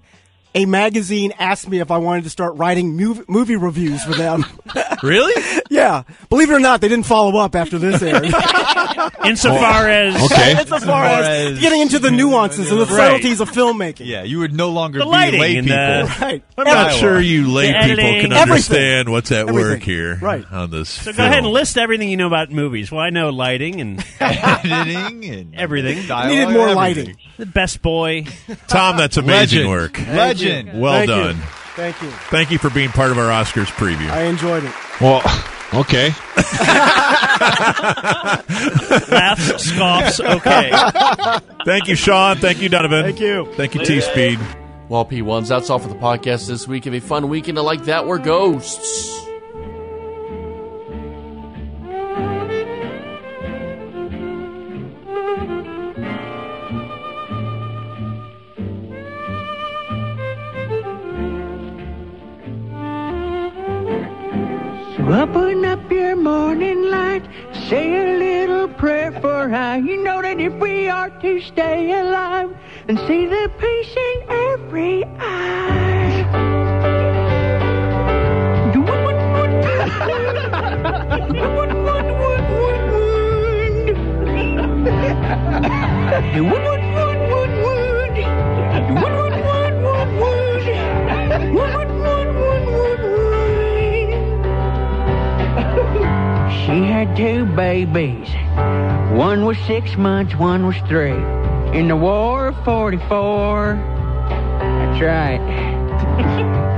a 0.55 0.65
magazine 0.65 1.33
asked 1.37 1.69
me 1.69 1.79
if 1.79 1.91
I 1.91 1.97
wanted 1.99 2.23
to 2.23 2.29
start 2.31 2.55
writing 2.55 2.97
mov- 2.97 3.27
movie 3.29 3.55
reviews 3.57 4.03
for 4.03 4.13
them. 4.13 4.43
really? 5.03 5.33
yeah. 5.69 6.03
Believe 6.29 6.49
it 6.49 6.53
or 6.53 6.59
not, 6.59 6.81
they 6.81 6.87
didn't 6.87 7.05
follow 7.05 7.37
up 7.37 7.55
after 7.55 7.77
this 7.77 8.01
aired. 8.01 8.33
Oh, 8.97 9.09
Insofar 9.25 9.89
as 9.89 10.15
Okay. 10.31 10.51
Insofar 10.57 11.03
as, 11.05 11.27
as- 11.27 11.59
getting 11.59 11.81
into 11.81 11.99
the 11.99 12.11
nuances 12.11 12.71
and 12.71 12.79
the 12.79 12.85
Right. 12.85 12.95
subtleties 12.95 13.41
of 13.41 13.51
filmmaking. 13.51 14.05
Yeah, 14.05 14.23
you 14.23 14.39
would 14.39 14.53
no 14.53 14.69
longer 14.69 14.99
The 14.99 15.05
be 15.05 15.11
lighting 15.11 15.41
lay 15.41 15.53
people. 15.55 15.67
the- 15.75 16.15
Right. 16.21 16.43
I'm 16.57 16.63
not 16.63 16.93
sure 16.93 17.19
you 17.19 17.51
lay 17.51 17.67
The 17.67 17.73
people 17.73 17.83
editing. 17.91 18.21
can 18.21 18.31
Everything. 18.33 18.51
understand 18.51 19.09
what's 19.09 19.31
at 19.33 19.47
work 19.51 19.81
here 19.83 20.15
Right. 20.21 20.45
on 20.49 20.71
this. 20.71 20.89
So 20.89 21.11
go 21.11 21.25
ahead 21.25 21.39
and 21.39 21.47
list 21.47 21.77
everything 21.77 22.07
you 22.09 22.15
know 22.15 22.27
about 22.27 22.51
movies. 22.51 22.89
Well, 22.89 23.01
I 23.01 23.09
know 23.09 23.31
lighting 23.31 23.81
and 23.81 24.03
Editing 24.21 25.25
and 25.25 25.55
everything. 25.55 26.07
dialogue, 26.07 26.29
Needed 26.29 26.49
more 26.51 26.69
everything. 26.69 26.75
lighting. 27.07 27.17
The 27.37 27.45
best 27.45 27.81
boy. 27.81 28.25
Tom, 28.67 28.95
that's 28.97 29.17
amazing 29.17 29.67
Legend. 29.67 29.69
work. 29.69 29.99
Legend. 30.07 30.44
Well 30.73 30.93
Thank 30.93 31.09
you. 31.09 31.15
done. 31.15 31.35
Thank 31.75 32.01
you. 32.01 32.09
Thank 32.09 32.51
you 32.51 32.57
for 32.57 32.69
being 32.69 32.89
part 32.89 33.11
of 33.11 33.17
our 33.17 33.29
Oscars 33.29 33.67
preview. 33.67 34.09
I 34.09 34.23
enjoyed 34.23 34.63
it. 34.63 34.71
Well, 35.01 35.21
okay. 35.81 36.13
Laughs, 39.11 39.71
scoffs. 39.71 40.19
Okay. 40.19 40.71
Thank 41.65 41.87
you, 41.87 41.95
Sean. 41.95 42.37
Thank 42.37 42.61
you, 42.61 42.69
Donovan. 42.69 43.03
Thank 43.03 43.19
you. 43.19 43.51
Thank 43.55 43.75
you, 43.75 43.83
T 43.83 43.99
Speed. 44.01 44.39
Well, 44.87 45.03
P1s, 45.03 45.49
that's 45.49 45.69
all 45.69 45.79
for 45.79 45.89
the 45.89 45.95
podcast 45.95 46.47
this 46.47 46.67
week. 46.67 46.85
Have 46.85 46.93
a 46.93 46.99
fun 47.01 47.27
weekend. 47.27 47.57
I 47.57 47.61
like 47.61 47.85
that. 47.85 48.05
We're 48.05 48.19
ghosts. 48.19 49.24
Open 65.13 65.63
up 65.65 65.91
your 65.91 66.15
morning 66.15 66.89
light, 66.89 67.23
say 67.69 67.95
a 67.95 68.17
little 68.17 68.67
prayer 68.67 69.11
for 69.21 69.49
how 69.49 69.75
you 69.75 70.03
know 70.03 70.21
that 70.21 70.39
if 70.39 70.53
we 70.53 70.89
are 70.89 71.09
to 71.21 71.39
stay 71.41 71.91
alive 71.91 72.55
and 72.87 72.97
see 72.99 73.25
the 73.27 73.51
peace 73.59 73.95
in 73.95 74.23
every 74.29 75.03
eye. 75.19 75.85
What, 86.35 86.61
what, 86.61 86.79
what, 86.81 87.15
what, 87.59 87.75
She 96.51 96.83
had 96.83 97.15
two 97.17 97.45
babies. 97.45 98.29
One 99.17 99.45
was 99.45 99.57
six 99.65 99.95
months, 99.97 100.35
one 100.35 100.67
was 100.67 100.77
three. 100.87 101.17
In 101.77 101.87
the 101.87 101.95
war 101.95 102.47
of 102.47 102.65
44. 102.65 103.75
That's 104.59 105.01
right. 105.01 105.41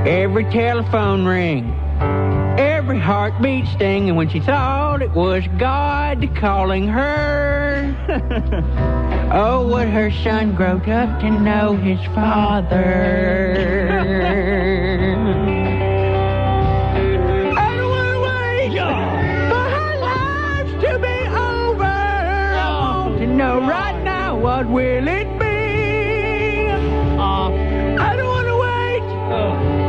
Every 0.08 0.46
telephone 0.46 1.26
ring, 1.26 1.74
every 2.58 3.00
heartbeat 3.00 3.68
sting, 3.68 4.08
and 4.08 4.16
when 4.16 4.30
she 4.30 4.40
thought 4.40 5.02
it 5.02 5.12
was 5.12 5.44
God 5.58 6.30
calling 6.36 6.88
her. 6.88 7.94
oh, 9.34 9.68
would 9.68 9.90
her 9.90 10.10
son 10.12 10.56
grow 10.56 10.78
up 10.78 11.20
to 11.20 11.30
know 11.30 11.76
his 11.76 12.00
father? 12.16 12.84
want 23.60 23.72
right 23.72 24.04
now 24.04 24.38
what 24.38 24.68
will 24.70 25.08
it 25.08 25.40
be. 25.40 26.68
Oh, 27.20 27.54
I 28.00 28.16
don't 28.16 28.28
wanna 28.28 28.58
wait 28.58 29.02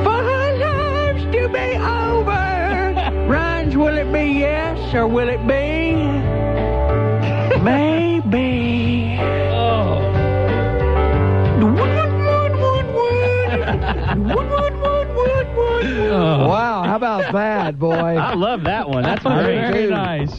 for 0.04 0.22
her 0.30 0.56
lives 0.58 1.24
to 1.24 1.48
be 1.48 1.76
over. 1.76 3.26
Rhymes, 3.28 3.76
will 3.76 3.98
it 3.98 4.10
be 4.12 4.38
yes 4.40 4.94
or 4.94 5.06
will 5.06 5.28
it 5.28 5.46
be 5.46 5.94
maybe? 7.62 9.18
Wow, 16.10 16.82
how 16.84 16.96
about 16.96 17.32
that, 17.32 17.78
boy? 17.78 17.92
I 17.94 18.34
love 18.34 18.64
that 18.64 18.88
one. 18.88 19.02
That's 19.02 19.22
Very, 19.22 19.56
great. 19.56 19.72
very 19.72 19.90
nice. 19.90 20.36